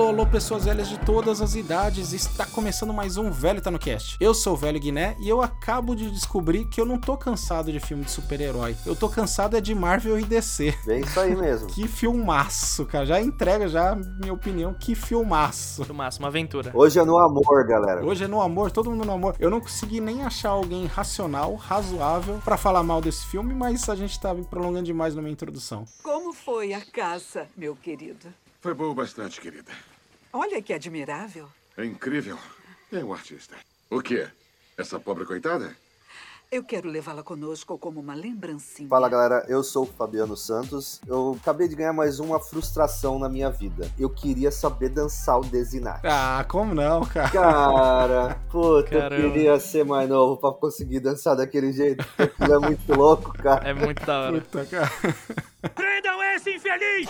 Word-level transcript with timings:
Alô, 0.00 0.08
alô, 0.08 0.26
pessoas 0.26 0.64
velhas 0.64 0.88
de 0.88 0.98
todas 1.00 1.42
as 1.42 1.54
idades. 1.54 2.14
Está 2.14 2.46
começando 2.46 2.90
mais 2.90 3.18
um 3.18 3.30
Velho 3.30 3.60
Tá 3.60 3.70
no 3.70 3.78
Cast. 3.78 4.16
Eu 4.18 4.32
sou 4.32 4.54
o 4.54 4.56
Velho 4.56 4.80
Guiné 4.80 5.14
e 5.20 5.28
eu 5.28 5.42
acabo 5.42 5.94
de 5.94 6.10
descobrir 6.10 6.64
que 6.64 6.80
eu 6.80 6.86
não 6.86 6.98
tô 6.98 7.18
cansado 7.18 7.70
de 7.70 7.78
filme 7.78 8.04
de 8.04 8.10
super-herói. 8.10 8.74
Eu 8.86 8.96
tô 8.96 9.10
cansado 9.10 9.58
é 9.58 9.60
de 9.60 9.74
Marvel 9.74 10.18
e 10.18 10.24
DC. 10.24 10.74
É 10.88 11.00
isso 11.00 11.20
aí 11.20 11.36
mesmo. 11.36 11.68
Que 11.80 11.86
filmaço, 11.86 12.86
cara. 12.86 13.04
Já 13.04 13.20
entrega 13.20 13.68
já 13.68 13.94
minha 13.94 14.32
opinião. 14.32 14.72
Que 14.72 14.94
filmaço. 14.94 15.84
Filmaço, 15.84 16.18
uma 16.18 16.28
aventura. 16.28 16.70
Hoje 16.72 16.98
é 16.98 17.04
no 17.04 17.18
amor, 17.18 17.66
galera. 17.66 18.02
Hoje 18.02 18.24
é 18.24 18.26
no 18.26 18.40
amor, 18.40 18.70
todo 18.70 18.90
mundo 18.90 19.04
no 19.04 19.12
amor. 19.12 19.36
Eu 19.38 19.50
não 19.50 19.60
consegui 19.60 20.00
nem 20.00 20.22
achar 20.22 20.48
alguém 20.48 20.86
racional, 20.86 21.56
razoável 21.56 22.40
pra 22.42 22.56
falar 22.56 22.82
mal 22.82 23.02
desse 23.02 23.26
filme, 23.26 23.52
mas 23.52 23.86
a 23.86 23.94
gente 23.94 24.18
tá 24.18 24.34
prolongando 24.34 24.86
demais 24.86 25.14
na 25.14 25.20
minha 25.20 25.32
introdução. 25.32 25.84
Como 26.02 26.32
foi 26.32 26.72
a 26.72 26.80
caça, 26.80 27.46
meu 27.54 27.76
querido? 27.76 28.28
Foi 28.62 28.74
boa 28.74 28.94
bastante, 28.94 29.40
querida. 29.40 29.72
Olha 30.32 30.62
que 30.62 30.72
admirável. 30.72 31.48
É 31.76 31.84
incrível. 31.84 32.38
É 32.92 33.02
um 33.04 33.12
artista. 33.12 33.54
O 33.90 34.00
quê? 34.00 34.28
Essa 34.76 34.98
pobre 34.98 35.24
coitada? 35.24 35.74
Eu 36.52 36.64
quero 36.64 36.88
levá-la 36.88 37.22
conosco 37.22 37.78
como 37.78 38.00
uma 38.00 38.12
lembrancinha. 38.12 38.88
Fala 38.88 39.08
galera, 39.08 39.44
eu 39.48 39.62
sou 39.62 39.84
o 39.84 39.86
Fabiano 39.86 40.36
Santos. 40.36 41.00
Eu 41.06 41.36
acabei 41.40 41.68
de 41.68 41.76
ganhar 41.76 41.92
mais 41.92 42.18
uma 42.18 42.40
frustração 42.40 43.20
na 43.20 43.28
minha 43.28 43.50
vida. 43.50 43.88
Eu 43.96 44.10
queria 44.10 44.50
saber 44.50 44.88
dançar 44.88 45.38
o 45.38 45.44
Desinart. 45.44 46.00
Ah, 46.04 46.44
como 46.48 46.74
não, 46.74 47.02
cara? 47.06 47.30
Cara, 47.30 48.40
puta, 48.50 48.92
eu 48.92 49.00
Caramba. 49.00 49.30
queria 49.32 49.60
ser 49.60 49.84
mais 49.84 50.08
novo 50.08 50.38
pra 50.40 50.50
conseguir 50.50 50.98
dançar 50.98 51.36
daquele 51.36 51.72
jeito. 51.72 52.04
Aquilo 52.18 52.54
é 52.54 52.58
muito 52.58 52.94
louco, 52.94 53.32
cara. 53.34 53.68
É 53.68 53.72
muito 53.72 54.04
da 54.04 54.20
hora. 54.20 54.40
Puta, 54.40 54.66
cara. 54.66 54.90
Prendam 55.72 56.20
esse 56.34 56.56
infeliz! 56.56 57.08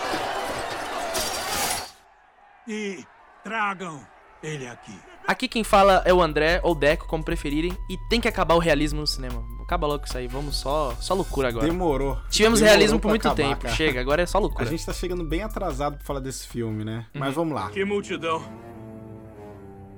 E 2.73 3.03
tragam 3.43 3.99
ele 4.41 4.65
aqui. 4.65 4.97
Aqui 5.27 5.47
quem 5.49 5.61
fala 5.61 6.01
é 6.05 6.13
o 6.13 6.21
André, 6.21 6.61
ou 6.63 6.73
Deco, 6.73 7.05
como 7.05 7.21
preferirem, 7.21 7.77
e 7.89 7.97
tem 8.09 8.21
que 8.21 8.29
acabar 8.29 8.55
o 8.55 8.59
realismo 8.59 9.01
no 9.01 9.07
cinema. 9.07 9.43
Acaba 9.61 9.85
logo 9.85 10.05
isso 10.05 10.17
aí, 10.17 10.25
vamos 10.25 10.55
só, 10.55 10.95
só 11.01 11.13
loucura 11.13 11.49
agora. 11.49 11.65
Demorou. 11.67 12.17
Tivemos 12.29 12.59
Demorou 12.59 12.77
realismo 12.77 12.99
por 12.99 13.09
muito 13.09 13.27
acabar, 13.27 13.35
tempo, 13.49 13.61
cara. 13.63 13.75
chega, 13.75 13.99
agora 13.99 14.21
é 14.21 14.25
só 14.25 14.37
A 14.37 14.41
loucura. 14.41 14.65
gente 14.65 14.85
tá 14.85 14.93
chegando 14.93 15.23
bem 15.25 15.43
atrasado 15.43 15.97
pra 15.97 16.05
falar 16.05 16.21
desse 16.21 16.47
filme, 16.47 16.85
né? 16.85 17.05
Mas 17.13 17.33
vamos 17.35 17.53
lá. 17.53 17.69
Que 17.69 17.83
multidão! 17.83 18.41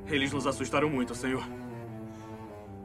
Eles 0.08 0.34
nos 0.34 0.48
assustaram 0.48 0.90
muito, 0.90 1.14
senhor. 1.16 1.44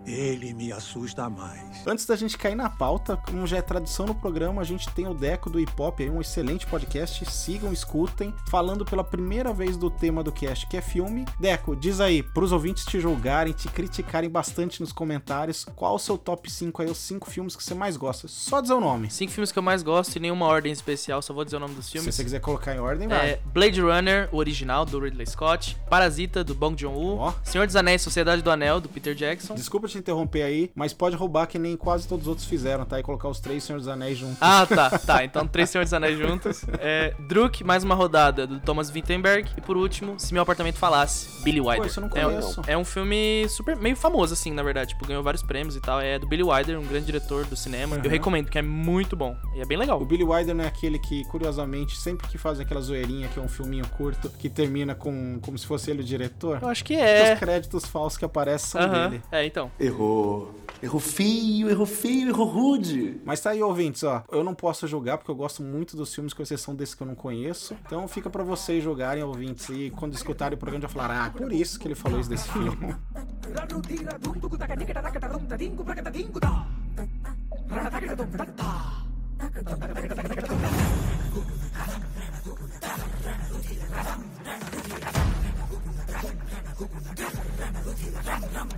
Ele 0.07 0.55
me 0.55 0.73
assusta 0.73 1.29
mais. 1.29 1.87
Antes 1.87 2.07
da 2.07 2.17
gente 2.17 2.39
cair 2.39 2.55
na 2.55 2.71
pauta, 2.71 3.17
como 3.17 3.47
já 3.47 3.59
é 3.59 3.63
tradição 3.63 4.07
no 4.07 4.15
programa, 4.15 4.63
a 4.63 4.65
gente 4.65 4.89
tem 4.91 5.07
o 5.07 5.13
Deco 5.13 5.51
do 5.51 5.61
Hip 5.61 5.73
Hop 5.79 6.01
aí, 6.01 6.09
um 6.09 6.21
excelente 6.21 6.67
podcast. 6.67 7.25
Sigam, 7.31 7.73
escutem, 7.73 8.35
falando 8.49 8.85
pela 8.85 9.05
primeira 9.05 9.53
vez 9.53 9.77
do 9.77 9.91
tema 9.91 10.23
do 10.25 10.33
cast, 10.33 10.67
que 10.67 10.77
é 10.77 10.81
filme. 10.81 11.27
Deco, 11.39 11.77
diz 11.77 12.01
aí, 12.01 12.23
pros 12.23 12.53
ouvintes 12.53 12.85
te 12.87 12.99
julgarem, 13.01 13.53
te 13.53 13.69
criticarem 13.69 14.31
bastante 14.31 14.81
nos 14.81 14.93
comentários, 14.93 15.67
qual 15.77 15.95
o 15.97 15.99
seu 15.99 16.17
top 16.17 16.51
5 16.51 16.83
aí, 16.83 16.91
os 16.91 16.99
5 16.99 17.31
filmes 17.31 17.55
que 17.55 17.63
você 17.63 17.75
mais 17.75 17.97
gosta? 17.97 18.29
Só 18.29 18.61
dizer 18.61 18.75
o 18.75 18.81
nome. 18.81 19.11
Cinco 19.11 19.33
filmes 19.33 19.53
que 19.53 19.59
eu 19.59 19.63
mais 19.63 19.83
gosto 19.83 20.17
e 20.17 20.21
nenhuma 20.21 20.47
ordem 20.47 20.73
especial, 20.73 21.21
só 21.21 21.35
vou 21.35 21.45
dizer 21.45 21.57
o 21.57 21.61
nome 21.61 21.75
dos 21.75 21.87
Se 21.87 21.93
filmes. 21.93 22.15
você 22.15 22.25
quiser 22.25 22.41
colocar 22.41 22.75
em 22.75 22.79
ordem, 22.79 23.09
vai. 23.09 23.31
É 23.31 23.41
Blade 23.53 23.81
Runner, 23.81 24.29
o 24.33 24.37
original, 24.37 24.85
do 24.85 24.99
Ridley 25.01 25.27
Scott. 25.27 25.77
Parasita, 25.91 26.43
do 26.45 26.55
Bong 26.55 26.79
Joon-ho. 26.81 27.17
Ó. 27.19 27.33
Senhor 27.45 27.67
dos 27.67 27.77
Anéis, 27.77 28.01
Sociedade 28.03 28.43
do 28.43 28.51
Anel, 28.51 28.81
do 28.81 28.89
Peter 28.89 29.15
Jackson. 29.15 29.55
Desculpa 29.55 29.88
te 29.89 29.99
interromper 29.99 30.43
aí, 30.43 30.71
mas 30.75 30.93
pode 30.93 31.17
roubar 31.17 31.47
que 31.47 31.59
nem 31.59 31.77
quase 31.77 32.07
todos 32.07 32.25
os 32.25 32.29
outros 32.29 32.47
fizeram, 32.47 32.85
tá? 32.85 32.99
E 32.99 33.03
colocar 33.03 33.29
os 33.29 33.41
três 33.41 33.63
Senhor 33.65 33.79
dos 33.79 33.89
Anéis 33.89 34.19
juntos. 34.19 34.39
Ah, 34.41 34.67
tá, 34.67 34.91
tá. 34.99 35.25
Então, 35.25 35.47
três 35.47 35.71
Senhores 35.71 35.91
dos 35.91 35.95
Anéis 35.95 36.19
juntos. 36.19 36.65
É, 36.81 37.15
Druk, 37.29 37.65
mais 37.65 37.83
uma 37.85 37.95
rodada, 37.95 38.47
do 38.47 38.61
Thomas 38.61 38.91
Vinterberg. 38.91 39.51
E 39.57 39.61
por 39.61 39.77
último, 39.77 40.19
Se 40.19 40.33
Meu 40.33 40.43
Apartamento 40.43 40.77
Falasse, 40.77 41.43
Billy 41.43 41.61
Wilder. 41.61 41.79
Pô, 41.81 41.87
esse 41.87 41.99
eu 41.99 42.03
não 42.09 42.11
É 42.17 42.27
um- 42.27 42.31
conheço. 42.31 42.63
É 42.67 42.77
um 42.79 42.85
filme 42.85 43.47
super 43.49 43.77
meio 43.77 43.97
famoso, 43.97 44.35
assim, 44.35 44.53
na 44.53 44.63
verdade. 44.63 44.91
Tipo, 44.91 45.07
ganhou 45.07 45.23
vários 45.23 45.43
prêmios 45.43 45.77
e 45.77 45.81
tal. 45.81 46.01
É 46.01 46.19
do 46.19 46.27
Billy 46.27 46.43
Wilder, 46.43 46.79
um 46.79 46.87
grande 46.87 47.07
diretor 47.07 47.45
do 47.47 47.57
cinema. 47.57 48.01
Eu 48.03 48.11
recomendo, 48.11 48.49
que 48.51 48.59
é 48.59 48.63
muito 48.63 49.17
bom. 49.17 49.37
E 49.55 49.61
é 49.61 49.65
bem 49.65 49.77
legal. 49.79 50.01
O 50.01 50.05
Billy 50.05 50.25
Wilder 50.25 50.55
não 50.55 50.65
é 50.65 50.67
aquele 50.69 50.99
que, 50.99 51.25
curiosamente, 51.27 51.97
sempre 51.97 52.27
que 52.29 52.37
faz 52.39 52.61
aquela 52.61 52.81
zoeirinha, 52.81 53.29
que 53.29 53.39
é 53.39 53.43
um 53.43 53.49
filminho 53.49 53.87
curto, 53.97 54.29
que 54.31 54.49
termina 54.49 54.95
com 54.95 55.39
como 55.41 55.57
se 55.59 55.67
fosse 55.67 55.91
ele 55.91 56.03
o 56.03 56.05
diretor. 56.05 56.59
Eu 56.63 56.69
acho 56.69 56.85
que 56.85 56.95
Os 56.95 57.01
é. 57.01 57.37
créditos 57.37 57.85
falsos 57.87 58.19
que 58.19 58.25
aparecem 58.25 58.69
são 58.71 58.81
Aham. 58.81 59.11
dele. 59.11 59.23
É, 59.31 59.45
então. 59.45 59.71
Errou. 59.79 60.55
Errou 60.81 61.01
feio, 61.01 61.69
errou 61.69 61.87
feio, 61.87 62.29
errou 62.29 62.47
rude. 62.47 63.21
Mas 63.25 63.41
tá 63.41 63.51
aí, 63.51 63.63
ouvintes, 63.63 64.05
ó. 64.05 64.23
Eu 64.31 64.45
não 64.45 64.55
posso 64.55 64.87
julgar 64.87 65.19
porque 65.19 65.31
eu 65.31 65.35
gosto 65.35 65.61
muito 65.63 65.97
dos 65.97 66.15
filmes, 66.15 66.33
com 66.33 66.43
exceção 66.43 66.75
desses 66.75 66.95
que 66.95 67.03
eu 67.03 67.07
não 67.07 67.17
conheço. 67.17 67.77
Então 67.85 68.07
fica 68.07 68.31
pra 68.31 68.45
vocês 68.45 68.83
julgarem, 68.83 69.23
ouvintes, 69.23 69.69
e 69.71 69.91
quando 69.91 70.15
escutarem 70.15 70.57
o 70.57 70.59
programa 70.59 70.83
já 70.83 70.89
falar, 70.89 71.27
ah, 71.27 71.31
por 71.31 71.53
isso 71.53 71.79
que 71.81 71.89
ele 71.89 71.97
falou 71.97 72.21
isso 72.21 72.31
desse 72.31 72.49
filme. 72.49 72.95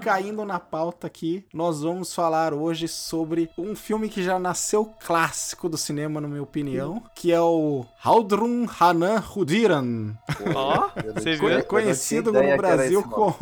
Caindo 0.00 0.44
na 0.44 0.60
pauta 0.60 1.06
aqui, 1.06 1.44
nós 1.52 1.82
vamos 1.82 2.14
falar 2.14 2.54
hoje 2.54 2.86
sobre 2.86 3.50
um 3.58 3.74
filme 3.74 4.08
que 4.08 4.22
já 4.22 4.38
nasceu 4.38 4.84
clássico 5.04 5.68
do 5.68 5.76
cinema, 5.76 6.20
na 6.20 6.28
minha 6.28 6.42
opinião, 6.42 7.02
que 7.14 7.32
é 7.32 7.40
o 7.40 7.84
Haldrun 8.02 8.66
Hanan 8.78 9.22
Hudiran. 9.34 10.14
Ó, 10.54 10.90
eu 11.04 11.64
Conhecido 11.64 12.32
no 12.32 12.56
Brasil 12.56 13.02
como 13.02 13.36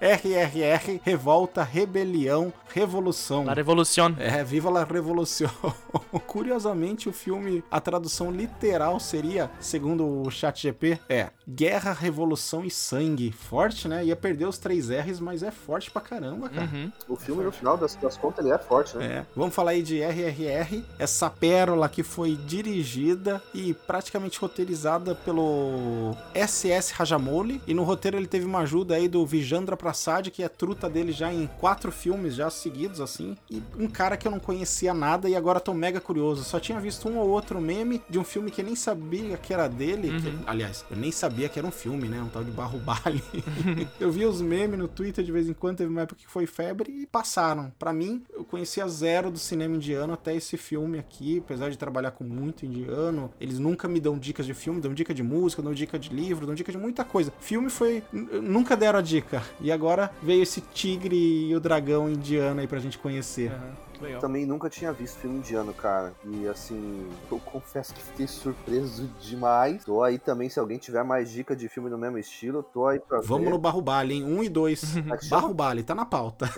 RRR, 0.00 1.00
Revolta, 1.02 1.62
Rebelião, 1.62 2.52
Revolução. 2.72 3.44
La 3.44 3.54
Revolution. 3.54 4.14
É, 4.18 4.42
Viva 4.44 4.70
la 4.70 4.84
Revolução. 4.84 5.50
Curiosamente, 6.26 7.08
o 7.08 7.12
filme, 7.12 7.64
a 7.70 7.80
tradução 7.80 8.30
literal 8.30 9.00
seria, 9.00 9.50
segundo 9.58 10.06
o 10.06 10.30
ChatGP, 10.30 11.00
é 11.08 11.30
Guerra, 11.48 11.92
Revolução 11.92 12.64
e 12.64 12.70
Sangue. 12.70 13.32
Forte, 13.32 13.88
né? 13.88 14.04
Ia 14.04 14.14
perder 14.14 14.46
os 14.46 14.58
três 14.58 14.88
R's, 14.88 15.18
mas 15.18 15.42
é 15.42 15.50
forte 15.50 15.90
pra 15.90 16.00
caramba, 16.00 16.48
cara. 16.48 16.70
Uhum. 16.72 16.92
O 17.08 17.16
filme, 17.16 17.42
no 17.42 17.52
final 17.52 17.76
das, 17.76 17.96
das 17.96 18.16
contas, 18.16 18.44
ele 18.44 18.54
é 18.54 18.58
forte, 18.58 18.96
né? 18.96 19.06
É, 19.06 19.26
vamos 19.34 19.54
falar 19.54 19.72
aí 19.72 19.82
de 19.82 19.98
RRR, 20.00 20.84
essa 20.98 21.28
pérola 21.28 21.88
que 21.88 22.02
foi 22.02 22.36
dirigida 22.36 23.42
e 23.52 23.74
praticamente 23.74 24.38
roteirizada 24.38 25.14
pelo 25.14 26.14
SS 26.34 26.92
Rajamouli. 26.92 27.60
E 27.66 27.74
no 27.74 27.82
roteiro 27.82 28.16
ele 28.16 28.26
teve 28.26 28.46
uma 28.46 28.60
ajuda 28.60 28.94
aí 28.94 29.08
do 29.08 29.24
Vijandra 29.26 29.69
Prasad, 29.76 30.28
que 30.28 30.42
é 30.42 30.48
truta 30.48 30.88
dele 30.88 31.12
já 31.12 31.32
em 31.32 31.46
quatro 31.58 31.90
filmes 31.92 32.34
já 32.34 32.50
seguidos, 32.50 33.00
assim. 33.00 33.36
E 33.50 33.62
um 33.78 33.88
cara 33.88 34.16
que 34.16 34.26
eu 34.26 34.30
não 34.32 34.40
conhecia 34.40 34.92
nada 34.94 35.28
e 35.28 35.36
agora 35.36 35.60
tô 35.60 35.72
mega 35.74 36.00
curioso. 36.00 36.44
Só 36.44 36.58
tinha 36.60 36.78
visto 36.80 37.08
um 37.08 37.18
ou 37.18 37.28
outro 37.28 37.60
meme 37.60 38.02
de 38.08 38.18
um 38.18 38.24
filme 38.24 38.50
que 38.50 38.60
eu 38.60 38.64
nem 38.64 38.76
sabia 38.76 39.36
que 39.36 39.52
era 39.52 39.68
dele. 39.68 40.20
que- 40.20 40.38
aliás, 40.46 40.84
eu 40.90 40.96
nem 40.96 41.10
sabia 41.12 41.48
que 41.48 41.58
era 41.58 41.66
um 41.66 41.70
filme, 41.70 42.08
né? 42.08 42.20
Um 42.22 42.28
tal 42.28 42.44
de 42.44 42.50
Barro 42.50 42.78
Bale. 42.78 43.22
eu 44.00 44.10
vi 44.10 44.24
os 44.24 44.40
memes 44.40 44.78
no 44.78 44.88
Twitter 44.88 45.24
de 45.24 45.32
vez 45.32 45.48
em 45.48 45.52
quando, 45.52 45.78
teve 45.78 45.90
uma 45.90 46.02
época 46.02 46.20
que 46.20 46.26
foi 46.28 46.46
febre 46.46 46.90
e 46.90 47.06
passaram. 47.06 47.72
Pra 47.78 47.92
mim, 47.92 48.22
eu 48.32 48.44
conhecia 48.44 48.86
zero 48.88 49.30
do 49.30 49.38
cinema 49.38 49.76
indiano 49.76 50.12
até 50.12 50.34
esse 50.34 50.56
filme 50.56 50.98
aqui, 50.98 51.38
apesar 51.44 51.70
de 51.70 51.78
trabalhar 51.78 52.10
com 52.12 52.24
muito 52.24 52.64
indiano. 52.66 53.30
Eles 53.40 53.58
nunca 53.58 53.88
me 53.88 54.00
dão 54.00 54.18
dicas 54.18 54.46
de 54.46 54.54
filme, 54.54 54.80
dão 54.80 54.92
dica 54.94 55.12
de 55.14 55.22
música, 55.22 55.62
dão 55.62 55.72
dica 55.72 55.98
de 55.98 56.08
livro, 56.10 56.46
dão 56.46 56.54
dica 56.54 56.70
de 56.72 56.78
muita 56.78 57.04
coisa. 57.04 57.32
Filme 57.40 57.70
foi. 57.70 58.02
Nunca 58.12 58.76
deram 58.76 58.98
a 58.98 59.02
dica. 59.02 59.42
E 59.60 59.70
agora 59.70 60.10
veio 60.22 60.42
esse 60.42 60.60
tigre 60.60 61.16
e 61.16 61.54
o 61.54 61.60
dragão 61.60 62.08
indiano 62.10 62.60
aí 62.60 62.66
pra 62.66 62.78
gente 62.78 62.98
conhecer. 62.98 63.50
Aham. 63.50 63.89
Legal. 64.00 64.20
Também 64.20 64.46
nunca 64.46 64.68
tinha 64.70 64.92
visto 64.92 65.18
filme 65.18 65.38
indiano, 65.38 65.72
cara. 65.74 66.12
E 66.24 66.46
assim, 66.48 67.06
eu 67.30 67.38
confesso 67.40 67.92
que 67.94 68.02
fiquei 68.02 68.26
surpreso 68.26 69.08
demais. 69.20 69.84
Tô 69.84 70.02
aí 70.02 70.18
também, 70.18 70.48
se 70.48 70.58
alguém 70.58 70.78
tiver 70.78 71.02
mais 71.04 71.30
dica 71.30 71.54
de 71.54 71.68
filme 71.68 71.90
no 71.90 71.98
mesmo 71.98 72.18
estilo, 72.18 72.62
tô 72.62 72.86
aí 72.86 72.98
pra 72.98 73.20
Vamos 73.20 73.44
ver. 73.44 73.50
no 73.50 73.58
Barro 73.58 73.80
Bale, 73.82 74.14
hein? 74.14 74.24
Um 74.24 74.42
e 74.42 74.48
dois. 74.48 74.96
É 74.96 75.02
chama? 75.02 75.40
Barro 75.42 75.54
Bale, 75.54 75.82
tá 75.82 75.94
na 75.94 76.04
pauta. 76.06 76.48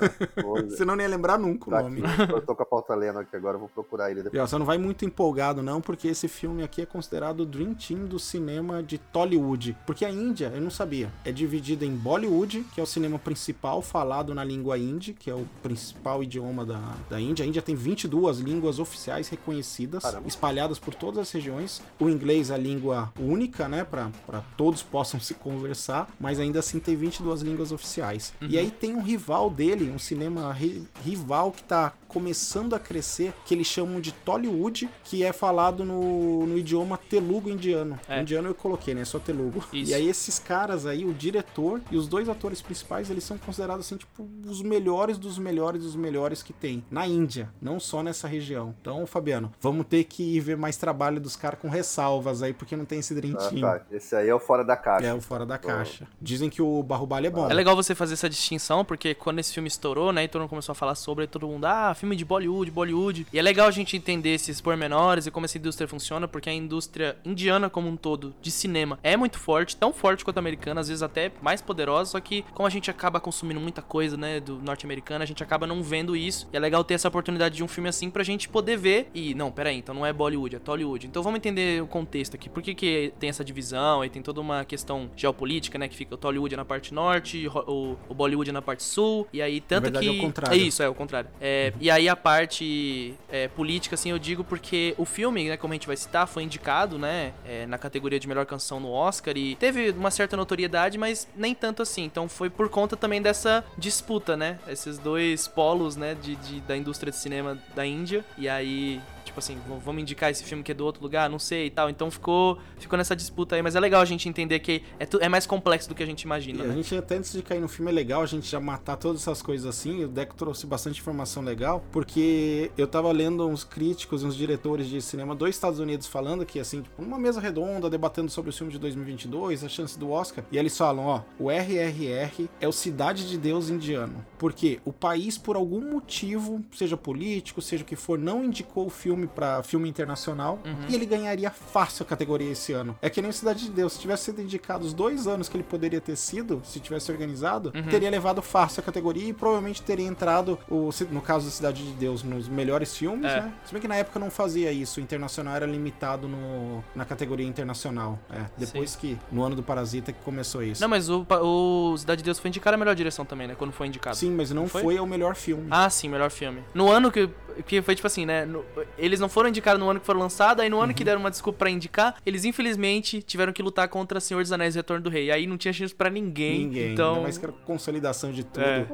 Vou- 0.43 0.71
Senão 0.71 0.95
nem 0.97 1.05
ia 1.07 1.11
lembrar 1.11 1.39
nunca 1.39 1.69
o 1.69 1.71
Tá 1.71 1.83
nome. 1.83 2.03
aqui, 2.05 2.33
eu 2.33 2.41
tô 2.43 2.55
com 2.55 2.63
a 2.63 2.67
pauta 2.67 2.95
lendo 2.95 3.19
aqui 3.19 3.35
agora, 3.37 3.59
vou 3.59 3.69
procurar 3.69 4.11
ele 4.11 4.21
E 4.21 4.23
depois. 4.25 4.43
ó, 4.43 4.47
você 4.47 4.59
não 4.59 4.67
vai 4.67 4.79
muito 4.79 5.05
empolgado 5.05 5.63
não, 5.63 5.81
porque 5.81 6.09
esse 6.09 6.29
filme 6.29 6.63
aqui 6.63 6.83
é 6.83 6.87
considerado 6.87 7.41
o 7.41 7.47
Dream 7.47 7.75
Team 7.75 8.05
do 8.07 8.19
cinema 8.19 8.83
de 8.83 8.99
Tollywood. 8.99 9.77
Porque 9.87 10.05
a 10.05 10.11
Índia, 10.11 10.53
eu 10.55 10.61
não 10.61 10.71
sabia, 10.71 11.13
é 11.25 11.33
dividida 11.33 11.85
em 11.85 11.95
Bollywood, 11.97 12.65
que 12.75 12.81
é 12.81 12.83
o 12.83 12.87
cinema 12.87 13.19
principal 13.19 13.83
falado 13.83 14.35
na 14.35 14.45
língua 14.45 14.79
hindi, 14.79 15.13
que 15.13 15.31
é 15.31 15.35
o 15.35 15.47
principal 15.63 16.23
idioma 16.23 16.65
da, 16.65 16.81
da 17.11 17.21
Índia. 17.21 17.32
Índia. 17.33 17.45
A 17.45 17.49
Índia 17.49 17.61
tem 17.63 17.75
22 17.75 18.39
línguas 18.39 18.79
oficiais 18.79 19.29
reconhecidas, 19.29 20.03
Caramba. 20.05 20.29
espalhadas 20.29 20.79
por 20.79 20.95
todas 20.95 21.19
as 21.21 21.33
regiões. 21.33 21.83
O 21.99 22.09
inglês 22.09 22.51
é 22.51 22.55
a 22.55 22.59
língua 22.59 23.13
única, 23.19 23.69
né, 23.69 23.85
para 23.85 24.11
todos 24.57 24.83
possam 24.83 25.19
se 25.21 25.35
conversar, 25.35 26.09
mas 26.21 26.39
ainda 26.39 26.61
assim 26.61 26.79
tem 26.79 26.95
22 26.95 27.43
línguas 27.43 27.73
oficiais. 27.73 28.33
E 28.41 28.57
aí 28.57 28.71
tem 28.71 28.95
um 28.95 29.03
rival 29.03 29.51
dele, 29.51 29.91
um 29.91 29.99
cinema 29.99 30.53
ri- 30.53 30.87
rival 31.05 31.51
que 31.51 31.65
tá 31.65 31.93
começando 32.13 32.75
a 32.75 32.79
crescer, 32.79 33.33
que 33.47 33.55
eles 33.55 33.67
chamam 33.67 34.01
de 34.01 34.13
Tollywood, 34.13 34.89
que 35.05 35.23
é 35.25 35.33
falado 35.33 35.85
no, 35.85 36.47
no 36.47 36.59
idioma 36.59 36.99
telugo 36.99 37.49
indiano. 37.49 37.99
É. 38.09 38.21
Indiano 38.21 38.49
eu 38.49 38.55
coloquei, 38.55 38.95
né? 38.95 39.05
Só 39.05 39.19
telugo. 39.19 39.65
Isso. 39.73 39.91
E 39.91 39.95
aí 39.95 40.09
esses 40.09 40.39
caras 40.39 40.87
aí, 40.87 41.05
o 41.05 41.13
diretor 41.15 41.81
e 41.91 41.97
os 41.97 42.07
dois 42.07 42.29
atores 42.29 42.61
principais, 42.61 43.11
eles 43.11 43.25
são 43.25 43.39
considerados 43.39 43.87
assim, 43.87 43.97
tipo, 43.97 44.29
os 44.47 44.63
melhores 44.63 45.19
dos 45.19 45.39
melhores 45.39 45.83
dos 45.83 45.97
melhores 45.97 46.43
que 46.43 46.53
tem 46.53 46.85
na 46.91 47.07
Índia, 47.07 47.49
não 47.61 47.81
só 47.81 48.03
nessa 48.03 48.29
região. 48.29 48.75
Então, 48.81 49.07
Fabiano, 49.07 49.53
vamos 49.61 49.87
ter 49.87 50.05
que 50.05 50.39
ver 50.41 50.57
mais 50.57 50.77
trabalho 50.77 51.21
dos 51.21 51.37
caras 51.37 51.59
com 51.61 51.69
ressalvas 51.69 52.43
aí, 52.43 52.53
porque 52.53 52.77
não 52.77 52.85
tem 52.85 52.99
esse 52.99 53.13
Ah, 53.13 53.17
drentinho. 53.17 53.61
tá. 53.63 53.81
Esse 53.91 54.15
aí 54.17 54.29
é 54.29 54.35
o 54.35 54.41
fora 54.41 54.65
da 54.65 54.77
caixa. 54.77 55.07
É 55.07 55.15
o 55.15 55.21
fora 55.21 55.45
da 55.47 55.59
caixa. 55.59 56.07
Dizem 56.21 56.49
que 56.51 56.61
o 56.63 56.83
Barrubali 56.83 57.27
é 57.27 57.31
bom. 57.31 57.51
É 57.51 57.55
legal 57.55 57.75
você 57.77 57.95
fazer 57.95 58.15
essa 58.15 58.29
distinção, 58.29 58.85
porque 58.85 59.15
quando 59.15 59.39
esse 59.39 59.53
filme 59.53 59.69
estourou, 59.69 60.13
né, 60.13 60.25
e 60.25 60.29
todo 60.29 60.41
mundo 60.43 60.51
começou 60.51 60.73
a 60.73 60.75
falar 60.77 60.95
sobre, 60.95 61.23
aí 61.25 61.29
todo 61.29 61.47
mundo, 61.47 61.65
ah, 61.65 61.95
filme 62.03 62.17
de 62.17 62.25
Bollywood, 62.25 62.71
Bollywood. 62.71 63.27
E 63.33 63.39
é 63.39 63.43
legal 63.43 63.69
a 63.69 63.71
gente 63.71 63.97
entender 63.97 64.35
esses 64.35 64.61
pormenores 64.61 65.27
e 65.27 65.31
como 65.31 65.47
essa 65.47 65.57
indústria 65.57 65.87
funciona, 65.87 66.27
porque 66.27 66.51
a 66.51 66.53
indústria 66.53 67.17
indiana 67.25 67.71
como 67.71 67.89
um 67.89 67.97
todo, 67.97 68.35
de 68.43 68.51
cinema, 68.51 68.99
é 69.05 69.17
muito 69.17 69.39
forte, 69.39 69.77
tão 69.77 69.93
forte 69.93 70.25
quanto 70.25 70.39
a 70.39 70.41
americana, 70.41 70.81
às 70.81 70.89
vezes 70.89 71.03
até 71.03 71.31
mais 71.41 71.63
poderosa, 71.63 72.11
só 72.11 72.21
que 72.21 72.43
como 72.55 72.67
a 72.67 72.71
gente 72.71 72.91
acaba 72.91 73.21
consumindo 73.21 73.61
muita 73.61 73.81
coisa, 73.81 74.17
né, 74.17 74.41
do 74.41 74.57
norte-americano, 74.57 75.23
a 75.23 75.27
gente 75.27 75.45
acaba 75.45 75.65
não 75.65 75.81
vendo 75.81 76.17
isso. 76.17 76.49
E 76.53 76.57
é 76.57 76.61
legal 76.61 76.83
ter 76.83 76.95
essa 76.95 77.07
oportunidade 77.07 77.57
de 77.57 77.63
um 77.63 77.69
filme 77.69 77.89
assim 77.89 78.11
pra 78.11 78.25
gente 78.25 78.49
poder 78.49 78.77
ver 78.77 79.09
e, 79.15 79.33
não, 79.35 79.53
peraí, 79.53 79.77
então 79.77 79.95
não 79.95 80.05
é 80.05 80.13
Bollywood, 80.13 80.57
é 80.57 80.59
Tollywood. 80.59 81.07
Então 81.07 81.23
vamos 81.23 81.37
entender 81.37 81.81
o 81.81 81.87
contexto 81.87 82.35
aqui. 82.35 82.49
Por 82.49 82.65
que 82.65 82.75
que 82.75 83.13
tem 83.21 83.31
essa 83.31 83.45
divisão 83.45 84.05
e 84.05 84.11
tem 84.11 84.23
toda 84.23 84.41
uma 84.41 84.65
questão 84.65 85.09
geopolítica, 85.17 85.79
né, 85.79 85.87
que 85.87 85.97
fica 85.97 86.17
o 86.17 86.19
Tollywood 86.19 86.57
na 86.57 86.65
parte 86.65 86.93
norte, 86.93 87.47
o, 87.47 87.97
o 88.09 88.15
Bollywood 88.15 88.51
na 88.51 88.61
parte 88.61 88.83
sul, 88.83 89.29
e 89.33 89.41
aí 89.41 89.61
tanto 89.61 89.85
verdade, 89.85 90.09
que... 90.09 90.17
é 90.17 90.19
o 90.19 90.21
contrário. 90.21 90.55
É 90.55 90.57
isso, 90.59 90.83
é 90.83 90.89
o 90.89 90.95
contrário. 90.95 91.31
É, 91.41 91.73
E 91.81 91.92
aí 91.93 92.09
a 92.09 92.17
parte 92.17 93.15
é, 93.31 93.47
política, 93.49 93.95
assim, 93.95 94.11
eu 94.11 94.19
digo 94.19 94.43
porque 94.43 94.95
o 94.99 95.05
filme, 95.05 95.49
né, 95.49 95.57
como 95.57 95.73
a 95.73 95.77
gente 95.77 95.87
vai 95.87 95.97
citar, 95.97 96.27
foi 96.27 96.43
indicado, 96.43 96.99
né, 96.99 97.33
é, 97.47 97.67
na 97.67 97.79
categoria 97.79 98.19
de 98.19 98.27
melhor 98.27 98.47
canção 98.47 98.81
no 98.81 98.91
Oscar 98.91 99.37
e 99.37 99.55
teve 99.57 99.91
uma 99.91 100.11
certa 100.11 100.37
notoriedade, 100.37 100.99
mas 100.99 101.29
nem 101.37 101.55
tanto 101.55 101.83
assim. 101.83 102.05
Então 102.05 102.29
foi 102.29 102.51
por 102.51 102.69
conta 102.69 102.97
também 102.97 103.23
dessa 103.23 103.65
disputa, 103.79 104.37
né, 104.37 104.59
esses 104.67 104.99
dois 104.99 105.47
polos, 105.47 105.95
né, 105.97 106.15
de, 106.21 106.35
de- 106.37 106.61
da 106.63 106.77
indústria 106.77 107.11
de 107.11 107.17
cinema 107.19 107.57
da 107.75 107.85
Índia. 107.87 108.25
E 108.37 108.49
aí, 108.49 109.01
tipo 109.33 109.39
assim, 109.41 109.57
vamos 109.85 110.03
indicar 110.03 110.31
esse 110.31 110.45
filme 110.45 110.63
que 110.63 110.71
é 110.73 110.75
do 110.75 110.85
outro 110.85 111.03
lugar, 111.03 111.29
não 111.29 111.39
sei 111.39 111.67
e 111.67 111.71
tal. 111.71 111.89
Então 111.89 112.11
ficou, 112.11 112.59
ficou 112.79 112.97
nessa 112.97 113.17
disputa 113.17 113.57
aí, 113.57 113.63
mas 113.63 113.75
é 113.75 113.81
legal 113.81 114.03
a 114.03 114.05
gente 114.05 114.29
entender 114.29 114.61
que 114.61 114.83
é, 115.01 115.09
é 115.21 115.29
mais 115.29 115.47
complexo 115.47 115.89
do 115.89 115.95
que 115.95 116.03
a 116.03 116.07
gente 116.07 116.23
E 116.23 116.27
imagina, 116.27 116.65
a 116.65 116.67
né? 116.67 116.75
gente, 116.75 116.95
até 116.95 117.17
antes 117.17 117.33
de 117.33 117.43
cair 117.43 117.61
no 117.61 117.69
filme, 117.69 117.91
é 117.91 117.95
legal 117.95 118.23
a 118.23 118.27
gente 118.27 118.49
já 118.49 118.61
matar 118.61 118.97
todas 118.97 119.23
essas 119.23 119.41
coisas 119.41 119.67
assim. 119.67 120.05
O 120.05 120.09
Deco 120.09 120.35
trouxe 120.35 120.67
bastante 120.67 121.01
informação 121.01 121.43
legal, 121.43 121.83
porque 121.91 122.71
eu 122.77 122.87
tava 122.87 123.11
lendo 123.11 123.47
uns 123.49 123.65
críticos, 123.65 124.23
uns 124.23 124.37
diretores 124.37 124.87
de 124.87 125.01
cinema 125.01 125.35
dos 125.35 125.49
Estados 125.49 125.79
Unidos 125.79 126.07
falando 126.07 126.45
que, 126.45 126.61
assim, 126.61 126.83
tipo, 126.83 127.01
numa 127.01 127.19
mesa 127.19 127.41
redonda, 127.41 127.89
debatendo 127.89 128.31
sobre 128.31 128.51
o 128.51 128.53
filme 128.53 128.73
de 128.73 128.79
2022, 128.79 129.65
a 129.65 129.69
chance 129.69 129.99
do 129.99 130.11
Oscar, 130.11 130.45
e 130.53 130.59
eles 130.59 130.77
falam: 130.77 131.07
ó, 131.07 131.21
o 131.39 131.51
RRR 131.51 132.49
é 132.61 132.69
o 132.69 132.73
Cidade 132.73 133.29
de 133.29 133.39
Deus 133.39 133.71
indiano. 133.71 134.25
Porque 134.39 134.81
o 134.85 134.93
país, 134.93 135.39
por 135.39 135.57
algum 135.57 135.81
motivo, 135.93 136.63
seja 136.73 136.97
político, 136.97 137.63
seja 137.63 137.83
o 137.83 137.87
que 137.87 137.97
for, 137.97 138.19
não 138.19 138.45
indicou 138.45 138.87
o 138.87 138.91
filme 138.91 139.22
pra 139.27 139.63
filme 139.63 139.89
internacional 139.89 140.59
e 140.89 140.95
ele 140.95 141.07
ganharia 141.07 141.51
fácil 141.51 142.03
a 142.05 142.07
categoria 142.07 142.51
esse 142.51 142.73
ano. 142.73 142.97
É 143.03 143.09
que 143.11 143.21
nem 143.23 143.33
Cidade 143.33 143.65
de 143.65 143.71
Deus. 143.71 143.95
Se 143.95 143.99
tivesse 144.01 144.25
sido 144.25 144.41
indicado 144.43 144.85
os 144.85 144.93
dois 144.93 145.27
anos 145.27 145.49
que 145.49 145.57
ele 145.57 145.65
poderia 145.65 146.01
ter 146.01 146.17
sido, 146.17 146.61
se 146.65 146.79
tivesse 146.81 147.11
organizado, 147.11 147.73
teria 147.91 148.11
levado 148.11 148.43
fácil 148.43 148.81
a 148.81 148.83
categoria 148.85 149.29
e 149.29 149.33
provavelmente 149.33 149.83
teria 149.83 150.07
entrado, 150.07 150.59
o, 150.71 150.91
no 151.11 151.21
caso 151.21 151.47
da 151.47 151.51
Cidade 151.51 151.83
de 151.85 151.93
Deus, 151.93 152.23
nos 152.23 152.49
melhores 152.49 152.97
filmes, 152.97 153.25
É. 153.31 153.41
né? 153.43 153.53
Se 153.65 153.73
bem 153.73 153.81
que 153.81 153.89
na 153.89 153.97
época 153.97 154.19
não 154.19 154.31
fazia 154.31 154.71
isso. 154.73 155.01
O 155.01 155.03
internacional 155.03 155.55
era 155.57 155.67
limitado 155.67 156.29
no, 156.29 156.85
na 156.95 157.05
categoria 157.05 157.47
internacional. 157.47 158.19
É, 158.31 158.45
depois 158.57 158.95
que, 158.97 159.19
no 159.31 159.43
ano 159.43 159.57
do 159.57 159.63
Parasita, 159.63 160.13
que 160.13 160.21
começou 160.23 160.63
isso. 160.63 160.81
Não, 160.81 160.89
mas 160.89 161.09
o, 161.09 161.27
o 161.43 161.97
Cidade 161.97 162.19
de 162.19 162.25
Deus 162.25 162.39
foi 162.39 162.49
indicado 162.49 162.75
a 162.75 162.79
melhor 162.79 162.95
direção 162.95 163.25
também, 163.25 163.49
né? 163.49 163.55
Quando 163.59 163.73
foi 163.73 163.87
indicado. 163.87 164.17
Sim, 164.17 164.31
mas 164.33 164.51
não 164.51 164.69
Foi? 164.69 164.83
foi? 164.83 164.99
o 165.01 165.07
melhor 165.07 165.35
filme. 165.35 165.67
Ah, 165.71 165.89
sim, 165.91 166.09
melhor 166.09 166.31
filme. 166.31 166.63
No 166.75 166.91
ano 166.91 167.11
que. 167.11 167.29
Que 167.67 167.83
foi 167.83 167.95
tipo 167.95 168.07
assim, 168.07 168.25
né? 168.27 168.45
no- 168.45 168.65
eles 168.99 169.21
não 169.21 169.29
foram 169.29 169.49
indicados 169.49 169.81
no 169.81 169.89
ano 169.91 170.01
que 170.01 170.07
foram 170.07 170.21
lançados, 170.21 170.63
aí 170.63 170.69
no 170.71 170.79
ano 170.79 170.89
Uhum. 170.89 170.95
que 170.95 171.05
deram 171.05 171.21
uma 171.21 171.31
desculpa 171.31 171.61
pra 171.61 171.71
indicar, 171.71 172.15
eles 172.25 172.45
infelizmente 172.45 173.23
tiveram 173.23 173.53
que 173.53 173.63
lutar 173.63 173.89
contra 173.89 174.21
Senhor 174.21 174.43
dos 174.43 174.53
Anéis 174.53 174.75
e 174.75 174.79
Retorno 174.79 175.03
do 175.05 175.11
Rei. 175.11 175.31
Aí 175.31 175.47
não 175.47 175.57
tinha 175.57 175.73
chance 175.73 175.95
pra 175.95 176.09
ninguém. 176.11 176.61
Ninguém. 176.67 176.93
Então. 176.93 177.11
Ainda 177.11 177.23
mais 177.23 177.39
que 177.39 177.45
era 177.45 177.53
consolidação 177.65 178.31
de 178.33 178.45
tudo. 178.45 178.63
É. 178.65 178.87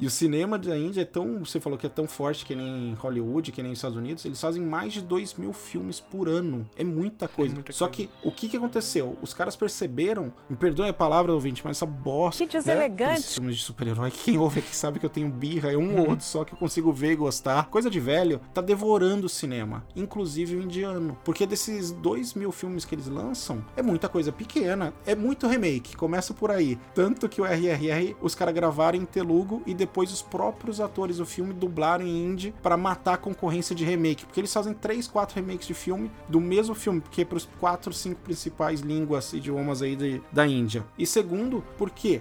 E 0.00 0.06
o 0.06 0.10
cinema 0.10 0.58
da 0.58 0.76
Índia 0.76 1.02
é 1.02 1.04
tão. 1.04 1.44
Você 1.44 1.60
falou 1.60 1.78
que 1.78 1.86
é 1.86 1.88
tão 1.88 2.06
forte 2.06 2.44
que 2.44 2.54
nem 2.54 2.94
Hollywood, 2.94 3.52
que 3.52 3.62
nem 3.62 3.72
os 3.72 3.78
Estados 3.78 3.96
Unidos. 3.96 4.24
Eles 4.24 4.40
fazem 4.40 4.62
mais 4.62 4.92
de 4.92 5.00
2 5.02 5.34
mil 5.34 5.52
filmes 5.52 6.00
por 6.00 6.28
ano. 6.28 6.68
É 6.76 6.84
muita 6.84 7.28
coisa. 7.28 7.54
muita 7.54 7.72
Só 7.72 7.86
coisa. 7.86 8.08
que 8.08 8.10
o 8.22 8.30
que, 8.30 8.48
que 8.48 8.56
aconteceu? 8.56 9.16
Os 9.22 9.32
caras 9.32 9.56
perceberam. 9.56 10.32
Me 10.48 10.56
perdoe 10.56 10.88
a 10.88 10.92
palavra, 10.92 11.32
ouvinte, 11.32 11.62
mas 11.64 11.76
essa 11.76 11.86
bosta. 11.86 12.44
Que 12.44 12.52
deselegante. 12.52 13.20
Esses 13.20 13.34
filmes 13.34 13.56
de 13.56 13.62
super-herói. 13.62 14.10
Quem 14.24 14.38
ouve 14.38 14.60
aqui 14.60 14.74
sabe 14.74 14.98
que 14.98 15.06
eu 15.06 15.10
tenho 15.10 15.28
birra. 15.28 15.72
É 15.72 15.76
um 15.76 15.98
ou 16.00 16.10
outro 16.10 16.24
só 16.24 16.44
que 16.44 16.52
eu 16.54 16.58
consigo 16.58 16.92
ver 16.92 17.12
e 17.12 17.16
gostar. 17.16 17.68
Coisa 17.68 17.88
de 17.88 18.00
velho. 18.00 18.40
Tá 18.52 18.60
devorando 18.60 19.26
o 19.26 19.28
cinema. 19.28 19.84
Inclusive 19.94 20.56
o 20.56 20.62
indiano. 20.62 21.16
Porque 21.24 21.46
desses 21.46 21.92
2 21.92 22.34
mil 22.34 22.52
filmes 22.52 22.84
que 22.84 22.94
eles 22.94 23.06
lançam, 23.06 23.64
é 23.76 23.82
muita 23.82 24.08
coisa 24.08 24.32
pequena. 24.32 24.92
É 25.06 25.14
muito 25.14 25.46
remake. 25.46 25.96
Começa 25.96 26.34
por 26.34 26.50
aí. 26.50 26.78
Tanto 26.94 27.28
que 27.28 27.40
o 27.40 27.44
RRR, 27.68 28.16
os 28.20 28.34
caras 28.34 28.54
gravaram 28.54 28.98
em 28.98 29.04
Telugu 29.04 29.62
e 29.66 29.74
depois 29.74 30.12
os 30.12 30.22
próprios 30.22 30.80
atores 30.80 31.18
do 31.18 31.26
filme 31.26 31.52
dublaram 31.52 32.04
em 32.06 32.24
hindi 32.24 32.54
pra 32.62 32.76
matar 32.76 33.14
a 33.14 33.16
concorrência 33.16 33.74
de 33.74 33.84
remake. 33.84 34.24
Porque 34.26 34.40
eles 34.40 34.52
fazem 34.52 34.72
3, 34.74 35.06
4 35.08 35.36
remakes 35.36 35.66
de 35.66 35.74
filme 35.74 36.10
do 36.28 36.40
mesmo 36.40 36.74
filme. 36.74 37.00
Porque 37.00 37.24
pros 37.24 37.48
4, 37.60 37.92
5 37.92 38.20
principais 38.22 38.80
línguas, 38.80 39.32
idiomas 39.32 39.82
aí 39.82 39.96
de- 39.96 40.22
da 40.32 40.46
Índia. 40.46 40.84
E 40.98 41.06
segundo, 41.06 41.64
porque 41.78 42.20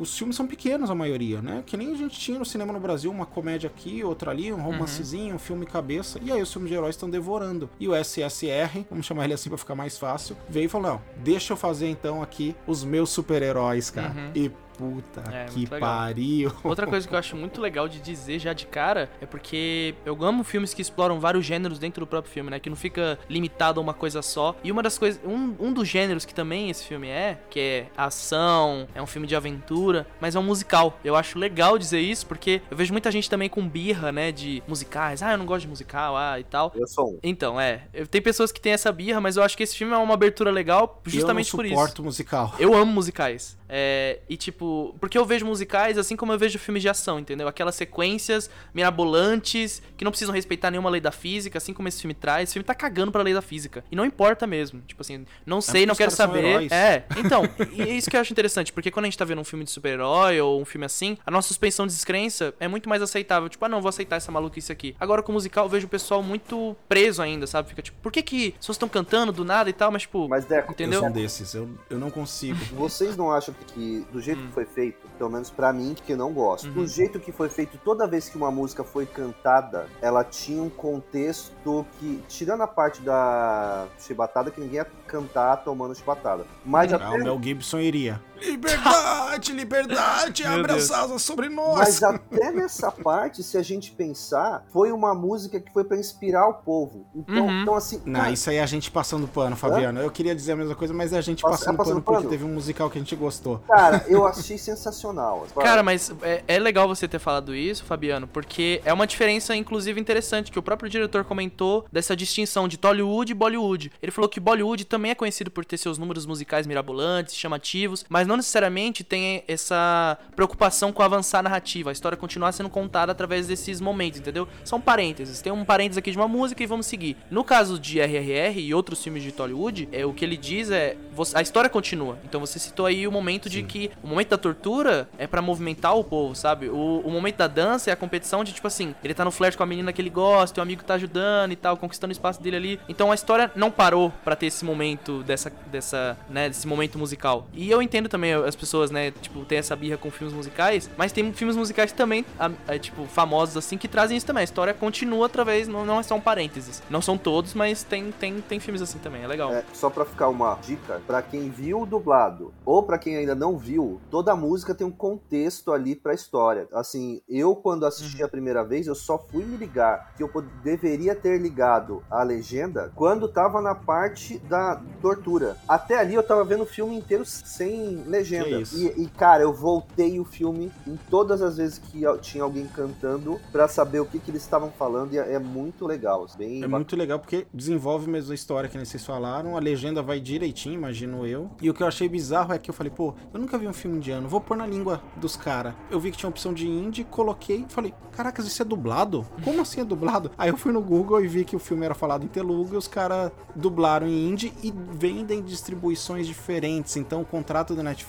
os 0.00 0.16
filmes 0.16 0.36
são 0.36 0.46
pequenos 0.46 0.90
a 0.90 0.94
maioria, 0.94 1.40
né? 1.42 1.62
Que 1.66 1.76
nem 1.76 1.92
a 1.92 1.96
gente 1.96 2.18
tinha 2.18 2.38
no 2.38 2.44
cinema 2.44 2.72
no 2.72 2.80
Brasil, 2.80 3.10
uma 3.10 3.26
comédia 3.26 3.68
aqui, 3.68 4.02
outra 4.04 4.30
ali, 4.30 4.52
um 4.52 4.60
romancezinho, 4.62 5.34
um 5.34 5.38
filme 5.38 5.66
cabeça. 5.66 6.18
E 6.22 6.30
aí 6.32 6.40
os 6.42 6.52
filmes 6.52 6.70
de 6.70 6.76
heróis 6.76 6.94
estão 6.94 7.08
devorando. 7.10 7.68
E 7.78 7.88
o 7.88 7.94
SSR, 7.94 8.86
vamos 8.90 9.06
chamar 9.06 9.24
ele 9.24 9.34
assim 9.34 9.48
pra 9.48 9.58
ficar 9.58 9.74
mais 9.74 9.98
fácil, 9.98 10.36
veio 10.48 10.66
e 10.66 10.68
falou: 10.68 10.92
não, 10.92 11.02
deixa 11.22 11.52
eu 11.52 11.56
fazer 11.56 11.88
então 11.88 12.22
aqui 12.22 12.54
os 12.66 12.84
meus 12.84 13.10
super-heróis, 13.10 13.90
cara. 13.90 14.14
E 14.34 14.50
puta 14.80 15.22
É, 15.32 15.44
que 15.46 15.66
pariu. 15.66 16.52
Outra 16.64 16.86
coisa 16.86 17.06
que 17.06 17.14
eu 17.14 17.18
acho 17.18 17.36
muito 17.36 17.60
legal 17.60 17.86
de 17.88 18.00
dizer 18.00 18.38
já 18.38 18.52
de 18.52 18.66
cara 18.66 19.10
é 19.20 19.26
porque 19.26 19.94
eu 20.04 20.16
amo 20.24 20.42
filmes 20.42 20.72
que 20.72 20.80
exploram 20.80 21.20
vários 21.20 21.44
gêneros 21.44 21.78
dentro 21.78 22.00
do 22.00 22.06
próprio 22.06 22.32
filme, 22.32 22.50
né? 22.50 22.58
Que 22.58 22.70
não 22.70 22.76
fica 22.76 23.18
limitado 23.28 23.78
a 23.78 23.82
uma 23.82 23.92
coisa 23.94 24.22
só. 24.22 24.56
E 24.64 24.72
uma 24.72 24.82
das 24.82 24.96
coisas. 24.98 25.20
Um, 25.24 25.54
um 25.60 25.72
dos 25.72 25.86
gêneros 25.86 26.24
que 26.24 26.34
também 26.34 26.70
esse 26.70 26.84
filme 26.84 27.08
é, 27.08 27.38
que 27.50 27.60
é 27.60 27.86
ação, 27.96 28.86
é 28.94 29.02
um 29.02 29.06
filme 29.06 29.26
de 29.26 29.36
aventura, 29.36 30.06
mas 30.20 30.34
é 30.34 30.38
um 30.38 30.42
musical. 30.42 30.98
Eu 31.04 31.14
acho 31.16 31.38
legal 31.38 31.78
dizer 31.78 32.00
isso 32.00 32.26
porque 32.26 32.62
eu 32.70 32.76
vejo 32.76 32.92
muita 32.92 33.10
gente 33.10 33.28
também 33.28 33.48
com 33.48 33.68
birra, 33.68 34.10
né? 34.10 34.32
De 34.32 34.62
musicais. 34.66 35.22
Ah, 35.22 35.32
eu 35.32 35.38
não 35.38 35.46
gosto 35.46 35.62
de 35.62 35.68
musical, 35.68 36.16
ah, 36.16 36.38
e 36.40 36.44
tal. 36.44 36.72
Eu 36.74 36.86
sou 36.86 37.12
um. 37.14 37.18
Então, 37.22 37.60
é. 37.60 37.82
Eu- 37.92 38.06
Tem 38.06 38.20
pessoas 38.22 38.50
que 38.50 38.60
têm 38.60 38.72
essa 38.72 38.90
birra, 38.90 39.20
mas 39.20 39.36
eu 39.36 39.42
acho 39.42 39.56
que 39.56 39.62
esse 39.62 39.76
filme 39.76 39.92
é 39.92 39.96
uma 39.96 40.14
abertura 40.14 40.50
legal 40.50 41.00
justamente 41.04 41.48
eu 41.52 41.56
por 41.56 41.64
não 41.64 41.70
isso. 41.70 41.74
suporto 41.80 42.02
musical. 42.04 42.54
Eu 42.58 42.74
amo 42.74 42.92
musicais. 42.92 43.58
É, 43.72 44.18
e 44.28 44.36
tipo, 44.36 44.96
porque 44.98 45.16
eu 45.16 45.24
vejo 45.24 45.46
musicais 45.46 45.96
assim 45.96 46.16
como 46.16 46.32
eu 46.32 46.38
vejo 46.38 46.58
filmes 46.58 46.82
de 46.82 46.88
ação, 46.88 47.20
entendeu? 47.20 47.46
Aquelas 47.46 47.76
sequências 47.76 48.50
mirabolantes 48.74 49.80
que 49.96 50.04
não 50.04 50.10
precisam 50.10 50.34
respeitar 50.34 50.70
nenhuma 50.70 50.90
lei 50.90 51.00
da 51.00 51.12
física, 51.12 51.58
assim 51.58 51.72
como 51.72 51.86
esse 51.86 52.00
filme 52.00 52.14
traz. 52.14 52.48
Esse 52.48 52.54
filme 52.54 52.64
tá 52.64 52.74
cagando 52.74 53.12
pra 53.12 53.22
lei 53.22 53.32
da 53.32 53.40
física. 53.42 53.84
E 53.90 53.96
não 53.96 54.04
importa 54.04 54.46
mesmo. 54.46 54.80
Tipo 54.86 55.02
assim, 55.02 55.24
não 55.46 55.60
sei, 55.60 55.82
porque 55.82 55.86
não 55.86 55.94
quero 55.94 56.10
saber. 56.10 56.72
É, 56.72 57.04
então, 57.16 57.44
e 57.72 57.82
é 57.82 57.94
isso 57.94 58.10
que 58.10 58.16
eu 58.16 58.20
acho 58.20 58.32
interessante, 58.32 58.72
porque 58.72 58.90
quando 58.90 59.04
a 59.04 59.08
gente 59.08 59.18
tá 59.18 59.24
vendo 59.24 59.40
um 59.40 59.44
filme 59.44 59.64
de 59.64 59.70
super-herói 59.70 60.40
ou 60.40 60.60
um 60.60 60.64
filme 60.64 60.84
assim, 60.84 61.16
a 61.24 61.30
nossa 61.30 61.48
suspensão 61.48 61.86
de 61.86 61.92
descrença 61.92 62.52
é 62.58 62.66
muito 62.66 62.88
mais 62.88 63.00
aceitável. 63.02 63.48
Tipo, 63.48 63.64
ah, 63.64 63.68
não, 63.68 63.80
vou 63.80 63.88
aceitar 63.88 64.16
essa 64.16 64.32
maluquice 64.32 64.72
aqui. 64.72 64.96
Agora 64.98 65.22
com 65.22 65.30
o 65.30 65.34
musical 65.34 65.66
eu 65.66 65.68
vejo 65.68 65.86
o 65.86 65.90
pessoal 65.90 66.22
muito 66.22 66.76
preso 66.88 67.22
ainda, 67.22 67.46
sabe? 67.46 67.68
Fica 67.68 67.82
tipo, 67.82 67.98
por 68.02 68.10
que 68.10 68.22
que 68.22 68.54
vocês 68.60 68.74
estão 68.74 68.88
cantando 68.88 69.32
do 69.32 69.44
nada 69.44 69.70
e 69.70 69.72
tal, 69.72 69.90
mas 69.90 70.02
tipo, 70.02 70.28
Mas, 70.28 70.44
Deco, 70.44 70.72
entendeu? 70.72 70.98
Eu 70.98 71.00
sou 71.00 71.08
um 71.08 71.12
desses, 71.12 71.54
eu, 71.54 71.70
eu 71.88 71.98
não 71.98 72.10
consigo. 72.10 72.58
Vocês 72.74 73.16
não 73.16 73.30
acham 73.30 73.54
que, 73.66 74.06
do 74.12 74.20
jeito 74.20 74.42
que 74.42 74.52
foi 74.52 74.64
feito, 74.64 75.06
pelo 75.18 75.30
menos 75.30 75.50
pra 75.50 75.72
mim, 75.72 75.94
que 75.94 76.14
não 76.16 76.32
gosto, 76.32 76.66
Uhum. 76.68 76.74
do 76.74 76.86
jeito 76.86 77.18
que 77.20 77.32
foi 77.32 77.48
feito, 77.48 77.78
toda 77.84 78.06
vez 78.06 78.28
que 78.28 78.36
uma 78.36 78.50
música 78.50 78.82
foi 78.84 79.06
cantada, 79.06 79.86
ela 80.00 80.22
tinha 80.24 80.62
um 80.62 80.70
contexto 80.70 81.86
que, 81.98 82.22
tirando 82.28 82.62
a 82.62 82.66
parte 82.66 83.00
da 83.02 83.86
chibatada, 83.98 84.50
que 84.50 84.60
ninguém 84.60 84.76
ia 84.76 84.86
cantar 85.06 85.56
tomando 85.58 85.94
chibatada. 85.94 86.44
Mas 86.64 86.92
Ah, 86.92 86.96
até 86.96 87.08
o 87.08 87.18
Mel 87.24 87.40
Gibson 87.42 87.78
iria. 87.80 88.20
Liberdade, 88.40 89.52
liberdade, 89.52 90.44
abre 90.44 90.72
as 90.72 90.90
asas 90.90 91.22
sobre 91.22 91.48
nós. 91.48 91.78
Mas 91.78 92.02
até 92.02 92.50
nessa 92.50 92.90
parte, 92.90 93.42
se 93.42 93.56
a 93.58 93.62
gente 93.62 93.90
pensar, 93.92 94.64
foi 94.72 94.92
uma 94.92 95.14
música 95.14 95.60
que 95.60 95.72
foi 95.72 95.84
pra 95.84 95.96
inspirar 95.96 96.46
o 96.48 96.54
povo. 96.54 97.06
Então, 97.14 97.46
Uhum. 97.46 97.62
então 97.62 97.74
assim, 97.74 98.00
Não, 98.04 98.20
cara, 98.20 98.32
isso 98.32 98.48
aí 98.50 98.56
é 98.56 98.62
a 98.62 98.66
gente 98.66 98.90
passando 98.90 99.26
pano, 99.28 99.56
Fabiano. 99.56 100.00
Eu 100.00 100.10
queria 100.10 100.34
dizer 100.34 100.52
a 100.52 100.56
mesma 100.56 100.74
coisa, 100.74 100.92
mas 100.94 101.12
é 101.12 101.18
a 101.18 101.20
gente 101.20 101.42
Passa- 101.42 101.56
passando, 101.58 101.74
é 101.74 101.76
passando 101.78 101.94
pano 101.94 102.04
porque 102.04 102.18
pano? 102.18 102.30
teve 102.30 102.44
um 102.44 102.54
musical 102.54 102.88
que 102.90 102.98
a 102.98 103.00
gente 103.00 103.14
gostou. 103.16 103.58
cara, 103.66 104.04
eu 104.08 104.26
achei 104.26 104.58
sensacional. 104.58 105.46
Cara, 105.60 105.82
mas 105.82 106.12
é, 106.22 106.42
é 106.46 106.58
legal 106.58 106.88
você 106.88 107.06
ter 107.08 107.18
falado 107.18 107.54
isso, 107.54 107.84
Fabiano, 107.84 108.26
porque 108.26 108.80
é 108.84 108.92
uma 108.92 109.06
diferença, 109.06 109.54
inclusive, 109.54 110.00
interessante, 110.00 110.50
que 110.50 110.58
o 110.58 110.62
próprio 110.62 110.88
diretor 110.90 111.24
comentou 111.24 111.84
dessa 111.92 112.16
distinção 112.16 112.66
de 112.68 112.76
Tollywood 112.76 113.32
e 113.32 113.34
Bollywood. 113.34 113.92
Ele 114.02 114.12
falou 114.12 114.28
que 114.28 114.40
Bollywood 114.40 114.84
também 114.84 115.10
é 115.10 115.14
conhecido 115.14 115.50
por 115.50 115.64
ter 115.64 115.76
seus 115.78 115.98
números 115.98 116.26
musicais 116.26 116.66
mirabolantes, 116.66 117.34
chamativos, 117.36 118.04
mas 118.08 118.26
não 118.30 118.36
necessariamente 118.36 119.02
tem 119.02 119.42
essa 119.46 120.16
preocupação 120.36 120.92
com 120.92 121.02
avançar 121.02 121.40
a 121.40 121.42
narrativa, 121.42 121.90
a 121.90 121.92
história 121.92 122.16
continuar 122.16 122.52
sendo 122.52 122.70
contada 122.70 123.12
através 123.12 123.48
desses 123.48 123.80
momentos, 123.80 124.20
entendeu? 124.20 124.46
São 124.64 124.80
parênteses. 124.80 125.42
Tem 125.42 125.52
um 125.52 125.64
parênteses 125.64 125.98
aqui 125.98 126.12
de 126.12 126.16
uma 126.16 126.28
música 126.28 126.62
e 126.62 126.66
vamos 126.66 126.86
seguir. 126.86 127.16
No 127.30 127.42
caso 127.42 127.78
de 127.78 127.98
RRR 127.98 128.60
e 128.60 128.72
outros 128.72 129.02
filmes 129.02 129.22
de 129.22 129.32
Tollywood, 129.32 129.88
é, 129.90 130.06
o 130.06 130.12
que 130.12 130.24
ele 130.24 130.36
diz 130.36 130.70
é 130.70 130.96
a 131.34 131.42
história 131.42 131.68
continua. 131.68 132.18
Então 132.24 132.40
você 132.40 132.58
citou 132.58 132.86
aí 132.86 133.06
o 133.06 133.12
momento 133.12 133.50
de 133.50 133.62
que 133.62 133.90
o 134.02 134.06
momento 134.06 134.30
da 134.30 134.38
tortura 134.38 135.08
é 135.18 135.26
pra 135.26 135.42
movimentar 135.42 135.96
o 135.96 136.04
povo, 136.04 136.34
sabe? 136.34 136.68
O, 136.68 137.00
o 137.00 137.10
momento 137.10 137.36
da 137.36 137.48
dança 137.48 137.90
é 137.90 137.92
a 137.92 137.96
competição 137.96 138.44
de 138.44 138.52
tipo 138.52 138.66
assim, 138.66 138.94
ele 139.02 139.12
tá 139.12 139.24
no 139.24 139.30
flash 139.30 139.56
com 139.56 139.62
a 139.62 139.66
menina 139.66 139.92
que 139.92 140.00
ele 140.00 140.10
gosta, 140.10 140.60
o 140.60 140.62
amigo 140.62 140.84
tá 140.84 140.94
ajudando 140.94 141.52
e 141.52 141.56
tal, 141.56 141.76
conquistando 141.76 142.10
o 142.10 142.12
espaço 142.12 142.40
dele 142.40 142.56
ali. 142.56 142.80
Então 142.88 143.10
a 143.10 143.14
história 143.14 143.50
não 143.56 143.70
parou 143.70 144.12
pra 144.24 144.36
ter 144.36 144.46
esse 144.46 144.64
momento 144.64 145.22
dessa 145.24 145.50
dessa, 145.70 146.16
né, 146.28 146.48
desse 146.48 146.66
momento 146.66 146.98
musical. 146.98 147.48
E 147.52 147.70
eu 147.70 147.80
entendo 147.80 148.08
também 148.08 148.19
as 148.46 148.54
pessoas, 148.56 148.90
né, 148.90 149.10
tipo, 149.10 149.44
tem 149.44 149.58
essa 149.58 149.74
birra 149.76 149.96
com 149.96 150.10
filmes 150.10 150.34
musicais, 150.34 150.88
mas 150.96 151.12
tem 151.12 151.32
filmes 151.32 151.56
musicais 151.56 151.92
também, 151.92 152.24
a- 152.38 152.50
a, 152.68 152.78
tipo, 152.78 153.06
famosos 153.06 153.56
assim 153.56 153.76
que 153.78 153.88
trazem 153.88 154.16
isso 154.16 154.26
também. 154.26 154.42
A 154.42 154.44
história 154.44 154.74
continua 154.74 155.26
através, 155.26 155.66
não, 155.68 155.84
não 155.84 155.98
é 155.98 156.02
só 156.02 156.14
um 156.14 156.20
parênteses. 156.20 156.82
Não 156.90 157.00
são 157.02 157.16
todos, 157.18 157.54
mas 157.54 157.82
tem 157.82 158.10
tem 158.12 158.40
tem 158.40 158.60
filmes 158.60 158.82
assim 158.82 158.98
também, 158.98 159.22
é 159.22 159.26
legal. 159.26 159.52
É, 159.52 159.64
só 159.72 159.88
pra 159.90 160.04
ficar 160.04 160.28
uma 160.28 160.54
dica, 160.62 161.00
pra 161.06 161.22
quem 161.22 161.48
viu 161.50 161.82
o 161.82 161.86
dublado 161.86 162.52
ou 162.64 162.82
pra 162.82 162.98
quem 162.98 163.16
ainda 163.16 163.34
não 163.34 163.56
viu, 163.56 164.00
toda 164.10 164.32
a 164.32 164.36
música 164.36 164.74
tem 164.74 164.86
um 164.86 164.90
contexto 164.90 165.72
ali 165.72 165.94
pra 165.94 166.14
história. 166.14 166.66
Assim, 166.72 167.20
eu 167.28 167.54
quando 167.54 167.86
assisti 167.86 168.22
a 168.22 168.28
primeira 168.28 168.64
vez, 168.64 168.86
eu 168.86 168.94
só 168.94 169.18
fui 169.18 169.44
me 169.44 169.56
ligar 169.56 170.12
que 170.16 170.22
eu 170.22 170.30
deveria 170.62 171.14
ter 171.14 171.38
ligado 171.38 172.02
a 172.10 172.22
legenda 172.22 172.90
quando 172.94 173.28
tava 173.28 173.60
na 173.60 173.74
parte 173.74 174.38
da 174.40 174.80
tortura. 175.00 175.56
Até 175.68 175.98
ali 175.98 176.14
eu 176.14 176.22
tava 176.22 176.44
vendo 176.44 176.62
o 176.62 176.66
filme 176.66 176.96
inteiro 176.96 177.24
sem 177.24 178.02
legenda. 178.10 178.62
E, 178.74 179.02
e, 179.02 179.06
cara, 179.06 179.42
eu 179.42 179.52
voltei 179.52 180.18
o 180.20 180.24
filme 180.24 180.70
em 180.86 180.98
todas 181.08 181.40
as 181.40 181.56
vezes 181.56 181.78
que 181.78 182.02
tinha 182.20 182.44
alguém 182.44 182.66
cantando 182.66 183.40
pra 183.52 183.68
saber 183.68 184.00
o 184.00 184.06
que, 184.06 184.18
que 184.18 184.30
eles 184.30 184.42
estavam 184.42 184.70
falando 184.70 185.14
e 185.14 185.18
é, 185.18 185.34
é 185.34 185.38
muito 185.38 185.86
legal. 185.86 186.26
Bem 186.36 186.62
É 186.62 186.66
muito 186.66 186.96
legal 186.96 187.18
porque 187.18 187.46
desenvolve 187.52 188.08
mesmo 188.08 188.32
a 188.32 188.34
história 188.34 188.68
que 188.68 188.78
vocês 188.78 189.04
falaram, 189.04 189.56
a 189.56 189.60
legenda 189.60 190.02
vai 190.02 190.20
direitinho, 190.20 190.74
imagino 190.74 191.26
eu. 191.26 191.50
E 191.60 191.70
o 191.70 191.74
que 191.74 191.82
eu 191.82 191.86
achei 191.86 192.08
bizarro 192.08 192.52
é 192.52 192.58
que 192.58 192.70
eu 192.70 192.74
falei, 192.74 192.90
pô, 192.90 193.14
eu 193.32 193.40
nunca 193.40 193.56
vi 193.56 193.66
um 193.66 193.72
filme 193.72 193.96
indiano, 193.96 194.28
vou 194.28 194.40
pôr 194.40 194.56
na 194.56 194.66
língua 194.66 195.02
dos 195.16 195.36
caras. 195.36 195.74
Eu 195.90 196.00
vi 196.00 196.10
que 196.10 196.16
tinha 196.16 196.28
opção 196.28 196.52
de 196.52 196.68
indie, 196.68 197.04
coloquei 197.04 197.64
falei, 197.68 197.94
caracas, 198.12 198.46
isso 198.46 198.62
é 198.62 198.64
dublado? 198.64 199.26
Como 199.44 199.60
assim 199.60 199.80
é 199.80 199.84
dublado? 199.84 200.30
Aí 200.36 200.50
eu 200.50 200.56
fui 200.56 200.72
no 200.72 200.80
Google 200.80 201.22
e 201.22 201.28
vi 201.28 201.44
que 201.44 201.56
o 201.56 201.58
filme 201.58 201.84
era 201.84 201.94
falado 201.94 202.24
em 202.24 202.28
telugu 202.28 202.74
e 202.74 202.76
os 202.76 202.88
caras 202.88 203.30
dublaram 203.54 204.06
em 204.06 204.28
indie 204.28 204.52
e 204.62 204.72
vendem 204.92 205.42
distribuições 205.42 206.26
diferentes. 206.26 206.96
Então 206.96 207.22
o 207.22 207.24
contrato 207.24 207.74
da 207.74 207.82
Netflix 207.82 207.99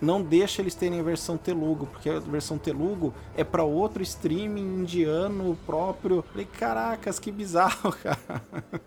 não 0.00 0.22
deixa 0.22 0.62
eles 0.62 0.74
terem 0.74 1.00
a 1.00 1.02
versão 1.02 1.36
telugu, 1.36 1.86
porque 1.86 2.08
a 2.08 2.18
versão 2.18 2.58
telugu 2.58 3.12
é 3.36 3.42
pra 3.44 3.62
outro 3.64 4.02
streaming 4.02 4.80
indiano 4.80 5.56
próprio. 5.66 6.24
Falei, 6.30 6.46
caracas, 6.46 7.18
que 7.18 7.30
bizarro, 7.30 7.92
cara. 8.02 8.42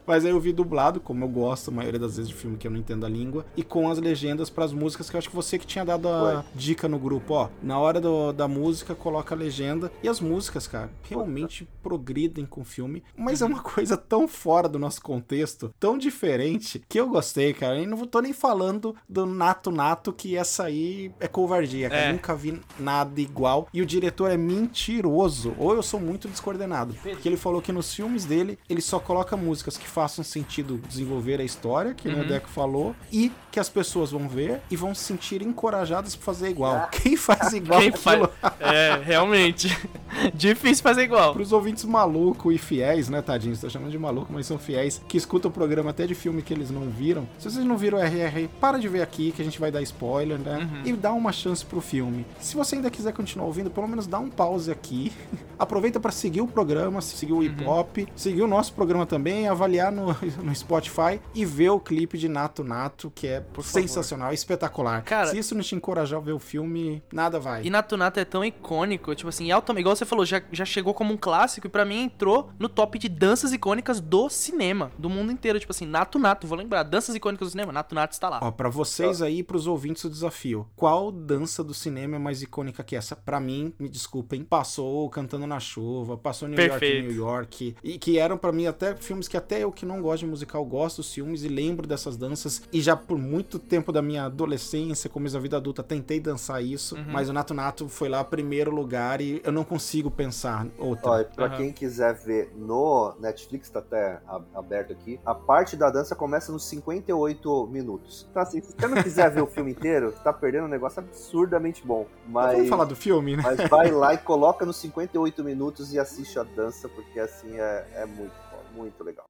Mas 0.06 0.26
aí 0.26 0.32
eu 0.32 0.40
vi 0.40 0.52
dublado, 0.54 1.00
como 1.00 1.24
eu 1.24 1.28
gosto, 1.30 1.70
a 1.70 1.74
maioria 1.74 2.00
das 2.00 2.16
vezes 2.18 2.30
de 2.30 2.36
filme 2.36 2.58
que 2.58 2.68
eu 2.68 2.72
não 2.72 2.80
entendo 2.80 3.06
a 3.06 3.10
língua, 3.10 3.46
e 3.56 3.64
com 3.64 3.90
as 3.90 3.98
legendas 3.98 4.50
pras 4.50 4.72
músicas, 4.74 5.10
que 5.10 5.16
eu 5.16 5.20
acho 5.20 5.30
que 5.30 5.36
você 5.36 5.58
que 5.58 5.66
tinha 5.66 5.86
dado 5.86 6.08
a 6.08 6.44
dica 6.56 6.88
no 6.88 7.00
grupo, 7.00 7.34
ó. 7.34 7.50
Na 7.62 7.80
hora 7.80 8.00
do- 8.00 8.32
da 8.34 8.48
música, 8.48 8.96
coloca 8.96 9.34
a 9.34 9.38
legenda. 9.38 9.92
E 10.02 10.08
as 10.10 10.20
músicas, 10.20 10.68
cara, 10.68 10.90
realmente 11.04 11.68
progridem 11.82 12.46
com 12.46 12.62
o 12.62 12.66
filme. 12.66 13.04
Mas 13.16 13.42
é 13.42 13.46
uma 13.46 13.62
coisa 13.62 13.96
tão 13.98 14.28
fora 14.28 14.68
do 14.70 14.80
nosso 14.80 15.02
contexto, 15.02 15.74
tão 15.80 15.98
diferente, 15.98 16.82
que 16.88 17.00
eu 17.00 17.08
gostei, 17.10 17.54
cara. 17.54 17.80
E 17.80 17.86
não 17.86 17.98
tô 18.06 18.20
nem 18.22 18.34
falando 18.34 18.96
do 19.08 19.26
Nato 19.26 19.72
Nato, 19.72 20.12
que 20.14 20.38
essa 20.44 20.66
aí 20.66 21.12
é 21.20 21.28
covardia. 21.28 21.88
É. 21.88 22.12
Nunca 22.12 22.36
vi 22.36 22.62
nada 22.78 23.20
igual. 23.20 23.68
E 23.74 23.82
o 23.82 23.86
diretor 23.86 24.30
é 24.30 24.38
mentiroso. 24.38 25.56
Ou 25.58 25.74
eu 25.74 25.82
sou 25.82 26.00
muito 26.00 26.28
descoordenado. 26.28 26.94
Porque 27.02 27.28
ele 27.28 27.38
falou 27.38 27.62
que 27.62 27.72
nos 27.72 27.94
filmes 27.94 28.26
dele, 28.26 28.60
ele 28.70 28.82
só 28.82 29.00
coloca 29.00 29.36
músicas 29.36 29.78
que 29.78 29.88
façam 29.88 30.24
sentido 30.24 30.78
desenvolver 30.88 31.40
a 31.40 31.44
história, 31.44 31.94
que 31.94 32.08
nem 32.08 32.22
o 32.22 32.28
Deco 32.28 32.50
falou, 32.50 32.96
e 33.12 33.32
que 33.52 33.60
as 33.60 33.70
pessoas 33.70 34.12
vão 34.12 34.28
ver 34.28 34.62
e 34.70 34.76
vão 34.76 34.94
se 34.94 35.04
sentir 35.04 35.42
encorajadas 35.42 36.16
pra 36.16 36.26
fazer 36.26 36.50
igual. 36.50 36.90
Quem 36.92 37.16
faz 37.16 37.54
igual 37.54 37.80
Quem 37.80 37.92
faz... 37.92 38.22
aquilo? 38.24 38.32
É, 38.60 39.00
realmente. 39.04 39.76
Difícil 40.34 40.84
fazer 40.84 41.04
igual. 41.04 41.34
Pros 41.34 41.52
ouvintes 41.52 41.86
malucos 41.86 42.54
e 42.54 42.58
fiéis, 42.58 43.10
né, 43.10 43.22
tadinhos? 43.22 43.62
Tô 43.62 43.70
chamando 43.70 43.92
de 43.92 43.98
maluco, 43.98 44.32
mas 44.34 44.48
são 44.48 44.58
fiéis, 44.58 45.02
que 45.08 45.18
escutam 45.18 45.50
o 45.50 45.54
programa 45.54 45.92
até 45.92 46.06
de 46.06 46.16
filme 46.16 46.42
que 46.42 46.54
eles 46.54 46.70
não 46.70 46.90
viram. 46.90 47.28
Se 47.38 47.50
vocês 47.50 47.66
não 47.66 47.78
viram 47.78 48.00
o 48.00 48.02
RR, 48.02 48.50
para 48.60 48.80
de 48.80 48.88
ver 48.88 49.02
aqui, 49.02 49.32
que 49.32 49.42
a 49.42 49.46
gente 49.46 49.60
vai 49.60 49.72
dar 49.72 49.82
spoiler, 49.84 50.23
né? 50.26 50.82
E 50.86 50.94
dá 50.94 51.12
uma 51.14 51.32
chance 51.32 51.66
pro 51.66 51.82
filme. 51.82 52.26
Se 52.40 52.56
você 52.56 52.76
ainda 52.76 52.90
quiser 52.90 53.14
continuar 53.14 53.46
ouvindo, 53.48 53.70
pelo 53.70 53.88
menos 53.88 54.08
dá 54.08 54.20
um 54.20 54.30
pause 54.30 54.72
aqui. 54.72 55.12
Aproveita 55.58 56.00
para 56.00 56.12
seguir 56.12 56.42
o 56.42 56.48
programa, 56.48 57.00
seguir 57.02 57.32
o 57.34 57.44
hip 57.44 57.64
hop, 57.66 57.98
seguir 58.16 58.42
o 58.42 58.48
nosso 58.48 58.74
programa 58.74 59.06
também, 59.06 59.48
avaliar 59.48 59.92
no, 59.92 60.08
no 60.44 60.54
Spotify 60.56 61.22
e 61.34 61.46
ver 61.46 61.70
o 61.70 61.80
clipe 61.80 62.18
de 62.18 62.28
Nato 62.28 62.64
Nato, 62.64 63.12
que 63.14 63.28
é 63.28 63.44
sensacional, 63.62 64.34
espetacular. 64.34 65.04
Cara- 65.04 65.28
Se 65.28 65.38
isso 65.38 65.56
não 65.56 65.62
te 65.62 65.76
encorajar 65.76 66.20
a 66.20 66.24
ver 66.24 66.34
o 66.34 66.40
filme, 66.40 67.02
nada 67.12 67.40
vai. 67.40 67.64
E 67.66 67.70
Nato 67.70 67.96
Nato 67.96 68.20
é 68.20 68.26
tão 68.26 68.44
icônico, 68.44 69.14
tipo 69.16 69.30
assim, 69.30 69.52
alto, 69.52 69.78
igual 69.78 69.96
você 69.96 70.06
falou, 70.06 70.26
já, 70.26 70.42
já 70.52 70.66
chegou 70.66 70.94
como 70.94 71.14
um 71.14 71.18
clássico 71.18 71.68
e 71.68 71.70
pra 71.70 71.86
mim 71.86 72.04
entrou 72.04 72.50
no 72.60 72.68
top 72.68 72.98
de 73.00 73.08
danças 73.08 73.54
icônicas 73.54 74.00
do 74.02 74.30
cinema, 74.30 74.92
do 74.98 75.10
mundo 75.10 75.32
inteiro. 75.32 75.60
Tipo 75.60 75.72
assim, 75.72 75.86
Nato 75.86 76.20
Nato, 76.20 76.48
vou 76.48 76.58
lembrar, 76.58 76.84
danças 76.84 77.16
icônicas 77.16 77.48
do 77.48 77.52
cinema, 77.52 77.72
Nato 77.72 77.96
Nato 77.96 78.12
está 78.14 78.28
lá. 78.30 78.40
Ó, 78.42 78.52
pra 78.52 78.70
vocês 78.70 79.22
aí 79.22 79.44
pros 79.44 79.68
ouvintes 79.68 80.04
o 80.04 80.10
desafio. 80.14 80.68
Qual 80.76 81.12
dança 81.12 81.64
do 81.64 81.74
cinema 81.74 82.16
é 82.16 82.20
mais 82.20 82.42
icônica 82.42 82.84
que 82.84 82.96
essa? 82.96 83.16
Pra 83.16 83.40
mim, 83.40 83.74
me 83.80 83.90
desculpem, 83.90 84.44
passou 84.44 85.10
Cantando 85.10 85.46
na 85.48 85.60
Chuva, 85.60 86.18
passou 86.18 86.48
New 86.48 86.58
York, 86.58 86.80
Perfeito. 86.80 87.08
New 87.08 87.16
York, 87.18 87.76
e 87.84 87.98
que 88.00 88.18
eram 88.18 88.38
pra 88.38 88.52
mim 88.52 88.66
até 88.68 88.96
filmes 88.96 89.28
que 89.28 89.36
até 89.38 89.64
eu 89.64 89.72
que 89.72 89.86
não 89.86 90.02
gosto 90.02 90.22
de 90.22 90.28
musical 90.28 90.64
gosto 90.66 90.98
dos 90.98 91.14
filmes 91.14 91.44
e 91.44 91.48
lembro 91.48 91.86
dessas 91.88 92.16
danças 92.16 92.62
e 92.72 92.82
já 92.82 92.96
por 92.96 93.18
muito 93.18 93.60
tempo 93.60 93.92
da 93.92 94.02
minha 94.02 94.26
adolescência, 94.26 95.10
começo 95.10 95.36
da 95.36 95.42
vida 95.42 95.58
adulta, 95.58 95.82
tentei 95.84 96.20
dançar 96.20 96.64
isso, 96.64 96.96
Uhum. 96.96 97.06
mas 97.08 97.30
o 97.30 97.34
Nato 97.34 97.54
Nato 97.54 97.90
foi 97.90 98.08
lá 98.10 98.24
primeiro 98.24 98.72
lugar 98.72 99.20
e 99.22 99.42
eu 99.44 99.52
não 99.52 99.64
consigo 99.64 100.10
pensar 100.12 100.68
outra. 100.78 101.22
E 101.22 101.26
pra 101.36 101.46
Aham. 101.48 101.58
quem 101.58 101.72
quiser 101.74 102.14
ver 102.14 102.52
no 102.56 103.14
Netflix, 103.20 103.70
tá 103.70 103.80
até 103.80 104.20
aberto 104.54 104.92
aqui, 104.94 105.20
a 105.26 105.34
parte 105.34 105.76
da 105.76 105.90
dança 105.90 106.16
começa 106.16 106.52
nos 106.52 106.66
58 106.66 107.68
minutos. 107.68 108.28
Então, 108.30 108.42
assim, 108.42 108.62
se 108.62 108.74
você 108.78 108.88
não 108.88 109.02
quiser 109.02 109.30
ver 109.32 109.42
o 109.42 109.48
filme 109.48 109.72
inteiro, 109.72 110.03
tá 110.12 110.34
perdendo 110.34 110.66
um 110.66 110.70
negócio 110.70 111.00
absurdamente 111.00 111.86
bom. 111.86 112.08
Mas... 112.28 112.54
Vamos 112.54 112.70
falar 112.70 112.86
do 112.86 112.96
filme, 112.96 113.36
né? 113.36 113.44
mas 113.44 113.70
vai 113.70 113.92
lá 113.92 114.14
e 114.14 114.18
coloca 114.18 114.66
nos 114.66 114.78
58 114.78 115.44
minutos 115.44 115.94
e 115.94 116.00
assiste 116.00 116.38
a 116.40 116.44
dança, 116.44 116.90
porque 116.90 117.20
assim 117.20 117.60
é, 117.60 117.88
é 117.96 118.06
muito, 118.06 118.34
muito 118.74 119.04
legal. 119.04 119.26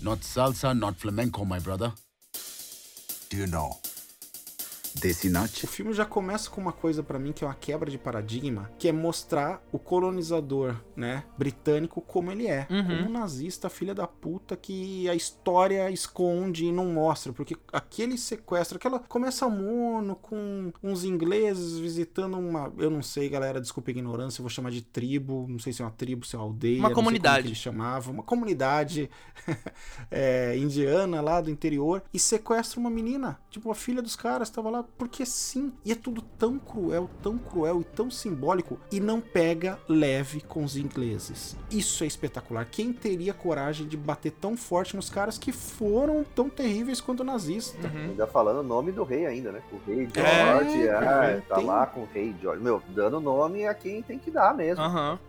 Not 0.00 0.24
salsa, 0.24 0.74
not 0.74 1.00
flamenco, 1.00 1.44
my 1.44 1.60
brother. 1.60 1.92
Do 3.30 3.36
you 3.36 3.46
know? 3.46 3.76
Nut? 5.30 5.64
O 5.64 5.68
filme 5.68 5.92
já 5.92 6.04
começa 6.04 6.50
com 6.50 6.60
uma 6.60 6.72
coisa 6.72 7.02
pra 7.02 7.18
mim 7.18 7.32
que 7.32 7.44
é 7.44 7.46
uma 7.46 7.54
quebra 7.54 7.90
de 7.90 7.98
paradigma, 7.98 8.70
que 8.78 8.88
é 8.88 8.92
mostrar 8.92 9.62
o 9.72 9.78
colonizador, 9.78 10.74
né, 10.96 11.24
britânico 11.36 12.00
como 12.00 12.30
ele 12.32 12.46
é, 12.46 12.66
Uhum. 12.70 12.84
como 12.84 13.08
um 13.08 13.12
nazista 13.12 13.68
filha 13.68 13.94
da 13.94 14.06
puta 14.06 14.56
que 14.56 15.08
a 15.08 15.14
história 15.14 15.90
esconde 15.90 16.66
e 16.66 16.72
não 16.72 16.86
mostra, 16.86 17.32
porque 17.32 17.56
aquele 17.72 18.18
sequestro, 18.18 18.76
aquela 18.76 18.98
começa 18.98 19.46
a 19.46 19.48
mono 19.48 20.16
com 20.16 20.72
uns 20.82 21.04
ingleses 21.04 21.78
visitando 21.78 22.38
uma, 22.38 22.72
eu 22.78 22.90
não 22.90 23.02
sei, 23.02 23.28
galera, 23.28 23.60
desculpa 23.60 23.90
a 23.90 23.92
ignorância, 23.92 24.40
eu 24.40 24.44
vou 24.44 24.50
chamar 24.50 24.70
de 24.70 24.82
tribo, 24.82 25.46
não 25.48 25.58
sei 25.58 25.72
se 25.72 25.82
é 25.82 25.84
uma 25.84 25.90
tribo, 25.90 26.26
se 26.26 26.34
é 26.34 26.38
uma 26.38 26.44
aldeia, 26.44 26.78
Uma 26.80 26.92
comunidade. 26.92 27.42
que 27.42 27.48
eles 27.48 27.58
chamavam, 27.58 28.14
uma 28.14 28.22
comunidade 28.22 29.10
é, 30.10 30.56
indiana 30.56 31.20
lá 31.20 31.40
do 31.40 31.50
interior 31.50 32.02
e 32.12 32.18
sequestra 32.18 32.80
uma 32.80 32.90
menina, 32.90 33.38
tipo 33.50 33.70
a 33.70 33.74
filha 33.74 34.02
dos 34.02 34.16
caras 34.16 34.50
tava 34.50 34.70
lá 34.70 34.84
porque 34.96 35.24
sim. 35.26 35.72
E 35.84 35.92
é 35.92 35.94
tudo 35.94 36.22
tão 36.38 36.58
cruel, 36.58 37.08
tão 37.22 37.36
cruel 37.38 37.80
e 37.80 37.84
tão 37.84 38.10
simbólico 38.10 38.78
e 38.90 39.00
não 39.00 39.20
pega 39.20 39.78
leve 39.88 40.40
com 40.40 40.64
os 40.64 40.76
ingleses. 40.76 41.56
Isso 41.70 42.04
é 42.04 42.06
espetacular. 42.06 42.66
Quem 42.70 42.92
teria 42.92 43.32
coragem 43.34 43.86
de 43.86 43.96
bater 43.96 44.32
tão 44.32 44.56
forte 44.56 44.96
nos 44.96 45.10
caras 45.10 45.38
que 45.38 45.52
foram 45.52 46.24
tão 46.34 46.48
terríveis 46.48 47.00
quanto 47.00 47.20
o 47.20 47.24
nazista? 47.24 47.88
Ainda 47.88 48.26
falando 48.26 48.58
o 48.60 48.62
nome 48.62 48.92
do 48.92 49.04
rei 49.04 49.26
ainda, 49.26 49.52
né? 49.52 49.62
O 49.72 49.76
rei 49.86 49.98
Uhum. 50.04 50.10
É, 50.14 50.44
George, 50.64 50.82
é, 50.88 50.92
cara, 50.92 51.44
tá 51.48 51.56
tem- 51.56 51.64
lá 51.66 51.86
com 51.86 52.00
o 52.00 52.08
rei 52.12 52.34
George. 52.40 52.62
Meu, 52.62 52.82
dando 52.88 53.20
nome 53.20 53.66
a 53.66 53.74
quem 53.74 54.02
tem 54.02 54.18
que 54.18 54.30
dar 54.30 54.54
mesmo. 54.54 54.82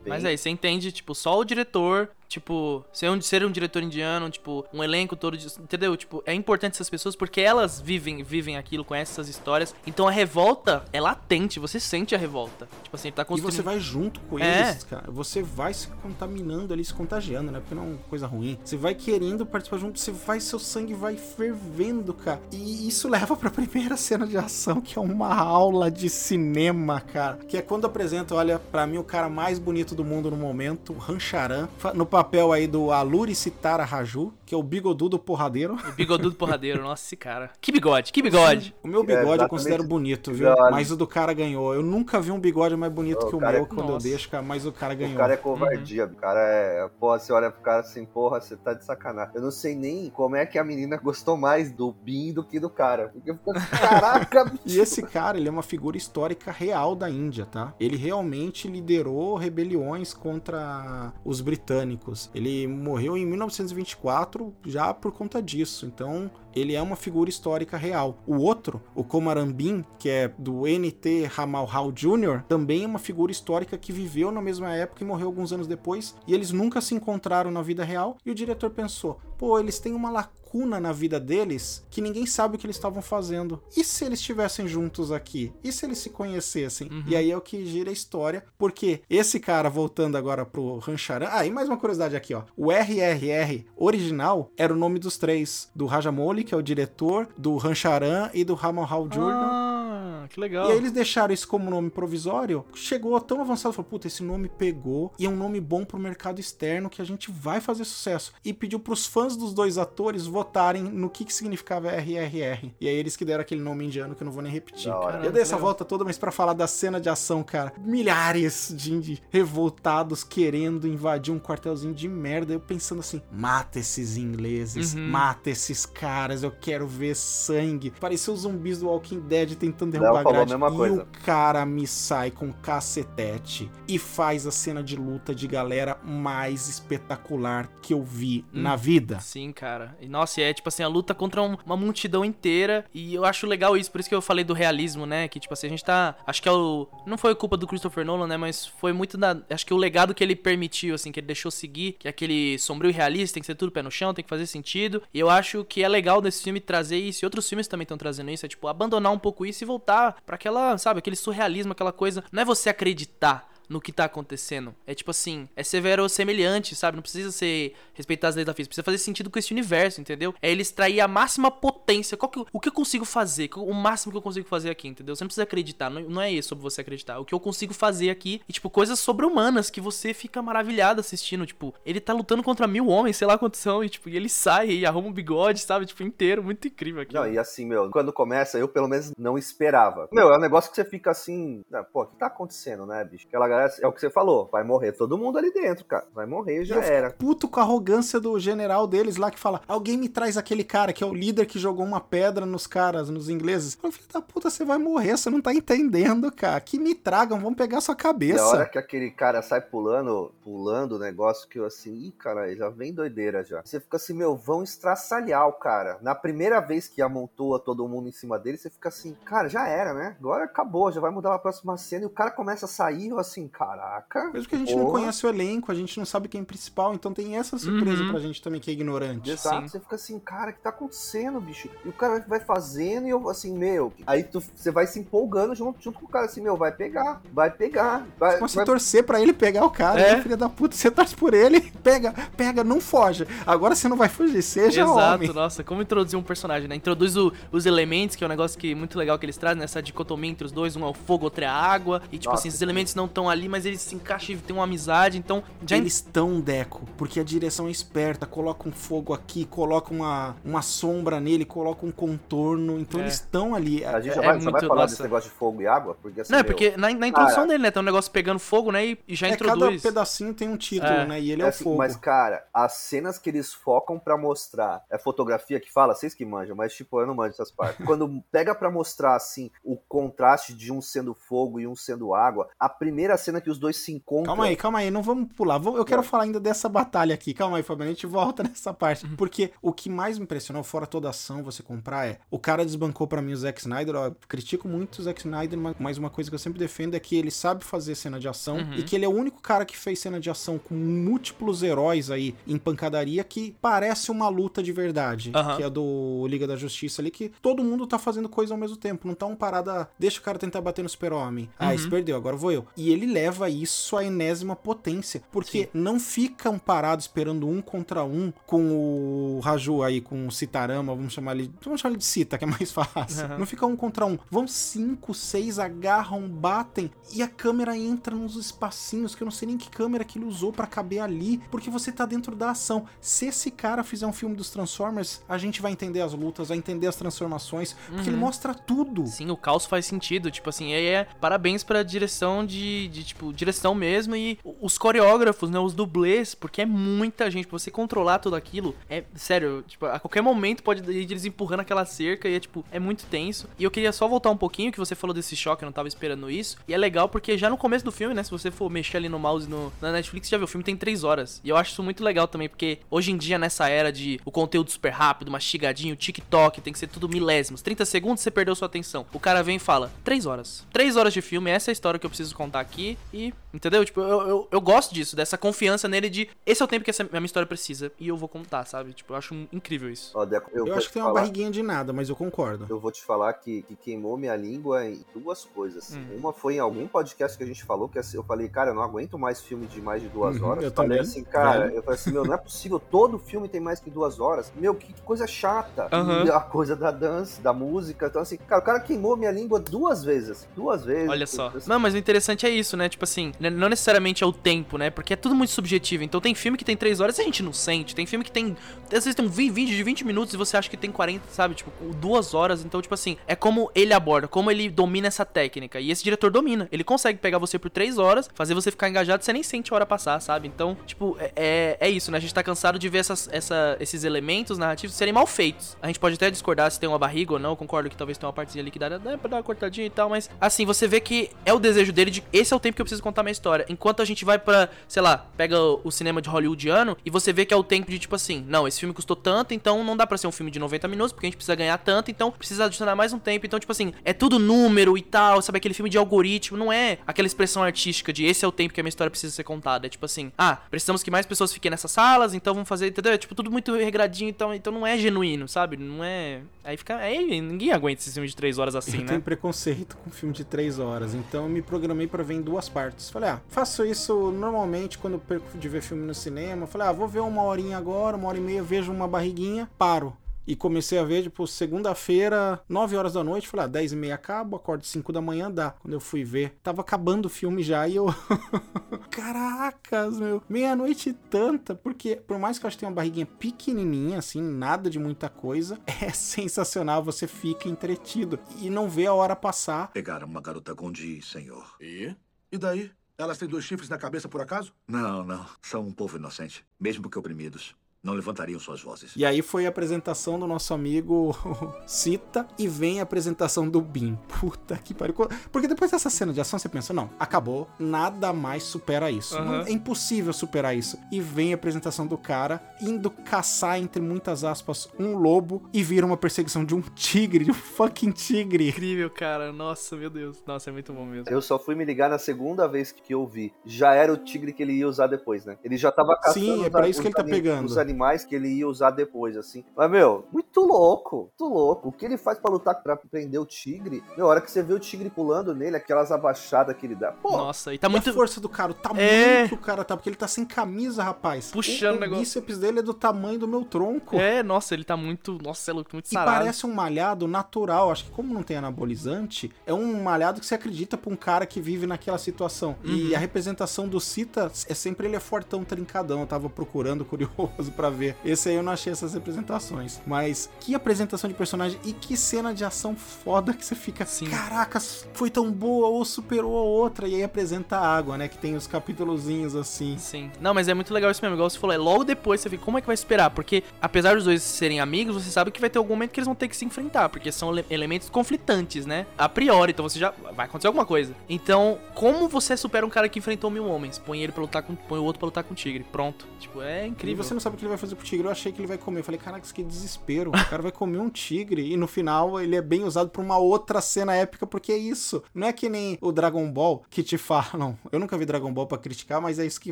Bem- 0.04 0.14
Mas 0.14 0.26
aí, 0.26 0.38
você 0.38 0.50
entende, 0.50 0.92
tipo, 0.92 1.14
só 1.16 1.38
o 1.40 1.44
diretor, 1.44 2.10
tipo, 2.30 2.86
ser 2.94 3.10
um, 3.10 3.20
ser 3.20 3.44
um 3.44 3.52
diretor 3.52 3.82
indiano, 3.82 4.30
tipo, 4.30 4.64
um 4.72 4.84
elenco 4.84 5.16
todo, 5.16 5.36
de, 5.36 5.48
entendeu? 5.60 5.98
Tipo, 5.98 6.24
é 6.26 6.34
importante 6.34 6.74
essas 6.76 6.90
pessoas 6.90 7.16
porque 7.16 7.42
elas 7.42 7.82
vivem 7.82 8.24
vivem 8.24 8.56
aquilo, 8.56 8.86
conhecem 8.86 9.14
essas 9.14 9.28
histórias. 9.28 9.74
Então 9.88 10.08
a 10.08 10.12
revolta 10.12 10.86
é 10.94 11.02
latente, 11.02 11.60
você 11.60 11.80
sente 11.80 12.14
a 12.14 12.18
revolta. 12.18 12.70
Tipo 12.84 12.96
assim, 12.96 13.12
tá 13.12 13.24
E 13.24 13.26
construindo... 13.26 13.56
você 13.56 13.62
vai 13.64 13.80
junto 13.80 14.20
com 14.22 14.38
É. 14.40 14.70
eles, 14.70 14.84
cara. 14.84 15.10
Você 15.12 15.42
vai 15.42 15.74
se 15.74 15.88
contaminando 16.04 16.72
ali, 16.72 16.86
se 16.86 16.94
contagiando, 16.94 17.52
né? 17.52 17.60
Porque 17.60 17.74
não 17.74 17.84
é 17.84 17.86
uma 17.88 17.98
coisa 18.10 18.28
ruim. 18.28 18.60
Você 18.64 18.78
vai 18.78 18.94
querendo 18.94 19.44
participar 19.46 19.78
junto, 19.80 20.00
você 20.00 20.12
vai, 20.12 20.40
seu 20.40 20.60
sangue 20.60 20.94
vai 20.94 21.18
fervendo, 21.18 22.14
cara. 22.14 22.40
E 22.52 22.88
isso 22.88 23.08
leva 23.10 23.36
pra 23.36 23.50
primeira 23.50 23.98
cena 23.98 24.28
de 24.28 24.38
ação, 24.38 24.80
que 24.80 25.00
é 25.00 25.02
uma 25.02 25.34
aula 25.34 25.90
de 25.90 26.08
cinema, 26.10 27.02
cara. 27.02 27.38
Que 27.48 27.58
é 27.58 27.62
quando 27.64 27.86
apresenta, 27.86 28.36
olha, 28.36 28.60
pra 28.60 28.86
mim, 28.86 29.00
o 29.00 29.04
cara 29.04 29.28
mais 29.30 29.58
bonito 29.58 29.96
do 29.96 30.04
mundo 30.06 30.30
no 30.30 30.38
momento, 30.38 30.94
o 30.94 30.98
Rancharan, 30.98 31.68
no 31.96 32.06
papel 32.06 32.19
aí 32.52 32.68
do 32.68 32.92
Aluri 32.92 33.34
Sitara 33.34 33.84
Raju, 33.84 34.34
que 34.50 34.56
é 34.56 34.58
o 34.58 34.64
bigodudo 34.64 35.20
porradeiro. 35.20 35.76
O 35.76 35.92
bigodudo 35.92 36.36
porradeiro, 36.36 36.82
nossa, 36.82 37.06
esse 37.06 37.16
cara. 37.16 37.52
Que 37.62 37.72
bigode, 37.72 38.12
que 38.12 38.20
bigode. 38.20 38.76
O 38.82 38.88
meu 38.88 39.04
bigode 39.04 39.20
eu 39.22 39.28
exatamente. 39.28 39.50
considero 39.52 39.84
bonito, 39.84 40.34
viu? 40.34 40.50
Bigode. 40.50 40.72
Mas 40.72 40.90
o 40.90 40.98
do 40.98 41.06
cara 41.06 41.34
ganhou. 41.34 41.76
Eu 41.76 41.84
nunca 41.84 42.20
vi 42.20 42.32
um 42.32 42.40
bigode 42.40 42.76
mais 42.76 42.92
bonito 42.92 43.28
O 43.28 43.30
que 43.30 43.36
o 43.36 43.46
é- 43.46 43.52
meu 43.52 43.68
quando 43.68 43.82
eu 43.82 43.94
Nossa. 43.94 44.08
deixo, 44.10 44.28
cara, 44.28 44.42
mas 44.42 44.66
o 44.66 44.72
cara 44.72 44.96
ganhou. 44.96 45.14
O 45.14 45.18
cara 45.20 45.34
é 45.36 45.38
covardia, 45.38 46.06
o 46.06 46.16
cara 46.16 46.40
é. 46.40 46.90
Pô, 47.00 47.16
você 47.18 47.32
olha 47.32 47.52
pro 47.52 47.62
cara 47.62 47.82
assim, 47.82 48.04
porra, 48.06 48.42
você 48.42 48.58
tá 48.58 48.74
de 48.74 48.84
sacanagem. 48.84 49.36
Eu 49.36 49.42
não 49.44 49.52
sei 49.52 49.76
nem 49.76 50.10
como 50.10 50.36
é 50.36 50.48
que 50.48 50.58
a 50.58 50.64
menina 50.64 50.98
gostou 50.98 51.38
mais 51.38 51.72
do 51.72 51.92
Bin 51.92 52.34
do 52.34 52.44
que 52.44 52.60
do 52.60 52.72
cara. 52.72 53.10
Porque 53.10 53.32
ficou, 53.32 53.54
caraca, 53.54 54.46
bicho. 54.50 54.62
E 54.66 54.80
esse 54.80 55.04
cara, 55.04 55.38
ele 55.38 55.48
é 55.48 55.52
uma 55.52 55.62
figura 55.62 55.96
histórica 55.96 56.52
real 56.52 56.96
da 56.96 57.08
Índia, 57.08 57.46
tá? 57.46 57.72
Ele 57.80 57.98
realmente 57.98 58.68
liderou 58.68 59.36
rebeliões 59.36 60.12
contra 60.12 61.14
os 61.24 61.40
britânicos. 61.40 62.32
Ele 62.34 62.66
morreu 62.68 63.16
em 63.16 63.28
1924 63.28 64.39
já 64.66 64.94
por 64.94 65.12
conta 65.12 65.42
disso. 65.42 65.86
Então, 65.86 66.30
ele 66.56 66.76
é 66.76 66.82
uma 66.82 66.96
figura 66.96 67.30
histórica 67.30 67.78
real. 67.78 68.22
O 68.26 68.38
outro, 68.38 68.82
o 68.96 69.04
Komarambin, 69.04 69.84
que 69.98 70.10
é 70.10 70.28
do 70.38 70.64
NT 70.64 71.26
Ramalhal 71.26 71.92
Jr., 71.92 72.44
também 72.48 72.84
é 72.84 72.88
uma 72.88 73.00
figura 73.00 73.32
histórica 73.32 73.78
que 73.78 73.92
viveu 73.92 74.32
na 74.32 74.42
mesma 74.42 74.74
época 74.74 75.04
e 75.04 75.08
morreu 75.08 75.28
alguns 75.28 75.52
anos 75.54 75.68
depois. 75.68 76.16
E 76.28 76.34
eles 76.34 76.52
nunca 76.52 76.82
se 76.82 76.96
encontraram 76.96 77.52
na 77.52 77.62
vida 77.62 77.84
real. 77.84 78.18
E 78.26 78.32
o 78.32 78.36
diretor 78.36 78.70
pensou: 78.72 79.20
pô, 79.38 79.60
eles 79.60 79.80
têm 79.80 79.94
uma 79.94 80.10
lacuna 80.10 80.80
na 80.80 80.92
vida 80.92 81.20
deles 81.20 81.86
que 81.90 82.02
ninguém 82.02 82.26
sabe 82.26 82.56
o 82.56 82.60
que 82.60 82.66
eles 82.66 82.76
estavam 82.76 83.02
fazendo. 83.02 83.62
E 83.78 83.84
se 83.84 84.04
eles 84.04 84.20
estivessem 84.20 84.68
juntos 84.68 85.12
aqui? 85.12 85.54
E 85.64 85.72
se 85.72 85.86
eles 85.86 86.00
se 86.00 86.10
conhecessem? 86.10 86.90
E 87.08 87.16
aí 87.16 87.32
é 87.32 87.38
o 87.38 87.42
que 87.42 87.66
gira 87.66 87.90
a 87.90 87.94
história, 87.94 88.44
porque 88.58 89.02
esse 89.10 89.40
cara, 89.40 89.70
voltando 89.70 90.18
agora 90.18 90.46
pro 90.46 90.80
Rancharan. 90.80 91.30
Ah, 91.32 91.46
e 91.46 91.52
mais 91.52 91.68
uma 91.68 91.78
curiosidade 91.78 92.16
aqui, 92.16 92.34
ó. 92.34 92.44
O 92.58 92.72
RRR 92.72 93.66
original 93.78 94.52
era 94.58 94.74
o 94.74 94.78
nome 94.78 95.00
dos 95.00 95.18
três: 95.18 95.70
do 95.76 95.86
Rajamouli, 95.86 96.39
que 96.44 96.54
é 96.54 96.58
o 96.58 96.62
diretor, 96.62 97.28
do 97.38 97.56
Rancharan 97.58 98.30
e 98.34 98.44
do 98.44 98.54
Ramalhal 98.54 99.04
Jordan. 99.12 99.50
Ah, 99.52 100.26
que 100.30 100.40
legal. 100.40 100.68
E 100.70 100.72
aí 100.72 100.78
eles 100.78 100.92
deixaram 100.92 101.34
isso 101.34 101.48
como 101.48 101.70
nome 101.70 101.90
provisório, 101.90 102.66
chegou 102.74 103.20
tão 103.22 103.42
avançado, 103.42 103.74
falou, 103.74 103.90
puta, 103.90 104.08
esse 104.08 104.24
nome 104.24 104.50
pegou 104.50 105.12
e 105.18 105.26
é 105.26 105.30
um 105.30 105.36
nome 105.36 105.60
bom 105.60 105.84
pro 105.86 105.98
mercado 106.00 106.40
externo 106.40 106.90
que 106.90 107.02
a 107.02 107.06
gente 107.06 107.32
vai 107.32 107.60
fazer 107.62 107.84
sucesso. 107.86 108.34
E 108.44 108.54
pediu 108.54 108.80
pros 108.80 109.06
fãs 109.06 109.36
dos 109.36 109.54
dois 109.54 109.78
atores 109.78 110.26
votarem 110.26 110.84
no 110.84 111.10
que, 111.10 111.26
que 111.26 111.34
significava 111.34 111.90
RRR. 111.90 112.72
E 112.80 112.88
aí 112.88 112.96
eles 112.96 113.16
que 113.16 113.26
deram 113.26 113.42
aquele 113.42 113.62
nome 113.62 113.86
indiano 113.86 114.16
que 114.16 114.22
eu 114.22 114.26
não 114.26 114.32
vou 114.32 114.44
nem 114.44 114.52
repetir. 114.52 114.92
Cara, 114.92 115.26
eu 115.26 115.32
dei 115.32 115.42
essa 115.42 115.56
Legal. 115.56 115.68
volta 115.68 115.86
toda, 115.86 116.04
mas 116.04 116.18
pra 116.18 116.32
falar 116.32 116.54
da 116.54 116.68
cena 116.68 117.00
de 117.00 117.10
ação, 117.10 117.44
cara, 117.44 117.74
milhares 117.80 118.74
de 118.76 119.20
revoltados 119.30 120.24
querendo 120.24 120.88
invadir 120.88 121.34
um 121.34 121.40
quartelzinho 121.40 121.94
de 121.94 122.08
merda, 122.08 122.54
eu 122.54 122.60
pensando 122.60 123.00
assim, 123.00 123.22
mata 123.32 123.80
esses 123.80 124.18
ingleses, 124.18 124.94
Uhum. 124.94 125.08
mata 125.10 125.50
esses 125.50 125.86
caras, 125.86 126.29
eu 126.44 126.52
quero 126.52 126.88
ver 126.88 127.16
sangue. 127.16 127.92
Pareceu 128.00 128.34
os 128.34 128.42
zumbis 128.42 128.80
do 128.80 128.88
Walking 128.88 129.20
Dead 129.22 129.56
tentando 129.56 129.92
derrubar 129.92 130.18
a 130.18 130.20
a 130.22 130.24
grade. 130.32 130.52
mesma 130.52 130.68
e 130.70 130.76
coisa. 130.76 131.04
o 131.04 131.26
cara 131.26 131.66
me 131.66 131.86
sai 131.88 132.32
com 132.32 132.52
cacetete 132.54 133.70
e 133.88 133.98
faz 134.00 134.46
a 134.48 134.52
cena 134.52 134.84
de 134.84 134.96
luta 134.96 135.34
de 135.34 135.48
galera 135.48 135.98
mais 136.04 136.68
espetacular 136.68 137.70
que 137.82 137.94
eu 137.94 138.04
vi 138.04 138.46
Hum. 138.54 138.62
na 138.62 138.76
vida. 138.76 139.20
Sim, 139.20 139.52
cara. 139.52 139.96
E 140.00 140.08
nossa, 140.08 140.42
é 140.42 140.54
tipo 140.54 140.68
assim, 140.70 140.84
a 140.84 140.88
luta 140.88 141.14
contra 141.14 141.42
um- 141.42 141.58
uma 141.66 141.78
multidão 141.78 142.24
inteira. 142.26 142.86
E 142.94 143.14
eu 143.14 143.26
acho 143.26 143.46
legal 143.48 143.76
isso, 143.78 143.92
por 143.92 144.00
isso 144.00 144.10
que 144.10 144.16
eu 144.16 144.22
falei 144.22 144.44
do 144.44 144.54
realismo, 144.54 145.06
né? 145.06 145.28
Que 145.28 145.40
tipo 145.40 145.54
assim, 145.54 145.68
a 145.68 145.70
gente 145.70 145.84
tá. 145.84 146.16
Acho 146.26 146.42
que 146.42 146.50
é 146.50 146.52
o. 146.52 146.88
Não 147.06 147.18
foi 147.18 147.34
culpa 147.36 147.56
do 147.58 147.68
Christopher 147.68 148.06
Nolan, 148.06 148.28
né? 148.28 148.38
Mas 148.38 148.66
foi 148.66 148.94
muito 148.94 149.18
da. 149.18 149.38
Acho 149.50 149.66
que 149.66 149.74
o 149.74 149.78
legado 149.78 150.14
que 150.14 150.24
ele 150.24 150.36
permitiu, 150.36 150.96
assim, 150.96 151.12
que 151.12 151.20
ele 151.20 151.28
deixou 151.28 151.52
seguir, 151.52 151.94
que 152.00 152.08
é 152.08 152.10
aquele 152.10 152.58
sombrio 152.60 152.90
e 152.90 152.94
realista, 152.94 153.36
tem 153.36 153.42
que 153.42 153.48
ser 153.48 153.56
tudo 153.56 153.72
pé 153.72 153.82
no 153.82 153.92
chão, 153.92 154.14
tem 154.14 154.24
que 154.24 154.30
fazer 154.30 154.46
sentido. 154.46 155.02
E 155.14 155.20
eu 155.20 155.30
acho 155.30 155.64
que 155.66 155.84
é 155.84 155.88
legal 155.88 156.19
desse 156.22 156.44
filme 156.44 156.60
trazer 156.60 156.98
isso. 156.98 157.24
E 157.24 157.26
outros 157.26 157.48
filmes 157.48 157.68
também 157.68 157.84
estão 157.84 157.98
trazendo 157.98 158.32
isso. 158.32 158.46
É 158.46 158.50
tipo, 158.50 158.68
abandonar 158.68 159.12
um 159.12 159.20
pouco 159.20 159.46
isso 159.46 159.64
e 159.64 159.68
voltar 159.68 160.18
pra 160.26 160.36
aquela, 160.36 160.78
sabe, 160.78 161.00
aquele 161.00 161.16
surrealismo, 161.16 161.72
aquela 161.72 161.92
coisa. 161.92 162.24
Não 162.32 162.42
é 162.42 162.46
você 162.46 162.70
acreditar 162.70 163.49
no 163.70 163.80
que 163.80 163.92
tá 163.92 164.06
acontecendo. 164.06 164.74
É 164.86 164.94
tipo 164.94 165.12
assim, 165.12 165.48
é 165.56 165.64
severo 165.64 166.08
semelhante, 166.10 166.76
sabe? 166.76 166.96
Não 166.96 167.02
precisa 167.02 167.32
ser 167.32 167.74
respeitar 167.94 168.30
as 168.30 168.36
leis 168.36 168.46
da 168.46 168.54
física, 168.54 168.70
precisa 168.70 168.84
fazer 168.84 168.98
sentido 168.98 169.30
com 169.30 169.38
esse 169.38 169.52
universo, 169.52 170.02
entendeu? 170.02 170.34
É 170.42 170.52
ele 170.52 170.62
extrair 170.62 171.00
a 171.00 171.08
máxima 171.08 171.52
potência. 171.52 172.18
Qual 172.18 172.30
que, 172.30 172.44
o 172.52 172.60
que 172.60 172.70
eu 172.70 172.74
consigo 172.74 173.06
fazer? 173.06 173.50
O 173.56 173.74
máximo 173.74 174.12
que 174.12 174.18
eu 174.18 174.22
consigo 174.22 174.48
fazer 174.48 174.70
aqui, 174.70 174.88
entendeu? 174.88 175.16
Você 175.16 175.24
não 175.24 175.28
precisa 175.28 175.44
acreditar, 175.44 175.90
não, 175.90 176.02
não 176.02 176.22
é 176.22 176.32
isso 176.32 176.50
sobre 176.50 176.64
você 176.64 176.82
acreditar. 176.82 177.20
O 177.20 177.26
que 177.26 177.34
eu 177.34 177.40
consigo 177.40 177.74
fazer 177.74 178.10
aqui, 178.10 178.42
e 178.48 178.54
tipo, 178.54 178.70
coisas 178.70 179.00
sobre-humanas 179.00 179.70
que 179.70 179.82
você 179.82 180.14
fica 180.14 180.42
maravilhado 180.42 181.00
assistindo. 181.00 181.46
Tipo, 181.46 181.74
ele 181.86 182.00
tá 182.00 182.14
lutando 182.14 182.44
contra 182.44 182.68
mil 182.68 182.88
homens, 182.88 183.18
sei 183.18 183.28
lá 183.28 183.38
quantos 183.38 183.60
são, 183.60 183.84
e 183.84 183.90
tipo, 183.90 184.10
e 184.10 184.16
ele 184.16 184.30
sai 184.30 184.70
e 184.70 184.86
arruma 184.86 185.08
um 185.08 185.14
bigode, 185.14 185.60
sabe? 185.60 185.86
Tipo, 185.86 186.04
inteiro, 186.04 186.44
muito 186.44 186.68
incrível 186.68 187.02
aqui. 187.02 187.14
Não, 187.14 187.28
e 187.28 187.38
assim, 187.38 187.66
meu, 187.66 187.90
quando 187.92 188.14
começa, 188.14 188.58
eu 188.58 188.68
pelo 188.68 188.88
menos 188.88 189.12
não 189.18 189.38
esperava. 189.38 190.08
Meu, 190.12 190.32
é 190.32 190.38
um 190.38 190.42
negócio 190.42 190.70
que 190.70 190.76
você 190.76 190.86
fica 190.86 191.12
assim, 191.12 191.64
ah, 191.74 191.84
pô, 191.84 192.04
o 192.04 192.08
que 192.08 192.18
tá 192.18 192.28
acontecendo, 192.28 192.86
né, 192.86 193.04
bicho? 193.04 193.28
Aquela 193.28 193.48
galera, 193.48 193.59
é 193.82 193.88
o 193.88 193.92
que 193.92 194.02
você 194.02 194.10
falou, 194.10 194.50
vai 194.52 194.64
morrer 194.64 194.92
todo 194.92 195.18
mundo 195.18 195.38
ali 195.38 195.52
dentro, 195.52 195.86
cara. 195.86 196.06
Vai 196.14 196.26
morrer 196.26 196.62
e 196.62 196.66
já 196.66 196.76
era. 196.84 197.12
puto 197.12 197.48
com 197.48 197.60
a 197.60 197.64
arrogância 197.64 198.20
do 198.20 198.40
general 198.40 198.88
deles 198.88 199.18
lá 199.18 199.32
que 199.32 199.40
fala: 199.40 199.62
alguém 199.68 199.98
me 199.98 200.10
traz 200.10 200.38
aquele 200.38 200.64
cara 200.64 200.94
que 200.94 201.04
é 201.04 201.08
o 201.08 201.14
líder 201.14 201.46
que 201.46 201.60
jogou 201.60 201.86
uma 201.86 202.02
pedra 202.02 202.46
nos 202.46 202.68
caras, 202.68 203.10
nos 203.10 203.30
ingleses. 203.30 203.78
Eu, 203.82 203.92
Filho 203.92 204.08
da 204.14 204.22
puta, 204.22 204.50
você 204.50 204.64
vai 204.64 204.78
morrer, 204.78 205.18
você 205.18 205.30
não 205.30 205.42
tá 205.42 205.54
entendendo, 205.54 206.32
cara. 206.32 206.60
Que 206.62 206.80
me 206.80 206.96
tragam, 206.96 207.40
vão 207.40 207.54
pegar 207.54 207.82
sua 207.82 207.96
cabeça. 207.96 208.42
a 208.42 208.48
hora 208.48 208.66
que 208.66 208.78
aquele 208.78 209.12
cara 209.12 209.42
sai 209.42 209.62
pulando, 209.62 210.32
pulando 210.44 210.94
o 210.94 211.00
negócio, 211.00 211.48
que 211.48 211.60
eu 211.60 211.66
assim, 211.66 211.94
ih, 211.94 212.12
cara, 212.12 212.54
já 212.56 212.70
vem 212.70 212.94
doideira 212.94 213.44
já. 213.44 213.62
Você 213.64 213.80
fica 213.80 213.98
assim, 213.98 214.14
meu, 214.14 214.36
vão 214.36 214.64
estraçalhar 214.64 215.48
o 215.48 215.54
cara. 215.54 215.98
Na 216.02 216.16
primeira 216.16 216.60
vez 216.60 216.88
que 216.88 217.02
amontoa 217.02 217.60
todo 217.60 217.88
mundo 217.88 218.08
em 218.08 218.12
cima 218.12 218.38
dele, 218.40 218.58
você 218.58 218.70
fica 218.70 218.90
assim, 218.90 219.16
cara, 219.26 219.48
já 219.48 219.68
era, 219.68 219.94
né? 219.94 220.16
Agora 220.20 220.46
acabou, 220.46 220.92
já 220.92 221.02
vai 221.02 221.12
mudar 221.12 221.30
pra 221.30 221.40
próxima 221.40 221.78
cena. 221.78 222.04
E 222.04 222.08
o 222.08 222.12
cara 222.12 222.32
começa 222.32 222.66
a 222.66 222.70
sair, 222.70 223.10
eu 223.10 223.20
assim, 223.20 223.48
caraca. 223.50 224.32
Mesmo 224.32 224.48
que 224.48 224.56
a 224.56 224.58
gente 224.60 224.76
não 224.76 224.86
porra. 224.86 225.00
conhece 225.00 225.26
o 225.26 225.30
elenco, 225.30 225.72
a 225.72 225.76
gente 225.76 225.98
não 225.98 226.06
sabe 226.06 226.28
quem 226.28 226.42
é 226.42 226.44
principal, 226.44 226.94
então 226.94 227.14
tem 227.14 227.36
essa 227.38 227.58
surpresa 227.58 228.04
Uhum. 228.04 228.12
pra 228.12 228.20
gente 228.20 228.42
também 228.42 228.60
que 228.62 228.70
é 228.70 228.74
ignorante. 228.74 229.30
Exato, 229.30 229.62
Sim. 229.62 229.68
você 229.68 229.80
fica 229.80 229.96
assim, 229.96 230.20
cara, 230.20 230.52
o 230.52 230.54
que 230.54 230.60
tá 230.62 230.70
acontecendo, 230.70 231.40
bicho? 231.42 231.70
E 231.86 231.90
o 231.90 231.94
cara 231.94 232.24
vai 232.28 232.40
fazendo 232.40 233.08
e 233.08 233.10
eu, 233.10 233.28
assim, 233.30 233.58
meu. 233.58 233.92
Aí 234.06 234.24
tu, 234.24 234.42
você 234.56 234.72
vai 234.72 234.88
se 234.88 235.00
empolgando 235.00 235.54
junto, 235.56 235.82
junto 235.82 236.00
com 236.00 236.06
o 236.06 236.10
cara, 236.10 236.26
assim, 236.26 236.42
meu, 236.42 236.56
vai 236.58 236.72
pegar, 236.72 237.22
vai 237.34 237.50
pegar. 237.50 238.06
Vai, 238.18 238.38
Começa 238.38 238.56
vai... 238.56 238.66
torcer 238.66 239.04
pra 239.04 239.20
ele 239.22 239.34
pegar 239.34 239.66
o 239.66 239.70
cara, 239.72 240.00
É. 240.00 240.16
né, 240.16 240.22
filha 240.22 240.38
da 240.38 240.50
puta. 240.50 240.76
Você 240.76 240.90
torce 240.92 241.16
por 241.16 241.34
ele, 241.34 241.62
pega, 241.84 242.14
pega, 242.36 242.64
não 242.64 242.80
foge. 242.80 243.28
Agora 243.46 243.76
você 243.76 243.88
não 243.88 243.98
vai 243.98 244.10
fugir, 244.10 244.42
seja 244.42 244.82
Exato, 244.84 245.16
homem. 245.16 245.34
nossa, 245.34 245.64
como 245.64 245.82
introduzir 245.82 246.18
um 246.18 246.24
personagem, 246.24 246.68
né? 246.68 246.76
Introduz 246.76 247.16
o- 247.18 247.32
os 247.52 247.66
elementos, 247.66 248.16
que 248.16 248.24
é 248.24 248.28
um 248.28 248.30
negócio 248.30 248.58
que 248.60 248.74
muito 248.76 248.98
legal 248.98 249.18
que 249.18 249.26
eles 249.26 249.38
trazem, 249.38 249.60
nessa 249.60 249.82
dicotomia 249.82 250.30
entre 250.32 250.46
os 250.46 250.52
dois, 250.52 250.76
um 250.76 250.84
é 250.86 250.88
o 250.90 250.94
fogo, 250.94 251.26
outro 251.26 251.44
é 251.44 251.48
a 251.48 251.54
água. 251.54 252.02
E 252.12 252.18
tipo 252.18 252.30
Nossa, 252.32 252.42
assim, 252.42 252.48
esses 252.50 252.62
elementos 252.62 252.96
não 252.96 253.06
estão 253.06 253.30
ali 253.30 253.39
ali, 253.40 253.50
mas 253.50 253.66
eles 253.66 253.82
se 253.82 253.96
encaixam 253.96 254.36
e 254.36 254.38
tem 254.40 254.56
uma 254.56 254.64
amizade, 254.66 255.18
então 255.18 255.44
já 255.66 255.78
Eles 255.78 255.94
estão, 255.96 256.40
Deco, 256.42 256.82
porque 256.98 257.20
a 257.20 257.24
direção 257.24 257.68
é 257.68 257.72
esperta, 257.72 258.26
coloca 258.26 258.68
um 258.68 258.72
fogo 258.72 259.14
aqui, 259.14 259.46
coloca 259.46 259.94
uma, 259.94 260.36
uma 260.44 260.62
sombra 260.62 261.20
nele, 261.20 261.46
coloca 261.46 261.86
um 261.86 261.92
contorno, 261.92 262.80
então 262.80 263.00
É. 263.00 263.04
eles 263.04 263.16
estão 263.16 263.56
ali. 263.56 263.84
A 263.86 264.00
gente 264.02 264.16
já 264.16 264.22
É 264.22 264.26
vai, 264.26 264.40
já 264.40 264.44
vai 264.46 264.52
muito- 264.54 264.68
falar 264.68 264.82
nossa. 264.82 264.94
desse 264.94 265.04
negócio 265.04 265.30
de 265.30 265.36
fogo 265.36 265.62
e 265.62 265.68
água? 265.68 265.96
Porque 266.02 266.22
assim, 266.22 266.32
Não, 266.34 266.40
é 266.40 266.44
porque 266.44 266.72
na, 266.72 266.90
na 266.94 267.08
introdução 267.08 267.36
Cara. 267.38 267.48
dele, 267.48 267.64
né, 267.64 267.72
tem 267.72 267.82
um 267.82 267.86
negócio 267.86 268.12
pegando 268.12 268.40
fogo, 268.40 268.72
né, 268.72 268.86
e, 268.86 269.00
e 269.08 269.16
já 269.16 269.28
É, 269.28 269.36
cada 269.36 269.54
introduz. 269.54 269.82
pedacinho 269.82 270.34
tem 270.34 270.48
um 270.50 270.58
título, 270.58 270.92
É. 270.92 271.06
né? 271.06 271.20
E 271.22 271.32
ele 271.32 271.42
é, 271.42 271.46
É 271.46 271.48
o 271.48 271.50
assim, 271.50 271.64
fogo. 271.64 271.78
mas, 271.78 271.96
cara, 271.96 272.46
as 272.54 272.74
cenas 272.74 273.18
que 273.18 273.30
eles 273.30 273.54
focam 273.54 273.98
pra 274.00 274.18
mostrar. 274.18 274.84
É 274.90 274.98
fotografia 274.98 275.60
que 275.60 275.72
fala, 275.72 275.94
vocês 275.96 276.14
que 276.14 276.26
manjam, 276.26 276.56
mas, 276.56 276.74
tipo, 276.74 277.00
eu 277.00 277.08
não 277.08 277.16
manjo 277.16 277.34
essas 277.34 277.52
partes. 277.52 277.78
Quando 277.86 278.24
pega 278.32 278.54
pra 278.54 278.70
mostrar, 278.70 279.16
assim, 279.16 279.50
o 279.64 279.78
contraste 279.78 280.54
de 280.54 280.72
um 280.72 280.82
sendo 280.82 281.14
fogo 281.14 281.60
e 281.60 281.68
um 281.68 281.76
sendo 281.76 282.14
água, 282.14 282.50
a 282.60 282.68
primeira 282.70 283.18
cena 283.20 283.40
que 283.40 283.50
os 283.52 283.60
dois 283.60 283.78
se 283.78 283.92
encontram. 283.92 284.24
Calma 284.26 284.46
aí, 284.46 284.56
calma 284.56 284.80
aí, 284.80 284.90
não 284.90 285.04
vamos 285.04 285.30
pular. 285.36 285.62
Eu 285.64 285.86
quero 285.86 286.02
Não. 286.02 286.08
falar 286.10 286.24
ainda 286.24 286.40
dessa 286.40 286.68
batalha 286.68 287.14
aqui. 287.14 287.34
Calma 287.34 287.58
aí, 287.58 287.64
Fabiano, 287.64 287.92
a 287.92 287.94
gente 287.94 288.08
volta 288.08 288.42
nessa 288.44 288.74
parte. 288.74 289.06
Uhum. 289.06 289.16
Porque 289.16 289.52
o 289.62 289.72
que 289.72 289.90
mais 289.90 290.18
me 290.18 290.24
impressionou, 290.24 290.64
fora 290.64 290.88
toda 290.88 291.08
a 291.08 291.12
ação 291.12 291.44
você 291.44 291.62
comprar, 291.62 292.08
é 292.08 292.18
o 292.32 292.40
cara 292.40 292.66
desbancou 292.66 293.06
pra 293.06 293.22
mim 293.22 293.34
o 293.34 293.38
Zack 293.38 293.60
Snyder. 293.62 293.96
Ó, 293.96 294.06
eu 294.08 294.16
critico 294.28 294.68
muito 294.68 295.00
o 295.00 295.04
Zack 295.04 295.20
Snyder, 295.20 295.60
mas- 295.80 295.98
uma 296.00 296.10
coisa 296.10 296.30
que 296.32 296.36
eu 296.36 296.40
sempre 296.40 296.58
defendo 296.58 296.96
é 296.96 297.00
que 297.00 297.16
ele 297.16 297.30
sabe 297.30 297.64
fazer 297.64 297.94
cena 297.94 298.20
de 298.20 298.28
ação 298.28 298.58
Uhum. 298.58 298.74
e 298.76 298.84
que 298.84 298.96
ele 298.96 299.04
é 299.06 299.08
o 299.08 299.12
único 299.14 299.42
cara 299.42 299.66
que 299.66 299.78
fez 299.78 300.00
cena 300.00 300.20
de 300.20 300.30
ação 300.30 300.58
com 300.58 300.74
múltiplos 300.76 301.64
heróis 301.64 302.10
aí 302.12 302.36
em 302.48 302.58
pancadaria 302.58 303.24
que 303.24 303.56
parece 303.62 304.12
uma 304.12 304.30
luta 304.30 304.62
de 304.62 304.72
verdade. 304.72 305.32
Aham. 305.36 305.58
Que 305.58 305.64
é 305.64 305.70
do 305.70 306.26
Liga 306.28 306.48
da 306.48 306.56
Justiça 306.56 307.02
ali, 307.02 307.12
que 307.12 307.30
todo 307.42 307.64
mundo 307.64 307.86
tá 307.88 307.98
fazendo 308.00 308.30
coisa 308.30 308.54
ao 308.54 308.58
mesmo 308.60 308.78
tempo. 308.78 309.08
Não 309.08 309.16
tá 309.16 309.26
um 309.26 309.36
parada, 309.36 309.90
deixa 309.98 310.20
o 310.20 310.24
cara 310.24 310.38
tentar 310.38 310.62
bater 310.62 310.84
no 310.84 310.90
super-homem. 310.90 311.50
Ah, 311.58 311.68
Uhum. 311.68 311.74
esse 311.74 311.90
perdeu, 311.90 312.16
agora 312.16 312.36
vou 312.38 312.52
eu. 312.52 312.66
E 312.78 312.92
ele 312.92 313.06
leva 313.12 313.50
isso 313.50 313.98
à 313.98 314.04
enésima 314.04 314.56
potência. 314.56 315.22
Porque 315.32 315.70
não 315.74 316.00
ficam 316.00 316.58
parados 316.58 317.06
esperando 317.06 317.48
um 317.48 317.62
contra 317.62 318.04
um 318.04 318.32
com 318.46 319.38
o 319.38 319.40
Raju 319.40 319.84
aí, 319.84 320.02
com 320.02 320.28
o 320.28 320.32
Citarama, 320.32 320.96
vamos 320.96 321.14
chamar 321.14 321.36
ele. 321.36 321.52
Vamos 321.64 321.82
chamar 321.82 321.92
ele 321.92 322.00
de 322.00 322.06
Cita, 322.06 322.38
que 322.38 322.44
é 322.44 322.48
mais 322.48 322.72
fácil. 322.74 323.26
Aham. 323.26 323.38
Não 323.38 323.46
fica 323.46 323.66
um 323.66 323.76
contra 323.76 324.06
um. 324.06 324.18
Vão 324.30 324.48
cinco, 324.48 325.14
seis, 325.14 325.60
agarram, 325.60 326.28
batem 326.28 326.92
e 327.14 327.22
a 327.22 327.28
câmera 327.28 327.76
entra 327.78 328.16
nos 328.16 328.36
espacinhos 328.36 329.16
que 329.16 329.24
eu 329.24 329.26
não 329.26 329.32
sei 329.32 329.48
nem 329.48 329.58
que 329.58 329.70
câmera 329.70 330.04
que 330.04 330.18
ele 330.20 330.26
usou 330.26 330.52
pra 330.52 330.68
caber 330.68 331.02
ali, 331.02 331.40
porque 331.50 331.70
você 331.70 331.92
tá 331.92 332.06
dentro 332.06 332.36
da 332.36 332.52
ação. 332.52 332.86
Se 333.02 333.28
esse 333.28 333.52
cara 333.52 333.84
fizer 333.84 334.06
um 334.06 334.14
filme 334.14 334.36
dos 334.36 334.50
Transformers, 334.50 335.22
a 335.28 335.38
gente 335.38 335.62
vai 335.62 335.72
entender 335.72 336.02
as 336.02 336.14
lutas, 336.14 336.50
vai 336.50 336.58
entender 336.58 336.88
as 336.88 336.96
transformações, 336.96 337.76
porque 337.88 338.10
ele 338.10 338.18
mostra 338.18 338.54
tudo. 338.54 339.08
Sim, 339.08 339.30
o 339.32 339.38
caos 339.38 339.66
faz 339.66 339.86
sentido. 339.86 340.32
Tipo 340.32 340.50
assim, 340.50 340.72
é, 340.72 340.86
é 340.86 341.08
parabéns 341.20 341.64
pra 341.64 341.84
direção 341.84 342.46
de, 342.46 342.88
de, 342.90 342.99
tipo, 343.04 343.34
direção 343.34 343.74
mesmo 343.74 344.16
e 344.16 344.40
os 344.62 344.78
coreógrafos, 344.78 345.50
né? 345.50 345.60
Os 345.60 345.74
dublês, 345.74 346.36
porque 346.36 346.62
é 346.62 346.66
muita 346.66 347.30
gente. 347.30 347.48
Pra 347.48 347.58
você 347.58 347.72
controlar 347.72 348.20
tudo 348.20 348.36
aquilo, 348.36 348.76
é 348.90 349.04
sério, 349.16 349.64
tipo, 349.68 349.86
a 349.86 350.00
qualquer 350.00 350.22
momento 350.22 350.64
pode 350.64 350.82
ir 350.92 351.10
eles 351.12 351.26
empurrando 351.26 351.62
aquela 351.62 351.86
cerca 351.86 352.28
e 352.28 352.36
é, 352.36 352.40
tipo, 352.40 352.66
é 352.72 352.80
muito 352.80 353.06
tenso. 353.06 353.48
E 353.58 353.64
eu 353.64 353.72
queria 353.72 353.92
só 353.92 354.08
voltar 354.08 354.30
um 354.30 354.38
pouquinho, 354.38 354.72
que 354.72 354.80
você 354.80 354.96
falou 354.96 355.14
desse 355.14 355.36
choque, 355.36 355.64
eu 355.64 355.66
não 355.66 355.74
tava 355.74 355.88
esperando 355.88 356.30
isso. 356.30 356.58
E 356.68 356.74
é 356.74 356.78
legal 356.78 357.10
porque 357.10 357.38
já 357.38 357.50
no 357.50 357.58
começo 357.58 357.84
do 357.86 357.92
filme, 357.92 358.14
né? 358.14 358.24
Se 358.24 358.32
você 358.32 358.52
for 358.52 358.70
mexer 358.70 358.98
ali 358.98 359.10
no 359.10 359.20
mouse 359.20 359.50
no, 359.50 359.72
na 359.82 359.92
Netflix, 359.92 360.30
já 360.30 360.38
viu, 360.38 360.46
o 360.46 360.48
filme 360.48 360.64
tem 360.64 360.76
três 360.76 361.04
horas. 361.04 361.42
E 361.44 361.50
eu 361.50 361.58
acho 361.58 361.72
isso 361.72 361.84
muito 361.84 362.04
legal 362.04 362.28
também, 362.28 362.50
porque 362.50 362.80
hoje 362.90 363.12
em 363.12 363.18
dia, 363.18 363.38
nessa 363.38 363.70
era 363.70 363.92
de 363.92 364.20
o 364.26 364.32
conteúdo 364.32 364.72
super 364.72 364.92
rápido, 364.92 365.32
mastigadinho, 365.32 365.96
TikTok, 365.96 366.62
tem 366.62 366.74
que 366.74 366.80
ser 366.80 366.88
tudo 366.88 367.10
milésimos. 367.10 367.62
30 367.62 367.86
segundos, 367.86 368.22
você 368.22 368.32
perdeu 368.32 368.56
sua 368.56 368.68
atenção. 368.68 369.06
O 369.14 369.20
cara 369.20 369.44
vem 369.44 369.58
e 369.58 369.60
fala, 369.60 369.92
três 370.04 370.26
horas. 370.26 370.66
Três 370.72 370.96
horas 370.96 371.14
de 371.14 371.22
filme, 371.22 371.50
essa 371.50 371.70
é 371.70 371.72
a 371.72 371.74
história 371.74 372.00
que 372.00 372.06
eu 372.06 372.10
preciso 372.10 372.36
contar 372.36 372.60
aqui. 372.60 372.89
E, 373.14 373.34
entendeu? 373.54 373.84
Tipo, 373.86 374.02
eu, 374.02 374.22
eu, 374.28 374.48
eu 374.52 374.62
gosto 374.62 374.94
disso, 374.94 375.16
dessa 375.16 375.38
confiança 375.38 375.88
nele 375.88 376.10
de 376.10 376.30
esse 376.46 376.62
é 376.62 376.66
o 376.66 376.68
tempo 376.68 376.84
que 376.84 376.90
essa, 376.90 377.04
a 377.04 377.06
minha 377.12 377.26
história 377.26 377.48
precisa. 377.48 377.92
E 378.00 378.08
eu 378.08 378.18
vou 378.18 378.28
contar, 378.30 378.66
sabe? 378.66 378.94
Tipo, 378.94 379.14
eu 379.14 379.18
acho 379.18 379.34
incrível 379.52 379.90
isso. 379.90 380.12
Ó, 380.16 380.26
Deco, 380.26 380.50
eu, 380.54 380.68
Eu 380.68 380.76
acho 380.76 380.88
que 380.88 380.94
tem 380.94 381.02
uma 381.02 381.10
falar- 381.10 381.22
barriguinha 381.22 381.52
de 381.52 381.64
nada, 381.64 381.92
mas 381.94 382.10
eu 382.10 382.16
concordo. 382.16 382.66
Eu 382.70 382.80
vou 382.80 382.92
te 382.92 383.04
falar 383.04 383.34
que, 383.34 383.62
que 383.64 383.76
queimou 383.76 384.18
minha 384.18 384.36
língua 384.36 384.86
em 384.86 385.04
duas 385.16 385.46
coisas. 385.46 385.96
Hum. 385.96 386.18
Uma 386.18 386.34
foi 386.34 386.56
em 386.56 386.60
algum 386.60 386.88
podcast 386.88 387.38
que 387.38 387.44
a 387.44 387.48
gente 387.48 387.64
falou, 387.64 387.88
que 387.90 388.00
assim, 388.00 388.18
eu 388.18 388.24
falei, 388.24 388.48
cara, 388.50 388.72
eu 388.72 388.76
não 388.76 388.82
aguento 388.84 389.18
mais 389.18 389.42
filme 389.42 389.66
de 389.68 389.82
mais 389.82 390.02
de 390.02 390.10
duas 390.10 390.38
Uhum, 390.38 390.46
horas. 390.48 390.64
eu 390.64 390.72
falei 390.72 390.98
também, 390.98 391.02
assim, 391.02 391.24
cara, 391.24 391.60
velho. 391.68 391.76
eu 391.78 391.84
falei 391.84 392.00
assim, 392.00 392.12
meu, 392.12 392.26
não 392.26 392.34
é 392.34 392.38
possível, 392.38 392.80
todo 392.80 393.18
filme 393.20 393.48
tem 393.48 393.60
mais 393.62 393.80
que 393.80 393.90
duas 393.90 394.20
horas. 394.20 394.52
Meu, 394.56 394.76
que 394.76 394.94
coisa 395.02 395.26
chata. 395.28 395.90
E 396.26 396.30
a 396.32 396.40
coisa 396.40 396.76
da 396.76 396.92
dança, 396.92 397.42
da 397.42 397.54
música. 397.54 398.08
Então, 398.08 398.22
assim, 398.22 398.38
cara, 398.38 398.62
o 398.62 398.66
cara 398.66 398.80
queimou 398.80 399.16
minha 399.18 399.32
língua 399.32 399.60
duas 399.60 400.04
vezes. 400.04 400.48
Duas 400.56 400.84
vezes. 400.86 401.10
Olha 401.10 401.28
só. 401.28 401.48
Assim, 401.56 401.70
Não, 401.70 401.80
mas 401.80 401.94
o 401.94 401.98
interessante 401.98 402.46
é 402.46 402.50
isso, 402.50 402.76
né? 402.78 402.88
Tipo 402.90 403.04
assim, 403.04 403.32
não 403.40 403.70
necessariamente 403.70 404.24
é 404.24 404.28
o 404.28 404.34
tempo, 404.34 404.78
né? 404.78 404.90
Porque 404.90 405.14
é 405.14 405.16
tudo 405.16 405.34
muito 405.36 405.52
subjetivo. 405.52 406.04
Então 406.04 406.20
tem 406.20 406.36
filme 406.36 406.58
que 406.58 406.66
tem 406.66 406.76
3 406.76 407.00
horas 407.00 407.18
e 407.18 407.22
a 407.22 407.24
gente 407.24 407.42
não 407.42 407.54
sente. 407.54 407.96
Tem 407.96 408.06
filme 408.06 408.26
que 408.26 408.32
tem. 408.32 408.56
Às 408.86 409.06
vezes 409.06 409.16
tem 409.16 409.26
um 409.26 409.30
vídeo 409.30 409.76
de 409.76 409.84
20 409.84 410.06
minutos 410.06 410.34
e 410.34 410.38
você 410.38 410.58
acha 410.58 410.70
que 410.70 410.76
tem 410.76 410.92
40, 410.92 411.26
sabe? 411.32 411.56
Tipo, 411.56 411.72
duas 411.96 412.34
horas. 412.34 412.66
Então, 412.66 412.82
tipo 412.82 412.94
assim, 412.94 413.18
é 413.28 413.36
como 413.36 413.72
ele 413.74 413.94
aborda, 413.94 414.28
como 414.28 414.52
ele 414.52 414.70
domina 414.70 415.08
essa 415.08 415.26
técnica. 415.26 415.80
E 415.80 415.92
esse 415.92 416.04
diretor 416.04 416.32
domina. 416.32 416.68
Ele 416.72 416.84
consegue 416.84 417.20
pegar 417.20 417.38
você 417.38 417.58
por 417.58 417.70
3 417.70 417.98
horas, 417.98 418.30
fazer 418.34 418.54
você 418.54 418.72
ficar 418.72 418.90
engajado 418.90 419.24
você 419.24 419.34
nem 419.34 419.44
sente 419.44 419.72
a 419.72 419.76
hora 419.76 419.86
passar, 419.86 420.20
sabe? 420.20 420.48
Então, 420.48 420.76
tipo, 420.86 421.16
é, 421.20 421.32
é, 421.36 421.78
é 421.80 421.90
isso, 421.90 422.12
né? 422.12 422.18
A 422.18 422.22
gente 422.22 422.34
tá 422.34 422.44
cansado 422.44 422.80
de 422.80 422.90
ver 422.90 423.00
essas, 423.00 423.30
essa, 423.32 423.78
esses 423.80 424.04
elementos 424.04 424.58
narrativos 424.58 424.96
serem 424.96 425.14
mal 425.14 425.28
feitos. 425.28 425.78
A 425.82 425.88
gente 425.88 426.00
pode 426.00 426.16
até 426.16 426.30
discordar 426.30 426.72
se 426.72 426.80
tem 426.80 426.90
uma 426.90 427.00
barriga 427.00 427.34
ou 427.34 427.40
não. 427.40 427.52
Eu 427.52 427.56
concordo 427.56 427.90
que 427.90 427.96
talvez 427.96 428.18
tenha 428.18 428.28
uma 428.28 428.34
partezinha 428.34 428.64
ali 428.64 428.72
que 428.72 428.80
dá, 428.80 428.90
dá 428.90 429.18
pra 429.18 429.30
dar 429.30 429.38
uma 429.38 429.44
cortadinha 429.44 429.88
e 429.88 429.90
tal, 429.90 430.10
mas 430.10 430.30
assim, 430.40 430.66
você 430.66 430.88
vê 430.88 431.00
que 431.00 431.30
é 431.46 431.54
o 431.54 431.60
desejo 431.60 431.94
dele 431.94 432.12
de 432.12 432.24
esse 432.34 432.54
é 432.54 432.58
o 432.58 432.60
tempo 432.60 432.76
que 432.76 432.82
eu 432.82 432.86
preciso 432.86 433.04
contar 433.04 433.24
minha 433.30 433.32
história. 433.32 433.66
Enquanto 433.70 434.02
a 434.02 434.06
gente 434.06 434.26
vai 434.26 434.38
pra, 434.38 434.70
sei 434.88 435.02
lá, 435.02 435.18
pega 435.38 435.60
o, 435.60 435.92
cinema 435.92 436.22
de 436.22 436.30
hollywoodiano 436.30 436.98
e 437.06 437.10
você 437.10 437.32
vê 437.32 437.46
que 437.46 437.54
é 437.54 437.58
o 437.58 437.64
tempo 437.64 437.90
de 437.90 438.00
tipo 438.00 438.16
assim, 438.16 438.46
não, 438.48 438.68
esse 438.68 438.80
filme 438.80 438.94
custou 438.94 439.16
tanto, 439.16 439.54
então 439.54 439.84
não 439.84 439.96
dá 439.96 440.06
pra 440.06 440.18
ser 440.18 440.28
um 440.28 440.32
filme 440.32 440.52
de 440.52 440.60
90 440.60 440.88
minutos, 440.88 441.14
porque 441.14 441.26
a 441.26 441.30
gente 441.30 441.38
precisa 441.38 441.56
ganhar 441.56 441.78
tanto, 441.78 442.12
então 442.12 442.32
precisa 442.32 442.66
adicionar 442.66 442.96
mais 442.96 443.14
um 443.14 443.20
tempo. 443.20 443.46
Então, 443.46 443.60
tipo 443.60 443.72
assim, 443.72 443.94
é 444.04 444.14
tudo 444.14 444.40
número 444.40 444.98
e 444.98 445.02
tal, 445.02 445.42
sabe? 445.42 445.58
Aquele 445.58 445.74
filme 445.74 445.90
de 445.90 445.98
algoritmo, 445.98 446.58
não 446.58 446.72
é 446.72 447.00
aquela 447.06 447.26
expressão 447.26 447.64
artística 447.64 448.12
de 448.12 448.26
esse 448.26 448.44
é 448.44 448.48
o 448.48 448.52
tempo 448.52 448.74
que 448.74 448.80
a 448.80 448.84
minha 448.84 448.90
história 448.90 449.10
precisa 449.10 449.34
ser 449.34 449.44
contada. 449.44 449.88
É 449.88 449.90
tipo 449.90 450.06
assim, 450.06 450.32
ah, 450.38 450.58
precisamos 450.70 451.04
que 451.04 451.12
mais 451.12 451.26
pessoas 451.26 451.54
fiquem 451.54 451.72
nessas 451.72 451.92
salas, 451.92 452.34
então 452.34 452.54
vamos 452.54 452.70
fazer, 452.70 452.88
entendeu? 452.88 453.14
É 453.14 453.18
tipo 453.18 453.36
tudo 453.36 453.52
muito 453.52 453.74
regradinho, 453.76 454.30
então, 454.30 454.54
então 454.54 454.72
não 454.74 454.86
é 454.86 454.98
genuíno, 454.98 455.48
sabe? 455.48 455.78
Não 455.78 456.04
é. 456.04 456.42
Aí 456.64 456.78
fica. 456.78 456.98
Aí 456.98 457.42
ninguém 457.42 457.72
aguenta 457.72 458.02
esse 458.02 458.12
filme 458.12 458.28
de 458.28 458.36
3 458.36 458.58
horas 458.58 458.76
assim, 458.76 458.98
eu 458.98 459.02
né? 459.02 459.08
tenho 459.08 459.22
preconceito 459.22 459.98
com 459.98 460.10
filme 460.10 460.34
de 460.34 460.44
três 460.44 460.80
horas, 460.80 461.14
então 461.14 461.44
eu 461.44 461.50
me 461.50 461.62
programei 461.62 462.08
pra 462.08 462.24
ver 462.24 462.36
em 462.36 462.42
duas 462.42 462.68
partes. 462.70 463.10
Falei, 463.20 463.34
ah, 463.34 463.42
faço 463.50 463.84
isso 463.84 464.32
normalmente 464.32 464.98
quando 464.98 465.16
eu 465.16 465.20
perco 465.20 465.58
de 465.58 465.68
ver 465.68 465.82
filme 465.82 466.08
no 466.08 466.16
cinema. 466.16 466.66
Falei, 466.66 466.88
ah, 466.88 466.94
vou 466.94 467.06
ver 467.06 467.20
uma 467.20 467.44
horinha 467.44 467.78
agora, 467.78 468.16
uma 468.16 468.30
hora 468.30 468.38
e 468.38 468.42
meia, 468.42 468.64
vejo 468.64 468.94
uma 468.94 469.10
barriguinha, 469.10 469.70
paro. 469.78 470.16
E 470.48 470.56
comecei 470.56 470.98
a 470.98 471.04
ver, 471.04 471.24
tipo, 471.24 471.46
segunda-feira, 471.46 472.62
9 472.70 472.96
horas 472.96 473.12
da 473.12 473.22
noite. 473.22 473.50
Falei, 473.50 473.66
ah, 473.66 473.68
10 473.68 473.92
e 473.92 473.96
meia 473.98 474.16
acabo, 474.16 474.56
acordo 474.56 474.86
5 474.86 475.12
da 475.12 475.20
manhã, 475.20 475.52
dá. 475.52 475.72
Quando 475.72 475.96
eu 475.96 476.00
fui 476.00 476.24
ver, 476.24 476.58
tava 476.64 476.80
acabando 476.80 477.26
o 477.26 477.30
filme 477.30 477.62
já 477.62 477.86
e 477.90 477.98
eu. 477.98 478.06
Caracas, 479.12 480.18
meu. 480.18 480.42
Meia-noite 480.48 481.10
e 481.10 481.14
tanta. 481.14 481.76
Porque, 481.76 482.16
por 482.16 482.40
mais 482.40 482.58
que 482.58 482.66
eu 482.66 482.70
acho 482.70 482.78
que 482.78 482.80
tenha 482.80 482.90
uma 482.90 482.96
barriguinha 482.96 483.26
pequenininha, 483.26 484.20
assim, 484.20 484.42
nada 484.42 484.90
de 484.90 484.98
muita 484.98 485.28
coisa, 485.28 485.78
é 486.02 486.10
sensacional. 486.12 487.04
Você 487.04 487.28
fica 487.28 487.68
entretido 487.68 488.40
e 488.62 488.70
não 488.70 488.88
vê 488.90 489.08
a 489.08 489.14
hora 489.14 489.36
passar. 489.36 489.92
Pegaram 489.92 490.26
uma 490.26 490.40
garota 490.40 490.74
Gondi, 490.74 491.22
senhor. 491.22 491.76
E? 491.82 492.16
E 492.50 492.58
daí? 492.58 492.90
Elas 493.20 493.38
têm 493.38 493.50
dois 493.50 493.66
chifres 493.66 493.90
na 493.90 493.98
cabeça 493.98 494.30
por 494.30 494.40
acaso? 494.40 494.74
Não, 494.88 495.26
não. 495.26 495.46
São 495.62 495.86
um 495.86 495.92
povo 495.92 496.16
inocente. 496.16 496.66
Mesmo 496.80 497.10
que 497.10 497.20
oprimidos. 497.20 497.76
Não 498.02 498.14
levantariam 498.14 498.60
suas 498.60 498.82
vozes. 498.82 499.12
E 499.16 499.26
aí 499.26 499.42
foi 499.42 499.66
a 499.66 499.70
apresentação 499.70 500.40
do 500.40 500.48
nosso 500.48 500.74
amigo 500.74 501.36
Cita 501.86 502.48
e 502.58 502.66
vem 502.68 503.00
a 503.00 503.04
apresentação 503.04 503.70
do 503.70 503.82
Bin. 503.82 504.18
Puta 504.40 504.78
que 504.78 504.94
pariu. 504.94 505.14
Porque 505.52 505.68
depois 505.68 505.92
dessa 505.92 506.10
cena 506.10 506.32
de 506.32 506.40
ação 506.40 506.58
você 506.58 506.70
pensa, 506.70 506.94
não, 506.94 507.10
acabou, 507.20 507.68
nada 507.78 508.32
mais 508.32 508.64
supera 508.64 509.12
isso. 509.12 509.36
Aham. 509.36 509.46
Não- 509.46 509.62
é 509.68 509.72
impossível 509.72 510.32
superar 510.32 510.76
isso. 510.78 510.98
E 511.12 511.20
vem 511.20 511.52
a 511.52 511.56
apresentação 511.56 512.08
do 512.08 512.18
cara 512.18 512.62
indo 512.82 513.10
caçar, 513.10 513.78
entre 513.78 514.02
muitas 514.02 514.44
aspas, 514.46 514.90
um 514.98 515.16
lobo 515.18 515.64
e 515.74 515.84
vira 515.84 516.06
uma 516.06 516.16
perseguição 516.16 516.64
de 516.64 516.74
um 516.74 516.82
tigre, 516.82 517.44
de 517.44 517.52
um 517.52 517.54
fucking 517.54 518.12
tigre. 518.12 518.70
Incrível, 518.70 519.10
cara. 519.10 519.52
Nossa, 519.52 519.98
meu 519.98 520.10
Deus. 520.10 520.42
Nossa, 520.48 520.70
é 520.70 520.74
muito 520.74 520.94
bom 520.94 521.06
mesmo. 521.06 521.26
Eu 521.30 521.42
só 521.42 521.60
fui 521.60 521.76
me 521.76 521.84
ligar 521.84 522.10
na 522.10 522.18
segunda 522.18 522.66
vez 522.66 522.94
que 522.94 523.14
eu 523.14 523.28
vi. 523.28 523.52
Já 523.66 523.94
era 523.94 524.14
o 524.14 524.18
tigre 524.18 524.54
que 524.54 524.64
ele 524.64 524.74
ia 524.74 524.88
usar 524.88 525.08
depois, 525.08 525.44
né? 525.44 525.58
Ele 525.64 525.76
já 525.76 525.92
tava 525.92 526.16
caçando 526.16 526.46
Sim, 526.46 526.64
é 526.66 526.70
pra 526.70 526.88
isso 526.88 527.02
que 527.02 527.08
ele 527.08 527.16
tá 527.16 527.24
pegando. 527.24 527.89
Animais 527.90 528.24
que 528.24 528.36
ele 528.36 528.48
ia 528.50 528.68
usar 528.68 528.92
depois, 528.92 529.36
assim. 529.36 529.64
Mas, 529.76 529.90
meu, 529.90 530.26
muito 530.32 530.62
louco, 530.62 531.32
muito 531.40 531.54
louco. 531.54 531.90
O 531.90 531.92
que 531.92 532.06
ele 532.06 532.18
faz 532.18 532.38
pra 532.38 532.52
lutar, 532.52 532.76
pra 532.84 532.96
prender 532.96 533.40
o 533.42 533.46
tigre? 533.46 534.04
Meu, 534.16 534.28
a 534.28 534.30
hora 534.30 534.42
que 534.42 534.52
você 534.52 534.62
vê 534.62 534.74
o 534.74 534.80
tigre 534.80 535.10
pulando 535.10 535.56
nele, 535.56 535.76
aquelas 535.76 536.12
abaixadas 536.12 536.76
que 536.78 536.86
ele 536.86 536.96
dá. 536.96 537.12
Pô, 537.12 537.32
Nossa, 537.32 537.74
e 537.74 537.78
tá 537.80 537.88
E 537.88 537.92
muito. 537.92 538.10
a 538.10 538.14
força 538.14 538.40
do 538.40 538.48
cara, 538.48 538.72
o 538.72 538.76
tamanho 538.76 539.04
É. 539.10 539.48
que 539.48 539.54
o 539.56 539.58
cara 539.58 539.84
tá, 539.84 539.98
porque 539.98 540.08
ele 540.10 540.16
tá 540.16 540.28
sem 540.28 540.46
camisa, 540.46 541.04
rapaz. 541.04 541.52
Puxando 541.52 541.96
o, 541.96 541.98
o 541.98 542.00
negócio. 542.02 542.22
bíceps 542.22 542.60
dele 542.60 542.80
é 542.80 542.82
do 542.84 542.94
tamanho 542.94 543.40
do 543.40 543.48
meu 543.48 543.66
tronco. 543.66 544.18
É, 544.18 544.44
nossa, 544.44 544.74
ele 544.76 544.84
tá 544.84 544.96
muito. 544.96 545.38
Nossa, 545.42 545.72
é 545.72 545.74
louco, 545.74 545.90
muito 545.94 546.06
E 546.06 546.10
sarado. 546.10 546.38
parece 546.38 546.66
um 546.68 546.74
malhado 546.74 547.28
natural. 547.28 547.92
Acho 547.92 548.06
que 548.06 548.12
como 548.12 548.34
não 548.34 548.44
tem 548.44 548.58
anabolizante, 548.58 549.52
é 549.66 549.74
um 549.74 550.02
malhado 550.04 550.40
que 550.40 550.46
você 550.46 550.56
acredita 550.56 550.98
pra 550.98 551.12
um 551.12 551.16
cara 551.16 551.46
que 551.46 551.60
vive 551.60 551.88
naquela 551.88 552.18
situação. 552.18 552.76
Uhum. 552.84 552.92
E 552.92 553.16
a 553.16 553.20
representação 553.20 553.88
do 553.88 554.00
Cita 554.00 554.52
é 554.68 554.74
sempre 554.74 555.08
ele 555.08 555.16
é 555.16 555.20
fortão, 555.20 555.64
trincadão. 555.64 556.20
Eu 556.22 556.28
tava 556.28 556.50
procurando, 556.50 557.04
curioso 557.06 557.72
pra 557.80 557.90
ver. 557.90 558.14
Esse 558.26 558.50
aí 558.50 558.56
eu 558.56 558.64
não 558.64 558.74
achei 558.74 558.92
essas 558.92 559.14
representações. 559.14 560.02
Mas 560.06 560.50
que 560.60 560.76
apresentação 560.76 561.30
de 561.30 561.34
personagem 561.34 561.80
e 561.86 561.94
que 561.94 562.18
cena 562.18 562.54
de 562.54 562.66
ação 562.66 562.94
foda 562.94 563.54
que 563.54 563.66
você 563.66 563.74
fica. 563.74 564.06
Sim. 564.06 564.26
Caraca, 564.28 564.82
foi 565.14 565.30
tão 565.30 565.50
boa 565.50 565.88
ou 565.88 566.04
superou 566.04 566.58
a 566.58 566.62
outra. 566.62 567.08
E 567.08 567.16
aí 567.16 567.24
apresenta 567.24 567.78
a 567.78 567.88
água, 567.98 568.18
né? 568.18 568.28
Que 568.28 568.38
tem 568.38 568.56
os 568.58 568.68
capítulozinhos 568.68 569.56
assim. 569.56 569.98
Sim. 569.98 570.30
Não, 570.42 570.54
mas 570.54 570.68
é 570.68 570.74
muito 570.74 570.94
legal 570.94 571.10
isso 571.10 571.22
mesmo. 571.24 571.36
Igual 571.36 571.50
você 571.50 571.58
falou, 571.58 571.74
é 571.74 571.78
logo 571.78 572.04
depois 572.04 572.42
você 572.42 572.50
fica, 572.50 572.64
como 572.66 572.78
é 572.78 572.82
que 572.82 572.88
vai 572.88 572.94
esperar? 572.96 573.30
Porque, 573.30 573.64
apesar 573.82 574.16
dos 574.16 574.26
dois 574.26 574.44
serem 574.44 574.82
amigos, 574.82 575.16
você 575.24 575.30
sabe 575.30 575.50
que 575.52 575.62
vai 575.62 575.70
ter 575.70 575.78
algum 575.80 575.94
momento 575.94 576.12
que 576.12 576.20
eles 576.20 576.26
vão 576.28 576.36
ter 576.36 576.50
que 576.50 576.58
se 576.58 576.66
enfrentar, 576.66 577.08
porque 577.08 577.32
são 577.32 577.52
ele- 577.54 577.66
elementos 577.70 578.10
conflitantes, 578.10 578.86
né? 578.86 579.06
A 579.18 579.30
priori, 579.30 579.72
então 579.72 579.88
você 579.88 579.98
já. 579.98 580.14
Vai 580.36 580.46
acontecer 580.48 580.68
alguma 580.68 580.86
coisa. 580.86 581.16
Então, 581.30 581.78
como 581.96 582.28
você 582.28 582.58
supera 582.58 582.86
um 582.86 582.90
cara 582.90 583.08
que 583.08 583.20
enfrentou 583.20 583.50
mil 583.50 583.66
homens? 583.66 583.98
Põe 583.98 584.22
ele 584.22 584.32
pra 584.32 584.42
lutar 584.42 584.64
com. 584.64 584.76
Põe 584.76 585.00
o 585.00 585.04
outro 585.04 585.20
pra 585.20 585.26
lutar 585.28 585.44
com 585.44 585.54
o 585.54 585.56
tigre. 585.56 585.86
Pronto. 585.92 586.26
Tipo, 586.40 586.62
é 586.62 586.86
E 586.86 586.90
incrível. 586.90 587.24
você 587.24 587.34
não 587.34 587.40
sabe 587.42 587.56
o 587.56 587.60
que 587.60 587.69
ele 587.70 587.76
vai 587.76 587.78
fazer 587.78 587.96
com 587.96 588.02
o 588.02 588.06
tigre. 588.06 588.28
Eu 588.28 588.32
achei 588.32 588.52
que 588.52 588.60
ele 588.60 588.68
vai 588.68 588.78
comer. 588.78 589.00
Eu 589.00 589.04
falei, 589.04 589.20
caraca, 589.20 589.46
que 589.54 589.64
desespero. 589.64 590.30
O 590.32 590.50
cara 590.50 590.62
vai 590.62 590.72
comer 590.72 591.00
um 591.00 591.10
tigre. 591.10 591.72
E 591.72 591.78
no 591.78 591.88
final 591.88 592.40
ele 592.40 592.56
é 592.56 592.62
bem 592.62 592.84
usado 592.84 593.10
pra 593.10 593.22
uma 593.22 593.38
outra 593.38 593.82
cena 593.82 594.16
épica, 594.16 594.46
porque 594.46 594.72
é 594.72 594.78
isso. 594.78 595.24
Não 595.34 595.48
é 595.48 595.54
que 595.54 595.70
nem 595.70 595.98
o 596.02 596.12
Dragon 596.12 596.50
Ball 596.52 596.84
que 596.90 597.04
te 597.04 597.18
falam. 597.20 597.78
Eu 597.92 598.00
nunca 598.00 598.18
vi 598.18 598.26
Dragon 598.26 598.52
Ball 598.52 598.68
pra 598.68 598.78
criticar, 598.78 599.22
mas 599.22 599.40
é 599.40 599.46
isso 599.46 599.62
que 599.62 599.72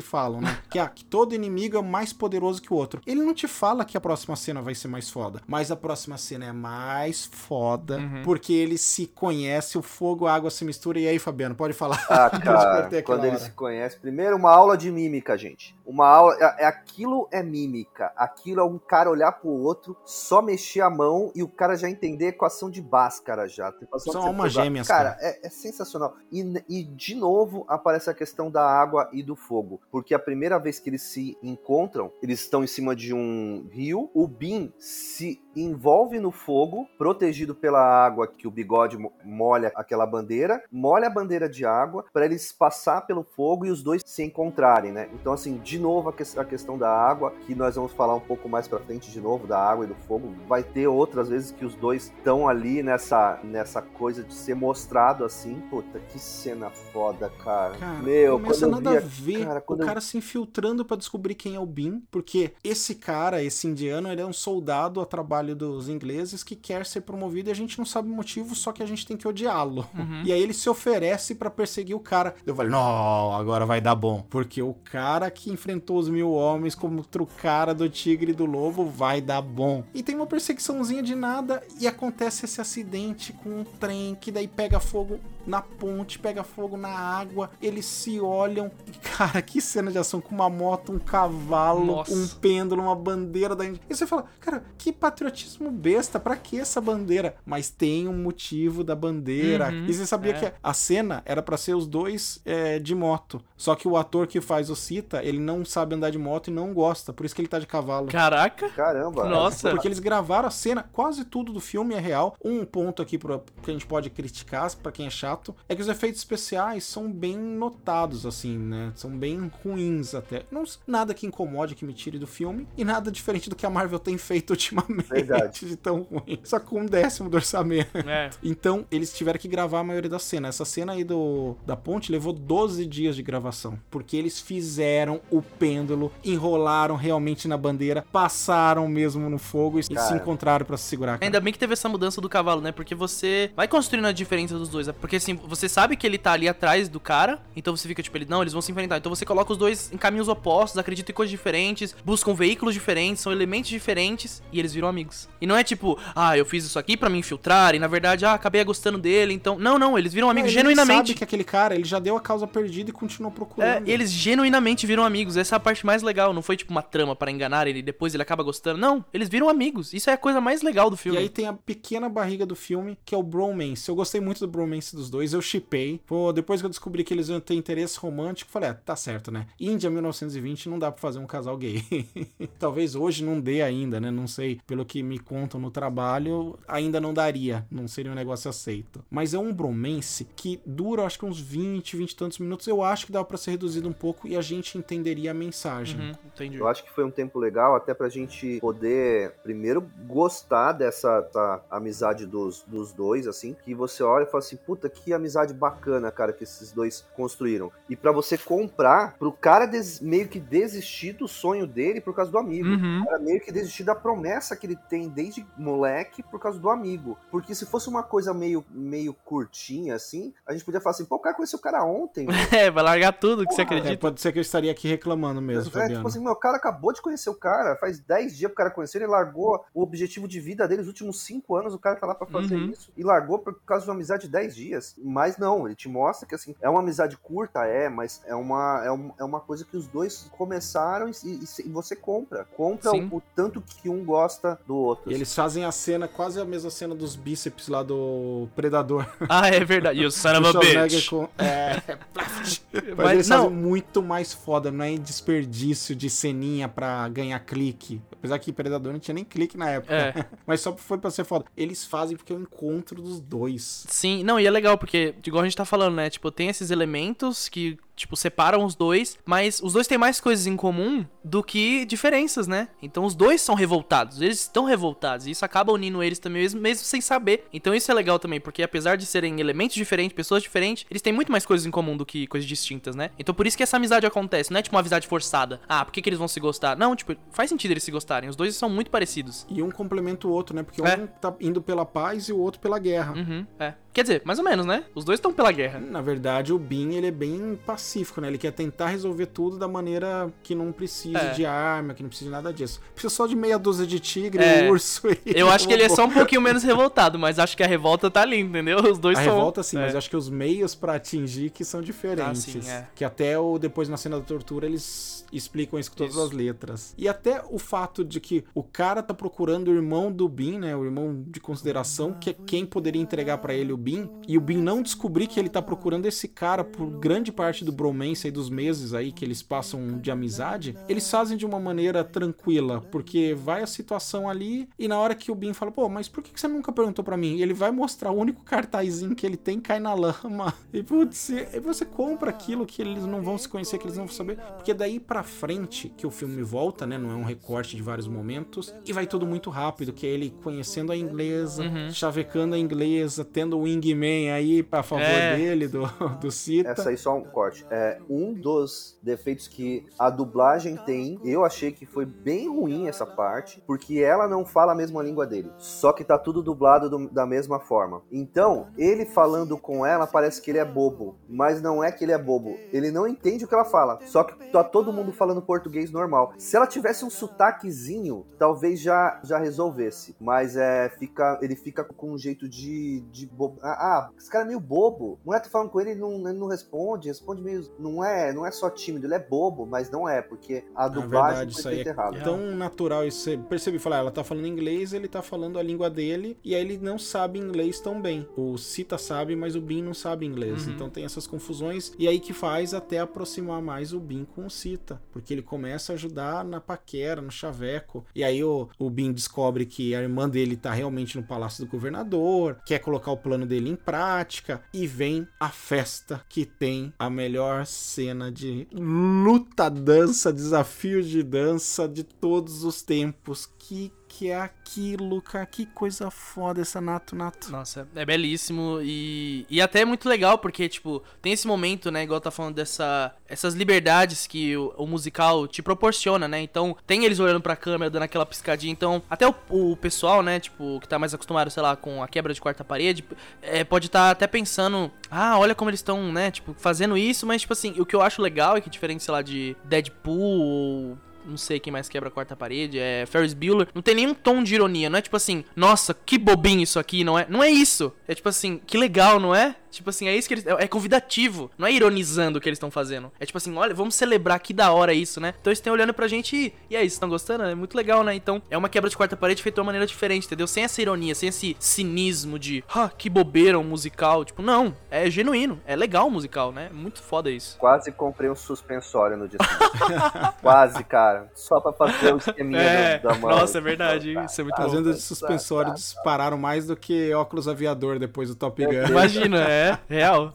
falam, 0.00 0.40
né? 0.40 0.58
Que, 0.70 0.78
ah, 0.78 0.88
que 0.88 1.04
todo 1.04 1.34
inimigo 1.34 1.76
é 1.76 1.82
mais 1.82 2.12
poderoso 2.12 2.62
que 2.62 2.72
o 2.72 2.76
outro. 2.76 3.00
Ele 3.06 3.22
não 3.22 3.34
te 3.34 3.48
fala 3.48 3.84
que 3.84 3.96
a 3.96 4.00
próxima 4.00 4.36
cena 4.36 4.62
vai 4.62 4.74
ser 4.74 4.88
mais 4.88 5.10
foda. 5.10 5.40
Mas 5.46 5.70
a 5.70 5.76
próxima 5.76 6.16
cena 6.16 6.46
é 6.46 6.52
mais 6.52 7.26
foda. 7.26 7.98
Porque 8.24 8.52
ele 8.52 8.78
se 8.78 9.06
conhece, 9.06 9.78
o 9.78 9.82
fogo, 9.82 10.26
a 10.26 10.34
água 10.34 10.50
se 10.50 10.64
mistura. 10.64 11.00
E 11.00 11.08
aí, 11.08 11.18
Fabiano, 11.18 11.54
pode 11.54 11.72
falar. 11.72 12.04
Ah, 12.08 12.30
cara, 12.38 13.02
quando 13.02 13.24
ele 13.24 13.36
hora. 13.36 13.38
se 13.44 13.50
conhece. 13.52 13.98
Primeiro, 13.98 14.36
uma 14.36 14.50
aula 14.50 14.76
de 14.76 14.90
mímica, 14.90 15.36
gente. 15.36 15.74
Uma 15.88 16.06
aula. 16.06 16.36
É, 16.38 16.64
é- 16.64 16.66
aquilo 16.66 17.26
é 17.32 17.42
mímica. 17.42 18.12
Aquilo 18.14 18.60
é 18.60 18.64
um 18.64 18.78
cara 18.78 19.10
olhar 19.10 19.32
pro 19.32 19.48
outro, 19.48 19.96
só 20.04 20.42
mexer 20.42 20.82
a 20.82 20.90
mão 20.90 21.32
e 21.34 21.42
o 21.42 21.48
cara 21.48 21.76
já 21.76 21.88
entender 21.88 22.26
a 22.26 22.28
equação 22.28 22.70
de 22.70 22.82
Bhaskara 22.82 23.48
já. 23.48 23.72
São 23.98 24.22
almas 24.22 24.52
pegar. 24.52 24.64
gêmeas, 24.64 24.86
Cara, 24.86 25.16
é, 25.20 25.46
é 25.46 25.50
sensacional. 25.50 26.14
E, 26.30 26.42
e, 26.68 26.84
de 26.84 27.14
novo 27.14 27.64
aparece 27.66 28.10
a 28.10 28.14
questão 28.14 28.50
da 28.50 28.64
água 28.64 29.08
e 29.12 29.22
do 29.22 29.34
fogo. 29.34 29.80
Porque 29.90 30.14
a 30.14 30.18
primeira 30.18 30.58
vez 30.58 30.78
que 30.78 30.90
eles 30.90 31.02
se 31.02 31.38
encontram, 31.42 32.12
eles 32.22 32.40
estão 32.40 32.62
em 32.62 32.66
cima 32.66 32.94
de 32.94 33.14
um 33.14 33.66
rio. 33.70 34.10
O 34.12 34.28
Bin 34.28 34.72
se 34.78 35.40
envolve 35.62 36.18
no 36.20 36.30
fogo, 36.30 36.88
protegido 36.98 37.54
pela 37.54 37.80
água 37.80 38.26
que 38.26 38.46
o 38.46 38.50
bigode 38.50 38.96
mo- 38.96 39.12
molha 39.24 39.72
aquela 39.74 40.06
bandeira, 40.06 40.62
molha 40.70 41.06
a 41.06 41.10
bandeira 41.10 41.48
de 41.48 41.64
água 41.64 42.04
para 42.12 42.24
eles 42.24 42.52
passar 42.52 43.02
pelo 43.06 43.22
fogo 43.22 43.66
e 43.66 43.70
os 43.70 43.82
dois 43.82 44.02
se 44.04 44.22
encontrarem, 44.22 44.92
né? 44.92 45.08
Então 45.14 45.32
assim, 45.32 45.58
de 45.58 45.78
novo 45.78 46.08
a, 46.08 46.12
que- 46.12 46.38
a 46.38 46.44
questão 46.44 46.78
da 46.78 46.90
água, 46.90 47.32
que 47.46 47.54
nós 47.54 47.76
vamos 47.76 47.92
falar 47.92 48.14
um 48.14 48.20
pouco 48.20 48.48
mais 48.48 48.66
para 48.68 48.78
frente 48.78 49.10
de 49.10 49.20
novo 49.20 49.46
da 49.46 49.58
água 49.58 49.84
e 49.84 49.88
do 49.88 49.94
fogo, 49.94 50.32
vai 50.46 50.62
ter 50.62 50.86
outras 50.86 51.28
vezes 51.28 51.50
que 51.50 51.64
os 51.64 51.74
dois 51.74 52.04
estão 52.04 52.48
ali 52.48 52.82
nessa 52.82 53.38
nessa 53.44 53.80
coisa 53.82 54.22
de 54.22 54.34
ser 54.34 54.54
mostrado 54.54 55.24
assim, 55.24 55.60
puta, 55.70 55.98
que 55.98 56.18
cena 56.18 56.70
foda, 56.70 57.30
cara. 57.42 57.76
Cara, 57.76 58.02
Meu, 58.02 58.38
começa 58.38 58.66
quando 58.68 58.76
eu 58.86 58.92
nada 58.92 59.00
vi 59.00 59.36
a 59.36 59.38
ver 59.40 59.46
cara, 59.46 59.64
o 59.66 59.74
eu- 59.74 59.78
cara 59.86 60.00
se 60.00 60.18
infiltrando 60.18 60.84
pra 60.84 60.96
descobrir 60.96 61.34
quem 61.34 61.54
é 61.54 61.60
o 61.60 61.66
Bin, 61.66 62.02
porque 62.10 62.52
esse 62.62 62.94
cara, 62.94 63.42
esse 63.42 63.66
indiano, 63.66 64.10
ele 64.10 64.20
é 64.20 64.26
um 64.26 64.32
soldado 64.32 65.00
a 65.00 65.06
trabalho 65.06 65.47
dos 65.54 65.88
ingleses 65.88 66.42
que 66.42 66.56
quer 66.56 66.84
ser 66.86 67.02
promovido 67.02 67.48
e 67.48 67.52
a 67.52 67.54
gente 67.54 67.78
não 67.78 67.84
sabe 67.84 68.10
o 68.10 68.14
motivo, 68.14 68.54
só 68.54 68.72
que 68.72 68.82
a 68.82 68.86
gente 68.86 69.06
tem 69.06 69.16
que 69.16 69.26
odiá-lo. 69.26 69.86
Uhum. 69.94 70.22
E 70.24 70.32
aí 70.32 70.40
ele 70.40 70.52
se 70.52 70.68
oferece 70.68 71.34
pra 71.34 71.50
perseguir 71.50 71.96
o 71.96 72.00
cara. 72.00 72.34
Eu 72.46 72.54
falei, 72.54 72.70
não, 72.70 73.34
agora 73.34 73.66
vai 73.66 73.80
dar 73.80 73.94
bom, 73.94 74.24
porque 74.28 74.62
o 74.62 74.74
cara 74.74 75.30
que 75.30 75.50
enfrentou 75.50 75.98
os 75.98 76.08
mil 76.08 76.32
homens 76.32 76.74
contra 76.74 77.22
o 77.22 77.26
cara 77.26 77.74
do 77.74 77.88
tigre 77.88 78.32
e 78.32 78.34
do 78.34 78.46
lobo 78.46 78.86
vai 78.86 79.20
dar 79.20 79.42
bom. 79.42 79.84
E 79.94 80.02
tem 80.02 80.14
uma 80.14 80.26
perseguiçãozinha 80.26 81.02
de 81.02 81.14
nada 81.14 81.62
e 81.80 81.86
acontece 81.86 82.44
esse 82.44 82.60
acidente 82.60 83.32
com 83.32 83.60
um 83.60 83.64
trem 83.64 84.16
que 84.20 84.30
daí 84.30 84.48
pega 84.48 84.80
fogo 84.80 85.18
na 85.46 85.62
ponte, 85.62 86.18
pega 86.18 86.44
fogo 86.44 86.76
na 86.76 86.90
água, 86.90 87.50
eles 87.60 87.86
se 87.86 88.20
olham. 88.20 88.70
E, 88.86 88.92
cara, 88.92 89.40
que 89.40 89.60
cena 89.60 89.90
de 89.90 89.98
ação 89.98 90.20
com 90.20 90.34
uma 90.34 90.50
moto, 90.50 90.92
um 90.92 90.98
cavalo, 90.98 91.84
Nossa. 91.86 92.12
um 92.12 92.28
pêndulo, 92.28 92.82
uma 92.82 92.94
bandeira 92.94 93.56
da 93.56 93.64
Índia. 93.64 93.80
E 93.88 93.94
você 93.94 94.06
fala, 94.06 94.26
cara, 94.40 94.62
que 94.76 94.92
patriotismo 94.92 95.37
besta, 95.70 96.18
pra 96.18 96.36
que 96.36 96.58
essa 96.58 96.80
bandeira? 96.80 97.36
Mas 97.44 97.70
tem 97.70 98.08
um 98.08 98.16
motivo 98.16 98.82
da 98.82 98.94
bandeira. 98.94 99.70
Uhum, 99.70 99.86
e 99.86 99.94
você 99.94 100.06
sabia 100.06 100.32
é. 100.32 100.34
que 100.34 100.52
a 100.62 100.74
cena 100.74 101.22
era 101.24 101.42
pra 101.42 101.56
ser 101.56 101.74
os 101.74 101.86
dois 101.86 102.40
é, 102.44 102.78
de 102.78 102.94
moto. 102.94 103.42
Só 103.56 103.74
que 103.74 103.88
o 103.88 103.96
ator 103.96 104.26
que 104.26 104.40
faz 104.40 104.70
o 104.70 104.76
Cita, 104.76 105.22
ele 105.22 105.38
não 105.38 105.64
sabe 105.64 105.94
andar 105.94 106.10
de 106.10 106.18
moto 106.18 106.48
e 106.48 106.50
não 106.52 106.72
gosta. 106.72 107.12
Por 107.12 107.26
isso 107.26 107.34
que 107.34 107.40
ele 107.40 107.48
tá 107.48 107.58
de 107.58 107.66
cavalo. 107.66 108.08
Caraca. 108.08 108.68
Caramba. 108.70 109.28
Nossa. 109.28 109.70
Porque 109.70 109.88
eles 109.88 109.98
gravaram 109.98 110.48
a 110.48 110.50
cena, 110.50 110.88
quase 110.92 111.24
tudo 111.24 111.52
do 111.52 111.60
filme 111.60 111.94
é 111.94 112.00
real. 112.00 112.36
Um 112.44 112.64
ponto 112.64 113.02
aqui 113.02 113.18
pra, 113.18 113.40
que 113.62 113.70
a 113.70 113.72
gente 113.72 113.86
pode 113.86 114.10
criticar, 114.10 114.74
pra 114.76 114.92
quem 114.92 115.06
é 115.06 115.10
chato, 115.10 115.54
é 115.68 115.74
que 115.74 115.82
os 115.82 115.88
efeitos 115.88 116.20
especiais 116.20 116.84
são 116.84 117.10
bem 117.10 117.36
notados, 117.36 118.26
assim, 118.26 118.58
né? 118.58 118.92
São 118.94 119.10
bem 119.10 119.50
ruins 119.62 120.14
até. 120.14 120.44
Não, 120.50 120.64
nada 120.86 121.14
que 121.14 121.26
incomode, 121.26 121.74
que 121.74 121.84
me 121.84 121.92
tire 121.92 122.18
do 122.18 122.26
filme, 122.26 122.66
e 122.76 122.84
nada 122.84 123.10
diferente 123.10 123.48
do 123.48 123.56
que 123.56 123.66
a 123.66 123.70
Marvel 123.70 123.98
tem 123.98 124.18
feito 124.18 124.50
ultimamente 124.58 125.17
Verdade. 125.26 125.64
de 125.66 125.76
tão 125.76 126.02
ruim. 126.02 126.38
Só 126.44 126.58
com 126.60 126.80
um 126.80 126.86
décimo 126.86 127.28
do 127.28 127.36
orçamento. 127.36 127.96
É. 128.08 128.30
Então, 128.42 128.84
eles 128.90 129.12
tiveram 129.12 129.38
que 129.38 129.48
gravar 129.48 129.80
a 129.80 129.84
maioria 129.84 130.10
da 130.10 130.18
cena. 130.18 130.48
Essa 130.48 130.64
cena 130.64 130.92
aí 130.92 131.04
do, 131.04 131.56
da 131.66 131.76
ponte 131.76 132.10
levou 132.12 132.32
12 132.32 132.86
dias 132.86 133.16
de 133.16 133.22
gravação. 133.22 133.78
Porque 133.90 134.16
eles 134.16 134.40
fizeram 134.40 135.20
o 135.30 135.40
pêndulo, 135.42 136.12
enrolaram 136.24 136.96
realmente 136.96 137.46
na 137.48 137.56
bandeira, 137.56 138.04
passaram 138.12 138.86
mesmo 138.88 139.28
no 139.28 139.38
fogo 139.38 139.78
e 139.78 139.82
se 139.82 139.94
Cara. 139.94 140.16
encontraram 140.16 140.64
pra 140.66 140.76
se 140.76 140.84
segurar. 140.84 141.12
cara. 141.18 141.24
Ainda 141.26 141.40
bem 141.40 141.52
que 141.52 141.58
teve 141.58 141.72
essa 141.72 141.88
mudança 141.88 142.20
do 142.20 142.28
cavalo, 142.28 142.60
né? 142.60 142.72
Porque 142.72 142.94
você 142.94 143.50
vai 143.56 143.66
construindo 143.68 144.06
a 144.06 144.12
diferença 144.12 144.56
dos 144.58 144.68
dois. 144.68 144.86
né? 144.86 144.94
Porque 145.00 145.16
assim, 145.16 145.34
você 145.34 145.68
sabe 145.68 145.96
que 145.96 146.06
ele 146.06 146.18
tá 146.18 146.32
ali 146.32 146.48
atrás 146.48 146.88
do 146.88 147.00
cara, 147.00 147.40
então 147.56 147.76
você 147.76 147.86
fica 147.88 148.02
tipo, 148.02 148.16
ele, 148.16 148.26
não, 148.28 148.42
eles 148.42 148.52
vão 148.52 148.62
se 148.62 148.70
enfrentar. 148.70 148.98
Então 148.98 149.14
você 149.14 149.24
coloca 149.24 149.52
os 149.52 149.58
dois 149.58 149.92
em 149.92 149.96
caminhos 149.96 150.28
opostos, 150.28 150.78
acreditam 150.78 151.12
em 151.12 151.16
coisas 151.16 151.30
diferentes, 151.30 151.94
buscam 152.04 152.34
veículos 152.34 152.74
diferentes, 152.74 153.22
são 153.22 153.32
elementos 153.32 153.68
diferentes 153.70 154.42
e 154.52 154.58
eles 154.58 154.72
viram 154.72 154.88
amigos. 154.88 155.07
E 155.40 155.46
não 155.46 155.56
é 155.56 155.64
tipo, 155.64 155.98
ah, 156.14 156.36
eu 156.36 156.44
fiz 156.44 156.64
isso 156.64 156.78
aqui 156.78 156.96
pra 156.96 157.08
me 157.08 157.18
infiltrar 157.18 157.74
e 157.74 157.78
na 157.78 157.86
verdade, 157.86 158.24
ah, 158.24 158.34
acabei 158.34 158.62
gostando 158.64 158.98
dele, 158.98 159.32
então. 159.32 159.58
Não, 159.58 159.78
não, 159.78 159.98
eles 159.98 160.12
viram 160.12 160.28
amigos 160.30 160.50
Ele 160.50 160.56
nem 160.56 160.62
genuinamente. 160.74 161.08
sabe 161.08 161.18
que 161.18 161.24
aquele 161.24 161.44
cara, 161.44 161.74
ele 161.74 161.84
já 161.84 161.98
deu 161.98 162.16
a 162.16 162.20
causa 162.20 162.46
perdida 162.46 162.90
e 162.90 162.92
continuou 162.92 163.32
É, 163.32 163.34
procurando. 163.34 163.88
eles 163.88 164.10
genuinamente 164.12 164.86
viram 164.86 165.04
amigos. 165.04 165.36
Essa 165.36 165.54
é 165.54 165.58
a 165.58 165.60
parte 165.60 165.84
mais 165.86 166.02
legal. 166.02 166.32
Não 166.32 166.42
foi 166.42 166.56
tipo 166.56 166.70
uma 166.70 166.82
trama 166.82 167.14
pra 167.16 167.30
enganar 167.30 167.66
ele 167.66 167.78
e 167.78 167.82
depois 167.82 168.14
ele 168.14 168.22
acaba 168.22 168.42
gostando. 168.42 168.78
Não, 168.78 169.04
eles 169.12 169.28
viram 169.28 169.48
amigos. 169.48 169.92
Isso 169.92 170.10
é 170.10 170.12
a 170.12 170.16
coisa 170.18 170.40
mais 170.40 170.62
legal 170.62 170.90
do 170.90 170.94
E 170.96 170.98
filme. 170.98 171.18
aí 171.18 171.28
tem 171.28 171.46
a 171.46 171.52
pequena 171.52 172.08
barriga 172.08 172.44
do 172.44 172.56
filme, 172.56 172.98
que 173.04 173.14
é 173.14 173.18
o 173.18 173.22
bromance. 173.22 173.88
Eu 173.88 173.94
gostei 173.94 174.20
muito 174.20 174.40
do 174.40 174.48
bromance 174.48 174.94
dos 174.94 175.08
dois, 175.10 175.32
eu 175.32 175.40
chipei. 175.42 176.00
Pô, 176.06 176.32
depois 176.32 176.60
que 176.60 176.66
eu 176.66 176.70
descobri 176.70 177.04
que 177.04 177.14
eles 177.14 177.28
iam 177.28 177.40
ter 177.40 177.54
interesse 177.54 177.98
romântico, 177.98 178.50
falei, 178.50 178.70
ah, 178.70 178.74
tá 178.74 178.96
certo, 178.96 179.30
né? 179.30 179.46
Índia 179.60 179.88
1920 179.90 180.68
não 180.68 180.78
dá 180.78 180.90
pra 180.90 181.00
fazer 181.00 181.18
um 181.18 181.26
casal 181.26 181.56
gay. 181.56 181.82
Talvez 182.58 182.94
hoje 182.94 183.24
não 183.24 183.40
dê 183.40 183.62
ainda, 183.62 184.00
né? 184.00 184.10
Não 184.10 184.26
sei. 184.26 184.60
Pelo 184.66 184.84
que 184.84 184.97
me 185.02 185.18
contam 185.18 185.60
no 185.60 185.70
trabalho, 185.70 186.58
ainda 186.66 187.00
não 187.00 187.12
daria. 187.14 187.66
Não 187.70 187.88
seria 187.88 188.12
um 188.12 188.14
negócio 188.14 188.48
aceito. 188.48 189.04
Mas 189.10 189.34
é 189.34 189.38
um 189.38 189.52
bromance 189.52 190.26
que 190.36 190.60
dura, 190.64 191.04
acho 191.04 191.18
que 191.18 191.24
uns 191.26 191.40
20, 191.40 191.96
20 191.96 192.10
e 192.12 192.16
tantos 192.16 192.38
minutos. 192.38 192.66
Eu 192.66 192.82
acho 192.82 193.06
que 193.06 193.12
dá 193.12 193.24
pra 193.24 193.36
ser 193.36 193.52
reduzido 193.52 193.88
um 193.88 193.92
pouco 193.92 194.26
e 194.28 194.36
a 194.36 194.40
gente 194.42 194.76
entenderia 194.78 195.30
a 195.30 195.34
mensagem. 195.34 196.00
Uhum, 196.00 196.12
entendi. 196.26 196.56
Eu 196.58 196.68
acho 196.68 196.84
que 196.84 196.90
foi 196.92 197.04
um 197.04 197.10
tempo 197.10 197.38
legal 197.38 197.74
até 197.74 197.94
pra 197.94 198.08
gente 198.08 198.58
poder, 198.60 199.32
primeiro, 199.42 199.88
gostar 200.06 200.72
dessa 200.72 200.98
essa 201.28 201.62
amizade 201.70 202.26
dos, 202.26 202.64
dos 202.66 202.92
dois, 202.92 203.26
assim, 203.26 203.54
que 203.64 203.74
você 203.74 204.02
olha 204.02 204.24
e 204.24 204.26
fala 204.26 204.38
assim, 204.38 204.56
puta, 204.56 204.88
que 204.88 205.12
amizade 205.12 205.52
bacana, 205.54 206.10
cara, 206.10 206.32
que 206.32 206.42
esses 206.44 206.72
dois 206.72 207.06
construíram. 207.14 207.70
E 207.88 207.94
pra 207.96 208.10
você 208.12 208.36
comprar, 208.36 209.16
pro 209.18 209.30
cara 209.32 209.66
des- 209.66 210.00
meio 210.00 210.28
que 210.28 210.40
desistir 210.40 211.12
do 211.12 211.28
sonho 211.28 211.66
dele 211.66 212.00
por 212.00 212.14
causa 212.14 212.30
do 212.30 212.38
amigo. 212.38 212.68
Uhum. 212.68 213.02
O 213.02 213.04
cara 213.04 213.18
meio 213.18 213.40
que 213.40 213.52
desistir 213.52 213.84
da 213.84 213.94
promessa 213.94 214.56
que 214.56 214.66
ele 214.66 214.76
tem 214.88 215.08
desde 215.08 215.46
moleque 215.56 216.22
por 216.22 216.40
causa 216.40 216.58
do 216.58 216.70
amigo. 216.70 217.16
Porque 217.30 217.54
se 217.54 217.66
fosse 217.66 217.88
uma 217.88 218.02
coisa 218.02 218.32
meio, 218.32 218.64
meio 218.70 219.12
curtinha, 219.24 219.94
assim, 219.94 220.32
a 220.46 220.52
gente 220.52 220.64
podia 220.64 220.80
falar 220.80 220.92
assim, 220.94 221.04
pô, 221.04 221.16
o 221.16 221.18
cara 221.20 221.34
conheceu 221.36 221.58
o 221.58 221.62
cara 221.62 221.84
ontem. 221.84 222.26
É, 222.52 222.70
vai 222.70 222.82
largar 222.82 223.12
tudo 223.12 223.46
que 223.46 223.52
você 223.54 223.60
É, 223.60 223.64
acredita. 223.64 223.98
pode 223.98 224.20
ser 224.20 224.32
que 224.32 224.38
eu 224.38 224.42
estaria 224.42 224.70
aqui 224.72 224.88
reclamando 224.88 225.40
mesmo, 225.40 225.68
É, 225.68 225.72
Fabiano. 225.72 225.96
tipo 225.96 226.08
assim, 226.08 226.20
meu, 226.22 226.32
o 226.32 226.36
cara 226.36 226.56
acabou 226.56 226.92
de 226.92 227.00
conhecer 227.02 227.30
o 227.30 227.34
cara, 227.34 227.76
faz 227.76 228.00
10 228.00 228.36
dias 228.36 228.50
pro 228.50 228.56
cara 228.56 228.70
conhecer, 228.70 228.98
ele 228.98 229.06
largou 229.06 229.64
o 229.74 229.82
objetivo 229.82 230.26
de 230.26 230.40
vida 230.40 230.66
dele, 230.66 230.82
os 230.82 230.88
últimos 230.88 231.20
5 231.22 231.54
anos, 231.56 231.74
o 231.74 231.78
cara 231.78 231.96
tá 231.96 232.06
lá 232.06 232.14
pra 232.14 232.26
fazer 232.26 232.56
Uhum. 232.56 232.70
isso, 232.70 232.90
e 232.96 233.02
largou 233.02 233.38
por 233.38 233.54
causa 233.62 233.84
de 233.84 233.90
uma 233.90 233.94
amizade 233.94 234.22
de 234.26 234.28
10 234.32 234.54
dias. 234.56 234.94
Mas 235.02 235.36
não, 235.38 235.66
ele 235.66 235.74
te 235.76 235.88
mostra 235.88 236.26
que 236.26 236.34
assim, 236.34 236.54
é 236.60 236.68
uma 236.68 236.80
amizade 236.80 237.16
curta, 237.16 237.64
é, 237.66 237.88
mas 237.88 238.22
é 238.26 238.34
uma, 238.34 238.82
é, 238.84 238.90
um- 238.90 239.12
é 239.18 239.24
uma 239.24 239.40
coisa 239.40 239.64
que 239.64 239.76
os 239.76 239.86
dois 239.86 240.28
começaram 240.36 241.08
e, 241.08 241.12
e- 241.24 241.44
e 241.66 241.68
você 241.70 241.94
compra. 241.94 242.44
Compra 242.56 242.92
o, 242.92 243.16
o 243.16 243.22
tanto 243.34 243.60
que 243.60 243.88
um 243.88 244.04
gosta 244.04 244.58
do 244.66 244.77
outro. 244.78 245.10
E 245.10 245.14
eles 245.14 245.34
fazem 245.34 245.64
a 245.64 245.72
cena, 245.72 246.06
quase 246.08 246.40
a 246.40 246.44
mesma 246.44 246.70
cena 246.70 246.94
dos 246.94 247.16
bíceps 247.16 247.68
lá 247.68 247.82
do 247.82 248.48
Predador. 248.54 249.06
Ah, 249.28 249.48
é 249.48 249.64
verdade. 249.64 250.00
You 250.00 250.10
son 250.10 250.38
of 250.40 250.56
O 250.56 250.60
a 250.60 250.60
bitch. 250.86 251.08
com- 251.08 251.28
é, 251.38 251.80
Mas, 252.14 252.62
Mas 252.96 253.12
eles 253.12 253.28
não. 253.28 253.44
fazem 253.44 253.56
muito 253.56 254.02
mais 254.02 254.32
foda, 254.32 254.70
não 254.70 254.84
é 254.84 254.96
desperdício 254.96 255.94
de 255.94 256.08
ceninha 256.10 256.68
pra 256.68 257.08
ganhar 257.08 257.38
clique. 257.40 258.00
Apesar 258.12 258.38
que 258.38 258.52
Predador 258.52 258.92
não 258.92 259.00
tinha 259.00 259.14
nem 259.14 259.24
clique 259.24 259.56
na 259.56 259.70
época. 259.70 259.94
É. 259.94 260.24
Mas 260.46 260.60
só 260.60 260.76
foi 260.76 260.98
pra 260.98 261.10
ser 261.10 261.24
foda. 261.24 261.44
Eles 261.56 261.84
fazem 261.84 262.16
porque 262.16 262.32
é 262.32 262.36
o 262.36 262.40
encontro 262.40 263.00
dos 263.02 263.20
dois. 263.20 263.84
Sim, 263.88 264.22
não, 264.24 264.38
e 264.40 264.46
é 264.46 264.50
legal 264.50 264.76
porque, 264.78 265.14
igual 265.24 265.42
a 265.42 265.46
gente 265.46 265.56
tá 265.56 265.64
falando, 265.64 265.94
né? 265.96 266.08
Tipo, 266.10 266.30
tem 266.30 266.48
esses 266.48 266.70
elementos 266.70 267.48
que, 267.48 267.78
tipo, 267.98 268.16
separam 268.16 268.64
os 268.64 268.74
dois, 268.74 269.18
mas 269.26 269.60
os 269.62 269.72
dois 269.72 269.86
têm 269.86 269.98
mais 269.98 270.20
coisas 270.20 270.46
em 270.46 270.56
comum 270.56 271.04
do 271.24 271.42
que 271.42 271.84
diferenças, 271.84 272.46
né? 272.46 272.68
Então 272.82 273.04
os 273.04 273.14
dois 273.14 273.40
são 273.40 273.54
revoltados, 273.54 274.20
eles 274.20 274.40
estão 274.40 274.64
revoltados, 274.64 275.26
e 275.26 275.32
isso 275.32 275.44
acaba 275.44 275.72
unindo 275.72 276.02
eles 276.02 276.18
também, 276.18 276.42
mesmo, 276.42 276.60
mesmo 276.60 276.84
sem 276.84 277.00
saber. 277.00 277.46
Então 277.52 277.74
isso 277.74 277.90
é 277.90 277.94
legal 277.94 278.18
também, 278.18 278.40
porque 278.40 278.62
apesar 278.62 278.96
de 278.96 279.04
serem 279.04 279.40
elementos 279.40 279.76
diferentes, 279.76 280.14
pessoas 280.14 280.42
diferentes, 280.42 280.86
eles 280.90 281.02
têm 281.02 281.12
muito 281.12 281.30
mais 281.32 281.44
coisas 281.44 281.66
em 281.66 281.70
comum 281.70 281.96
do 281.96 282.06
que 282.06 282.26
coisas 282.26 282.48
distintas, 282.48 282.94
né? 282.94 283.10
Então 283.18 283.34
por 283.34 283.46
isso 283.46 283.56
que 283.56 283.62
essa 283.62 283.76
amizade 283.76 284.06
acontece, 284.06 284.50
não 284.50 284.58
é 284.58 284.62
tipo 284.62 284.74
uma 284.76 284.80
amizade 284.80 285.06
forçada. 285.06 285.60
Ah, 285.68 285.84
por 285.84 285.92
que, 285.92 286.00
que 286.00 286.08
eles 286.08 286.18
vão 286.18 286.28
se 286.28 286.40
gostar? 286.40 286.76
Não, 286.76 286.94
tipo, 286.96 287.14
faz 287.30 287.50
sentido 287.50 287.72
eles 287.72 287.82
se 287.82 287.90
gostarem, 287.90 288.28
os 288.30 288.36
dois 288.36 288.54
são 288.56 288.68
muito 288.70 288.90
parecidos. 288.90 289.46
E 289.50 289.62
um 289.62 289.70
complementa 289.70 290.26
o 290.26 290.30
outro, 290.30 290.54
né? 290.54 290.62
Porque 290.62 290.80
É. 290.80 290.96
um 290.96 291.06
tá 291.06 291.34
indo 291.40 291.60
pela 291.60 291.84
paz 291.84 292.28
e 292.28 292.32
o 292.32 292.38
outro 292.38 292.60
pela 292.60 292.78
guerra. 292.78 293.14
Uhum, 293.14 293.46
é. 293.58 293.74
Quer 293.98 294.02
dizer, 294.02 294.22
mais 294.24 294.38
ou 294.38 294.44
menos, 294.44 294.64
né? 294.64 294.84
Os 294.94 295.04
dois 295.04 295.18
estão 295.18 295.32
pela 295.32 295.50
guerra. 295.50 295.80
Na 295.80 296.00
verdade, 296.00 296.52
o 296.52 296.58
Bin, 296.58 296.94
ele 296.94 297.08
é 297.08 297.10
bem 297.10 297.58
pacífico, 297.66 298.20
né? 298.20 298.28
Ele 298.28 298.38
quer 298.38 298.52
tentar 298.52 298.86
resolver 298.86 299.26
tudo 299.26 299.58
da 299.58 299.66
maneira 299.66 300.32
que 300.40 300.54
não 300.54 300.70
precisa 300.70 301.18
É. 301.18 301.30
de 301.32 301.44
arma, 301.44 301.94
que 301.94 302.02
não 302.02 302.08
precisa 302.08 302.30
de 302.30 302.32
nada 302.36 302.52
disso. 302.52 302.80
Precisa 302.94 303.12
só 303.12 303.26
de 303.26 303.34
meia 303.34 303.58
dúzia 303.58 303.84
de 303.84 303.98
tigre, 303.98 304.40
É. 304.40 304.70
urso 304.70 305.08
e... 305.08 305.18
Eu 305.38 305.50
acho 305.50 305.66
que 305.66 305.74
ele 305.74 305.82
é 305.82 305.88
só 305.88 306.04
um 306.04 306.10
pouquinho 306.10 306.40
menos 306.40 306.62
revoltado, 306.62 307.18
mas 307.18 307.40
acho 307.40 307.56
que 307.56 307.62
a 307.64 307.66
revolta 307.66 308.08
tá 308.08 308.22
ali, 308.22 308.38
entendeu? 308.38 308.78
Os 308.78 308.98
dois 308.98 309.18
A 309.18 309.24
são. 309.24 309.34
revolta 309.34 309.62
sim, 309.64 309.76
é. 309.78 309.80
mas 309.80 309.92
eu 309.94 309.98
acho 309.98 310.08
que 310.10 310.16
os 310.16 310.28
meios 310.30 310.76
pra 310.76 310.94
atingir 310.94 311.50
que 311.50 311.64
são 311.64 311.82
diferentes. 311.82 312.48
Ah, 312.56 312.60
sim, 312.62 312.70
é. 312.70 312.86
Que 312.94 313.04
até 313.04 313.36
o 313.36 313.58
depois 313.58 313.88
na 313.88 313.96
cena 313.96 314.20
da 314.20 314.24
tortura 314.24 314.64
eles 314.66 315.26
explicam 315.32 315.78
isso 315.78 315.90
com 315.90 315.96
todas 315.96 316.14
Isso. 316.14 316.22
as 316.22 316.30
letras. 316.30 316.94
E 316.96 317.08
até 317.08 317.42
o 317.50 317.58
fato 317.58 318.04
de 318.04 318.20
que 318.20 318.44
o 318.54 318.62
cara 318.62 319.02
tá 319.02 319.12
procurando 319.12 319.68
o 319.68 319.74
irmão 319.74 320.10
do 320.10 320.26
Bin, 320.28 320.58
né, 320.58 320.74
o 320.76 320.84
irmão 320.84 321.24
de 321.26 321.40
consideração, 321.40 322.12
que 322.14 322.30
é 322.30 322.32
quem 322.46 322.64
poderia 322.64 323.02
entregar 323.02 323.38
pra 323.38 323.52
ele 323.52 323.72
o 323.72 323.76
Bin, 323.76 323.87
e 324.26 324.36
o 324.36 324.40
Bin 324.40 324.58
não 324.58 324.82
descobrir 324.82 325.26
que 325.26 325.38
ele 325.38 325.48
tá 325.48 325.62
procurando 325.62 326.06
esse 326.06 326.28
cara 326.28 326.62
por 326.64 326.86
grande 326.90 327.30
parte 327.32 327.64
do 327.64 327.72
bromance 327.72 328.26
aí 328.26 328.30
dos 328.30 328.48
meses 328.50 328.92
aí 328.94 329.12
que 329.12 329.24
eles 329.24 329.42
passam 329.42 329.98
de 329.98 330.10
amizade, 330.10 330.76
eles 330.88 331.08
fazem 331.10 331.36
de 331.36 331.46
uma 331.46 331.58
maneira 331.60 332.02
tranquila, 332.04 332.80
porque 332.90 333.34
vai 333.34 333.62
a 333.62 333.66
situação 333.66 334.28
ali 334.28 334.68
e 334.78 334.86
na 334.88 334.98
hora 334.98 335.14
que 335.14 335.30
o 335.30 335.34
Bin 335.34 335.52
fala, 335.52 335.70
pô, 335.70 335.88
mas 335.88 336.08
por 336.08 336.22
que 336.22 336.38
você 336.38 336.48
nunca 336.48 336.72
perguntou 336.72 337.04
pra 337.04 337.16
mim? 337.16 337.36
E 337.36 337.42
ele 337.42 337.54
vai 337.54 337.70
mostrar 337.70 338.10
o 338.10 338.16
único 338.18 338.42
cartazinho 338.44 339.14
que 339.14 339.24
ele 339.24 339.36
tem 339.36 339.60
cai 339.60 339.78
na 339.80 339.94
lama. 339.94 340.52
E 340.72 340.82
putz, 340.82 341.30
e 341.30 341.58
você 341.60 341.84
compra 341.84 342.30
aquilo 342.30 342.66
que 342.66 342.82
eles 342.82 343.04
não 343.04 343.22
vão 343.22 343.38
se 343.38 343.48
conhecer, 343.48 343.78
que 343.78 343.86
eles 343.86 343.96
não 343.96 344.06
vão 344.06 344.14
saber. 344.14 344.36
Porque 344.56 344.74
daí 344.74 345.00
pra 345.00 345.22
frente 345.22 345.88
que 345.96 346.06
o 346.06 346.10
filme 346.10 346.42
volta, 346.42 346.86
né? 346.86 346.98
Não 346.98 347.10
é 347.10 347.14
um 347.14 347.24
recorte 347.24 347.74
de 347.74 347.82
vários 347.82 348.06
momentos. 348.06 348.72
E 348.86 348.92
vai 348.92 349.06
tudo 349.06 349.26
muito 349.26 349.48
rápido, 349.50 349.92
que 349.92 350.06
é 350.06 350.10
ele 350.10 350.30
conhecendo 350.42 350.92
a 350.92 350.96
inglesa, 350.96 351.62
Uhum. 351.64 351.90
chavecando 351.90 352.54
a 352.54 352.58
inglesa, 352.58 353.24
tendo 353.24 353.58
o 353.58 353.66
Wingman 353.80 354.30
aí 354.32 354.66
a 354.72 354.82
favor 354.82 355.02
É. 355.04 355.36
dele, 355.36 355.68
do, 355.68 355.86
do 356.20 356.30
Cita. 356.30 356.70
Essa 356.70 356.90
aí 356.90 356.96
só 356.96 357.16
um 357.16 357.22
corte. 357.24 357.66
É 357.70 357.98
um 358.08 358.32
dos 358.34 358.98
defeitos 359.02 359.48
que 359.48 359.84
a 359.98 360.10
dublagem 360.10 360.76
tem. 360.86 361.18
Eu 361.24 361.44
achei 361.44 361.72
que 361.72 361.86
foi 361.86 362.04
bem 362.04 362.48
ruim 362.48 362.88
essa 362.88 363.06
parte, 363.06 363.62
porque 363.66 363.98
ela 364.00 364.26
não 364.28 364.44
fala 364.44 364.72
a 364.72 364.74
mesma 364.74 365.02
língua 365.02 365.26
dele. 365.26 365.50
Só 365.58 365.92
que 365.92 366.04
tá 366.04 366.18
tudo 366.18 366.42
dublado 366.42 366.88
do- 366.90 367.08
da 367.08 367.26
mesma 367.26 367.58
forma. 367.60 368.02
Então, 368.10 368.68
ele 368.76 369.04
falando 369.06 369.56
com 369.58 369.84
ela 369.86 370.06
parece 370.06 370.40
que 370.42 370.50
ele 370.50 370.58
é 370.58 370.64
bobo, 370.64 371.16
mas 371.28 371.60
não 371.62 371.82
é 371.82 371.90
que 371.92 372.04
ele 372.04 372.12
é 372.12 372.18
bobo. 372.18 372.56
Ele 372.72 372.90
não 372.90 373.06
entende 373.06 373.44
o 373.44 373.48
que 373.48 373.54
ela 373.54 373.64
fala. 373.64 373.98
Só 374.06 374.24
que 374.24 374.50
tá 374.50 374.62
todo 374.64 374.92
mundo 374.92 375.12
falando 375.12 375.40
português 375.42 375.90
normal. 375.90 376.32
Se 376.38 376.56
ela 376.56 376.66
tivesse 376.66 377.04
um 377.04 377.10
sotaquezinho, 377.10 378.26
talvez 378.38 378.80
já 378.80 379.20
já 379.24 379.38
resolvesse. 379.38 380.14
Mas 380.20 380.56
é 380.56 380.88
fica 380.98 381.38
ele 381.42 381.56
fica 381.56 381.84
com 381.84 382.12
um 382.12 382.18
jeito 382.18 382.48
de 382.48 383.00
de 383.10 383.26
bobo. 383.26 383.57
Ah, 383.62 384.08
ah, 384.08 384.10
esse 384.16 384.30
cara 384.30 384.44
é 384.44 384.48
meio 384.48 384.60
bobo. 384.60 385.18
Mulher 385.24 385.40
tá 385.40 385.48
falando 385.48 385.70
com 385.70 385.80
ele, 385.80 385.90
ele 385.90 386.00
não, 386.00 386.28
ele 386.28 386.38
não 386.38 386.46
responde, 386.48 387.08
responde 387.08 387.42
meio. 387.42 387.68
Não 387.78 388.04
é, 388.04 388.32
não 388.32 388.46
é 388.46 388.50
só 388.50 388.70
tímido, 388.70 389.06
ele 389.06 389.14
é 389.14 389.18
bobo, 389.18 389.66
mas 389.66 389.90
não 389.90 390.08
é, 390.08 390.22
porque 390.22 390.64
a 390.74 390.82
Na 390.82 390.88
dublagem 390.88 391.38
verdade, 391.38 391.62
foi 391.62 391.74
feita 391.74 391.90
é 391.90 391.92
errada. 391.92 392.20
tão 392.22 392.38
natural. 392.54 393.06
Isso 393.06 393.18
você 393.20 393.36
percebe, 393.36 393.78
falar, 393.78 393.98
ela 393.98 394.10
tá 394.10 394.22
falando 394.24 394.46
inglês, 394.46 394.92
ele 394.92 395.08
tá 395.08 395.22
falando 395.22 395.58
a 395.58 395.62
língua 395.62 395.90
dele, 395.90 396.38
e 396.44 396.54
aí 396.54 396.60
ele 396.60 396.78
não 396.78 396.98
sabe 396.98 397.38
inglês 397.38 397.80
tão 397.80 398.00
bem. 398.00 398.28
O 398.36 398.56
Cita 398.56 398.96
sabe, 398.96 399.34
mas 399.36 399.54
o 399.56 399.60
Bin 399.60 399.82
não 399.82 399.94
sabe 399.94 400.26
inglês. 400.26 400.66
Uhum. 400.66 400.72
Então 400.74 400.90
tem 400.90 401.04
essas 401.04 401.26
confusões, 401.26 401.92
e 401.98 402.06
aí 402.08 402.20
que 402.20 402.32
faz 402.32 402.74
até 402.74 402.98
aproximar 402.98 403.60
mais 403.60 403.92
o 403.92 404.00
Bin 404.00 404.24
com 404.24 404.46
o 404.46 404.50
Cita. 404.50 405.00
Porque 405.12 405.34
ele 405.34 405.42
começa 405.42 405.92
a 405.92 405.94
ajudar 405.94 406.44
na 406.44 406.60
paquera, 406.60 407.20
no 407.20 407.30
chaveco. 407.30 408.04
E 408.14 408.22
aí 408.22 408.42
o, 408.42 408.68
o 408.78 408.90
Bin 408.90 409.12
descobre 409.12 409.66
que 409.66 409.94
a 409.94 410.02
irmã 410.02 410.28
dele 410.28 410.56
tá 410.56 410.72
realmente 410.72 411.16
no 411.16 411.22
palácio 411.22 411.64
do 411.64 411.70
governador, 411.70 412.58
quer 412.64 412.78
colocar 412.78 413.10
o 413.10 413.16
plano 413.16 413.46
dele 413.48 413.70
em 413.70 413.76
prática, 413.76 414.62
e 414.72 414.86
vem 414.86 415.26
a 415.40 415.48
festa 415.48 416.24
que 416.28 416.44
tem 416.44 416.92
a 416.98 417.08
melhor 417.08 417.66
cena 417.66 418.30
de 418.30 418.68
luta, 418.72 419.68
dança, 419.68 420.32
desafio 420.32 421.02
de 421.02 421.22
dança 421.22 421.88
de 421.88 422.04
todos 422.04 422.62
os 422.62 422.82
tempos. 422.82 423.48
Que 423.58 423.92
que 424.08 424.30
é 424.30 424.40
aquilo, 424.40 425.20
cara? 425.20 425.44
Que 425.46 425.66
coisa 425.66 426.10
foda 426.10 426.62
essa 426.62 426.80
Nato 426.80 427.14
Nato. 427.14 427.52
Nossa, 427.52 427.86
é 427.94 428.04
belíssimo 428.04 428.80
e, 428.82 429.46
e 429.50 429.60
até 429.60 429.80
é 429.80 429.84
muito 429.84 430.08
legal 430.08 430.38
porque, 430.38 430.68
tipo, 430.68 431.02
tem 431.20 431.32
esse 431.32 431.46
momento, 431.46 431.90
né, 431.90 432.02
igual 432.02 432.20
tá 432.20 432.30
falando 432.30 432.54
dessa 432.54 433.14
essas 433.28 433.54
liberdades 433.54 434.26
que 434.26 434.56
o, 434.56 434.72
o 434.76 434.86
musical 434.86 435.46
te 435.46 435.62
proporciona, 435.62 436.26
né? 436.26 436.40
Então, 436.40 436.76
tem 436.86 437.04
eles 437.04 437.20
olhando 437.20 437.42
pra 437.42 437.54
câmera, 437.54 437.90
dando 437.90 438.04
aquela 438.04 438.24
piscadinha. 438.24 438.72
Então, 438.72 439.02
até 439.10 439.28
o, 439.28 439.34
o 439.50 439.76
pessoal, 439.76 440.22
né, 440.22 440.40
tipo, 440.40 440.80
que 440.80 440.88
tá 440.88 440.98
mais 440.98 441.12
acostumado, 441.12 441.50
sei 441.50 441.62
lá, 441.62 441.76
com 441.76 442.02
a 442.02 442.08
quebra 442.08 442.32
de 442.32 442.40
quarta 442.40 442.64
parede, 442.64 443.04
é, 443.42 443.62
pode 443.62 443.86
estar 443.86 444.06
tá 444.06 444.10
até 444.10 444.26
pensando, 444.26 444.90
ah, 445.10 445.38
olha 445.38 445.54
como 445.54 445.68
eles 445.70 445.80
estão, 445.80 446.10
né, 446.10 446.30
tipo, 446.30 446.54
fazendo 446.58 446.96
isso, 446.96 447.26
mas, 447.26 447.42
tipo 447.42 447.52
assim, 447.52 447.74
o 447.78 447.84
que 447.84 447.94
eu 447.94 448.00
acho 448.00 448.22
legal 448.22 448.56
é 448.56 448.60
que, 448.60 448.70
diferente, 448.70 449.02
sei 449.02 449.12
lá, 449.12 449.20
de 449.20 449.54
Deadpool 449.64 450.40
ou 450.40 450.98
não 451.28 451.36
sei 451.36 451.60
quem 451.60 451.72
mais 451.72 451.88
quebra 451.88 452.08
a 452.08 452.12
quarta 452.12 452.34
parede, 452.34 452.78
é 452.78 453.04
Ferris 453.06 453.34
Bueller, 453.34 453.68
não 453.74 453.82
tem 453.82 453.94
nenhum 453.94 454.14
tom 454.14 454.42
de 454.42 454.54
ironia, 454.54 454.90
não 454.90 454.98
é 454.98 455.02
tipo 455.02 455.16
assim, 455.16 455.44
nossa, 455.54 455.94
que 455.94 456.18
bobinho 456.18 456.62
isso 456.62 456.78
aqui, 456.78 457.04
não 457.04 457.18
é? 457.18 457.26
Não 457.28 457.42
é 457.42 457.50
isso. 457.50 457.92
É 458.06 458.14
tipo 458.14 458.28
assim, 458.28 458.60
que 458.66 458.76
legal, 458.76 459.20
não 459.20 459.34
é? 459.34 459.56
Tipo 459.70 459.90
assim, 459.90 460.08
é 460.08 460.16
isso 460.16 460.26
que 460.28 460.34
eles. 460.34 460.46
É 460.46 460.66
convidativo. 460.66 461.50
Não 461.58 461.66
é 461.66 461.72
ironizando 461.72 462.38
o 462.38 462.40
que 462.40 462.48
eles 462.48 462.56
estão 462.56 462.70
fazendo. 462.70 463.12
É 463.20 463.26
tipo 463.26 463.38
assim, 463.38 463.54
olha, 463.56 463.74
vamos 463.74 463.94
celebrar 463.94 464.40
que 464.40 464.52
da 464.52 464.72
hora 464.72 464.92
isso, 464.92 465.20
né? 465.20 465.34
Então 465.40 465.50
eles 465.50 465.58
estão 465.58 465.72
olhando 465.72 465.92
pra 465.92 466.08
gente 466.08 466.36
e. 466.36 466.54
E 466.70 466.76
aí, 466.76 466.82
vocês 466.82 466.94
estão 466.94 467.08
gostando? 467.08 467.44
É 467.44 467.54
muito 467.54 467.76
legal, 467.76 468.02
né? 468.02 468.14
Então, 468.14 468.42
é 468.50 468.56
uma 468.56 468.68
quebra 468.68 468.90
de 468.90 468.96
quarta 468.96 469.16
parede 469.16 469.42
feita 469.42 469.56
de 469.56 469.60
uma 469.60 469.66
maneira 469.66 469.86
diferente, 469.86 470.26
entendeu? 470.26 470.46
Sem 470.46 470.64
essa 470.64 470.80
ironia, 470.80 471.14
sem 471.14 471.28
esse 471.28 471.56
cinismo 471.58 472.38
de, 472.38 472.64
ah, 472.74 472.88
que 472.88 473.08
bobeira 473.08 473.58
um 473.58 473.64
musical. 473.64 474.24
Tipo, 474.24 474.42
não. 474.42 474.74
É 474.90 475.10
genuíno. 475.10 475.60
É 475.66 475.76
legal 475.76 476.08
o 476.08 476.10
musical, 476.10 476.52
né? 476.52 476.70
Muito 476.72 477.02
foda 477.02 477.30
isso. 477.30 477.56
Quase 477.58 477.92
comprei 477.92 478.30
um 478.30 478.36
suspensório 478.36 479.16
no 479.16 479.24
seguinte. 479.24 479.44
Quase, 480.40 480.82
cara. 480.84 481.17
Só 481.34 481.60
pra 481.60 481.72
fazer 481.72 482.14
o 482.14 482.16
esqueminha 482.18 482.60
É, 482.60 482.98
da 482.98 483.14
mão. 483.14 483.30
nossa, 483.30 483.58
é 483.58 483.60
verdade. 483.60 484.14
Isso 484.24 484.40
é 484.40 484.44
muito 484.44 484.60
As 484.60 484.66
bom. 484.66 484.76
vendas 484.78 484.96
de 484.96 485.02
suspensório 485.02 485.74
dispararam 485.74 486.36
mais 486.38 486.66
do 486.66 486.76
que 486.76 487.12
óculos 487.14 487.48
aviador 487.48 487.98
depois 487.98 488.28
do 488.28 488.34
Top 488.34 488.64
Gun. 488.64 488.72
Imagina, 488.88 489.38
é. 489.48 489.78
Real. 489.88 490.32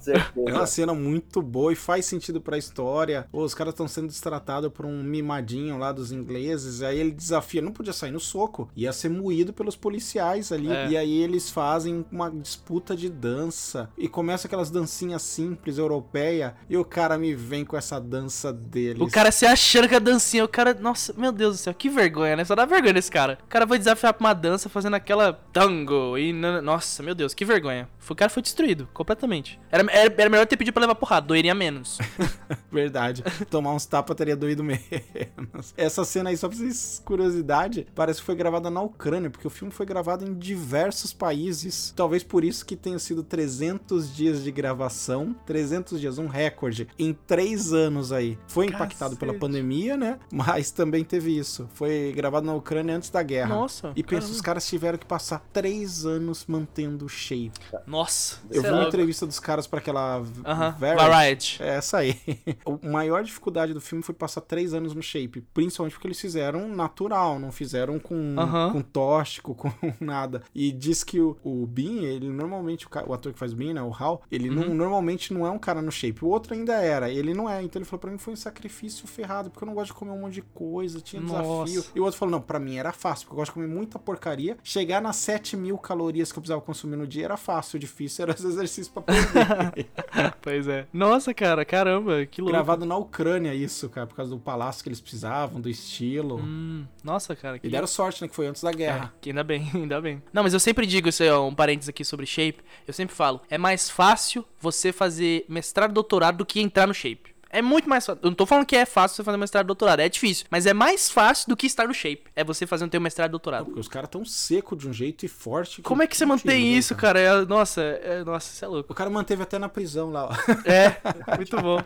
É 0.48 0.52
uma 0.52 0.65
cena 0.65 0.93
muito 0.93 1.41
boa 1.41 1.72
e 1.72 1.76
faz 1.76 2.06
sentido 2.06 2.41
pra 2.41 2.58
história. 2.58 3.28
Os 3.32 3.54
caras 3.54 3.74
estão 3.74 3.88
sendo 3.88 4.08
destratados 4.08 4.72
por 4.72 4.86
um 4.86 5.04
mimadinho 5.04 5.78
lá 5.78 5.91
dos 5.91 6.12
ingleses. 6.12 6.82
Aí 6.82 7.00
ele 7.00 7.12
desafia, 7.12 7.62
não 7.62 7.72
podia 7.72 7.93
sair 7.93 8.12
no 8.12 8.19
soco, 8.19 8.69
ia 8.76 8.91
ser 8.93 9.10
moído 9.10 9.54
pelos 9.54 9.76
policiais 9.76 10.52
ali. 10.52 10.72
É. 10.72 10.89
E 10.89 10.98
aí 10.98 11.22
eles 11.22 11.50
fazem 11.50 12.06
uma 12.12 12.30
disputa 12.30 12.96
de 12.96 13.10
dança. 13.10 13.89
E 13.98 14.08
começa 14.08 14.48
aquelas 14.48 14.69
dancinhas 14.69 15.22
simples, 15.22 15.78
europeia. 15.78 16.56
E 16.69 16.78
o 16.78 16.86
cara 16.86 17.17
me 17.17 17.34
vem 17.36 17.63
com 17.65 17.78
essa 17.78 18.00
dança 18.00 18.52
deles. 18.52 19.02
O 19.02 19.08
cara 19.10 19.32
se 19.32 19.46
achando 19.46 19.88
que 19.88 19.96
a 19.96 20.00
dancinha, 20.00 20.43
o 20.43 20.48
cara. 20.48 20.72
Nossa, 20.79 21.13
meu 21.17 21.31
Deus 21.31 21.57
do 21.57 21.59
céu, 21.59 21.73
que 21.73 21.89
vergonha, 21.89 22.36
né? 22.36 22.45
Só 22.45 22.55
dá 22.55 22.65
vergonha 22.65 22.93
desse 22.93 23.12
cara. 23.12 23.38
O 23.43 23.47
cara 23.47 23.67
foi 23.67 23.77
desafiar 23.77 24.13
pra 24.13 24.25
uma 24.25 24.33
dança 24.33 24.69
fazendo 24.69 24.95
aquela 24.95 25.33
tango. 25.51 26.17
E. 26.17 26.33
Nossa, 26.33 27.03
meu 27.03 27.15
Deus, 27.15 27.33
que 27.33 27.45
vergonha. 27.45 27.88
O 28.09 28.15
cara 28.15 28.29
foi 28.29 28.43
destruído, 28.43 28.88
completamente. 28.93 29.59
Era, 29.71 29.83
era, 29.91 30.13
era 30.17 30.29
melhor 30.29 30.45
ter 30.45 30.57
pedido 30.57 30.73
pra 30.73 30.81
levar 30.81 30.95
porrada, 30.95 31.27
doeria 31.27 31.55
menos. 31.55 31.97
Verdade. 32.71 33.23
Tomar 33.49 33.73
uns 33.73 33.86
tapas 33.86 34.15
teria 34.15 34.36
doído 34.36 34.63
menos. 34.63 35.73
Essa 35.77 36.03
cena 36.03 36.29
aí, 36.29 36.38
só 36.38 36.47
pra 36.47 36.57
vocês 36.57 37.01
curiosidade, 37.03 37.88
parece 37.95 38.19
que 38.19 38.25
foi 38.25 38.36
gravada 38.36 38.69
na 38.69 38.81
Ucrânia, 38.81 39.29
porque 39.29 39.47
o 39.47 39.49
filme 39.49 39.71
foi 39.71 39.86
gravado 39.86 40.25
em 40.25 40.33
diversos 40.33 41.13
países. 41.13 41.93
Talvez 41.95 42.23
por 42.23 42.43
isso 42.43 42.65
que 42.65 42.75
tenha 42.75 42.99
sido 42.99 43.23
300 43.23 44.13
dias 44.15 44.43
de 44.43 44.51
gravação. 44.51 45.36
300 45.45 45.99
dias, 45.99 46.17
um 46.17 46.27
recorde. 46.27 46.88
Em 46.99 47.13
três 47.13 47.73
anos 47.73 48.12
aí. 48.12 48.38
Foi 48.47 48.65
impactado 48.65 49.15
pela 49.15 49.33
pandemia, 49.33 49.95
né? 49.95 50.19
Mas 50.31 50.62
também 50.71 51.04
teve 51.04 51.38
isso. 51.38 51.67
Foi 51.73 52.12
gravado 52.15 52.45
na 52.45 52.54
Ucrânia 52.54 52.95
antes 52.95 53.10
da 53.10 53.21
guerra. 53.23 53.56
Nossa. 53.56 53.91
E 53.95 54.04
pensa, 54.04 54.32
os 54.32 54.41
caras 54.41 54.65
tiveram 54.67 54.97
que 54.97 55.06
passar 55.06 55.39
três 55.52 56.06
anos 56.06 56.45
mantendo 56.47 57.06
o 57.06 57.10
shape. 57.10 57.52
Nossa. 57.86 58.38
Eu 58.52 58.62
vi 58.62 58.67
é 58.67 58.71
uma 58.71 58.84
entrevista 58.88 59.26
dos 59.26 59.39
caras 59.39 59.67
pra 59.67 59.80
aquela 59.80 60.23
Aham, 60.45 60.71
Variety. 60.80 61.10
Variety. 61.10 61.63
É 61.63 61.67
essa 61.76 61.97
aí. 61.97 62.19
A 62.84 62.88
maior 62.88 63.24
dificuldade 63.24 63.74
do 63.74 63.82
filme 63.82 64.03
foi 64.03 64.16
passar 64.16 64.41
três 64.41 64.74
anos 64.74 64.93
no 64.93 65.01
shape. 65.01 65.41
Principalmente 65.53 65.93
porque 65.93 66.07
eles 66.07 66.20
fizeram 66.20 66.68
natural, 66.70 67.39
não 67.39 67.51
fizeram 67.51 67.99
com, 67.99 68.36
Aham. 68.38 68.72
com 68.74 68.82
tóxico, 68.82 69.55
com 69.55 69.72
nada. 69.99 70.43
E 70.53 70.72
diz 70.72 71.03
que 71.03 71.20
o, 71.20 71.38
o 71.43 71.66
Bean, 71.66 72.03
ele 72.03 72.30
normalmente, 72.30 72.86
o, 72.86 72.89
o 73.09 73.14
ator 73.14 73.34
que 73.34 73.39
faz 73.39 73.53
Bean, 73.53 73.74
né, 73.74 73.82
o 73.82 73.93
Hal, 73.93 74.22
ele 74.32 74.49
Uhum. 74.49 74.68
não, 74.70 74.74
normalmente 74.76 75.34
não 75.34 75.47
é 75.47 75.49
um 75.49 75.57
cara 75.57 75.82
no 75.82 75.91
shape. 75.91 76.24
O 76.24 76.28
outro 76.28 76.53
ainda 76.53 76.74
era, 76.74 77.09
ele 77.09 77.34
não 77.34 77.49
é. 77.49 77.64
Então 77.64 77.80
ele 77.80 77.86
falou 77.86 77.99
pra 78.01 78.11
mim 78.11 78.18
foi 78.18 78.34
um 78.34 78.38
sacrifício 78.38 79.07
ferrado, 79.07 79.49
porque 79.49 79.64
eu 79.64 79.68
não 79.68 79.74
gosto 79.74 79.88
de 79.88 79.93
comer 79.93 80.11
um 80.11 80.20
monte 80.20 80.34
de 80.36 80.41
coisa, 80.54 81.00
tinha 81.02 81.22
Nossa. 81.22 81.72
desafio. 81.72 81.91
E 81.96 82.00
o 82.00 82.04
outro 82.04 82.18
falou, 82.20 82.32
não, 82.34 82.41
pra 82.41 82.60
mim 82.60 82.76
era 82.78 82.91
fácil, 82.91 83.26
porque 83.26 83.34
eu 83.34 83.38
gosto 83.38 83.52
de 83.52 83.54
comer 83.56 83.68
muita 83.68 83.98
porcaria. 84.00 84.58
Chegar 84.64 85.02
nas 85.02 85.16
7 85.18 85.56
mil 85.58 85.78
calorias 85.78 86.32
que 86.32 86.38
eu 86.38 86.41
precisava 86.41 86.62
consumir 86.62 86.96
no 86.96 87.08
dia 87.08 87.26
era 87.26 87.38
fácil, 87.38 87.78
o 87.78 87.80
difícil 87.80 88.24
era 88.24 88.34
os 88.34 88.44
exercícios 88.46 88.88
pra 88.89 89.02
perder. 89.02 89.88
Pois 90.41 90.68
é. 90.68 90.86
Nossa, 90.91 91.34
cara, 91.34 91.64
caramba, 91.64 92.26
que 92.26 92.41
louco. 92.41 92.52
Gravado 92.54 92.86
na 92.86 92.98
Ucrânia 92.98 93.54
isso, 93.54 93.89
cara, 93.89 94.06
por 94.06 94.16
causa 94.16 94.32
do 94.32 94.39
palácio 94.39 94.84
que 94.84 94.89
eles 94.89 95.00
precisavam, 95.00 95.60
do 95.62 95.70
estilo. 95.70 96.38
Hum, 96.38 96.86
nossa, 97.04 97.36
cara. 97.36 97.58
Que... 97.58 97.68
E 97.68 97.70
deram 97.70 97.88
sorte, 97.88 98.22
né, 98.22 98.28
que 98.28 98.36
foi 98.36 98.48
antes 98.48 98.62
da 98.62 98.72
É, 98.72 98.74
guerra. 98.74 99.14
que 99.22 99.30
ainda 99.30 99.44
bem, 99.44 99.70
ainda 99.74 100.02
bem. 100.02 100.22
Não, 100.34 100.44
mas 100.44 100.54
eu 100.54 100.60
sempre 100.60 100.86
digo 100.86 101.08
isso 101.08 101.24
aí, 101.24 101.30
ó, 101.30 101.48
um 101.48 101.56
parênteses 101.56 101.89
aqui 101.89 102.04
sobre 102.04 102.26
shape. 102.26 102.62
Eu 102.88 102.94
sempre 102.94 103.16
falo, 103.16 103.41
é 103.50 103.58
mais 103.58 103.89
fácil 103.89 104.44
você 104.60 104.91
fazer 104.91 105.46
mestrado 105.48 105.91
e 105.91 105.94
doutorado 105.94 106.38
do 106.38 106.46
que 106.46 106.60
entrar 106.62 106.88
no 106.88 106.94
shape. 106.94 107.32
É 107.54 107.62
muito 107.62 107.88
mais 107.88 108.04
fácil. 108.04 108.20
Eu 108.24 108.32
não 108.32 108.36
tô 108.36 108.47
falando 108.47 108.66
que 108.66 108.76
é 108.76 108.84
fácil 108.84 109.16
você 109.16 109.24
fazer 109.24 109.38
mestrado 109.38 109.66
e 109.66 109.68
doutorado, 109.68 109.99
é 109.99 110.10
difícil. 110.10 110.47
Mas 110.49 110.66
é 110.66 110.74
mais 110.74 111.12
fácil 111.12 111.47
do 111.47 111.56
que 111.56 111.68
estar 111.68 111.88
no 111.88 111.93
shape. 111.93 112.24
É 112.36 112.43
você 112.43 112.66
fazer 112.66 112.84
um 112.84 112.89
teu 112.89 112.99
mestrado 112.99 113.30
e 113.30 113.32
doutorado. 113.32 113.66
Porque 113.66 113.80
os 113.80 113.88
caras 113.88 114.10
tão 114.10 114.26
seco 114.26 114.76
de 114.76 114.89
um 114.89 114.91
jeito 114.91 115.24
e 115.24 115.28
forte. 115.28 115.84
Como 115.84 116.01
é 116.01 116.08
que 116.08 116.18
você 116.18 116.26
mantém 116.26 116.72
né, 116.72 116.78
isso, 116.80 116.95
cara? 116.95 117.20
É- 117.20 117.45
nossa, 117.45 117.80
é, 117.84 118.24
nossa, 118.24 118.51
você 118.51 118.66
é 118.66 118.68
louco. 118.68 118.91
O 118.91 118.95
cara 118.95 119.08
manteve 119.08 119.43
até 119.43 119.60
na 119.60 119.70
prisão 119.70 120.10
lá, 120.10 120.26
ó. 120.26 120.32
É, 120.66 120.97
muito 121.38 121.56
bom. 121.62 121.80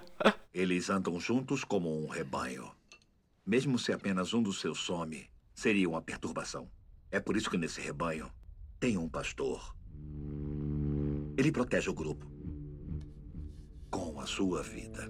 Eles 0.54 0.90
andam 0.90 1.20
juntos 1.20 1.66
como 1.66 2.02
um 2.02 2.08
rebanho. 2.08 2.72
Mesmo 3.46 3.78
se 3.78 3.92
apenas 3.92 4.34
um 4.34 4.42
dos 4.42 4.62
seus 4.62 4.80
some, 4.80 5.30
seria 5.54 5.90
uma 5.90 6.02
perturbação. 6.02 6.70
É 7.12 7.20
por 7.20 7.36
isso 7.36 7.50
que 7.50 7.58
nesse 7.58 7.82
rebanho 7.82 8.32
tem 8.80 8.98
um 8.98 9.10
pastor. 9.10 9.76
Ele 11.38 11.52
protege 11.52 11.90
o 11.90 11.94
grupo 11.94 12.37
com 13.98 14.20
a 14.22 14.28
sua 14.28 14.62
vida. 14.62 15.10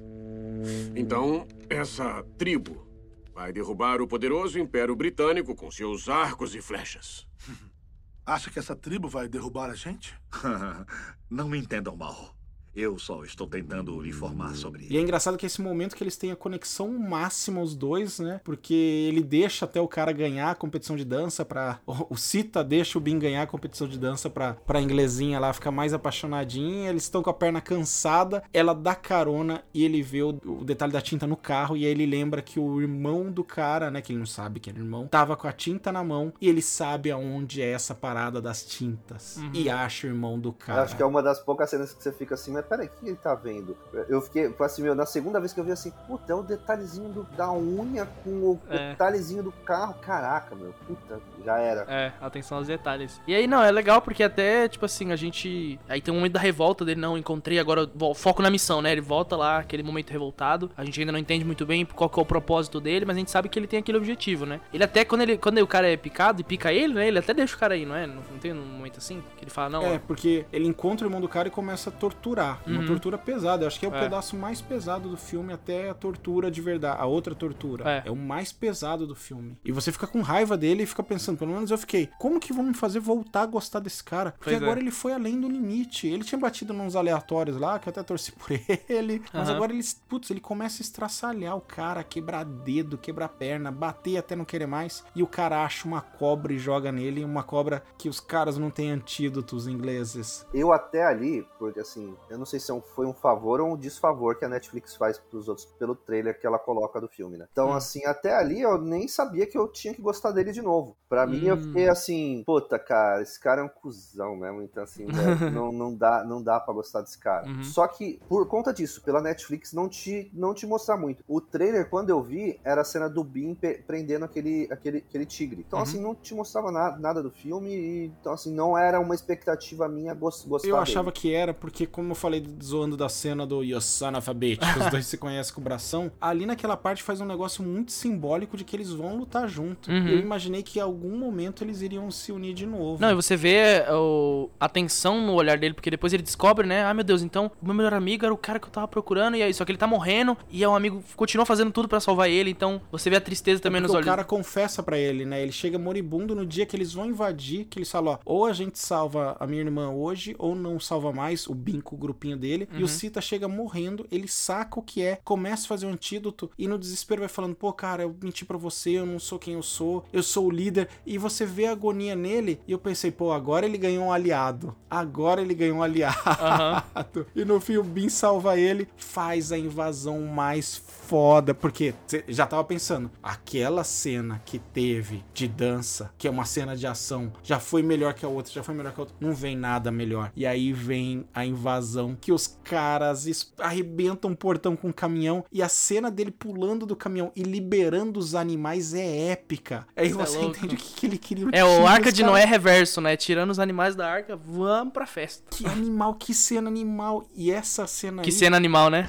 Então, 0.96 1.46
essa 1.70 2.24
tribo 2.38 2.88
vai 3.34 3.52
derrubar 3.52 4.02
o 4.02 4.08
poderoso 4.08 4.58
Império 4.58 4.96
Britânico 4.96 5.54
com 5.54 5.70
seus 5.70 6.08
arcos 6.08 6.56
e 6.56 6.62
flechas. 6.62 7.28
Acha 8.26 8.50
que 8.50 8.60
essa 8.60 8.76
tribo 8.76 9.10
vai 9.10 9.28
derrubar 9.28 9.70
a 9.70 9.76
gente? 9.76 10.16
Não 11.30 11.50
me 11.50 11.58
entendam 11.58 11.98
mal. 11.98 12.37
Eu 12.78 13.00
só 13.00 13.24
estou 13.24 13.48
tentando 13.48 14.00
lhe 14.00 14.10
informar 14.10 14.56
sobre 14.56 14.86
E 14.88 14.98
é 14.98 15.02
engraçado 15.02 15.36
que 15.36 15.48
esse 15.48 15.60
momento 15.60 15.96
que 15.96 16.04
eles 16.04 16.16
têm 16.16 16.32
a 16.32 16.36
conexão 16.36 16.88
máxima 16.90 17.60
os 17.60 17.76
dois, 17.76 18.20
né? 18.20 18.40
Porque 18.44 19.10
ele 19.10 19.24
deixa 19.24 19.66
até 19.66 19.82
o 19.82 19.88
cara 19.88 20.12
ganhar 20.12 20.52
a 20.52 20.56
competição 20.56 20.96
de 20.96 21.04
dança 21.04 21.44
pra... 21.44 21.80
O 22.08 22.16
Cita 22.16 22.64
deixa 22.64 23.00
o 23.00 23.02
Bin 23.02 23.18
ganhar 23.18 23.42
a 23.42 23.48
competição 23.48 23.88
de 23.88 23.98
dança 23.98 24.30
pra, 24.30 24.54
pra 24.54 24.80
inglesinha 24.80 25.40
lá 25.40 25.52
ficar 25.54 25.72
mais 25.72 25.92
apaixonadinha. 25.92 26.92
Eles 26.92 27.02
estão 27.02 27.24
com 27.24 27.32
a 27.32 27.34
perna 27.34 27.60
cansada, 27.60 28.44
ela 28.54 28.76
dá 28.76 28.94
carona 28.94 29.64
e 29.74 29.84
ele 29.84 30.04
vê 30.04 30.22
o, 30.22 30.30
o 30.46 30.64
detalhe 30.64 30.94
da 30.94 31.02
tinta 31.02 31.26
no 31.26 31.36
carro 31.36 31.76
e 31.76 31.84
aí 31.84 31.90
ele 31.92 32.06
lembra 32.06 32.44
que 32.44 32.60
o 32.60 32.80
irmão 32.80 33.32
do 33.32 33.44
cara, 33.44 33.90
né? 33.90 34.02
Que 34.02 34.12
ele 34.12 34.20
não 34.20 34.28
sabe 34.28 34.60
que 34.60 34.70
era 34.70 34.78
irmão, 34.78 35.08
tava 35.08 35.36
com 35.36 35.48
a 35.48 35.52
tinta 35.52 35.92
na 35.92 36.04
mão 36.04 36.32
e 36.40 36.48
ele 36.48 36.62
sabe 36.62 37.10
aonde 37.10 37.60
é 37.60 37.72
essa 37.72 37.96
parada 37.96 38.40
das 38.40 38.64
tintas. 38.64 39.40
E 39.52 39.68
acha 39.68 40.06
o 40.06 40.12
irmão 40.12 40.40
do 40.40 40.54
cara. 40.54 40.84
Acho 40.84 40.96
que 40.96 41.02
é 41.02 41.06
uma 41.06 41.24
das 41.24 41.40
poucas 41.40 41.72
cenas 41.72 41.92
que 41.92 42.04
você 42.04 42.12
fica 42.12 42.36
assim, 42.36 42.52
mas 42.52 42.67
peraí, 42.68 42.88
o 42.88 42.90
que 42.90 43.08
ele 43.08 43.16
tá 43.16 43.34
vendo? 43.36 43.76
Eu 44.10 44.22
fiquei, 44.22 44.50
foi 44.52 44.66
assim, 44.66 44.82
meu, 44.82 44.94
na 44.96 45.06
segunda 45.06 45.40
vez 45.40 45.54
que 45.54 45.60
eu 45.60 45.64
vi 45.64 45.72
assim, 45.72 45.92
puta, 46.08 46.32
é 46.32 46.36
o 46.36 46.44
detalhezinho 46.44 47.10
do- 47.10 47.24
da 47.36 47.52
unha 47.52 48.08
com 48.24 48.30
o 48.30 48.60
É. 48.70 48.90
detalhezinho 48.92 49.44
do 49.44 49.52
carro. 49.52 49.96
Caraca, 50.02 50.56
meu, 50.56 50.74
puta, 50.88 51.20
já 51.46 51.58
era. 51.60 51.86
É, 51.88 52.12
atenção 52.22 52.58
aos 52.58 52.68
detalhes. 52.68 53.20
E 53.28 53.34
aí, 53.36 53.48
não, 53.48 53.64
é 53.64 53.72
legal 53.72 54.02
porque 54.02 54.24
até, 54.24 54.68
tipo 54.68 54.86
assim, 54.86 55.12
a 55.12 55.16
gente. 55.16 55.80
Aí 55.88 56.02
tem 56.02 56.14
um 56.14 56.18
momento 56.18 56.34
da 56.34 56.40
revolta 56.40 56.84
dele, 56.86 57.00
não, 57.00 57.18
encontrei, 57.18 57.60
agora 57.60 57.90
foco 58.16 58.42
na 58.42 58.50
missão, 58.50 58.82
né? 58.82 58.92
Ele 58.92 59.02
volta 59.02 59.36
lá, 59.36 59.60
aquele 59.60 59.84
momento 59.84 60.12
revoltado. 60.12 60.70
A 60.78 60.84
gente 60.84 61.00
ainda 61.00 61.12
não 61.12 61.20
entende 61.20 61.46
muito 61.46 61.66
bem 61.66 61.86
qual 61.86 62.10
que 62.10 62.20
é 62.20 62.22
o 62.22 62.26
propósito 62.26 62.80
dele, 62.80 63.06
mas 63.06 63.16
a 63.16 63.20
gente 63.20 63.32
sabe 63.32 63.50
que 63.50 63.58
ele 63.58 63.68
tem 63.68 63.80
aquele 63.80 63.98
objetivo, 63.98 64.46
né? 64.46 64.60
Ele 64.74 64.84
até, 64.84 65.04
quando, 65.06 65.22
ele, 65.22 65.38
quando 65.38 65.58
o 65.60 65.68
cara 65.68 65.90
é 65.90 65.98
picado 65.98 66.42
e 66.42 66.44
pica 66.44 66.72
ele, 66.72 66.94
né? 66.94 67.08
Ele 67.08 67.20
até 67.20 67.34
deixa 67.34 67.56
o 67.56 67.60
cara 67.60 67.74
aí, 67.74 67.86
não 67.86 67.96
é? 67.96 68.06
Não, 68.08 68.16
não 68.16 68.38
tem 68.40 68.54
um 68.54 68.66
momento 68.66 68.98
assim? 68.98 69.24
Que 69.38 69.44
ele 69.46 69.52
fala, 69.52 69.70
não. 69.70 69.84
É, 69.84 70.00
porque 70.00 70.46
ele 70.52 70.66
encontra 70.68 71.06
o 71.06 71.08
irmão 71.08 71.22
do 71.22 71.28
cara 71.30 71.48
e 71.48 71.52
começa 71.52 71.90
a 71.90 71.94
torturar. 71.94 72.57
Uma 72.66 72.80
Uhum. 72.82 72.86
tortura 72.88 73.18
pesada. 73.18 73.64
Eu 73.64 73.68
acho 73.68 73.80
que 73.80 73.86
é 73.86 73.90
o 73.90 73.96
É. 73.96 74.00
pedaço 74.00 74.36
mais 74.36 74.62
pesado 74.62 75.10
do 75.10 75.18
filme, 75.18 75.54
até 75.54 75.90
a 75.90 75.94
tortura 75.94 76.50
de 76.52 76.62
verdade. 76.62 77.02
A 77.02 77.06
outra 77.06 77.34
tortura. 77.36 77.84
É. 78.06 78.12
o 78.12 78.16
mais 78.16 78.52
pesado 78.52 79.06
do 79.06 79.16
filme. 79.16 79.58
E 79.64 79.72
você 79.72 79.92
fica 79.92 80.08
com 80.08 80.22
raiva 80.22 80.58
dele 80.58 80.84
e 80.84 80.86
fica 80.86 81.04
pensando, 81.04 81.38
pelo 81.38 81.52
menos 81.54 81.72
eu 81.72 81.78
fiquei, 81.78 82.10
como 82.20 82.40
que 82.40 82.54
vão 82.54 82.64
me 82.66 82.74
fazer 82.74 83.00
voltar 83.00 83.42
a 83.42 83.46
gostar 83.46 83.80
desse 83.80 84.04
cara? 84.04 84.32
Porque 84.32 84.52
Pois 84.52 84.62
é. 84.62 84.64
agora 84.66 84.80
ele 84.80 84.92
foi 84.92 85.14
além 85.14 85.40
do 85.40 85.48
limite. 85.50 86.08
Ele 86.08 86.24
tinha 86.24 86.40
batido 86.40 86.74
nos 86.74 86.96
aleatórios 86.96 87.58
lá, 87.58 87.78
que 87.80 87.88
eu 87.88 87.92
até 87.92 88.02
torci 88.04 88.32
por 88.38 88.50
ele. 88.90 89.22
Mas 89.34 89.48
Aham. 89.50 89.56
agora 89.56 89.74
ele, 89.74 89.84
putz, 90.08 90.30
ele 90.30 90.40
começa 90.40 90.82
a 90.82 90.84
estraçalhar 90.84 91.56
o 91.58 91.62
cara, 91.62 92.04
quebrar 92.04 92.44
dedo, 92.46 92.98
quebrar 92.98 93.30
perna, 93.30 93.72
bater 93.72 94.18
até 94.18 94.36
não 94.36 94.46
querer 94.46 94.68
mais. 94.68 95.04
E 95.16 95.22
o 95.24 95.28
cara 95.28 95.64
acha 95.64 95.88
uma 95.88 96.02
cobra 96.02 96.54
e 96.54 96.58
joga 96.58 96.92
nele. 96.92 97.24
Uma 97.26 97.44
cobra 97.44 97.84
que 97.98 98.08
os 98.10 98.20
caras 98.20 98.58
não 98.58 98.70
têm 98.70 98.92
antídotos 98.92 99.68
ingleses. 99.68 100.46
Eu 100.54 100.72
até 100.72 101.04
ali, 101.06 101.46
porque 101.60 101.80
assim, 101.80 102.16
eu 102.30 102.38
não 102.38 102.46
sei 102.48 102.60
se 102.60 102.72
foi 102.96 103.06
um 103.06 103.14
favor 103.14 103.62
ou 103.62 103.74
um 103.74 103.78
desfavor 103.78 104.40
que 104.40 104.46
a 104.46 104.50
Netflix 104.50 104.96
faz 104.96 105.20
pros 105.20 105.48
outros 105.48 105.68
pelo 105.78 105.96
trailer 105.96 106.40
que 106.40 106.48
ela 106.48 106.58
coloca 106.58 107.00
do 107.00 107.08
filme, 107.08 107.38
né? 107.38 107.48
Então, 107.52 107.70
Hum. 107.70 107.74
assim, 107.74 108.04
até 108.06 108.34
ali 108.34 108.62
eu 108.62 108.82
nem 108.82 109.08
sabia 109.08 109.46
que 109.46 109.58
eu 109.58 109.68
tinha 109.68 109.94
que 109.94 110.02
gostar 110.02 110.32
dele 110.32 110.52
de 110.52 110.62
novo. 110.62 110.98
Pra 111.08 111.28
mim, 111.28 111.46
eu 111.46 111.56
Hum. 111.56 111.62
fiquei 111.62 111.88
assim, 111.90 112.44
puta, 112.46 112.80
cara, 112.80 113.22
esse 113.22 113.40
cara 113.40 113.62
é 113.62 113.64
um 113.64 113.70
cuzão 113.70 114.36
mesmo, 114.36 114.62
então 114.64 114.84
assim, 114.84 115.06
velho, 115.38 115.52
não, 115.54 115.72
não 115.72 115.96
dá, 115.96 116.24
não 116.24 116.42
dá 116.42 116.60
para 116.60 116.74
gostar 116.74 117.02
desse 117.02 117.20
cara. 117.20 117.48
Uhum. 117.48 117.64
Só 117.64 117.88
que, 117.88 118.20
por 118.28 118.48
conta 118.48 118.74
disso, 118.74 119.02
pela 119.04 119.22
Netflix 119.22 119.74
não 119.74 119.88
te, 119.88 120.32
não 120.34 120.54
te 120.54 120.66
mostrar 120.66 120.98
muito. 120.98 121.24
O 121.28 121.40
trailer, 121.42 121.90
quando 121.90 122.10
eu 122.10 122.22
vi, 122.22 122.60
era 122.64 122.82
a 122.82 122.86
cena 122.86 123.10
do 123.10 123.24
pe- 123.56 123.84
prendendo 123.86 124.26
aquele, 124.26 124.68
aquele, 124.72 124.98
aquele 124.98 125.26
tigre. 125.26 125.64
Então, 125.68 125.78
Uhum. 125.80 125.84
assim, 125.84 126.02
não 126.02 126.16
te 126.16 126.34
mostrava 126.34 126.72
nada, 126.72 126.98
nada 126.98 127.22
do 127.22 127.30
filme, 127.32 127.70
e, 127.70 128.06
então, 128.20 128.34
assim, 128.34 128.54
não 128.54 128.78
era 128.78 129.00
uma 129.00 129.14
expectativa 129.16 129.88
minha 129.88 130.14
gos- 130.14 130.44
gostar 130.46 130.68
Eu 130.68 130.74
dele. 130.76 130.84
achava 130.84 131.12
que 131.12 131.34
era, 131.34 131.54
porque 131.54 131.86
como 131.88 132.12
eu 132.12 132.16
falei 132.16 132.27
zoando 132.64 132.98
da 132.98 133.10
cena 133.10 133.46
do 133.46 133.64
You 133.64 133.80
Son 133.82 134.18
of 134.18 134.30
a 134.30 134.34
Bitch, 134.34 134.60
que 134.60 134.80
os 134.80 134.92
dois 134.92 135.06
se 135.08 135.18
conhecem 135.18 135.54
com 135.54 135.62
o 135.62 135.64
bração, 135.64 136.12
ali 136.20 136.46
naquela 136.46 136.78
parte 136.78 137.04
faz 137.04 137.22
um 137.22 137.26
negócio 137.26 137.64
muito 137.64 137.92
simbólico 137.92 138.58
de 138.58 138.64
que 138.64 138.76
eles 138.76 138.92
vão 138.92 139.18
lutar 139.18 139.48
junto. 139.48 139.90
Uhum. 139.90 140.08
Eu 140.08 140.20
imaginei 140.20 140.64
que 140.64 140.80
em 140.80 140.82
algum 140.82 141.18
momento 141.18 141.64
eles 141.64 141.82
iriam 141.82 142.10
se 142.12 142.32
unir 142.32 142.54
de 142.54 142.66
novo. 142.66 143.02
Não, 143.02 143.12
e 143.12 143.16
você 143.16 143.36
vê 143.36 143.86
o, 143.90 144.50
a 144.60 144.68
tensão 144.68 145.22
no 145.22 145.34
olhar 145.34 145.58
dele, 145.58 145.74
porque 145.74 145.90
depois 145.90 146.14
ele 146.14 146.24
descobre, 146.24 146.68
né? 146.68 146.84
Ah, 146.86 146.94
meu 146.94 147.04
Deus, 147.04 147.22
então 147.22 147.52
o 147.62 147.66
meu 147.66 147.74
melhor 147.74 147.94
amigo 147.94 148.26
era 148.26 148.34
o 148.34 148.38
cara 148.38 148.60
que 148.60 148.68
eu 148.68 148.72
tava 148.72 148.88
procurando, 148.88 149.38
e 149.38 149.44
aí, 149.44 149.54
só 149.54 149.64
que 149.66 149.72
ele 149.72 149.78
tá 149.78 149.88
morrendo, 149.88 150.38
e 150.50 150.64
é 150.64 150.70
um 150.70 150.76
amigo 150.76 151.04
continua 151.16 151.46
fazendo 151.46 151.72
tudo 151.72 151.88
pra 151.88 152.00
salvar 152.00 152.30
ele, 152.30 152.50
então 152.50 152.82
você 152.92 153.10
vê 153.10 153.16
a 153.16 153.22
tristeza 153.22 153.62
também 153.62 153.82
nos 153.82 153.90
Porque 153.90 153.98
olhos. 153.98 154.08
o 154.08 154.12
cara 154.12 154.24
confessa 154.24 154.84
pra 154.84 154.98
ele, 154.98 155.26
né? 155.26 155.42
Ele 155.42 155.52
chega 155.52 155.78
moribundo 155.78 156.36
no 156.36 156.46
dia 156.46 156.66
que 156.66 156.76
eles 156.76 156.94
vão 156.94 157.06
invadir, 157.06 157.66
que 157.66 157.80
eles 157.80 157.90
falam, 157.90 158.14
ó, 158.14 158.20
ou 158.26 158.46
a 158.46 158.54
gente 158.54 158.80
salva 158.80 159.36
a 159.40 159.48
minha 159.48 159.62
irmã 159.62 159.90
hoje, 159.90 160.36
ou 160.38 160.56
não 160.56 160.80
salva 160.80 161.12
mais 161.12 161.48
o 161.48 161.56
binco 161.56 161.96
corpinho 162.18 162.38
dele, 162.38 162.68
e 162.74 162.84
o 162.84 162.88
Sita 162.88 163.22
chega 163.22 163.48
morrendo, 163.48 164.08
ele 164.12 164.28
saca 164.28 164.80
o 164.80 164.84
que 164.84 165.02
é, 165.04 165.20
começa 165.24 165.66
a 165.66 165.68
fazer 165.68 165.86
um 165.86 165.92
antídoto, 165.92 166.50
e 166.58 166.68
no 166.68 166.78
desespero 166.78 167.22
vai 167.22 167.30
falando, 167.30 167.56
pô, 167.56 167.72
cara, 167.72 168.04
eu 168.04 168.16
menti 168.22 168.44
pra 168.44 168.58
você, 168.58 168.92
eu 168.92 169.06
não 169.06 169.20
sou 169.20 169.38
quem 169.38 169.54
eu 169.54 169.64
sou, 169.64 170.04
eu 170.12 170.24
sou 170.24 170.48
o 170.48 170.52
líder, 170.52 170.90
e 171.06 171.18
você 171.18 171.46
vê 171.46 171.68
a 171.68 171.72
agonia 171.72 172.16
nele, 172.16 172.60
e 172.68 172.72
eu 172.72 172.80
pensei, 172.80 173.12
pô, 173.12 173.32
agora 173.32 173.66
ele 173.66 173.78
ganhou 173.78 174.06
um 174.06 174.12
aliado, 174.12 174.76
agora 174.90 175.42
ele 175.42 175.54
ganhou 175.54 175.78
um 175.78 175.84
aliado. 175.84 176.18
E 177.36 177.46
no 177.46 177.60
fim 177.60 177.78
o 177.78 177.84
Bin 177.84 178.10
salva 178.10 178.58
ele, 178.58 178.88
faz 178.96 179.52
a 179.52 179.58
invasão 179.58 180.22
mais 180.22 180.76
foda, 180.76 181.54
porque 181.54 181.94
já 182.28 182.46
tava 182.46 182.64
pensando, 182.64 183.12
aquela 183.22 183.84
cena 183.84 184.42
que 184.46 184.60
teve 184.60 185.24
de 185.34 185.48
dança, 185.48 186.12
que 186.18 186.28
é 186.28 186.32
uma 186.32 186.46
cena 186.46 186.76
de 186.76 186.88
ação, 186.88 187.32
já 187.44 187.60
foi 187.60 187.84
melhor 187.84 188.14
que 188.14 188.26
a 188.26 188.30
outra, 188.30 188.52
já 188.52 188.64
foi 188.64 188.74
melhor 188.74 188.94
que 188.94 189.00
a 189.00 189.04
outra, 189.04 189.16
não 189.20 189.34
vem 189.34 189.56
nada 189.56 189.92
melhor. 189.92 190.32
E 190.36 190.46
aí 190.46 190.74
vem 190.74 191.26
a 191.34 191.46
invasão, 191.46 192.07
que 192.16 192.32
os 192.32 192.58
caras 192.64 193.28
arrebentam 193.60 194.32
um 194.32 194.36
portão 194.36 194.76
com 194.76 194.90
o 194.90 194.94
caminhão, 194.94 195.44
e 195.52 195.62
a 195.62 195.70
cena 195.70 196.10
dele 196.12 196.32
pulando 196.32 196.86
do 196.86 196.96
caminhão 196.96 197.32
e 197.36 197.44
liberando 197.44 198.20
os 198.20 198.36
animais 198.36 198.94
é 198.94 199.32
épica. 199.32 199.88
Aí 199.96 200.08
Cê 200.10 200.14
é 200.14 200.18
você 200.18 200.38
louco. 200.38 200.58
entende 200.58 200.76
o 200.76 200.78
que, 200.78 200.94
que 200.94 201.06
ele 201.06 201.18
queria. 201.18 201.48
É 201.52 201.64
o 201.64 201.86
Arca 201.88 202.12
de 202.12 202.24
Noé 202.24 202.46
reverso, 202.46 203.02
né? 203.02 203.16
Tirando 203.16 203.52
os 203.52 203.60
animais 203.60 203.96
da 203.96 204.08
arca, 204.10 204.36
vamos 204.36 204.94
pra 204.94 205.06
festa. 205.06 205.44
Que 205.50 205.66
animal, 205.66 206.14
que 206.16 206.34
cena 206.34 206.68
animal. 206.68 207.28
E 207.36 207.52
essa 207.52 207.88
cena 207.88 208.22
Que 208.22 208.30
aí... 208.30 208.36
cena 208.36 208.58
animal, 208.58 208.90
né? 208.90 209.08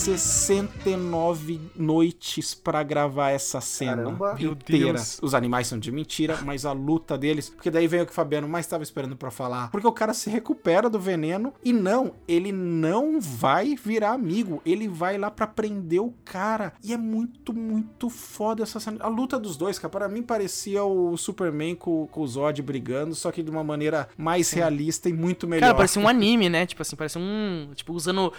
69 0.00 1.60
noites 1.76 2.54
pra 2.54 2.82
gravar 2.82 3.30
essa 3.30 3.60
cena 3.60 3.96
Caramba. 3.96 4.34
Meu 4.38 4.52
inteira. 4.52 4.94
Deus. 4.94 5.18
Os 5.22 5.34
animais 5.34 5.66
são 5.66 5.78
de 5.78 5.92
mentira, 5.92 6.38
mas 6.42 6.64
a 6.64 6.72
luta 6.72 7.18
deles. 7.18 7.50
Porque 7.50 7.70
daí 7.70 7.86
vem 7.86 8.00
o 8.00 8.06
que 8.06 8.12
o 8.12 8.14
Fabiano 8.14 8.48
mais 8.48 8.64
estava 8.64 8.82
esperando 8.82 9.14
pra 9.14 9.30
falar. 9.30 9.70
Porque 9.70 9.86
o 9.86 9.92
cara 9.92 10.14
se 10.14 10.30
recupera 10.30 10.88
do 10.88 10.98
veneno 10.98 11.52
e 11.62 11.72
não, 11.72 12.12
ele 12.26 12.50
não 12.50 13.20
vai 13.20 13.76
virar 13.76 14.12
amigo. 14.12 14.62
Ele 14.64 14.88
vai 14.88 15.18
lá 15.18 15.30
pra 15.30 15.46
prender 15.46 16.00
o 16.00 16.14
cara. 16.24 16.72
E 16.82 16.94
é 16.94 16.96
muito, 16.96 17.52
muito 17.52 18.08
foda 18.08 18.62
essa 18.62 18.80
cena. 18.80 18.96
A 19.00 19.08
luta 19.08 19.38
dos 19.38 19.58
dois, 19.58 19.78
cara, 19.78 19.90
pra 19.90 20.08
mim 20.08 20.22
parecia 20.22 20.82
o 20.82 21.14
Superman 21.16 21.74
com, 21.74 22.06
com 22.06 22.22
o 22.22 22.26
Zod 22.26 22.62
brigando, 22.62 23.14
só 23.14 23.30
que 23.30 23.42
de 23.42 23.50
uma 23.50 23.62
maneira 23.62 24.08
mais 24.16 24.50
realista 24.50 25.10
e 25.10 25.12
muito 25.12 25.46
melhor. 25.46 25.66
Cara, 25.66 25.74
parece 25.74 25.98
um 25.98 26.08
anime, 26.08 26.48
né? 26.48 26.64
Tipo 26.64 26.80
assim, 26.80 26.96
parece 26.96 27.18
um. 27.18 27.70
Tipo, 27.74 27.92
usando. 27.92 28.32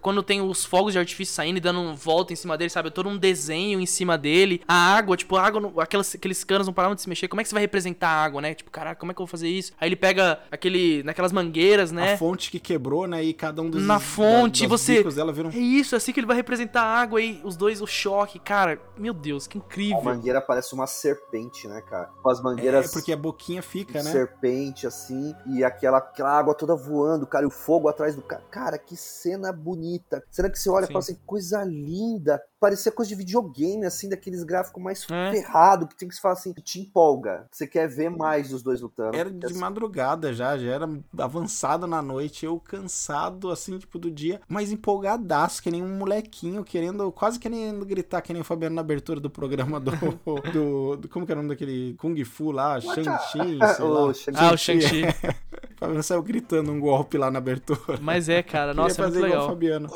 Quando 0.00 0.22
tem 0.22 0.40
os 0.40 0.64
fogos 0.78 0.92
de 0.92 0.98
artifício 0.98 1.34
saindo 1.34 1.56
e 1.56 1.60
dando 1.60 1.94
volta 1.96 2.32
em 2.32 2.36
cima 2.36 2.56
dele, 2.56 2.70
sabe? 2.70 2.90
Todo 2.90 3.08
um 3.08 3.16
desenho 3.18 3.80
em 3.80 3.86
cima 3.86 4.16
dele. 4.16 4.62
A 4.68 4.74
água, 4.96 5.16
tipo, 5.16 5.36
a 5.36 5.42
água. 5.42 5.60
não- 5.60 5.80
Aquelas, 5.80 6.14
aqueles 6.14 6.44
canos 6.44 6.66
não 6.66 6.74
paravam 6.74 6.94
de 6.94 7.02
se 7.02 7.08
mexer. 7.08 7.26
Como 7.28 7.40
é 7.40 7.42
que 7.44 7.48
você 7.48 7.54
vai 7.54 7.62
representar 7.62 8.08
a 8.08 8.24
água, 8.24 8.40
né? 8.40 8.54
Tipo, 8.54 8.70
caraca, 8.70 8.98
como 9.00 9.10
é 9.10 9.14
que 9.14 9.20
eu 9.20 9.26
vou 9.26 9.30
fazer 9.30 9.48
isso? 9.48 9.72
Aí 9.80 9.88
ele 9.88 9.96
pega 9.96 10.40
aquele. 10.50 11.02
naquelas 11.02 11.32
mangueiras, 11.32 11.90
né? 11.90 12.14
A 12.14 12.18
fonte 12.18 12.50
que 12.50 12.58
quebrou, 12.60 13.06
né? 13.06 13.22
E 13.24 13.32
cada 13.34 13.60
um 13.62 13.68
dos 13.70 13.82
Na 13.84 13.98
fonte, 13.98 14.62
da, 14.62 14.68
você- 14.68 15.02
dela 15.04 15.32
vira 15.32 15.48
um 15.48 15.50
É 15.50 15.56
isso, 15.56 15.94
é 15.94 15.98
assim 15.98 16.12
que 16.12 16.20
ele 16.20 16.26
vai 16.26 16.36
representar 16.36 16.82
a 16.82 17.00
água 17.00 17.20
e 17.20 17.40
os 17.44 17.56
dois, 17.56 17.80
o 17.82 17.86
choque. 17.86 18.38
Cara, 18.38 18.80
meu 18.96 19.12
Deus, 19.14 19.46
que 19.46 19.58
A 19.58 19.60
incrível. 19.60 20.02
mangueira 20.02 20.40
parece 20.40 20.74
uma 20.74 20.86
serpente, 20.86 21.66
né, 21.66 21.80
cara? 21.80 22.10
Com 22.22 22.30
as 22.30 22.38
É, 22.38 22.42
mangueiras 22.42 22.92
porque 22.92 23.12
a 23.12 23.16
boquinha 23.16 23.62
fica, 23.62 24.02
né? 24.02 24.10
serpente, 24.12 24.86
assim, 24.86 25.34
e 25.46 25.64
aquela, 25.64 25.98
aquela 25.98 26.30
água 26.38 26.54
toda 26.54 26.74
voando, 26.76 27.26
cara, 27.26 27.44
e 27.44 27.48
o 27.48 27.50
fogo 27.50 27.88
atrás 27.88 28.14
do 28.14 28.22
cara. 28.22 28.42
Cara, 28.50 28.78
que 28.78 28.96
cena 28.96 29.52
bonita. 29.52 30.22
Cena 30.30 30.50
que 30.50 30.58
você 30.58 30.67
olha 30.68 30.84
e 30.84 30.88
fala 30.88 30.98
assim, 31.00 31.18
coisa 31.26 31.64
linda. 31.64 32.40
Parecia 32.60 32.90
coisa 32.90 33.08
de 33.08 33.14
videogame, 33.14 33.86
assim, 33.86 34.08
daqueles 34.08 34.42
gráficos 34.42 34.82
mais 34.82 35.06
É. 35.10 35.30
ferrado, 35.30 35.86
que 35.86 35.96
tem 35.96 36.08
que 36.08 36.14
se 36.14 36.20
falar 36.20 36.34
assim, 36.34 36.52
te 36.52 36.80
empolga. 36.80 37.46
Você 37.52 37.66
quer 37.66 37.88
ver 37.88 38.10
mais 38.10 38.48
dos 38.50 38.62
dois 38.62 38.80
lutando. 38.80 39.16
Era 39.16 39.30
de 39.30 39.46
assim, 39.46 39.58
madrugada 39.58 40.32
já, 40.32 40.58
já 40.58 40.70
era 40.72 40.88
avançado 41.16 41.86
na 41.86 42.02
noite, 42.02 42.44
eu 42.44 42.58
cansado, 42.58 43.50
assim, 43.50 43.78
tipo, 43.78 43.98
do 43.98 44.10
dia, 44.10 44.40
mas 44.48 44.72
empolgadaço, 44.72 45.62
que 45.62 45.70
nem 45.70 45.82
um 45.82 45.96
molequinho, 45.96 46.64
querendo, 46.64 47.12
quase 47.12 47.38
querendo 47.38 47.84
gritar, 47.86 48.20
que 48.22 48.32
nem 48.32 48.42
o 48.42 48.44
Fabiano 48.44 48.74
na 48.74 48.80
abertura 48.80 49.20
do 49.20 49.30
programa 49.30 49.78
do, 49.78 49.92
do, 50.52 50.96
do- 50.96 51.08
como 51.08 51.24
que 51.24 51.30
era 51.32 51.38
o 51.40 51.42
nome 51.44 51.54
daquele 51.54 51.94
Kung 51.94 52.24
Fu 52.24 52.50
lá, 52.50 52.80
Shang-Chi, 52.80 53.58
sei 53.76 53.84
lá. 53.86 54.04
Ô, 54.04 54.12
Shang-Chi. 54.14 54.44
Ah, 54.44 54.52
o 54.52 54.56
Shang-Chi. 54.56 55.02
O 55.04 55.78
Fabiano 55.78 56.02
saiu 56.02 56.22
gritando 56.24 56.72
um 56.72 56.80
golpe 56.80 57.16
lá 57.16 57.30
na 57.30 57.38
abertura. 57.38 57.98
Mas 58.02 58.28
é, 58.28 58.42
cara, 58.42 58.72
Queria 58.72 58.82
nossa, 58.82 59.02
é 59.02 59.06
muito 59.06 59.20
legal. 59.20 59.46
Fabiano. 59.48 59.88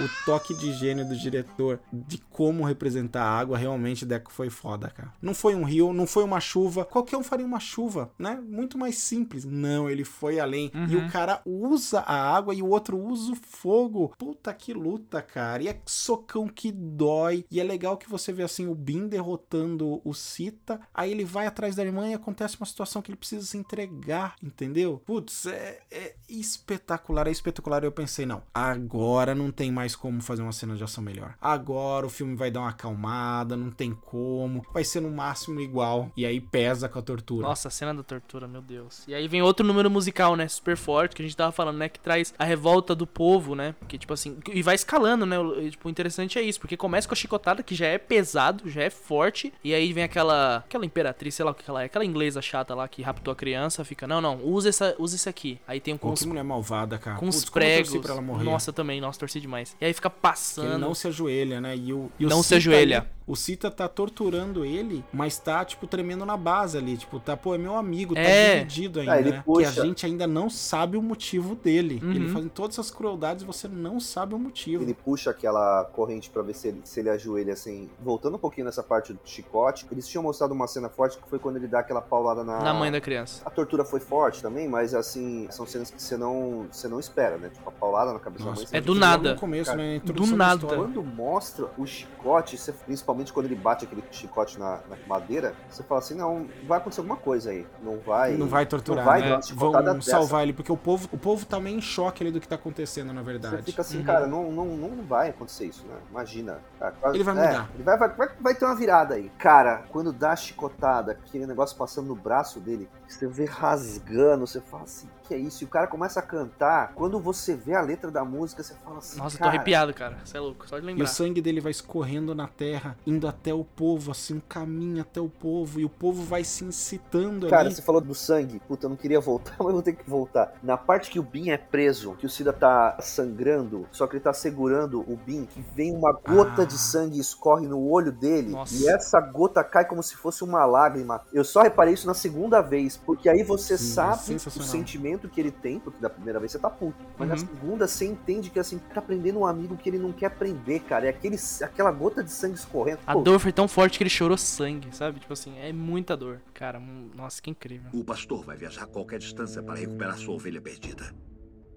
O 0.00 0.24
toque 0.24 0.54
de 0.54 0.72
gênio 0.72 1.06
do 1.10 1.16
diretor 1.16 1.80
de 1.92 2.18
como 2.18 2.64
representar 2.64 3.22
a 3.22 3.38
água 3.38 3.58
realmente 3.58 4.06
Deco 4.06 4.32
foi 4.32 4.48
foda, 4.48 4.88
cara. 4.88 5.12
Não 5.20 5.34
foi 5.34 5.54
um 5.54 5.64
rio, 5.64 5.92
não 5.92 6.06
foi 6.06 6.24
uma 6.24 6.40
chuva. 6.40 6.84
Qualquer 6.84 7.16
um 7.16 7.22
faria 7.22 7.44
uma 7.44 7.60
chuva, 7.60 8.10
né? 8.18 8.40
Muito 8.48 8.78
mais 8.78 8.96
simples. 8.98 9.44
Não, 9.44 9.88
ele 9.90 10.04
foi 10.04 10.38
além. 10.40 10.70
E 10.88 10.96
Uhum. 10.96 11.06
o 11.06 11.10
cara 11.10 11.40
usa 11.44 12.00
a 12.00 12.14
água 12.36 12.54
e 12.54 12.62
o 12.62 12.68
outro 12.68 12.98
usa 12.98 13.32
o 13.32 13.36
fogo. 13.36 14.14
Puta 14.18 14.52
que 14.54 14.72
luta, 14.72 15.20
cara. 15.20 15.62
E 15.62 15.68
é 15.68 15.80
socão 15.86 16.48
que 16.48 16.70
dói. 16.72 17.44
E 17.50 17.60
é 17.60 17.64
legal 17.64 17.96
que 17.96 18.08
você 18.08 18.32
vê 18.32 18.42
assim 18.42 18.66
o 18.68 18.74
Bin 18.74 19.08
derrotando 19.08 20.00
o 20.04 20.14
Sita. 20.14 20.80
Aí 20.94 21.10
ele 21.10 21.24
vai 21.24 21.46
atrás 21.46 21.74
da 21.74 21.84
irmã 21.84 22.08
e 22.08 22.14
acontece 22.14 22.56
uma 22.58 22.66
situação 22.66 23.02
que 23.02 23.10
ele 23.10 23.16
precisa 23.18 23.44
se 23.44 23.56
entregar, 23.58 24.36
entendeu? 24.42 25.02
Putz, 25.04 25.46
é, 25.46 25.80
é 25.90 26.14
espetacular, 26.28 27.26
é 27.26 27.30
espetacular. 27.30 27.84
Eu 27.84 27.92
pensei, 27.92 28.26
não, 28.26 28.42
agora 28.54 29.34
não 29.34 29.50
tem 29.50 29.70
mais 29.72 29.94
como 29.96 30.20
fazer 30.22 30.42
uma 30.42 30.52
cena 30.52 30.76
de 30.76 30.84
ação 30.84 30.99
melhor. 31.02 31.34
Agora 31.40 32.06
o 32.06 32.10
filme 32.10 32.34
vai 32.36 32.50
dar 32.50 32.60
uma 32.60 32.70
acalmada, 32.70 33.56
não 33.56 33.70
tem 33.70 33.92
como. 33.92 34.64
Vai 34.72 34.84
ser 34.84 35.00
no 35.00 35.10
máximo 35.10 35.60
igual. 35.60 36.10
E 36.16 36.24
aí 36.26 36.40
pesa 36.40 36.88
com 36.88 36.98
a 36.98 37.02
tortura. 37.02 37.46
Nossa, 37.46 37.68
a 37.68 37.70
cena 37.70 37.94
da 37.94 38.02
tortura, 38.02 38.46
meu 38.48 38.60
Deus. 38.62 39.06
E 39.08 39.14
aí 39.14 39.26
vem 39.28 39.42
outro 39.42 39.66
número 39.66 39.90
musical, 39.90 40.36
né? 40.36 40.46
Super 40.48 40.76
forte, 40.76 41.14
que 41.16 41.22
a 41.22 41.24
gente 41.24 41.36
tava 41.36 41.52
falando, 41.52 41.78
né? 41.78 41.88
Que 41.88 41.98
traz 42.00 42.34
a 42.38 42.44
revolta 42.44 42.94
do 42.94 43.06
povo, 43.06 43.54
né? 43.54 43.74
Que, 43.88 43.98
tipo 43.98 44.12
assim, 44.12 44.38
e 44.52 44.62
vai 44.62 44.74
escalando, 44.74 45.24
né? 45.26 45.38
o- 45.38 45.60
e, 45.60 45.70
Tipo, 45.70 45.88
o 45.88 45.90
interessante 45.90 46.38
é 46.38 46.42
isso, 46.42 46.60
porque 46.60 46.76
começa 46.76 47.06
com 47.08 47.14
a 47.14 47.16
chicotada, 47.16 47.62
que 47.62 47.74
já 47.74 47.86
é 47.86 47.96
pesado, 47.96 48.68
já 48.68 48.82
é 48.82 48.90
forte. 48.90 49.52
E 49.64 49.72
aí 49.72 49.92
vem 49.92 50.04
aquela. 50.04 50.56
Aquela 50.58 50.84
imperatriz, 50.84 51.34
sei 51.34 51.44
lá 51.44 51.50
o 51.52 51.54
que 51.54 51.68
ela 51.68 51.82
é, 51.82 51.86
aquela 51.86 52.04
inglesa 52.04 52.42
chata 52.42 52.74
lá 52.74 52.86
que 52.88 53.02
raptou 53.02 53.32
a 53.32 53.36
criança, 53.36 53.84
fica, 53.84 54.06
não, 54.06 54.20
não, 54.20 54.42
usa, 54.44 54.68
essa, 54.68 54.94
usa 54.98 55.16
esse 55.16 55.28
aqui. 55.28 55.58
Aí 55.66 55.80
tem 55.80 55.94
um 55.94 55.98
com 55.98 56.08
Pô, 56.10 56.14
que 56.14 56.26
mulher 56.26 56.42
malvada, 56.44 56.98
cara. 56.98 57.16
com 57.18 57.28
os 57.28 57.44
pregos. 57.48 57.96
pra 57.98 58.12
ela 58.12 58.20
morrer. 58.22 58.44
Nossa, 58.44 58.72
também, 58.72 59.00
nossa, 59.00 59.18
torci 59.18 59.40
demais. 59.40 59.76
E 59.80 59.84
aí 59.84 59.92
fica 59.92 60.10
passando. 60.10 60.78
Não 60.90 60.94
se 60.94 61.06
ajoelha, 61.06 61.60
né? 61.60 61.76
E 61.76 61.92
o, 61.92 62.10
e 62.18 62.26
o 62.26 62.28
Não 62.28 62.42
se 62.42 62.48
Sita 62.48 62.56
ajoelha. 62.56 63.06
O 63.30 63.36
Cita 63.36 63.70
tá 63.70 63.86
torturando 63.88 64.64
ele, 64.64 65.04
mas 65.12 65.38
tá, 65.38 65.64
tipo, 65.64 65.86
tremendo 65.86 66.26
na 66.26 66.36
base 66.36 66.76
ali. 66.76 66.96
Tipo, 66.96 67.20
tá, 67.20 67.36
pô, 67.36 67.54
é 67.54 67.58
meu 67.58 67.76
amigo, 67.76 68.14
tá 68.14 68.20
É. 68.20 68.56
dividido 68.64 68.98
ainda, 69.00 69.12
Ah, 69.12 69.20
ele 69.20 69.30
né? 69.30 69.42
puxa. 69.44 69.70
Que 69.72 69.80
a 69.80 69.84
gente 69.84 70.04
ainda 70.06 70.26
não 70.26 70.50
sabe 70.50 70.96
o 70.96 71.02
motivo 71.02 71.54
dele. 71.54 72.00
Uhum. 72.02 72.10
Ele 72.10 72.28
faz 72.30 72.46
todas 72.52 72.74
essas 72.76 72.90
crueldades 72.90 73.44
você 73.44 73.68
não 73.68 74.00
sabe 74.00 74.34
o 74.34 74.38
motivo. 74.38 74.82
Ele 74.82 74.94
puxa 74.94 75.30
aquela 75.30 75.84
corrente 75.92 76.28
pra 76.28 76.42
ver 76.42 76.54
se 76.54 76.68
ele, 76.68 76.80
se 76.82 76.98
ele 76.98 77.08
ajoelha 77.08 77.52
assim. 77.52 77.88
Voltando 78.02 78.34
um 78.34 78.38
pouquinho 78.38 78.64
nessa 78.64 78.82
parte 78.82 79.12
do 79.12 79.20
chicote, 79.24 79.86
eles 79.92 80.08
tinham 80.08 80.22
mostrado 80.24 80.52
uma 80.52 80.66
cena 80.66 80.88
forte 80.88 81.16
que 81.18 81.28
foi 81.28 81.38
quando 81.38 81.56
ele 81.56 81.68
dá 81.68 81.78
aquela 81.80 82.00
paulada 82.02 82.42
na. 82.42 82.58
Na 82.60 82.74
mãe 82.74 82.90
da 82.90 83.00
criança. 83.00 83.42
A 83.46 83.50
tortura 83.50 83.84
foi 83.84 84.00
forte 84.00 84.42
também, 84.42 84.68
mas 84.68 84.92
assim, 84.94 85.46
são 85.50 85.64
cenas 85.66 85.90
que 85.90 86.02
você 86.02 86.16
não, 86.16 86.66
você 86.70 86.88
não 86.88 86.98
espera, 86.98 87.36
né? 87.38 87.48
Tipo, 87.50 87.68
a 87.68 87.72
paulada 87.72 88.12
na 88.12 88.18
cabeça 88.18 88.44
da 88.44 88.50
mãe. 88.50 88.60
Nossa, 88.60 88.76
É 88.76 88.80
do 88.80 88.94
nada. 88.94 89.34
No 89.34 89.38
começo, 89.40 89.70
Cara, 89.70 89.82
né? 89.82 90.00
do 90.04 90.26
nada. 90.36 90.66
Quando 90.66 91.02
mostra 91.02 91.68
o 91.78 91.86
chicote, 91.86 92.56
você- 92.58 92.72
principalmente 92.72 93.19
quando 93.32 93.46
ele 93.46 93.54
bate 93.54 93.84
aquele 93.84 94.02
chicote 94.10 94.58
na, 94.58 94.80
na 94.88 94.96
madeira, 95.06 95.54
você 95.68 95.82
fala 95.82 96.00
assim, 96.00 96.14
não, 96.14 96.46
vai 96.66 96.78
acontecer 96.78 97.00
alguma 97.00 97.16
coisa 97.16 97.50
aí. 97.50 97.66
Não 97.82 97.98
vai. 97.98 98.32
Não 98.36 98.46
vai 98.46 98.64
torturar, 98.66 99.04
não 99.04 99.10
vai 99.12 99.20
né? 99.22 99.40
Vão 99.54 99.72
dessa. 99.72 100.10
salvar 100.10 100.42
ele, 100.42 100.52
porque 100.52 100.72
o 100.72 100.76
povo, 100.76 101.08
o 101.12 101.18
povo 101.18 101.44
tá 101.44 101.60
meio 101.60 101.76
em 101.78 101.80
choque 101.80 102.22
ali 102.22 102.32
do 102.32 102.40
que 102.40 102.48
tá 102.48 102.54
acontecendo, 102.54 103.12
na 103.12 103.22
verdade. 103.22 103.56
Você 103.56 103.62
fica 103.62 103.82
assim, 103.82 103.98
Uhum. 103.98 104.04
cara, 104.04 104.26
não, 104.26 104.50
não, 104.50 104.64
não 104.66 105.02
vai 105.04 105.30
acontecer 105.30 105.66
isso, 105.66 105.84
né? 105.86 105.96
Imagina. 106.10 106.58
Cara, 106.78 106.92
quase- 107.00 107.16
Ele 107.16 107.24
vai 107.24 107.34
é, 107.36 107.46
mudar. 107.48 107.68
ele 107.74 107.82
vai, 107.82 107.98
vai, 107.98 108.08
vai, 108.08 108.28
vai 108.40 108.54
ter 108.54 108.64
uma 108.64 108.74
virada 108.76 109.14
aí. 109.14 109.30
Cara, 109.38 109.82
quando 109.90 110.12
dá 110.12 110.32
a 110.32 110.36
chicotada, 110.36 111.12
aquele 111.12 111.46
negócio 111.46 111.76
passando 111.76 112.06
no 112.08 112.14
braço 112.14 112.60
dele, 112.60 112.88
você 113.14 113.26
vê 113.26 113.44
rasgando, 113.44 114.46
você 114.46 114.60
fala 114.60 114.84
assim, 114.84 115.08
que 115.26 115.34
é 115.34 115.38
isso? 115.38 115.62
E 115.62 115.66
o 115.66 115.68
cara 115.68 115.86
começa 115.86 116.18
a 116.20 116.22
cantar. 116.22 116.92
Quando 116.94 117.20
você 117.20 117.54
vê 117.54 117.74
a 117.74 117.80
letra 117.80 118.10
da 118.10 118.24
música, 118.24 118.62
você 118.62 118.74
fala 118.74 118.98
assim, 118.98 119.18
Nossa, 119.18 119.34
eu 119.36 119.38
tô 119.38 119.44
cara, 119.44 119.56
arrepiado, 119.56 119.94
cara. 119.94 120.18
Você 120.24 120.36
é 120.36 120.40
louco, 120.40 120.68
só 120.68 120.76
de 120.78 120.82
E 120.82 120.84
o 120.84 120.86
lembrar. 120.86 121.06
sangue 121.06 121.40
dele 121.40 121.60
vai 121.60 121.70
escorrendo 121.70 122.34
na 122.34 122.46
terra, 122.48 122.96
indo 123.06 123.26
até 123.28 123.54
o 123.54 123.64
povo, 123.64 124.10
assim, 124.10 124.34
um 124.34 124.40
caminho 124.40 125.00
até 125.00 125.20
o 125.20 125.28
povo, 125.28 125.78
e 125.80 125.84
o 125.84 125.88
povo 125.88 126.22
vai 126.24 126.42
se 126.44 126.64
incitando 126.64 127.48
Cara, 127.48 127.62
ali. 127.68 127.74
você 127.74 127.82
falou 127.82 128.00
do 128.00 128.14
sangue. 128.14 128.60
Puta, 128.66 128.86
eu 128.86 128.90
não 128.90 128.96
queria 128.96 129.20
voltar, 129.20 129.54
mas 129.58 129.68
eu 129.68 129.72
vou 129.74 129.82
ter 129.82 129.92
que 129.94 130.08
voltar. 130.08 130.52
Na 130.62 130.76
parte 130.76 131.10
que 131.10 131.18
o 131.18 131.22
Bin 131.22 131.50
é 131.50 131.56
preso, 131.58 132.14
que 132.16 132.26
o 132.26 132.30
Cida 132.30 132.52
tá 132.52 132.96
sangrando, 133.00 133.86
só 133.92 134.06
que 134.06 134.14
ele 134.16 134.20
tá 134.24 134.32
segurando 134.32 135.00
o 135.00 135.16
Bin, 135.16 135.44
que 135.46 135.60
vem 135.74 135.94
uma 135.94 136.12
gota 136.12 136.62
Ah. 136.62 136.64
de 136.64 136.76
sangue 136.78 137.18
e 137.18 137.20
escorre 137.20 137.66
no 137.66 137.88
olho 137.88 138.10
dele. 138.12 138.50
Nossa. 138.50 138.74
E 138.74 138.88
essa 138.88 139.20
gota 139.20 139.62
cai 139.62 139.84
como 139.84 140.02
se 140.02 140.16
fosse 140.16 140.42
uma 140.42 140.64
lágrima. 140.64 141.20
Eu 141.32 141.44
só 141.44 141.62
reparei 141.62 141.94
isso 141.94 142.06
na 142.06 142.14
segunda 142.14 142.60
vez. 142.60 142.99
Porque 143.06 143.28
aí 143.28 143.42
você 143.42 143.76
Sim, 143.76 143.84
é 143.84 143.94
sabe 143.94 144.20
o 144.20 144.24
sensacional. 144.24 144.68
sentimento 144.68 145.28
que 145.28 145.40
ele 145.40 145.50
tem, 145.50 145.80
porque 145.80 146.00
da 146.00 146.08
primeira 146.10 146.38
vez 146.38 146.52
você 146.52 146.58
tá 146.58 146.70
puto. 146.70 146.96
Mas 147.18 147.28
na 147.28 147.34
Uhum. 147.34 147.40
segunda 147.40 147.86
você 147.88 148.06
entende 148.06 148.50
que 148.50 148.58
assim, 148.58 148.78
tá 148.94 149.02
prendendo 149.02 149.40
um 149.40 149.46
amigo 149.46 149.76
que 149.76 149.88
ele 149.88 149.98
não 149.98 150.12
quer 150.12 150.30
prender, 150.30 150.82
cara. 150.82 151.06
É 151.06 151.08
aquele, 151.08 151.36
aquela 151.62 151.90
gota 151.90 152.22
de 152.22 152.30
sangue 152.30 152.54
escorrendo. 152.54 153.00
A 153.06 153.14
Pô, 153.14 153.22
dor 153.22 153.40
foi 153.40 153.52
tão 153.52 153.66
forte 153.66 153.98
que 153.98 154.04
ele 154.04 154.10
chorou 154.10 154.36
sangue, 154.36 154.94
sabe? 154.94 155.18
Tipo 155.18 155.32
assim, 155.32 155.58
é 155.58 155.72
muita 155.72 156.16
dor. 156.16 156.40
Cara, 156.54 156.78
nossa, 157.14 157.40
que 157.42 157.50
incrível. 157.50 157.90
O 157.92 158.04
pastor 158.04 158.44
vai 158.44 158.56
viajar 158.56 158.84
a 158.84 158.86
qualquer 158.86 159.18
distância 159.18 159.62
para 159.62 159.74
recuperar 159.78 160.16
sua 160.18 160.34
ovelha 160.34 160.60
perdida. 160.60 161.12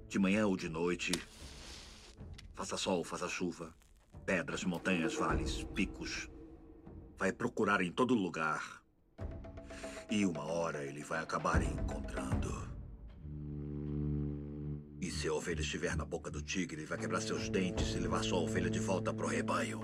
De 0.08 0.20
manhã 0.20 0.46
ou 0.46 0.56
de 0.56 0.70
noite. 0.70 1.12
Faça 2.54 2.78
sol, 2.78 3.04
faça 3.04 3.28
chuva. 3.28 3.74
Pedras, 4.26 4.64
montanhas, 4.64 5.16
vales, 5.16 5.64
picos. 5.74 6.30
Vai 7.18 7.32
procurar 7.32 7.82
em 7.82 7.92
todo 7.92 8.14
lugar. 8.14 8.82
E 10.10 10.26
uma 10.26 10.44
hora 10.44 10.84
ele 10.84 11.04
vai 11.04 11.22
acabar 11.22 11.62
encontrando. 11.64 12.72
E 15.02 15.12
se 15.12 15.28
a 15.28 15.34
ovelha 15.34 15.62
estiver 15.62 15.96
na 15.98 16.06
boca 16.06 16.32
do 16.32 16.42
tigre, 16.42 16.82
ele 16.82 16.86
vai 16.86 16.98
quebrar 16.98 17.20
seus 17.22 17.50
dentes 17.50 17.94
e 17.94 18.00
levar 18.00 18.24
sua 18.24 18.40
ovelha 18.40 18.70
de 18.70 18.80
volta 18.80 19.14
pro 19.14 19.28
rebanho. 19.28 19.82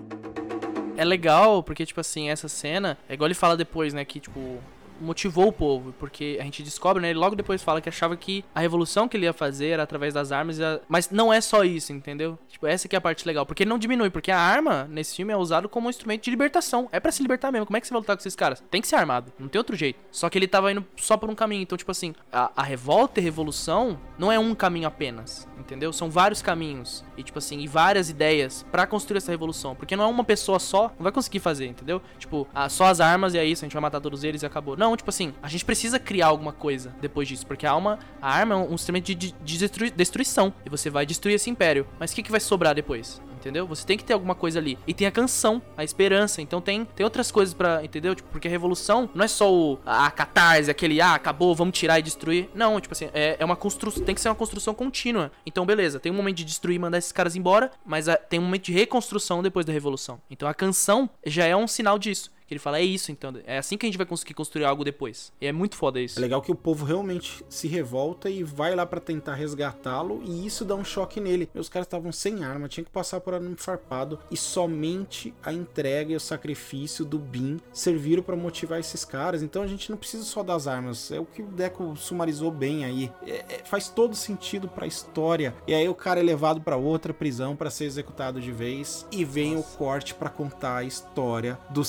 É 0.96 1.04
legal, 1.04 1.64
porque, 1.64 1.86
tipo 1.86 2.00
assim, 2.00 2.30
essa 2.30 2.48
cena, 2.48 2.98
é 3.08 3.14
igual 3.14 3.28
ele 3.28 3.34
fala 3.34 3.58
depois, 3.58 3.94
né, 3.94 4.06
que, 4.06 4.20
tipo, 4.20 4.62
motivou 5.00 5.48
o 5.48 5.52
povo, 5.52 5.94
porque 6.00 6.38
a 6.40 6.44
gente 6.44 6.62
descobre, 6.64 7.02
né, 7.02 7.10
ele 7.10 7.20
logo 7.20 7.36
depois 7.36 7.62
fala 7.64 7.82
que 7.82 7.90
achava 7.90 8.16
que 8.18 8.44
a 8.54 8.60
revolução 8.60 9.08
que 9.08 9.18
ele 9.18 9.26
ia 9.26 9.34
fazer 9.34 9.68
era 9.70 9.84
através 9.84 10.14
das 10.14 10.32
armas, 10.32 10.60
a- 10.60 10.80
mas 10.88 11.10
não 11.10 11.32
é 11.34 11.42
só 11.42 11.64
isso, 11.64 11.92
entendeu? 11.94 12.38
Tipo, 12.48 12.68
essa 12.68 12.88
que 12.88 12.96
é 12.96 12.98
a 12.98 13.02
parte 13.02 13.26
legal, 13.28 13.46
porque 13.46 13.64
ele 13.64 13.70
não 13.70 13.78
diminui, 13.80 14.10
porque 14.10 14.32
a 14.32 14.40
arma 14.40 14.88
nesse 14.90 15.16
filme 15.16 15.32
é 15.34 15.38
usado 15.38 15.68
como 15.70 15.88
um 15.88 15.90
instrumento 15.90 16.24
de 16.24 16.30
libertação, 16.30 16.88
é 16.92 17.00
pra 17.00 17.12
se 17.12 17.22
libertar 17.22 17.52
mesmo, 17.52 17.66
como 17.66 17.78
é 17.78 17.82
que 17.82 17.88
você 17.88 17.94
vai 17.94 18.02
lutar 18.02 18.16
com 18.16 18.22
esses 18.22 18.36
caras? 18.36 18.64
Tem 18.70 18.82
que 18.82 18.88
ser 18.88 18.96
armado, 18.96 19.32
não 19.40 19.48
tem 19.48 19.60
outro 19.60 19.76
jeito. 19.76 20.00
Só 20.12 20.30
que 20.30 20.38
ele 20.38 20.48
tava 20.48 20.72
indo 20.72 20.86
só 20.98 21.18
por 21.18 21.30
um 21.30 21.36
caminho, 21.36 21.62
então, 21.64 21.78
tipo 21.78 21.92
assim, 21.92 22.14
a, 22.32 22.52
a 22.56 22.64
revolta 22.64 23.20
e 23.20 23.24
revolução 23.24 24.00
não 24.18 24.32
é 24.32 24.38
um 24.40 24.54
caminho 24.56 24.88
apenas, 24.88 25.48
entendeu? 25.58 25.92
São 25.94 26.10
vários 26.10 26.42
caminhos, 26.42 27.04
e 27.18 27.24
tipo 27.24 27.38
assim, 27.40 27.60
e 27.60 27.68
várias 27.68 28.10
ideias 28.10 28.66
pra 28.72 28.86
construir 28.86 29.18
essa 29.18 29.32
revolução, 29.32 29.76
porque 29.76 29.96
não 29.96 30.04
é 30.04 30.08
uma 30.08 30.24
pessoa 30.24 30.60
só, 30.60 30.90
não 30.98 31.04
vai 31.04 31.12
conseguir 31.12 31.40
fazer, 31.40 31.68
entendeu? 31.68 32.02
Tipo, 32.18 32.48
ah, 32.54 32.68
só 32.70 32.86
as 32.86 33.00
armas 33.00 33.34
e 33.34 33.38
é 33.38 33.46
isso, 33.46 33.64
a 33.64 33.66
gente 33.68 33.74
vai 33.74 33.82
matar 33.82 34.02
todos 34.02 34.24
eles 34.24 34.42
e 34.44 34.46
acabou. 34.46 34.76
Não, 34.78 34.89
tipo 34.96 35.10
assim, 35.10 35.34
a 35.42 35.48
gente 35.48 35.66
precisa 35.66 36.00
criar 36.00 36.28
alguma 36.28 36.52
coisa 36.54 36.94
depois 37.02 37.28
disso, 37.28 37.46
porque 37.46 37.66
a 37.66 37.72
alma, 37.72 38.00
a 38.22 38.32
arma 38.34 38.56
é 38.56 38.58
um 38.58 38.74
instrumento 38.74 39.06
de, 39.06 39.16
de- 39.16 39.32
de 39.44 39.58
destrui- 39.58 39.92
destruição, 39.92 40.54
e 40.66 40.70
você 40.70 40.90
vai 40.90 41.06
destruir 41.06 41.36
esse 41.36 41.50
império. 41.50 41.88
Mas 42.00 42.12
o 42.12 42.16
que, 42.16 42.24
que 42.24 42.32
vai 42.32 42.40
sobrar 42.40 42.74
depois? 42.76 43.22
Entendeu? 43.40 43.66
Você 43.68 43.86
tem 43.88 43.98
que 43.98 44.04
ter 44.04 44.12
alguma 44.12 44.36
coisa 44.36 44.60
ali. 44.60 44.78
E 44.86 44.94
tem 44.94 45.08
a 45.08 45.12
canção, 45.12 45.62
a 45.78 45.82
esperança. 45.82 46.42
Então 46.42 46.60
tem, 46.60 46.84
tem 46.84 47.06
outras 47.06 47.32
coisas 47.32 47.54
pra. 47.54 47.82
Entendeu? 47.86 48.14
Tipo, 48.14 48.28
porque 48.30 48.50
a 48.50 48.52
revolução 48.52 49.10
não 49.16 49.24
é 49.24 49.30
só 49.30 49.50
o, 49.50 49.80
a 49.86 50.12
catarse, 50.12 50.70
aquele, 50.70 51.00
ah, 51.00 51.14
acabou, 51.14 51.56
vamos 51.56 51.80
tirar 51.80 51.98
e 51.98 52.02
destruir. 52.02 52.50
Não, 52.54 52.82
tipo 52.82 52.94
assim, 52.94 53.10
é, 53.14 53.38
é 53.40 53.46
uma 53.46 53.56
construção. 53.56 54.04
Tem 54.04 54.14
que 54.14 54.20
ser 54.20 54.28
uma 54.28 54.36
construção 54.36 54.74
contínua. 54.74 55.32
Então, 55.46 55.66
beleza, 55.66 56.02
tem 56.02 56.12
um 56.12 56.16
momento 56.16 56.36
de 56.36 56.44
destruir 56.44 56.78
mandar 56.82 56.98
esses 56.98 57.14
caras 57.14 57.34
embora, 57.38 57.72
mas 57.86 58.10
ah, 58.10 58.18
tem 58.18 58.40
um 58.42 58.44
momento 58.44 58.64
de 58.66 58.74
reconstrução 58.74 59.42
depois 59.42 59.66
da 59.66 59.72
revolução. 59.72 60.20
Então 60.30 60.46
a 60.50 60.54
canção 60.54 61.10
já 61.26 61.46
é 61.46 61.56
um 61.56 61.66
sinal 61.66 61.98
disso. 61.98 62.30
Que 62.50 62.56
ele 62.56 62.60
fala, 62.60 62.80
é 62.80 62.84
isso 62.84 63.12
então. 63.12 63.32
É 63.46 63.60
assim 63.60 63.78
que 63.78 63.86
a 63.86 63.88
gente 63.90 63.98
vai 63.98 64.08
conseguir 64.08 64.34
construir 64.34 64.66
algo 64.66 64.84
depois. 64.84 65.32
E 65.40 65.46
é 65.46 65.52
muito 65.52 65.76
foda 65.76 66.02
isso. 66.02 66.18
É 66.18 66.22
legal 66.22 66.42
que 66.42 66.52
o 66.52 66.56
povo 66.56 66.84
realmente 66.84 67.46
se 67.48 67.68
revolta 67.68 68.28
e 68.28 68.44
vai 68.44 68.74
lá 68.74 68.88
pra 68.88 69.00
tentar 69.00 69.36
resgatá-lo 69.36 70.24
e 70.26 70.48
isso 70.48 70.66
dá 70.66 70.74
um 70.74 70.84
choque 70.84 71.20
nele. 71.20 71.48
Os 71.54 71.70
caras 71.70 71.86
estavam 71.86 72.12
sem 72.12 72.44
arma, 72.44 72.68
tinha 72.68 72.84
que 72.84 72.90
passar 72.90 73.20
por 73.22 73.36
arame 73.36 73.56
farpado 73.56 74.18
e 74.32 74.36
somente 74.36 75.32
a 75.44 75.54
entrega 75.54 76.12
e 76.12 76.16
o 76.16 76.20
sacrifício 76.20 77.06
do 77.06 77.20
Bin 77.20 77.60
serviram 77.72 78.24
pra 78.24 78.36
motivar 78.36 78.80
esses 78.80 79.06
caras. 79.06 79.44
Então 79.44 79.62
a 79.62 79.68
gente 79.68 79.92
não 79.92 79.98
precisa 79.98 80.24
só 80.24 80.42
das 80.42 80.66
armas. 80.68 81.12
É 81.12 81.20
o 81.20 81.26
que 81.26 81.44
o 81.44 81.48
Deco 81.48 81.96
sumarizou 81.96 82.50
bem 82.50 82.84
aí. 82.84 83.12
É- 83.28 83.46
é- 83.48 83.62
faz 83.64 83.90
todo 83.90 84.16
sentido 84.16 84.68
pra 84.68 84.88
história. 84.88 85.54
E 85.68 85.74
aí 85.76 85.88
o 85.88 85.94
cara 85.94 86.20
é 86.20 86.24
levado 86.24 86.62
pra 86.62 86.78
outra 86.78 87.14
prisão 87.14 87.56
pra 87.56 87.70
ser 87.70 87.86
executado 87.86 88.42
de 88.42 88.52
vez 88.52 89.06
e 89.12 89.24
vem 89.24 89.56
o 89.56 89.62
corte 89.62 90.16
pra 90.16 90.30
contar 90.32 90.78
a 90.78 90.84
história 90.84 91.60
do 91.70 91.86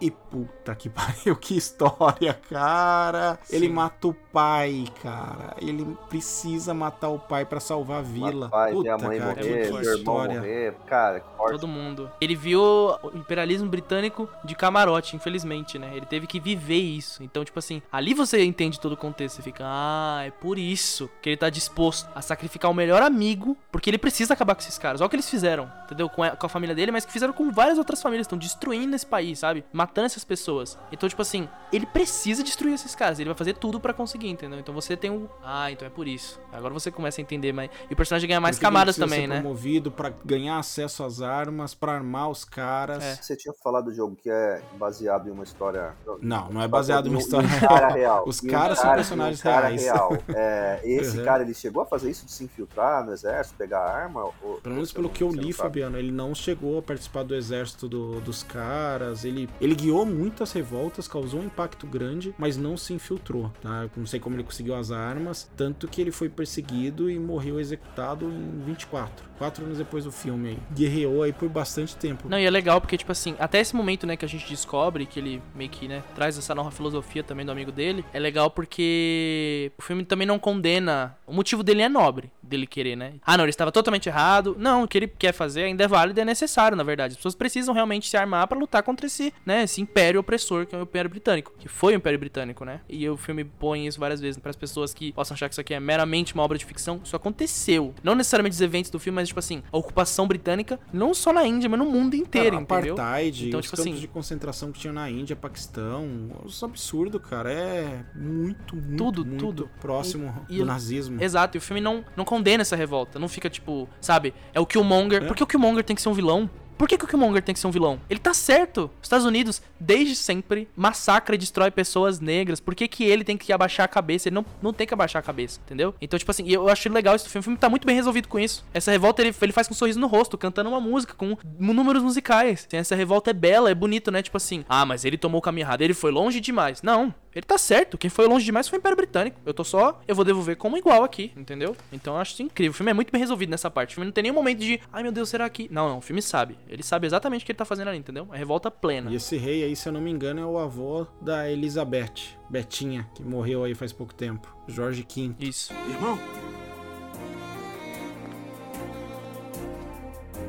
E 0.00 0.10
puta 0.10 0.74
que 0.74 0.88
pariu, 0.90 1.36
que 1.36 1.56
história, 1.56 2.34
cara. 2.34 3.38
Ele 3.50 3.68
mata 3.68 4.08
o 4.08 4.14
pai, 4.14 4.84
cara. 5.02 5.56
Ele 5.60 5.96
precisa 6.08 6.74
matar 6.74 7.08
o 7.08 7.18
pai 7.18 7.44
pra 7.44 7.60
salvar 7.60 7.98
a 7.98 8.02
vila. 8.02 8.48
pai, 8.48 8.72
Puta, 8.72 8.98
mãe 8.98 9.18
cara, 9.18 9.30
morrer, 9.36 9.42
que 9.42 9.72
ver 9.72 9.72
o 9.72 9.94
irmão 9.94 9.94
história. 9.98 10.34
morrer. 10.40 10.74
Cara. 10.86 11.20
Todo 11.52 11.68
mundo. 11.68 12.10
Ele 12.20 12.34
viu 12.34 12.60
o 12.60 13.10
imperialismo 13.14 13.68
britânico 13.68 14.28
de 14.44 14.54
camarote, 14.54 15.16
infelizmente, 15.16 15.78
né? 15.78 15.92
Ele 15.94 16.06
teve 16.06 16.26
que 16.26 16.40
viver 16.40 16.78
isso. 16.78 17.22
Então, 17.22 17.44
tipo 17.44 17.58
assim, 17.58 17.82
ali 17.90 18.14
você 18.14 18.44
entende 18.44 18.80
todo 18.80 18.92
o 18.92 18.96
contexto. 18.96 19.36
Você 19.36 19.42
fica, 19.42 19.64
ah, 19.66 20.22
é 20.24 20.30
por 20.30 20.58
isso 20.58 21.08
que 21.20 21.30
ele 21.30 21.36
tá 21.36 21.50
disposto 21.50 22.08
a 22.14 22.22
sacrificar 22.22 22.70
o 22.70 22.74
melhor 22.74 23.02
amigo, 23.02 23.56
porque 23.70 23.90
ele 23.90 23.98
precisa 23.98 24.34
acabar 24.34 24.54
com 24.54 24.60
esses 24.60 24.78
caras. 24.78 25.00
Olha 25.00 25.06
o 25.06 25.10
que 25.10 25.16
eles 25.16 25.28
fizeram, 25.28 25.70
entendeu? 25.84 26.08
Com 26.08 26.22
a, 26.22 26.30
com 26.30 26.46
a 26.46 26.48
família 26.48 26.74
dele, 26.74 26.92
mas 26.92 27.04
que 27.04 27.12
fizeram 27.12 27.32
com 27.32 27.50
várias 27.50 27.78
outras 27.78 28.00
famílias. 28.00 28.26
Estão 28.26 28.38
destruindo 28.38 28.94
esse 28.96 29.06
país, 29.06 29.38
sabe? 29.38 29.64
Matando 29.72 30.06
essas 30.06 30.24
pessoas. 30.24 30.78
Então, 30.90 31.08
tipo 31.08 31.22
assim, 31.22 31.48
ele 31.72 31.86
precisa 31.86 32.42
destruir 32.42 32.74
esses 32.74 32.94
caras. 32.94 33.18
Ele 33.18 33.28
vai 33.28 33.36
fazer 33.36 33.54
tudo 33.54 33.78
pra 33.80 33.92
conseguir, 33.92 34.28
entendeu? 34.28 34.58
Então 34.58 34.74
você 34.74 34.96
tem 34.96 35.10
um. 35.10 35.28
Ah, 35.44 35.70
então 35.70 35.86
é 35.86 35.90
por 35.90 36.06
isso. 36.08 36.40
Agora 36.52 36.72
você 36.72 36.90
começa 36.90 37.20
a 37.20 37.22
entender, 37.22 37.52
mas. 37.52 37.70
E 37.88 37.92
o 37.92 37.96
personagem 37.96 38.28
ganha 38.28 38.40
mais 38.40 38.56
Por 38.56 38.60
que 38.60 38.66
que 38.66 38.66
ele 38.66 38.72
camadas 38.72 38.96
também, 38.96 39.20
ser 39.22 39.26
né? 39.26 39.40
promovido 39.40 39.90
pra 39.90 40.12
ganhar 40.24 40.58
acesso 40.58 41.04
às 41.04 41.20
armas, 41.36 41.74
pra 41.74 41.92
armar 41.92 42.28
os 42.30 42.44
caras. 42.44 43.02
É. 43.02 43.14
Você 43.16 43.36
tinha 43.36 43.52
falado 43.62 43.86
do 43.86 43.94
jogo 43.94 44.16
que 44.16 44.30
é 44.30 44.62
baseado 44.78 45.28
em 45.28 45.30
uma 45.32 45.44
história. 45.44 45.94
Não, 46.20 46.50
não 46.50 46.62
é 46.62 46.68
baseado 46.68 47.06
em 47.06 47.10
uma 47.10 47.16
um- 47.18 47.20
história 47.20 47.48
um 47.48 47.60
cara 47.60 47.88
real. 47.88 48.24
Os 48.26 48.40
caras 48.40 48.78
são 48.78 48.84
cara- 48.86 48.96
personagens 48.96 49.40
um 49.40 49.42
cara 49.42 49.66
reais. 49.68 49.82
real. 49.82 50.18
É, 50.34 50.80
esse 50.84 51.18
Uhum. 51.18 51.24
cara, 51.24 51.42
ele 51.42 51.54
chegou 51.54 51.82
a 51.82 51.86
fazer 51.86 52.10
isso 52.10 52.24
de 52.26 52.32
se 52.32 52.44
infiltrar 52.44 53.04
no 53.04 53.12
exército, 53.12 53.56
pegar 53.56 53.80
arma? 53.80 54.24
Ou, 54.42 54.60
Pelo 54.62 54.74
menos 54.74 54.92
pelo 54.92 55.08
não- 55.08 55.14
que 55.14 55.22
eu 55.22 55.30
li? 55.30 55.52
Fabiano, 55.52 55.96
ele 55.98 56.12
não 56.12 56.34
chegou 56.34 56.78
a 56.78 56.82
participar 56.82 57.22
do 57.22 57.34
exército 57.34 57.88
do- 57.88 58.20
dos 58.20 58.42
caras. 58.42 59.24
Ele, 59.24 59.48
ele 59.60 59.74
guiou 59.74 60.04
muitas 60.06 60.52
revoltas, 60.52 61.06
causou 61.08 61.40
um 61.40 61.44
impacto 61.44 61.86
grande, 61.86 62.34
mas 62.38 62.56
não 62.56 62.76
se 62.76 62.92
infiltrou, 62.94 63.50
tá? 63.60 63.88
Não 63.96 64.06
sei 64.06 64.18
como 64.20 64.36
ele 64.36 64.44
conseguiu 64.44 64.74
as 64.74 64.90
armas, 64.90 65.48
tanto 65.56 65.86
que 65.88 66.00
ele 66.00 66.10
foi 66.10 66.28
perseguido 66.28 67.10
e 67.10 67.18
morreu 67.18 67.58
executado 67.60 68.26
em 68.26 68.60
24. 68.64 69.24
Quatro 69.38 69.64
anos 69.64 69.78
depois 69.78 70.04
do 70.04 70.12
filme 70.12 70.48
aí. 70.50 70.58
Guerreou 70.72 71.15
aí 71.22 71.32
por 71.32 71.48
bastante 71.48 71.96
tempo. 71.96 72.28
Não, 72.28 72.38
e 72.38 72.44
é 72.44 72.50
legal 72.50 72.80
porque, 72.80 72.96
tipo 72.96 73.12
assim, 73.12 73.34
até 73.38 73.60
esse 73.60 73.74
momento, 73.74 74.06
né, 74.06 74.16
que 74.16 74.24
a 74.24 74.28
gente 74.28 74.48
descobre 74.48 75.06
que 75.06 75.18
ele 75.18 75.42
meio 75.54 75.70
que, 75.70 75.88
né, 75.88 76.02
traz 76.14 76.38
essa 76.38 76.54
nova 76.54 76.70
filosofia 76.70 77.22
também 77.22 77.44
do 77.44 77.52
amigo 77.52 77.72
dele, 77.72 78.04
é 78.12 78.18
legal 78.18 78.50
porque 78.50 79.72
o 79.78 79.82
filme 79.82 80.04
também 80.04 80.26
não 80.26 80.38
condena. 80.38 81.16
O 81.26 81.32
motivo 81.32 81.62
dele 81.62 81.82
é 81.82 81.88
nobre, 81.88 82.30
dele 82.42 82.66
querer, 82.66 82.96
né? 82.96 83.14
Ah, 83.24 83.36
não, 83.36 83.44
ele 83.44 83.50
estava 83.50 83.72
totalmente 83.72 84.08
errado. 84.08 84.56
Não, 84.58 84.84
o 84.84 84.88
que 84.88 84.98
ele 84.98 85.08
quer 85.08 85.32
fazer 85.32 85.64
ainda 85.64 85.84
é 85.84 85.88
válido 85.88 86.20
e 86.20 86.22
é 86.22 86.24
necessário, 86.24 86.76
na 86.76 86.84
verdade. 86.84 87.12
As 87.12 87.16
pessoas 87.16 87.34
precisam 87.34 87.74
realmente 87.74 88.08
se 88.08 88.16
armar 88.16 88.46
pra 88.46 88.58
lutar 88.58 88.82
contra 88.82 89.06
esse, 89.06 89.32
né, 89.44 89.64
esse 89.64 89.80
império 89.80 90.20
opressor 90.20 90.66
que 90.66 90.74
é 90.74 90.78
o 90.78 90.82
Império 90.82 91.10
Britânico, 91.10 91.52
que 91.58 91.68
foi 91.68 91.94
o 91.94 91.96
Império 91.96 92.18
Britânico, 92.18 92.64
né? 92.64 92.80
E 92.88 93.08
o 93.08 93.16
filme 93.16 93.44
põe 93.44 93.86
isso 93.86 93.98
várias 93.98 94.20
vezes 94.20 94.38
para 94.38 94.50
as 94.50 94.56
pessoas 94.56 94.94
que 94.94 95.12
possam 95.12 95.34
achar 95.34 95.48
que 95.48 95.54
isso 95.54 95.60
aqui 95.60 95.74
é 95.74 95.80
meramente 95.80 96.34
uma 96.34 96.42
obra 96.42 96.56
de 96.56 96.64
ficção. 96.64 97.00
Isso 97.02 97.16
aconteceu. 97.16 97.94
Não 98.02 98.14
necessariamente 98.14 98.54
os 98.54 98.60
eventos 98.60 98.90
do 98.90 98.98
filme, 98.98 99.16
mas 99.16 99.28
tipo 99.28 99.40
assim, 99.40 99.62
a 99.72 99.76
ocupação 99.76 100.26
britânica, 100.26 100.78
não 100.92 101.05
só 101.14 101.32
na 101.32 101.46
Índia, 101.46 101.68
mas 101.68 101.78
no 101.78 101.86
mundo 101.86 102.14
inteiro, 102.14 102.56
Cara, 102.58 102.62
entendeu? 102.62 102.94
apartheid, 102.94 103.48
Então, 103.48 103.60
os 103.60 103.66
tipo 103.66 103.76
campos 103.76 103.92
assim- 103.92 104.00
de 104.00 104.08
concentração 104.08 104.72
que 104.72 104.78
tinha 104.80 104.92
na 104.92 105.10
Índia, 105.10 105.34
Paquistão, 105.36 106.30
isso 106.46 106.64
é 106.64 106.68
absurdo, 106.68 107.18
cara. 107.20 107.52
É 107.52 108.04
muito, 108.14 108.76
muito, 108.76 108.96
Tudo, 108.96 109.24
muito 109.24 109.44
tudo. 109.46 109.70
próximo 109.80 110.34
E- 110.48 110.56
do 110.58 110.62
e- 110.62 110.64
nazismo. 110.66 111.22
Exato, 111.22 111.56
e 111.56 111.58
o 111.58 111.60
filme 111.60 111.80
não, 111.80 112.04
não 112.16 112.24
condena 112.24 112.62
essa 112.62 112.76
revolta. 112.76 113.18
Não 113.18 113.28
fica 113.28 113.48
tipo, 113.50 113.88
sabe, 114.00 114.34
é 114.54 114.60
o 114.60 114.66
Killmonger. 114.66 115.22
É. 115.22 115.26
Por 115.26 115.36
que 115.36 115.42
o 115.42 115.46
Killmonger 115.46 115.84
tem 115.84 115.94
que 115.96 116.02
ser 116.02 116.08
um 116.08 116.14
vilão? 116.14 116.48
Por 116.76 116.88
que, 116.88 116.98
que 116.98 117.04
o 117.04 117.08
Killmonger 117.08 117.42
tem 117.42 117.54
que 117.54 117.60
ser 117.60 117.66
um 117.66 117.70
vilão? 117.70 118.00
Ele 118.08 118.20
tá 118.20 118.34
certo. 118.34 118.90
Os 119.00 119.06
Estados 119.06 119.24
Unidos, 119.24 119.62
desde 119.80 120.14
sempre, 120.14 120.68
massacra 120.76 121.34
e 121.34 121.38
destrói 121.38 121.70
pessoas 121.70 122.20
negras. 122.20 122.60
Por 122.60 122.74
que, 122.74 122.86
que 122.86 123.04
ele 123.04 123.24
tem 123.24 123.36
que 123.36 123.52
abaixar 123.52 123.84
a 123.84 123.88
cabeça? 123.88 124.28
Ele 124.28 124.34
não, 124.34 124.44
não 124.60 124.72
tem 124.72 124.86
que 124.86 124.92
abaixar 124.92 125.20
a 125.20 125.22
cabeça, 125.22 125.60
entendeu? 125.64 125.94
Então, 126.00 126.18
tipo 126.18 126.30
assim, 126.30 126.48
eu 126.48 126.68
acho 126.68 126.88
legal 126.90 127.14
esse 127.14 127.28
filme. 127.28 127.40
O 127.40 127.44
filme 127.44 127.58
tá 127.58 127.68
muito 127.68 127.86
bem 127.86 127.96
resolvido 127.96 128.28
com 128.28 128.38
isso. 128.38 128.64
Essa 128.74 128.90
revolta 128.90 129.22
ele, 129.22 129.34
ele 129.40 129.52
faz 129.52 129.66
com 129.66 129.74
um 129.74 129.76
sorriso 129.76 129.98
no 129.98 130.06
rosto, 130.06 130.36
cantando 130.36 130.68
uma 130.68 130.80
música, 130.80 131.14
com 131.14 131.36
números 131.58 132.02
musicais. 132.02 132.68
Essa 132.70 132.94
revolta 132.94 133.30
é 133.30 133.34
bela, 133.34 133.70
é 133.70 133.74
bonito, 133.74 134.10
né? 134.10 134.22
Tipo 134.22 134.36
assim, 134.36 134.64
ah, 134.68 134.84
mas 134.84 135.04
ele 135.04 135.16
tomou 135.16 135.38
o 135.38 135.42
caminho 135.42 135.64
errado, 135.64 135.82
ele 135.82 135.94
foi 135.94 136.10
longe 136.10 136.40
demais. 136.40 136.82
Não, 136.82 137.14
ele 137.36 137.44
tá 137.44 137.58
certo. 137.58 137.98
Quem 137.98 138.08
foi 138.08 138.26
longe 138.26 138.46
demais 138.46 138.66
foi 138.66 138.78
o 138.78 138.80
Império 138.80 138.96
Britânico. 138.96 139.38
Eu 139.44 139.52
tô 139.52 139.62
só, 139.62 140.00
eu 140.08 140.14
vou 140.14 140.24
devolver 140.24 140.56
como 140.56 140.78
igual 140.78 141.04
aqui, 141.04 141.32
entendeu? 141.36 141.76
Então 141.92 142.14
eu 142.14 142.20
acho 142.20 142.32
isso 142.32 142.42
incrível. 142.42 142.70
O 142.70 142.74
filme 142.74 142.90
é 142.90 142.94
muito 142.94 143.12
bem 143.12 143.20
resolvido 143.20 143.50
nessa 143.50 143.70
parte. 143.70 143.90
O 143.90 143.94
filme 143.96 144.06
não 144.06 144.12
tem 144.12 144.22
nenhum 144.22 144.34
momento 144.34 144.60
de, 144.60 144.80
ai 144.90 145.02
meu 145.02 145.12
Deus, 145.12 145.28
será 145.28 145.46
que. 145.50 145.68
Não, 145.70 145.86
não, 145.86 145.98
o 145.98 146.00
filme 146.00 146.22
sabe. 146.22 146.56
Ele 146.66 146.82
sabe 146.82 147.06
exatamente 147.06 147.42
o 147.42 147.44
que 147.44 147.52
ele 147.52 147.58
tá 147.58 147.66
fazendo 147.66 147.88
ali, 147.88 147.98
entendeu? 147.98 148.26
É 148.32 148.38
revolta 148.38 148.70
plena. 148.70 149.10
E 149.10 149.16
esse 149.16 149.36
rei 149.36 149.64
aí, 149.64 149.76
se 149.76 149.86
eu 149.86 149.92
não 149.92 150.00
me 150.00 150.10
engano, 150.10 150.40
é 150.40 150.46
o 150.46 150.58
avô 150.58 151.06
da 151.20 151.50
Elizabeth, 151.50 152.38
Betinha, 152.48 153.06
que 153.14 153.22
morreu 153.22 153.64
aí 153.64 153.74
faz 153.74 153.92
pouco 153.92 154.14
tempo. 154.14 154.56
Jorge 154.66 155.06
V. 155.06 155.34
Isso. 155.38 155.74
Irmão? 155.90 156.18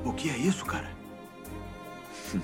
O 0.06 0.14
que 0.14 0.30
é 0.30 0.38
isso, 0.38 0.64
cara? 0.64 0.90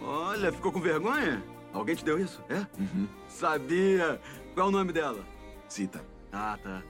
Olha, 0.00 0.50
ficou 0.50 0.72
com 0.72 0.80
vergonha? 0.80 1.42
Alguém 1.76 1.94
te 1.94 2.04
deu 2.04 2.18
isso? 2.18 2.42
É? 2.48 2.66
Uhum. 2.80 3.06
Sabia! 3.28 4.20
Qual 4.54 4.66
é 4.66 4.68
o 4.68 4.72
nome 4.72 4.92
dela? 4.92 5.22
Cita. 5.68 6.02
Ah, 6.32 6.58
tá. 6.62 6.82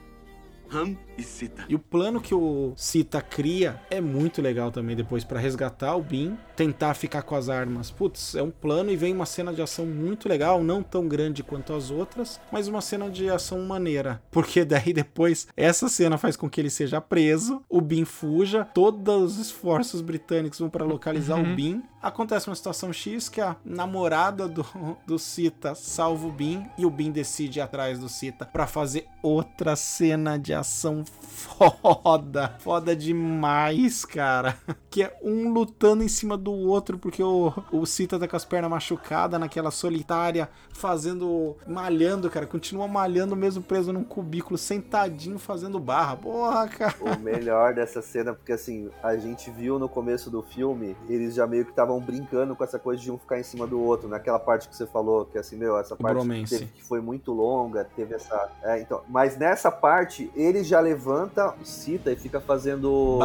Ram 0.69 0.97
e 1.17 1.23
Cita. 1.23 1.65
E 1.67 1.75
o 1.75 1.79
plano 1.79 2.21
que 2.21 2.33
o 2.33 2.73
Cita 2.75 3.21
cria 3.21 3.81
é 3.89 3.99
muito 3.99 4.41
legal 4.41 4.71
também 4.71 4.95
depois 4.95 5.23
pra 5.23 5.39
resgatar 5.39 5.95
o 5.95 6.01
Bin, 6.01 6.37
tentar 6.55 6.93
ficar 6.93 7.23
com 7.23 7.35
as 7.35 7.49
armas. 7.49 7.89
Putz, 7.89 8.35
é 8.35 8.43
um 8.43 8.51
plano 8.51 8.91
e 8.91 8.95
vem 8.95 9.13
uma 9.13 9.25
cena 9.25 9.53
de 9.53 9.61
ação 9.61 9.85
muito 9.85 10.29
legal, 10.29 10.63
não 10.63 10.83
tão 10.83 11.07
grande 11.07 11.43
quanto 11.43 11.73
as 11.73 11.89
outras, 11.89 12.39
mas 12.51 12.67
uma 12.67 12.81
cena 12.81 13.09
de 13.09 13.29
ação 13.29 13.61
maneira. 13.61 14.21
Porque 14.31 14.63
daí 14.63 14.93
depois 14.93 15.47
essa 15.55 15.89
cena 15.89 16.17
faz 16.17 16.35
com 16.35 16.49
que 16.49 16.61
ele 16.61 16.69
seja 16.69 17.01
preso, 17.01 17.61
o 17.69 17.81
Bin 17.81 18.05
fuja, 18.05 18.65
todos 18.73 19.33
os 19.33 19.39
esforços 19.39 20.01
britânicos 20.01 20.59
vão 20.59 20.69
pra 20.69 20.85
localizar 20.85 21.39
o 21.39 21.55
Bin. 21.55 21.83
Acontece 22.01 22.47
uma 22.47 22.55
situação 22.55 22.93
X 22.93 23.27
que 23.27 23.41
a 23.41 23.55
namorada 23.65 24.47
do, 24.47 24.65
do 25.05 25.17
Cita 25.19 25.75
salva 25.75 26.27
o 26.27 26.31
Bin 26.31 26.65
e 26.77 26.85
o 26.85 26.89
Bin 26.89 27.11
decide 27.11 27.59
ir 27.59 27.61
atrás 27.61 27.99
do 27.99 28.07
Cita 28.07 28.45
pra 28.45 28.67
fazer 28.67 29.07
outra 29.21 29.75
cena 29.75 30.37
de 30.37 30.53
ação 30.59 31.03
foda. 31.05 32.55
Foda 32.59 32.95
demais, 32.95 34.03
cara. 34.05 34.57
Que 34.89 35.03
é 35.03 35.17
um 35.23 35.49
lutando 35.51 36.03
em 36.03 36.07
cima 36.07 36.35
do 36.37 36.51
outro, 36.51 36.97
porque 36.97 37.21
o, 37.21 37.53
o 37.71 37.85
Cita 37.85 38.17
tá 38.19 38.27
com 38.27 38.35
as 38.35 38.45
pernas 38.45 38.69
machucadas 38.69 39.39
naquela 39.39 39.69
solitária, 39.71 40.49
fazendo. 40.71 41.55
malhando, 41.67 42.29
cara. 42.29 42.45
Continua 42.47 42.87
malhando 42.87 43.35
mesmo 43.35 43.61
preso 43.63 43.93
num 43.93 44.03
cubículo, 44.03 44.57
sentadinho, 44.57 45.37
fazendo 45.37 45.79
barra. 45.79 46.15
Porra, 46.15 46.67
cara. 46.67 46.95
O 47.01 47.19
melhor 47.19 47.73
dessa 47.73 48.01
cena, 48.01 48.33
porque 48.33 48.53
assim, 48.53 48.89
a 49.03 49.15
gente 49.17 49.51
viu 49.51 49.77
no 49.77 49.87
começo 49.87 50.29
do 50.29 50.41
filme, 50.41 50.95
eles 51.07 51.35
já 51.35 51.45
meio 51.45 51.63
que 51.65 51.71
estavam 51.71 51.99
brincando 51.99 52.55
com 52.55 52.63
essa 52.63 52.79
coisa 52.79 53.01
de 53.01 53.11
um 53.11 53.17
ficar 53.17 53.39
em 53.39 53.43
cima 53.43 53.67
do 53.67 53.79
outro, 53.79 54.07
naquela 54.07 54.39
parte 54.39 54.67
que 54.67 54.75
você 54.75 54.85
falou, 54.87 55.25
que 55.25 55.37
assim, 55.37 55.55
meu, 55.57 55.77
essa 55.77 55.95
parte 55.95 56.13
bromance. 56.15 56.57
teve- 56.59 56.71
que 56.71 56.83
foi 56.83 57.01
muito 57.01 57.31
longa, 57.31 57.83
teve 57.95 58.15
essa. 58.15 58.49
É, 58.63 58.79
então, 58.81 59.01
mas 59.09 59.37
nessa 59.37 59.71
parte, 59.71 60.31
ele 60.47 60.63
já 60.63 60.79
levanta, 60.79 61.53
cita 61.63 62.11
e 62.11 62.15
fica 62.15 62.39
fazendo. 62.39 63.19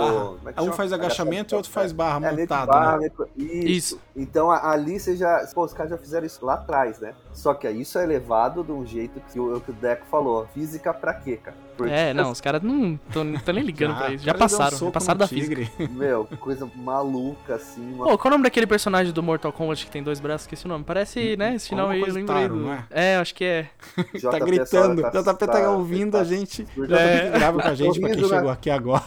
É 0.44 0.60
Um 0.60 0.64
chama? 0.64 0.72
faz 0.72 0.92
agachamento 0.92 1.54
e 1.54 1.56
outro 1.56 1.70
faz 1.70 1.92
barra 1.92 2.26
É, 2.28 2.32
montada. 2.36 2.66
barra, 2.66 2.98
né? 2.98 3.10
que- 3.10 3.42
Isso. 3.42 4.00
Então 4.14 4.50
a- 4.50 4.70
ali 4.70 4.98
você 5.00 5.16
já. 5.16 5.46
Pô, 5.54 5.64
os 5.64 5.72
caras 5.72 5.90
já 5.90 5.98
fizeram 5.98 6.26
isso 6.26 6.44
lá 6.44 6.54
atrás, 6.54 6.98
né? 7.00 7.14
Só 7.32 7.54
que 7.54 7.66
aí 7.66 7.80
isso 7.80 7.98
é 7.98 8.04
levado 8.06 8.62
de 8.64 8.72
um 8.72 8.84
jeito 8.86 9.20
que 9.32 9.38
o, 9.40 9.60
que 9.60 9.70
o 9.70 9.74
Deco 9.74 10.04
falou. 10.10 10.46
Física 10.52 10.92
pra 10.92 11.14
quê, 11.14 11.36
cara? 11.36 11.56
Porque- 11.88 11.94
É, 11.94 12.14
não, 12.14 12.30
os 12.30 12.40
caras 12.40 12.62
não 12.62 12.98
estão 13.08 13.54
nem 13.54 13.64
ligando 13.64 13.92
Ah, 13.92 13.96
pra 13.96 14.12
isso. 14.14 14.24
Já 14.24 14.32
deu 14.32 14.36
um 14.36 14.40
passaram, 14.40 14.78
já 14.78 14.90
passaram 14.90 15.18
da 15.18 15.26
física. 15.28 15.54
tigre. 15.64 15.70
Meu, 15.92 16.24
que 16.24 16.36
coisa 16.36 16.68
maluca, 16.76 17.54
assim. 17.56 17.94
Uma... 17.94 18.06
Pô, 18.06 18.18
qual 18.18 18.26
é 18.26 18.28
o 18.28 18.38
nome 18.38 18.44
daquele 18.44 18.66
personagem 18.66 19.12
do 19.12 19.22
Mortal 19.22 19.52
Kombat 19.52 19.84
que 19.84 19.90
tem 19.90 20.02
dois 20.02 20.20
braços? 20.20 20.42
Esqueci 20.46 20.66
o 20.66 20.68
nome. 20.68 20.84
Parece, 20.84 21.36
né? 21.36 21.54
Esse 21.54 21.68
final 21.68 21.88
aí, 21.88 22.00
eu 22.00 22.12
lembrei 22.12 22.48
do... 22.48 22.56
não 22.56 22.72
é? 22.72 22.84
É, 22.90 23.16
acho 23.16 23.34
que 23.34 23.44
é. 23.44 23.68
Tá 24.30 24.38
gritando. 24.38 25.02
JP 25.02 25.46
tá 25.46 25.70
ouvindo 25.70 26.16
a 26.16 26.24
gente. 26.24 26.64
JP 26.64 26.94
É. 26.94 27.30
que 27.30 27.38
grava 27.38 27.60
com 27.62 27.68
a 27.68 27.74
gente, 27.74 28.00
pra 28.00 28.10
quem 28.10 28.22
né? 28.22 28.28
chegou 28.28 28.50
aqui 28.50 28.70
agora. 28.70 29.02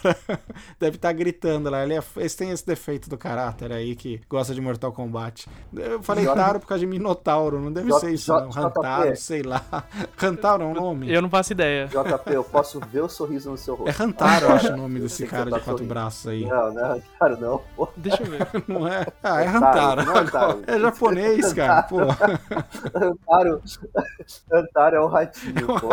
Deve 0.79 0.95
estar 0.97 1.11
gritando 1.13 1.69
lá. 1.69 1.83
Ele, 1.83 1.93
é, 1.95 2.03
ele 2.17 2.29
tem 2.29 2.49
esse 2.51 2.65
defeito 2.65 3.09
do 3.09 3.17
caráter 3.17 3.71
aí 3.71 3.95
que 3.95 4.21
gosta 4.29 4.53
de 4.53 4.61
Mortal 4.61 4.91
Kombat. 4.91 5.47
Eu 5.75 6.01
falei 6.03 6.25
Taro 6.25 6.59
por 6.59 6.67
causa 6.67 6.79
de 6.79 6.87
Minotauro. 6.87 7.59
Não 7.59 7.71
deve 7.71 7.87
J- 7.89 7.99
ser 7.99 8.11
isso, 8.13 8.25
J- 8.27 8.41
não. 8.41 8.49
Rantaro, 8.49 9.15
sei 9.15 9.41
lá. 9.41 9.63
Rantaro 10.17 10.63
é 10.63 10.65
um 10.65 10.73
nome? 10.73 11.11
Eu 11.11 11.21
não 11.21 11.29
faço 11.29 11.53
ideia. 11.53 11.87
JP, 11.87 12.33
eu 12.33 12.43
posso 12.43 12.64
ver 12.91 13.01
o 13.01 13.09
sorriso 13.09 13.51
no 13.51 13.57
seu 13.57 13.75
rosto. 13.75 13.89
É 13.89 13.91
Rantaro, 13.91 14.45
eu 14.45 14.51
acho 14.53 14.73
o 14.73 14.77
nome 14.77 14.99
desse 15.01 15.25
cara 15.27 15.45
de 15.45 15.51
quatro 15.51 15.71
sorrindo. 15.71 15.89
braços 15.89 16.27
aí. 16.27 16.45
Não, 16.45 16.73
não 16.73 16.85
é 16.85 16.87
Rantaro, 17.19 17.41
não. 17.41 17.61
Pô. 17.75 17.87
Deixa 17.97 18.23
eu 18.23 18.27
ver. 18.27 18.47
Não 18.67 18.87
é? 18.87 19.05
Ah, 19.23 19.41
é 19.41 19.45
Rantaro, 19.45 20.01
é. 20.01 20.75
É 20.75 20.79
japonês, 20.79 21.53
cara. 21.53 21.83
Pô. 21.83 21.97
Rantaro, 22.93 23.61
Rantaro 24.51 24.95
é 24.95 25.01
um 25.01 25.07
ratinho, 25.07 25.67
pô. 25.67 25.89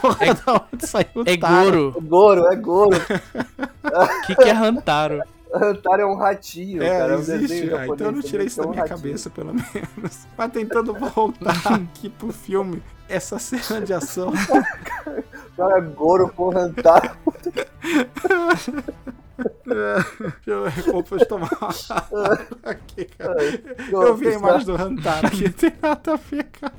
Porra, 0.00 0.34
da 0.34 0.66
onde 0.72 0.86
saiu 0.86 1.06
o 1.16 1.22
É 1.26 1.36
Taro? 1.36 1.92
Goro. 1.92 1.96
É 1.96 2.00
Goro, 2.08 2.46
é 2.52 2.56
Goro. 2.56 2.96
O 3.84 4.26
que, 4.26 4.34
que 4.36 4.44
é 4.48 4.52
Rantaro? 4.52 5.22
Rantaro 5.52 6.02
é 6.02 6.06
um 6.06 6.16
ratinho, 6.16 6.82
É, 6.82 6.98
cara. 6.98 7.12
É 7.12 7.16
um 7.16 7.20
existe. 7.20 7.40
desenho 7.40 7.76
Ah, 7.76 7.86
então 7.86 8.06
eu 8.06 8.12
não 8.12 8.22
tirei 8.22 8.46
isso 8.46 8.56
da 8.56 8.62
também, 8.64 8.80
minha 8.80 8.82
é 8.82 8.86
um 8.86 8.88
cabeça, 8.96 9.30
pelo 9.30 9.54
menos. 9.54 10.26
Mas 10.36 10.52
tentando 10.52 10.94
voltar 10.94 11.74
aqui 11.74 12.08
pro 12.08 12.32
filme, 12.32 12.82
essa 13.08 13.38
cena 13.38 13.80
de 13.80 13.92
ação. 13.92 14.32
Cara, 15.56 15.80
Goro 15.80 16.32
com 16.32 16.48
Rantaro. 16.48 17.10
Deixa 19.64 20.42
eu, 20.46 20.66
eu 20.66 21.26
tomar 21.26 21.50
uma 21.60 21.74
água 21.90 22.46
aqui, 22.62 23.06
cara. 23.06 23.36
Eu 23.90 24.14
vi 24.14 24.28
a 24.28 24.32
imagem 24.34 24.66
do 24.66 24.76
Rantaro 24.76 25.26
aqui, 25.26 25.48
tem 25.50 25.72
nada 25.82 26.12
a 26.14 26.16
ver, 26.16 26.44
cara. 26.44 26.72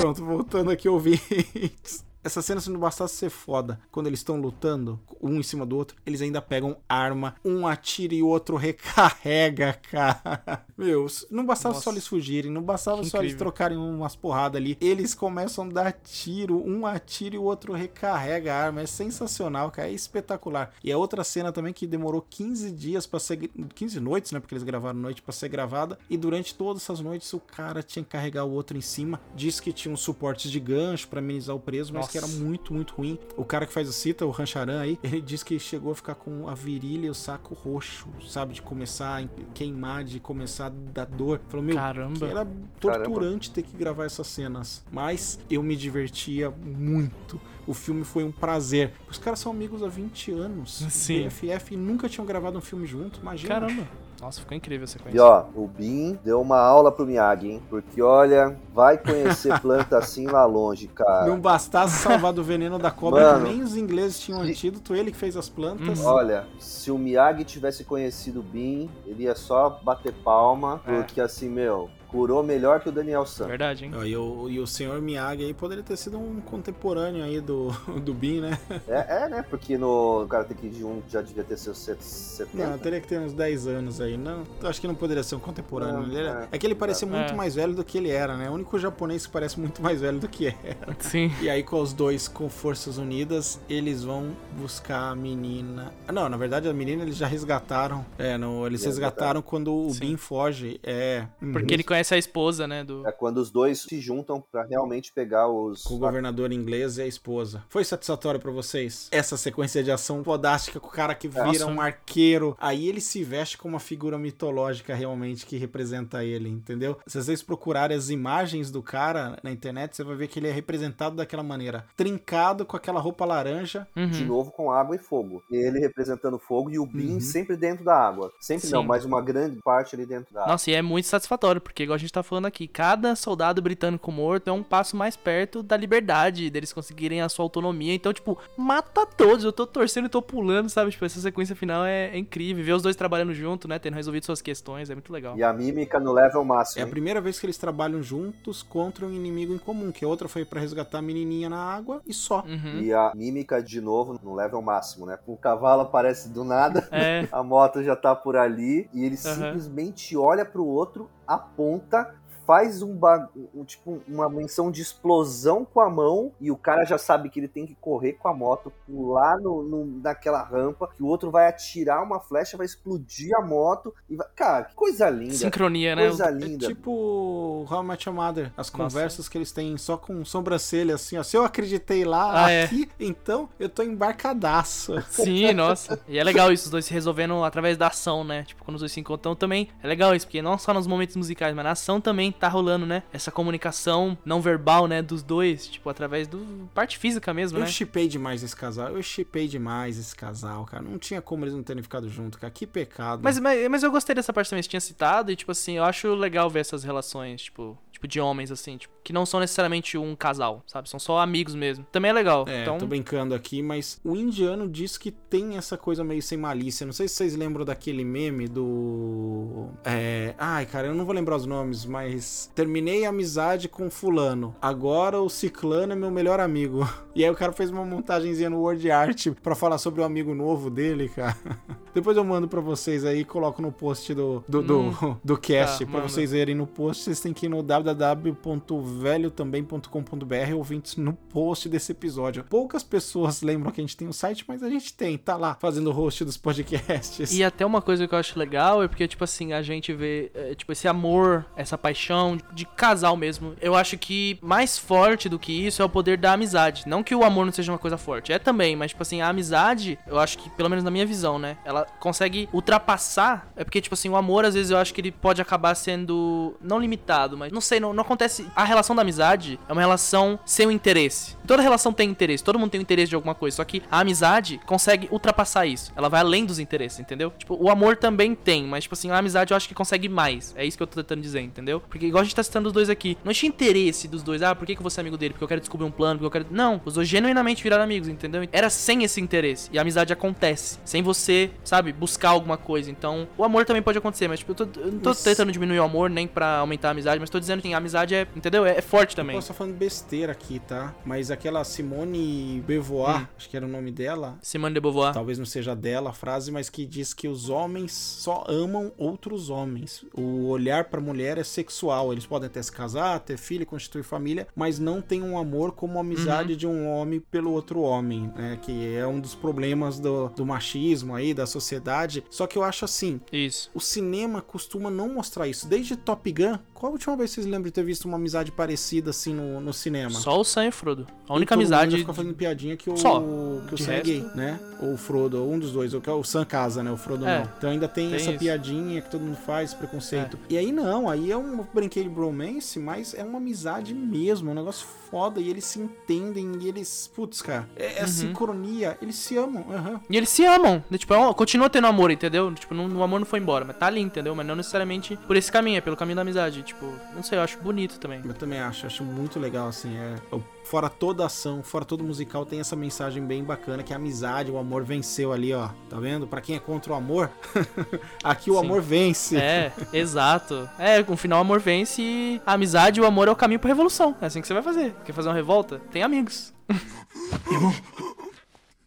Pronto, 0.00 0.24
voltando 0.24 0.70
aqui, 0.70 0.88
ouvintes. 0.88 2.04
Essa 2.26 2.42
cena, 2.42 2.60
se 2.60 2.68
não 2.68 2.80
bastasse 2.80 3.14
ser 3.14 3.30
foda, 3.30 3.78
quando 3.92 4.08
eles 4.08 4.18
estão 4.18 4.40
lutando, 4.40 4.98
um 5.22 5.38
em 5.38 5.44
cima 5.44 5.64
do 5.64 5.76
outro, 5.76 5.96
eles 6.04 6.20
ainda 6.20 6.42
pegam 6.42 6.76
arma, 6.88 7.36
um 7.44 7.68
atira 7.68 8.16
e 8.16 8.20
o 8.20 8.26
outro 8.26 8.56
recarrega, 8.58 9.78
cara. 9.88 10.66
Meu, 10.76 11.06
não 11.30 11.46
bastava 11.46 11.74
Nossa. 11.74 11.84
só 11.84 11.92
eles 11.92 12.04
fugirem, 12.04 12.50
não 12.50 12.62
bastava 12.62 13.00
Que 13.02 13.08
só 13.08 13.20
eles 13.20 13.36
trocarem 13.36 13.78
umas 13.78 14.16
porradas 14.16 14.60
ali. 14.60 14.76
Eles 14.80 15.14
começam 15.14 15.66
a 15.66 15.72
dar 15.72 15.92
tiro, 15.92 16.60
um 16.68 16.84
atira 16.84 17.36
e 17.36 17.38
o 17.38 17.44
outro 17.44 17.72
recarrega 17.72 18.52
a 18.52 18.64
arma. 18.64 18.80
É 18.80 18.86
sensacional, 18.86 19.70
cara, 19.70 19.88
é 19.88 19.92
espetacular. 19.92 20.74
E 20.82 20.90
a 20.90 20.98
outra 20.98 21.22
cena 21.22 21.52
também 21.52 21.72
que 21.72 21.86
demorou 21.86 22.26
15 22.28 22.72
dias 22.72 23.06
para 23.06 23.20
ser. 23.20 23.36
15 23.72 24.00
noites, 24.00 24.32
né? 24.32 24.40
Porque 24.40 24.52
eles 24.52 24.64
gravaram 24.64 24.98
noite 24.98 25.22
pra 25.22 25.32
ser 25.32 25.48
gravada. 25.48 25.96
E 26.10 26.16
durante 26.16 26.56
todas 26.56 26.82
essas 26.82 26.98
noites 26.98 27.32
o 27.32 27.38
cara 27.38 27.84
tinha 27.84 28.02
que 28.02 28.10
carregar 28.10 28.44
o 28.44 28.50
outro 28.50 28.76
em 28.76 28.80
cima. 28.80 29.20
Diz 29.32 29.60
que 29.60 29.72
tinha 29.72 29.94
uns 29.94 30.00
suportes 30.00 30.50
de 30.50 30.58
gancho 30.58 31.06
pra 31.06 31.20
amenizar 31.20 31.54
o 31.54 31.60
preso, 31.60 31.92
mas 31.92 32.06
Nossa. 32.06 32.15
Que 32.18 32.24
era 32.24 32.26
muito, 32.26 32.72
muito 32.72 32.94
ruim. 32.94 33.18
O 33.36 33.44
cara 33.44 33.66
que 33.66 33.72
faz 33.72 33.88
o 33.88 33.92
Cita, 33.92 34.24
o 34.24 34.30
Rancharan 34.30 34.80
aí, 34.80 34.98
ele 35.04 35.20
diz 35.20 35.42
que 35.42 35.58
chegou 35.58 35.92
a 35.92 35.94
ficar 35.94 36.14
com 36.14 36.48
a 36.48 36.54
virilha 36.54 37.06
e 37.06 37.10
o 37.10 37.14
saco 37.14 37.54
roxo, 37.54 38.06
sabe? 38.26 38.54
De 38.54 38.62
começar 38.62 39.22
a 39.22 39.26
queimar, 39.54 40.04
de 40.04 40.20
começar 40.20 40.66
a 40.66 40.70
dar 40.70 41.06
dor. 41.06 41.40
Falou, 41.48 41.64
meu, 41.64 41.76
Caramba. 41.76 42.18
que 42.18 42.24
era 42.24 42.46
torturante 42.80 43.50
ter 43.50 43.62
que 43.62 43.76
gravar 43.76 44.04
essas 44.04 44.26
cenas. 44.26 44.84
Mas 44.90 45.38
eu 45.50 45.62
me 45.62 45.76
divertia 45.76 46.50
muito. 46.50 47.40
O 47.66 47.74
filme 47.74 48.04
foi 48.04 48.22
um 48.22 48.30
prazer. 48.30 48.92
Os 49.10 49.18
caras 49.18 49.40
são 49.40 49.50
amigos 49.50 49.82
há 49.82 49.88
20 49.88 50.30
anos. 50.32 50.86
Sim. 50.88 51.26
BFF 51.26 51.74
e 51.74 51.76
nunca 51.76 52.08
tinham 52.08 52.24
gravado 52.24 52.56
um 52.56 52.60
filme 52.60 52.86
junto, 52.86 53.20
imagina. 53.20 53.54
Caramba. 53.54 54.05
Nossa, 54.20 54.40
ficou 54.40 54.56
incrível 54.56 54.84
a 54.84 54.86
sequência. 54.86 55.16
E 55.16 55.20
ó, 55.20 55.44
o 55.54 55.66
Bin 55.66 56.18
deu 56.24 56.40
uma 56.40 56.58
aula 56.58 56.90
pro 56.90 57.06
Miyagi, 57.06 57.50
hein? 57.50 57.62
Porque 57.68 58.00
olha, 58.00 58.56
vai 58.74 58.96
conhecer 58.96 59.58
planta 59.60 59.98
assim 59.98 60.26
lá 60.26 60.44
longe, 60.44 60.88
cara. 60.88 61.26
Não 61.26 61.38
bastasse 61.38 61.96
salvar 62.02 62.32
do 62.32 62.42
veneno 62.42 62.78
da 62.78 62.90
cobra, 62.90 63.32
Mano. 63.32 63.46
que 63.46 63.52
nem 63.52 63.62
os 63.62 63.76
ingleses 63.76 64.18
tinham 64.18 64.40
antídoto, 64.40 64.94
ele 64.94 65.10
que 65.10 65.16
fez 65.18 65.36
as 65.36 65.48
plantas. 65.48 66.04
Olha, 66.04 66.46
se 66.58 66.90
o 66.90 66.98
Miyagi 66.98 67.44
tivesse 67.44 67.84
conhecido 67.84 68.40
o 68.40 68.42
Bin, 68.42 68.90
ele 69.06 69.24
ia 69.24 69.34
só 69.34 69.78
bater 69.82 70.12
palma, 70.24 70.80
É. 70.86 70.96
porque 70.96 71.20
assim, 71.20 71.48
meu, 71.48 71.90
curou 72.16 72.42
melhor 72.42 72.80
que 72.80 72.88
o 72.88 72.92
Daniel 72.92 73.26
San. 73.26 73.46
Verdade, 73.46 73.84
hein? 73.84 73.92
E 74.04 74.16
o, 74.16 74.48
e 74.48 74.58
o 74.58 74.66
senhor 74.66 75.00
Miyagi 75.02 75.44
aí 75.44 75.52
poderia 75.54 75.84
ter 75.84 75.96
sido 75.96 76.18
um 76.18 76.40
contemporâneo 76.40 77.22
aí 77.22 77.40
do, 77.40 77.68
do 78.02 78.14
Bin, 78.14 78.40
né? 78.40 78.58
É, 78.88 79.24
é, 79.24 79.28
né? 79.28 79.44
Porque 79.48 79.76
no 79.76 80.26
Karate 80.28 80.54
Kid 80.54 80.82
1 80.82 81.02
já 81.08 81.20
devia 81.20 81.44
ter 81.44 81.56
seus 81.58 81.78
set- 81.78 82.02
70. 82.02 82.66
Não, 82.70 82.78
teria 82.78 83.00
que 83.00 83.06
ter 83.08 83.20
uns 83.20 83.32
10 83.32 83.66
anos 83.66 84.00
aí. 84.00 84.16
Não, 84.16 84.42
acho 84.62 84.80
que 84.80 84.86
não 84.86 84.94
poderia 84.94 85.22
ser 85.22 85.34
um 85.34 85.38
contemporâneo. 85.40 86.00
Não, 86.00 86.06
Ele 86.08 86.16
era- 86.18 86.48
é. 86.50 86.56
é, 86.56 86.58
que 86.58 86.66
ele 86.66 86.74
parecia 86.74 87.06
muito 87.06 87.32
É. 87.32 87.36
mais 87.36 87.54
velho 87.54 87.74
do 87.74 87.84
que 87.84 87.98
ele 87.98 88.10
era, 88.10 88.36
né? 88.36 88.48
O 88.48 88.54
único 88.54 88.78
japonês 88.78 89.26
que 89.26 89.32
parece 89.32 89.60
muito 89.60 89.82
mais 89.82 90.00
velho 90.00 90.18
do 90.18 90.28
que 90.28 90.46
era. 90.46 90.96
Sim. 91.00 91.30
E 91.42 91.50
aí, 91.50 91.62
com 91.62 91.80
os 91.80 91.92
dois 91.92 92.26
com 92.28 92.48
forças 92.48 92.96
unidas, 92.98 93.60
eles 93.68 94.02
vão 94.02 94.30
buscar 94.58 95.10
a 95.10 95.14
menina. 95.14 95.92
Não, 96.12 96.28
na 96.28 96.36
verdade, 96.36 96.68
a 96.68 96.72
menina 96.72 97.02
eles 97.02 97.16
já 97.16 97.26
resgataram. 97.26 98.04
É, 98.18 98.38
não, 98.38 98.66
eles 98.66 98.84
resgataram 98.84 99.42
quando 99.42 99.74
o 99.74 99.90
Sim. 99.90 100.00
Bin 100.00 100.16
foge. 100.16 100.80
É. 100.82 101.26
Porque 101.52 101.74
ele 101.74 101.82
conhece 101.82 102.05
a 102.14 102.18
esposa, 102.18 102.66
né? 102.66 102.84
Do... 102.84 103.06
É 103.06 103.12
quando 103.12 103.38
os 103.38 103.50
dois 103.50 103.82
se 103.82 104.00
juntam 104.00 104.40
pra 104.52 104.64
realmente 104.64 105.12
pegar 105.12 105.48
os. 105.48 105.82
Com 105.82 105.94
o 105.94 105.98
governador 105.98 106.52
inglês 106.52 106.98
e 106.98 107.02
a 107.02 107.06
esposa. 107.06 107.64
Foi 107.68 107.84
satisfatório 107.84 108.40
pra 108.40 108.50
vocês? 108.50 109.08
Essa 109.10 109.36
sequência 109.36 109.82
de 109.82 109.90
ação 109.90 110.22
fodástica 110.22 110.78
com 110.80 110.88
o 110.88 110.90
cara 110.92 111.14
que 111.14 111.28
vira 111.28 111.44
Nossa. 111.46 111.66
um 111.66 111.80
arqueiro. 111.80 112.56
Aí 112.60 112.88
ele 112.88 113.00
se 113.00 113.22
veste 113.24 113.58
como 113.58 113.74
uma 113.74 113.80
figura 113.80 114.18
mitológica 114.18 114.94
realmente 114.94 115.44
que 115.46 115.56
representa 115.56 116.24
ele, 116.24 116.48
entendeu? 116.48 116.98
Se 117.06 117.22
vocês 117.22 117.42
procurarem 117.42 117.96
as 117.96 118.10
imagens 118.10 118.70
do 118.70 118.82
cara 118.82 119.38
na 119.42 119.50
internet, 119.50 119.96
você 119.96 120.04
vai 120.04 120.16
ver 120.16 120.28
que 120.28 120.38
ele 120.38 120.48
é 120.48 120.52
representado 120.52 121.16
daquela 121.16 121.42
maneira. 121.42 121.84
Trincado 121.96 122.64
com 122.64 122.76
aquela 122.76 123.00
roupa 123.00 123.24
laranja. 123.24 123.86
De 123.96 124.22
Uhum. 124.22 124.26
novo 124.28 124.50
com 124.50 124.70
água 124.70 124.94
e 124.94 124.98
fogo. 124.98 125.42
Ele 125.50 125.78
representando 125.78 126.38
fogo 126.38 126.70
e 126.70 126.78
o 126.78 126.86
Bin 126.86 127.14
Uhum. 127.14 127.20
sempre 127.20 127.56
dentro 127.56 127.84
da 127.84 127.94
água. 127.96 128.30
Sempre 128.40 128.68
não, 128.70 128.82
Sim. 128.82 128.86
mas 128.88 129.04
uma 129.04 129.20
grande 129.22 129.60
parte 129.62 129.94
ali 129.94 130.04
dentro 130.06 130.32
da 130.34 130.40
água. 130.42 130.52
Nossa, 130.52 130.70
e 130.70 130.74
é 130.74 130.82
muito 130.82 131.06
satisfatório, 131.06 131.60
porque 131.60 131.85
igual 131.86 131.94
a 131.94 131.98
gente 131.98 132.12
tá 132.12 132.22
falando 132.22 132.46
aqui. 132.46 132.68
Cada 132.68 133.16
soldado 133.16 133.62
britânico 133.62 134.10
morto 134.12 134.48
é 134.48 134.52
um 134.52 134.62
passo 134.62 134.96
mais 134.96 135.16
perto 135.16 135.62
da 135.62 135.76
liberdade, 135.76 136.50
deles 136.50 136.72
conseguirem 136.72 137.20
a 137.20 137.28
sua 137.28 137.44
autonomia. 137.44 137.94
Então, 137.94 138.12
tipo, 138.12 138.38
mata 138.56 139.06
todos. 139.06 139.44
Eu 139.44 139.52
tô 139.52 139.66
torcendo 139.66 140.06
e 140.06 140.08
tô 140.08 140.20
pulando, 140.20 140.68
sabe? 140.68 140.90
Tipo, 140.90 141.04
essa 141.04 141.20
sequência 141.20 141.56
final 141.56 141.84
é, 141.84 142.08
é 142.08 142.18
incrível. 142.18 142.64
Ver 142.64 142.72
os 142.72 142.82
dois 142.82 142.96
trabalhando 142.96 143.32
junto, 143.34 143.66
né? 143.68 143.78
Tendo 143.78 143.94
resolvido 143.94 144.24
suas 144.24 144.42
questões, 144.42 144.90
é 144.90 144.94
muito 144.94 145.12
legal. 145.12 145.36
E 145.36 145.42
a 145.42 145.52
mímica 145.52 145.98
no 145.98 146.12
level 146.12 146.44
máximo. 146.44 146.80
É 146.80 146.84
a 146.84 146.88
primeira 146.88 147.20
vez 147.20 147.38
que 147.38 147.46
eles 147.46 147.58
trabalham 147.58 148.02
juntos 148.02 148.62
contra 148.62 149.06
um 149.06 149.12
inimigo 149.12 149.54
em 149.54 149.58
comum, 149.58 149.92
que 149.92 150.04
a 150.04 150.08
outra 150.08 150.28
foi 150.28 150.44
pra 150.44 150.60
resgatar 150.60 150.98
a 150.98 151.02
menininha 151.02 151.48
na 151.48 151.58
água 151.58 152.02
e 152.06 152.12
só. 152.12 152.44
Uhum. 152.46 152.80
E 152.80 152.92
a 152.92 153.12
mímica 153.14 153.62
de 153.62 153.80
novo 153.80 154.18
no 154.22 154.34
level 154.34 154.60
máximo, 154.60 155.06
né? 155.06 155.18
O 155.26 155.36
cavalo 155.36 155.82
aparece 155.82 156.28
do 156.28 156.44
nada, 156.44 156.88
É. 156.90 157.26
a 157.32 157.42
moto 157.42 157.82
já 157.82 157.94
tá 157.94 158.14
por 158.14 158.36
ali 158.36 158.88
e 158.92 159.04
ele 159.04 159.16
Aham. 159.24 159.34
simplesmente 159.34 160.16
olha 160.16 160.44
pro 160.44 160.64
outro, 160.64 161.08
aponta, 161.26 162.14
faz 162.46 162.80
um, 162.82 162.94
ba... 162.94 163.28
um 163.54 163.64
tipo 163.64 164.00
uma 164.06 164.28
menção 164.28 164.70
de 164.70 164.80
explosão 164.80 165.64
com 165.64 165.80
a 165.80 165.90
mão 165.90 166.32
e 166.40 166.50
o 166.50 166.56
cara 166.56 166.84
já 166.84 166.96
sabe 166.98 167.28
que 167.28 167.40
ele 167.40 167.48
tem 167.48 167.66
que 167.66 167.74
correr 167.80 168.12
com 168.14 168.28
a 168.28 168.34
moto, 168.34 168.72
pular 168.86 169.38
no, 169.40 169.62
no- 169.62 170.00
naquela 170.00 170.42
rampa, 170.42 170.88
que 170.96 171.02
o 171.02 171.06
outro 171.06 171.30
vai 171.30 171.48
atirar 171.48 172.02
uma 172.02 172.20
flecha, 172.20 172.56
vai 172.56 172.66
explodir 172.66 173.34
a 173.36 173.40
moto 173.44 173.94
e 174.08 174.16
vai... 174.16 174.26
Cara, 174.36 174.64
que 174.64 174.74
coisa 174.74 175.08
linda. 175.10 175.34
Sincronia, 175.34 175.96
né? 175.96 176.06
Coisa 176.08 176.26
É 176.26 176.30
linda. 176.30 176.66
tipo 176.68 177.66
How 177.70 177.82
I 177.82 177.86
Met 177.86 178.08
Your 178.08 178.14
Mother, 178.16 178.52
as 178.56 178.70
Nossa. 178.70 178.72
conversas 178.94 179.28
que 179.28 179.36
eles 179.38 179.50
têm 179.52 179.76
só 179.76 179.96
com 179.96 180.24
sobrancelha, 180.24 180.94
assim, 180.94 181.16
ó. 181.18 181.22
Se 181.22 181.36
eu 181.36 181.44
acreditei 181.44 182.04
lá, 182.04 182.44
Ah, 182.46 182.50
é. 182.50 182.64
aqui, 182.64 182.88
então 183.00 183.48
eu 183.58 183.68
tô 183.68 183.82
embarcadaço. 183.82 184.94
Sim, 185.10 185.52
nossa. 185.52 185.98
E 186.08 186.18
é 186.18 186.24
legal 186.24 186.52
isso, 186.52 186.64
os 186.66 186.70
dois 186.70 186.84
se 186.84 186.92
resolvendo 186.92 187.42
através 187.44 187.76
da 187.76 187.88
ação, 187.88 188.24
né? 188.24 188.44
Tipo, 188.44 188.64
quando 188.64 188.76
os 188.76 188.80
dois 188.82 188.92
se 188.92 189.00
encontram 189.00 189.34
também. 189.34 189.68
É 189.82 189.86
legal 189.86 190.14
isso, 190.14 190.26
porque 190.26 190.42
não 190.42 190.58
só 190.58 190.72
nos 190.74 190.86
momentos 190.86 191.16
musicais, 191.16 191.54
mas 191.54 191.64
na 191.64 191.70
ação 191.72 192.00
também 192.00 192.30
tá 192.36 192.48
rolando, 192.48 192.86
né? 192.86 193.02
Essa 193.12 193.30
comunicação 193.30 194.16
não 194.24 194.40
verbal, 194.40 194.86
né? 194.86 195.02
Dos 195.02 195.22
dois, 195.22 195.66
tipo, 195.66 195.88
através 195.88 196.28
do 196.28 196.68
parte 196.74 196.98
física 196.98 197.32
mesmo, 197.32 197.58
Eu 197.58 197.62
né? 197.62 197.66
chipei 197.68 198.08
demais 198.08 198.42
esse 198.42 198.54
casal, 198.54 198.88
eu 198.88 199.02
chipei 199.02 199.48
demais 199.48 199.98
esse 199.98 200.14
casal, 200.14 200.64
cara. 200.64 200.82
Não 200.82 200.98
tinha 200.98 201.20
como 201.20 201.44
eles 201.44 201.54
não 201.54 201.62
terem 201.62 201.82
ficado 201.82 202.08
junto, 202.08 202.38
cara. 202.38 202.50
Que 202.50 202.66
pecado. 202.66 203.20
Mas, 203.22 203.38
mas, 203.38 203.68
mas 203.68 203.82
eu 203.82 203.90
gostei 203.90 204.14
dessa 204.14 204.32
parte 204.32 204.50
também, 204.50 204.62
você 204.62 204.68
tinha 204.68 204.80
citado, 204.80 205.30
e 205.30 205.36
tipo 205.36 205.52
assim, 205.52 205.76
eu 205.76 205.84
acho 205.84 206.14
legal 206.14 206.48
ver 206.50 206.60
essas 206.60 206.84
relações, 206.84 207.42
tipo, 207.42 207.76
tipo 207.96 208.06
de 208.06 208.20
homens, 208.20 208.52
assim, 208.52 208.76
tipo, 208.76 208.94
que 209.02 209.12
não 209.12 209.24
são 209.24 209.40
necessariamente 209.40 209.96
um 209.96 210.14
casal, 210.14 210.62
sabe? 210.66 210.88
São 210.88 211.00
só 211.00 211.18
amigos 211.18 211.54
mesmo. 211.54 211.86
Também 211.90 212.10
é 212.10 212.14
legal. 212.14 212.44
É, 212.46 212.62
então, 212.62 212.78
tô 212.78 212.86
brincando 212.86 213.34
aqui, 213.34 213.62
mas 213.62 214.00
o 214.04 214.14
indiano 214.14 214.68
diz 214.68 214.98
que 214.98 215.10
tem 215.10 215.56
essa 215.56 215.76
coisa 215.76 216.04
meio 216.04 216.22
sem 216.22 216.36
malícia. 216.36 216.84
Não 216.84 216.92
sei 216.92 217.08
se 217.08 217.14
vocês 217.14 217.36
lembram 217.36 217.64
daquele 217.64 218.04
meme 218.04 218.46
do. 218.46 219.68
É. 219.84 220.34
Ai, 220.38 220.66
cara, 220.66 220.88
eu 220.88 220.94
não 220.94 221.04
vou 221.04 221.14
lembrar 221.14 221.36
os 221.36 221.46
nomes, 221.46 221.84
mas. 221.84 222.50
Terminei 222.54 223.04
a 223.06 223.08
amizade 223.08 223.68
com 223.68 223.88
Fulano. 223.90 224.54
Agora 224.60 225.20
o 225.20 225.28
Ciclano 225.28 225.92
é 225.92 225.96
meu 225.96 226.10
melhor 226.10 226.40
amigo. 226.40 226.86
E 227.16 227.24
aí 227.24 227.30
o 227.30 227.34
cara 227.34 227.50
fez 227.50 227.70
uma 227.70 227.82
montagenzinha 227.82 228.50
no 228.50 228.60
Word 228.60 228.90
Art 228.90 229.28
pra 229.42 229.54
falar 229.54 229.78
sobre 229.78 230.02
o 230.02 230.04
amigo 230.04 230.34
novo 230.34 230.68
dele, 230.68 231.08
cara. 231.08 231.34
Depois 231.94 232.14
eu 232.14 232.22
mando 232.22 232.46
pra 232.46 232.60
vocês 232.60 233.06
aí 233.06 233.20
e 233.20 233.24
coloco 233.24 233.62
no 233.62 233.72
post 233.72 234.12
do, 234.12 234.44
do, 234.46 234.62
do, 234.62 235.18
do 235.24 235.38
cast. 235.38 235.78
Tá, 235.78 235.90
pra 235.90 236.00
manda. 236.00 236.12
vocês 236.12 236.30
verem 236.30 236.54
no 236.54 236.66
post, 236.66 237.04
vocês 237.04 237.18
têm 237.18 237.32
que 237.32 237.46
ir 237.46 237.48
no 237.48 237.62
www.velhotambém.com.br 237.92 240.54
ouvintes 240.54 240.96
no 240.96 241.12
post 241.12 241.68
desse 241.68 241.92
episódio. 241.92 242.44
Poucas 242.44 242.82
pessoas 242.82 243.42
lembram 243.42 243.70
que 243.70 243.80
a 243.80 243.84
gente 243.84 243.96
tem 243.96 244.08
um 244.08 244.12
site, 244.12 244.44
mas 244.46 244.62
a 244.62 244.70
gente 244.70 244.94
tem, 244.94 245.18
tá 245.18 245.36
lá, 245.36 245.54
fazendo 245.54 245.88
o 245.88 245.92
host 245.92 246.24
dos 246.24 246.36
podcasts. 246.36 247.32
E 247.32 247.44
até 247.44 247.64
uma 247.64 247.82
coisa 247.82 248.06
que 248.06 248.14
eu 248.14 248.18
acho 248.18 248.38
legal 248.38 248.82
é 248.82 248.88
porque, 248.88 249.06
tipo 249.06 249.24
assim, 249.24 249.52
a 249.52 249.62
gente 249.62 249.92
vê, 249.92 250.30
é, 250.34 250.54
tipo, 250.54 250.72
esse 250.72 250.88
amor, 250.88 251.44
essa 251.56 251.76
paixão 251.76 252.38
de 252.52 252.64
casal 252.64 253.16
mesmo. 253.16 253.54
Eu 253.60 253.74
acho 253.74 253.98
que 253.98 254.38
mais 254.42 254.78
forte 254.78 255.28
do 255.28 255.38
que 255.38 255.52
isso 255.52 255.82
é 255.82 255.84
o 255.84 255.88
poder 255.88 256.18
da 256.18 256.32
amizade. 256.32 256.84
Não 256.86 257.02
que 257.02 257.14
o 257.14 257.24
amor 257.24 257.44
não 257.44 257.52
seja 257.52 257.72
uma 257.72 257.78
coisa 257.78 257.96
forte, 257.96 258.32
é 258.32 258.38
também, 258.38 258.76
mas, 258.76 258.90
tipo 258.90 259.02
assim, 259.02 259.20
a 259.20 259.28
amizade, 259.28 259.98
eu 260.06 260.18
acho 260.18 260.38
que, 260.38 260.50
pelo 260.50 260.68
menos 260.68 260.84
na 260.84 260.90
minha 260.90 261.06
visão, 261.06 261.38
né, 261.38 261.58
ela 261.64 261.86
consegue 262.00 262.48
ultrapassar. 262.52 263.50
É 263.56 263.64
porque, 263.64 263.80
tipo 263.80 263.94
assim, 263.94 264.08
o 264.08 264.16
amor, 264.16 264.44
às 264.44 264.54
vezes, 264.54 264.70
eu 264.70 264.78
acho 264.78 264.94
que 264.94 265.00
ele 265.00 265.12
pode 265.12 265.40
acabar 265.40 265.74
sendo, 265.74 266.54
não 266.60 266.78
limitado, 266.78 267.36
mas 267.36 267.52
não 267.52 267.60
sei, 267.60 267.75
não, 267.80 267.92
não 267.92 268.02
acontece. 268.02 268.46
A 268.54 268.64
relação 268.64 268.94
da 268.96 269.02
amizade 269.02 269.58
é 269.68 269.72
uma 269.72 269.80
relação 269.80 270.38
sem 270.44 270.66
o 270.66 270.70
interesse. 270.70 271.36
Toda 271.46 271.62
relação 271.62 271.92
tem 271.92 272.08
interesse, 272.10 272.42
todo 272.42 272.58
mundo 272.58 272.70
tem 272.70 272.80
um 272.80 272.82
interesse 272.82 273.08
de 273.10 273.14
alguma 273.14 273.34
coisa, 273.34 273.56
só 273.56 273.64
que 273.64 273.82
a 273.90 274.00
amizade 274.00 274.60
consegue 274.66 275.08
ultrapassar 275.10 275.66
isso. 275.66 275.92
Ela 275.96 276.08
vai 276.08 276.20
além 276.20 276.44
dos 276.44 276.58
interesses, 276.58 276.98
entendeu? 277.00 277.32
Tipo, 277.38 277.56
o 277.60 277.70
amor 277.70 277.96
também 277.96 278.34
tem, 278.34 278.64
mas, 278.64 278.84
tipo 278.84 278.94
assim, 278.94 279.10
a 279.10 279.18
amizade 279.18 279.52
eu 279.52 279.56
acho 279.56 279.68
que 279.68 279.74
consegue 279.74 280.08
mais. 280.08 280.54
É 280.56 280.64
isso 280.64 280.76
que 280.76 280.82
eu 280.82 280.86
tô 280.86 281.02
tentando 281.02 281.20
dizer, 281.22 281.40
entendeu? 281.40 281.80
Porque, 281.88 282.06
igual 282.06 282.20
a 282.20 282.24
gente 282.24 282.34
tá 282.34 282.42
citando 282.42 282.66
os 282.68 282.72
dois 282.72 282.90
aqui, 282.90 283.16
não 283.24 283.32
tinha 283.32 283.48
interesse 283.48 284.08
dos 284.08 284.22
dois. 284.22 284.42
Ah, 284.42 284.54
por 284.54 284.66
que, 284.66 284.74
que 284.74 284.80
eu 284.80 284.82
vou 284.82 284.90
ser 284.90 285.00
amigo 285.00 285.16
dele? 285.16 285.34
Porque 285.34 285.44
eu 285.44 285.48
quero 285.48 285.60
descobrir 285.60 285.86
um 285.86 285.90
plano, 285.90 286.18
porque 286.18 286.26
eu 286.26 286.42
quero. 286.42 286.46
Não, 286.54 286.80
os 286.84 286.94
dois 286.94 287.06
genuinamente 287.08 287.62
viraram 287.62 287.84
amigos, 287.84 288.08
entendeu? 288.08 288.46
Era 288.52 288.68
sem 288.70 289.02
esse 289.04 289.20
interesse. 289.20 289.68
E 289.72 289.78
a 289.78 289.82
amizade 289.82 290.12
acontece. 290.12 290.78
Sem 290.84 291.02
você, 291.02 291.50
sabe, 291.64 291.92
buscar 291.92 292.30
alguma 292.30 292.56
coisa. 292.56 292.90
Então, 292.90 293.28
o 293.38 293.44
amor 293.44 293.64
também 293.64 293.82
pode 293.82 293.98
acontecer, 293.98 294.26
mas, 294.28 294.40
tipo, 294.40 294.52
eu, 294.52 294.66
tô- 294.66 294.80
eu 294.80 294.92
não 294.92 294.98
tô 295.00 295.10
Mas- 295.10 295.22
tentando 295.22 295.52
diminuir 295.52 295.78
o 295.78 295.84
amor 295.84 296.10
nem 296.10 296.26
pra 296.26 296.58
aumentar 296.58 296.88
a 296.88 296.90
amizade, 296.90 297.20
mas 297.20 297.30
tô 297.30 297.38
dizendo 297.40 297.62
que 297.62 297.65
a 297.74 297.78
amizade 297.78 298.14
é, 298.14 298.26
entendeu? 298.34 298.64
É, 298.64 298.78
é 298.78 298.80
forte 298.82 299.10
Eu 299.12 299.16
também. 299.16 299.36
posso 299.36 299.46
estar 299.46 299.54
falando 299.54 299.74
besteira 299.76 300.32
aqui, 300.32 300.58
tá? 300.58 300.94
Mas 301.04 301.30
aquela 301.30 301.62
Simone 301.64 302.62
Beauvoir, 302.66 303.22
Hum. 303.22 303.26
acho 303.36 303.48
que 303.48 303.56
era 303.56 303.64
o 303.66 303.68
nome 303.68 303.90
dela, 303.90 304.38
Simone 304.42 304.74
de 304.74 304.80
Beauvoir. 304.80 305.12
talvez 305.12 305.38
não 305.38 305.46
seja 305.46 305.74
dela 305.74 306.10
a 306.10 306.12
frase, 306.12 306.50
mas 306.50 306.68
que 306.68 306.84
diz 306.84 307.12
que 307.14 307.28
os 307.28 307.48
homens 307.48 307.92
só 307.92 308.44
amam 308.48 308.92
outros 308.96 309.50
homens. 309.50 310.04
O 310.14 310.48
olhar 310.48 310.84
pra 310.84 311.00
mulher 311.00 311.38
é 311.38 311.44
sexual. 311.44 312.12
Eles 312.12 312.26
podem 312.26 312.46
até 312.46 312.62
se 312.62 312.70
casar, 312.72 313.20
ter 313.20 313.36
filho, 313.36 313.64
constituir 313.66 314.02
família, 314.02 314.46
mas 314.54 314.78
não 314.78 315.00
tem 315.00 315.22
um 315.22 315.38
amor 315.38 315.72
como 315.72 315.98
a 315.98 316.00
amizade 316.00 316.52
Uhum. 316.52 316.58
de 316.58 316.66
um 316.66 316.88
homem 316.88 317.20
pelo 317.20 317.52
outro 317.52 317.80
homem, 317.80 318.32
né? 318.36 318.58
Que 318.62 318.94
é 318.96 319.06
um 319.06 319.20
dos 319.20 319.34
problemas 319.34 319.98
do, 319.98 320.28
do 320.30 320.44
machismo 320.44 321.14
aí, 321.14 321.32
da 321.34 321.46
sociedade. 321.46 322.24
Só 322.30 322.46
que 322.46 322.56
eu 322.58 322.62
acho 322.62 322.84
assim, 322.84 323.20
Isso. 323.32 323.70
o 323.74 323.80
cinema 323.80 324.40
costuma 324.42 324.90
não 324.90 325.08
mostrar 325.14 325.46
isso. 325.48 325.66
Desde 325.68 325.96
Top 325.96 326.30
Gun, 326.32 326.58
qual 326.78 326.90
a 326.90 326.92
última 326.92 327.16
vez 327.16 327.30
vocês 327.30 327.46
lembram 327.46 327.64
de 327.64 327.70
ter 327.72 327.82
visto 327.84 328.04
uma 328.04 328.16
amizade 328.16 328.52
parecida 328.52 329.10
assim 329.10 329.34
no, 329.34 329.60
no 329.60 329.72
cinema? 329.72 330.10
Só 330.10 330.38
o 330.38 330.44
Sam 330.44 330.66
e 330.66 330.70
Frodo. 330.70 331.06
A 331.28 331.32
E 331.32 331.36
única 331.36 331.54
mundo 331.56 331.62
amizade. 331.62 331.96
fica 331.96 332.12
fazendo 332.12 332.34
piadinha 332.34 332.76
que 332.76 332.88
o, 332.90 332.96
Só. 332.96 333.20
que 333.20 333.74
o 333.74 333.76
De 333.76 333.82
Sam 333.82 333.92
é 333.92 333.94
resto- 333.96 334.06
gay, 334.06 334.26
né? 334.34 334.60
Ou 334.80 334.92
o 334.94 334.96
Frodo, 334.96 335.42
ou 335.42 335.52
um 335.52 335.58
dos 335.58 335.72
dois. 335.72 335.94
Ou 335.94 336.00
que 336.00 336.08
é 336.10 336.12
o 336.12 336.22
Sam 336.22 336.44
casa, 336.44 336.82
né? 336.82 336.90
O 336.92 336.96
Frodo 336.96 337.26
É, 337.26 337.38
não. 337.40 337.50
Então 337.58 337.70
ainda 337.70 337.88
tem, 337.88 338.08
tem 338.08 338.16
essa 338.16 338.30
isso. 338.30 338.38
piadinha 338.38 339.00
que 339.00 339.10
todo 339.10 339.22
mundo 339.22 339.36
faz, 339.38 339.72
preconceito. 339.74 340.38
E 340.48 340.56
aí 340.58 340.70
não, 340.70 341.08
aí 341.08 341.30
é 341.32 341.36
um 341.36 341.64
brinquedo 341.74 342.10
bromance, 342.10 342.78
mas 342.78 343.14
é 343.14 343.24
uma 343.24 343.38
amizade 343.38 343.94
mesmo, 343.94 344.48
é 344.50 344.52
um 344.52 344.56
negócio 344.56 344.86
foda. 345.10 345.40
E 345.40 345.48
eles 345.48 345.64
se 345.64 345.78
entendem 345.80 346.58
e 346.60 346.68
eles. 346.68 347.10
Putz, 347.14 347.40
cara, 347.42 347.68
é, 347.76 347.98
é 347.98 348.02
Uhum. 348.02 348.08
sincronia, 348.08 348.98
eles 349.00 349.16
se 349.16 349.36
amam. 349.36 349.64
aham. 349.70 350.00
E 350.10 350.16
eles 350.16 350.28
se 350.28 350.44
amam. 350.44 350.84
né? 350.90 350.98
Tipo, 350.98 351.14
é 351.14 351.34
continua 351.34 351.70
tendo 351.70 351.86
amor, 351.86 352.10
entendeu? 352.10 352.52
Tipo, 352.54 352.74
não, 352.74 352.86
o 352.98 353.02
amor 353.02 353.18
não 353.18 353.26
foi 353.26 353.38
embora, 353.38 353.64
mas 353.64 353.76
tá 353.76 353.86
ali, 353.86 354.00
entendeu? 354.00 354.34
Mas 354.34 354.46
não 354.46 354.54
necessariamente 354.56 355.16
por 355.26 355.36
esse 355.36 355.50
caminho, 355.50 355.78
é 355.78 355.80
pelo 355.80 355.96
caminho 355.96 356.16
da 356.16 356.22
amizade. 356.22 356.62
Tipo, 356.66 356.84
não 357.14 357.22
sei, 357.22 357.38
eu 357.38 357.42
acho 357.42 357.58
bonito 357.58 357.98
também. 357.98 358.20
Eu 358.24 358.34
também 358.34 358.58
acho, 358.58 358.86
acho 358.86 359.04
muito 359.04 359.38
legal, 359.38 359.68
assim. 359.68 359.96
É, 359.96 360.16
o- 360.34 360.42
fora 360.64 360.90
toda 360.90 361.22
a 361.22 361.26
ação, 361.26 361.62
fora 361.62 361.84
todo 361.84 362.02
musical, 362.02 362.44
tem 362.44 362.58
essa 362.60 362.74
mensagem 362.74 363.24
bem 363.24 363.44
bacana 363.44 363.82
que 363.84 363.92
a 363.92 363.96
amizade, 363.96 364.50
o 364.50 364.58
amor 364.58 364.82
venceu 364.84 365.32
ali, 365.32 365.52
ó. 365.54 365.68
Tá 365.88 365.98
vendo? 366.00 366.26
Pra 366.26 366.40
quem 366.40 366.56
é 366.56 366.58
contra 366.58 366.92
o 366.92 366.96
amor, 366.96 367.30
aqui 368.22 368.50
o 368.50 368.54
Sim. 368.58 368.64
amor 368.66 368.82
vence. 368.82 369.36
É, 369.36 369.72
exato. 369.92 370.68
É, 370.78 371.02
no 371.02 371.16
final 371.16 371.38
o 371.38 371.42
amor 371.42 371.60
vence 371.60 372.02
e 372.02 372.42
a 372.44 372.54
amizade 372.54 372.98
e 372.98 373.02
o 373.02 373.06
amor 373.06 373.28
é 373.28 373.30
o 373.30 373.36
caminho 373.36 373.60
pra 373.60 373.68
revolução. 373.68 374.16
É 374.20 374.26
assim 374.26 374.40
que 374.40 374.46
você 374.46 374.54
vai 374.54 374.62
fazer. 374.62 374.92
Quer 375.04 375.12
fazer 375.12 375.28
uma 375.28 375.34
revolta? 375.34 375.78
Tem 375.92 376.02
amigos. 376.02 376.52
Irmão, 377.50 377.72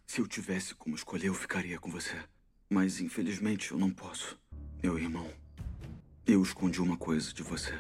se 0.06 0.20
eu 0.20 0.28
tivesse 0.28 0.76
como 0.76 0.96
escolher, 0.96 1.28
eu 1.28 1.34
ficaria 1.34 1.80
com 1.80 1.90
você. 1.90 2.16
Mas 2.70 3.00
infelizmente 3.00 3.72
eu 3.72 3.78
não 3.80 3.90
posso. 3.90 4.38
Meu 4.84 4.98
irmão, 5.00 5.26
eu 6.26 6.42
escondi 6.44 6.82
uma 6.82 6.98
coisa 6.98 7.34
de 7.34 7.44
você. 7.44 7.74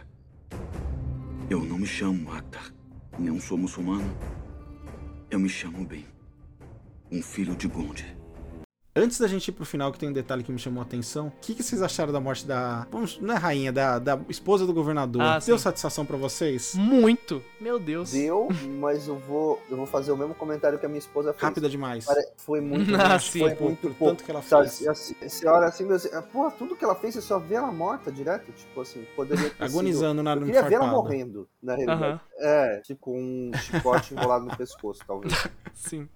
Eu 1.49 1.63
não 1.63 1.77
me 1.77 1.85
chamo 1.85 2.31
Akhtar. 2.31 2.73
Não 3.17 3.39
sou 3.39 3.57
muçulmano. 3.57 4.15
Eu 5.29 5.39
me 5.39 5.49
chamo 5.49 5.85
Ben. 5.85 6.05
Um 7.11 7.21
filho 7.21 7.55
de 7.55 7.67
Gonde. 7.67 8.18
Antes 8.95 9.19
da 9.19 9.27
gente 9.27 9.47
ir 9.49 9.51
pro 9.51 9.63
final, 9.65 9.91
que 9.91 9.99
tem 9.99 10.09
um 10.09 10.13
detalhe 10.13 10.43
que 10.43 10.51
me 10.51 10.57
chamou 10.57 10.81
a 10.81 10.85
atenção, 10.85 11.27
o 11.27 11.31
que, 11.41 11.53
que 11.53 11.61
vocês 11.61 11.81
acharam 11.81 12.11
da 12.11 12.19
morte 12.19 12.45
da. 12.45 12.87
Vamos, 12.91 13.19
não 13.21 13.35
é 13.35 13.37
rainha, 13.37 13.71
da, 13.71 13.99
da 13.99 14.19
esposa 14.27 14.65
do 14.65 14.73
governador? 14.73 15.21
Ah, 15.21 15.39
Deu 15.39 15.57
sim. 15.57 15.63
satisfação 15.63 16.05
pra 16.05 16.17
vocês? 16.17 16.73
Muito. 16.75 17.41
Meu 17.61 17.77
Deus. 17.79 18.11
Deu, 18.11 18.47
mas 18.79 19.07
eu 19.07 19.17
vou, 19.19 19.61
eu 19.69 19.77
vou 19.77 19.85
fazer 19.85 20.11
o 20.11 20.17
mesmo 20.17 20.33
comentário 20.33 20.79
que 20.79 20.85
a 20.85 20.89
minha 20.89 20.99
esposa 20.99 21.31
fez. 21.33 21.43
Rápida 21.43 21.69
demais. 21.69 22.05
Pare- 22.05 22.27
Foi 22.37 22.59
muito 22.59 22.89
Ah, 22.99 23.19
sim. 23.19 23.39
foi 23.39 23.55
muito 23.55 23.79
por 23.81 23.93
pouco. 23.93 24.05
tanto 24.15 24.23
que 24.23 24.31
ela 24.31 24.41
fez. 24.41 24.87
assim, 24.87 25.15
você 25.21 25.47
olha 25.47 25.67
assim, 25.67 25.85
meu, 25.85 25.95
assim, 25.95 26.09
porra, 26.33 26.51
tudo 26.51 26.75
que 26.75 26.83
ela 26.83 26.95
fez, 26.95 27.13
você 27.13 27.21
só 27.21 27.37
vê 27.37 27.55
ela 27.55 27.71
morta 27.71 28.11
direto. 28.11 28.51
Tipo 28.51 28.81
assim, 28.81 29.05
poderia 29.15 29.51
ter 29.51 29.63
Agonizando 29.63 30.23
na 30.23 30.33
Eu 30.33 30.41
queria 30.45 30.63
ver 30.63 30.75
ela 30.75 30.87
morrendo, 30.87 31.47
na 31.61 31.75
realidade. 31.75 32.03
Aham. 32.03 32.19
É, 32.39 32.81
tipo 32.81 33.11
um 33.15 33.51
chicote 33.53 34.13
enrolado 34.13 34.45
no 34.45 34.57
pescoço, 34.57 35.01
talvez. 35.05 35.33
Sim. 35.73 36.09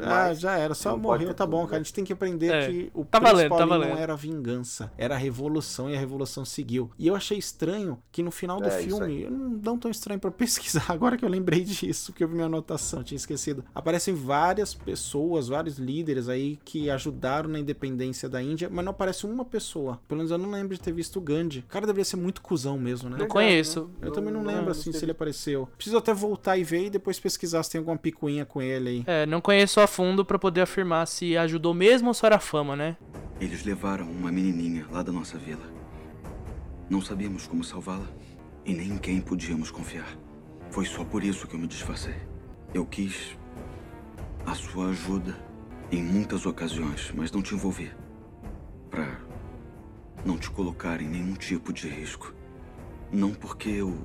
Ah, 0.00 0.06
Mas 0.06 0.40
já 0.40 0.56
era. 0.56 0.74
Só 0.74 0.96
morreu, 0.96 1.34
tá 1.34 1.44
bom, 1.46 1.60
tudo, 1.60 1.68
cara. 1.70 1.76
A 1.76 1.80
né? 1.80 1.84
gente 1.84 1.94
tem 1.94 2.04
que 2.04 2.11
aprender 2.12 2.52
É. 2.52 2.66
que 2.68 2.90
o 2.94 3.04
Tá 3.04 3.18
valendo, 3.18 3.50
tá 3.50 3.56
ali 3.56 3.70
não 3.70 3.78
valendo. 3.80 3.98
era 3.98 4.16
vingança, 4.16 4.92
era 4.96 5.14
a 5.14 5.18
revolução 5.18 5.90
e 5.90 5.96
a 5.96 5.98
revolução 5.98 6.44
seguiu. 6.44 6.90
E 6.98 7.06
eu 7.06 7.14
achei 7.14 7.38
estranho 7.38 7.98
que 8.10 8.22
no 8.22 8.30
final 8.30 8.60
do 8.60 8.68
É, 8.68 8.82
filme, 8.82 9.22
eu 9.22 9.30
não, 9.30 9.48
não 9.50 9.78
tão 9.78 9.90
estranho 9.90 10.20
pra 10.20 10.30
pesquisar, 10.82 10.84
agora 10.88 11.16
que 11.16 11.24
eu 11.24 11.28
lembrei 11.28 11.62
disso, 11.64 12.12
que 12.12 12.22
eu 12.24 12.28
vi 12.28 12.34
minha 12.34 12.46
anotação, 12.46 13.02
tinha 13.02 13.16
esquecido. 13.16 13.64
Aparecem 13.74 14.14
várias 14.14 14.74
pessoas, 14.74 15.48
vários 15.48 15.78
líderes 15.78 16.28
aí 16.28 16.58
que 16.64 16.90
ajudaram 16.90 17.48
na 17.48 17.58
independência 17.58 18.28
da 18.28 18.42
Índia, 18.42 18.68
mas 18.70 18.84
não 18.84 18.90
aparece 18.90 19.26
uma 19.26 19.44
pessoa. 19.44 20.00
Pelo 20.08 20.18
menos 20.18 20.30
eu 20.30 20.38
não 20.38 20.50
lembro 20.50 20.74
de 20.74 20.80
ter 20.80 20.92
visto 20.92 21.16
o 21.16 21.20
Gandhi. 21.20 21.60
O 21.60 21.70
cara 21.72 21.86
deveria 21.86 22.04
ser 22.04 22.16
muito 22.16 22.40
cuzão 22.42 22.78
mesmo, 22.78 23.08
né? 23.08 23.16
Não 23.18 23.26
conheço. 23.28 23.90
Eu 24.00 24.12
também 24.12 24.32
não 24.32 24.42
lembro 24.44 24.70
assim 24.70 24.84
se 24.84 24.92
teve- 24.92 25.04
ele 25.06 25.12
apareceu. 25.12 25.68
Preciso 25.76 25.96
até 25.96 26.12
voltar 26.12 26.56
e 26.56 26.64
ver 26.64 26.86
e 26.86 26.90
depois 26.90 27.18
pesquisar 27.18 27.62
se 27.62 27.70
tem 27.70 27.78
alguma 27.78 27.96
picuinha 27.96 28.44
com 28.44 28.60
ele 28.60 28.88
aí. 28.88 29.04
É, 29.06 29.26
não 29.26 29.40
conheço 29.40 29.80
a 29.80 29.86
fundo 29.86 30.24
pra 30.24 30.38
poder 30.38 30.60
afirmar 30.62 31.06
se 31.06 31.36
ajudou 31.36 31.74
mesmo 31.74 32.01
ou 32.08 32.14
só 32.14 32.26
era 32.26 32.38
fama, 32.38 32.76
né? 32.76 32.96
Eles 33.40 33.64
levaram 33.64 34.10
uma 34.10 34.30
menininha 34.30 34.86
lá 34.90 35.02
da 35.02 35.12
nossa 35.12 35.36
vila. 35.38 35.64
Não 36.88 37.00
sabíamos 37.00 37.46
como 37.46 37.64
salvá-la 37.64 38.06
e 38.64 38.74
nem 38.74 38.90
em 38.90 38.98
quem 38.98 39.20
podíamos 39.20 39.70
confiar. 39.70 40.16
Foi 40.70 40.84
só 40.84 41.04
por 41.04 41.24
isso 41.24 41.46
que 41.46 41.54
eu 41.54 41.60
me 41.60 41.66
disfarcei. 41.66 42.16
Eu 42.72 42.86
quis 42.86 43.36
a 44.46 44.54
sua 44.54 44.88
ajuda 44.88 45.36
em 45.90 46.02
muitas 46.02 46.46
ocasiões, 46.46 47.12
mas 47.14 47.30
não 47.30 47.42
te 47.42 47.54
envolvi. 47.54 47.92
Pra 48.90 49.18
não 50.24 50.38
te 50.38 50.50
colocar 50.50 51.00
em 51.00 51.08
nenhum 51.08 51.34
tipo 51.34 51.72
de 51.72 51.88
risco. 51.88 52.34
Não 53.10 53.34
porque 53.34 53.68
eu 53.68 53.98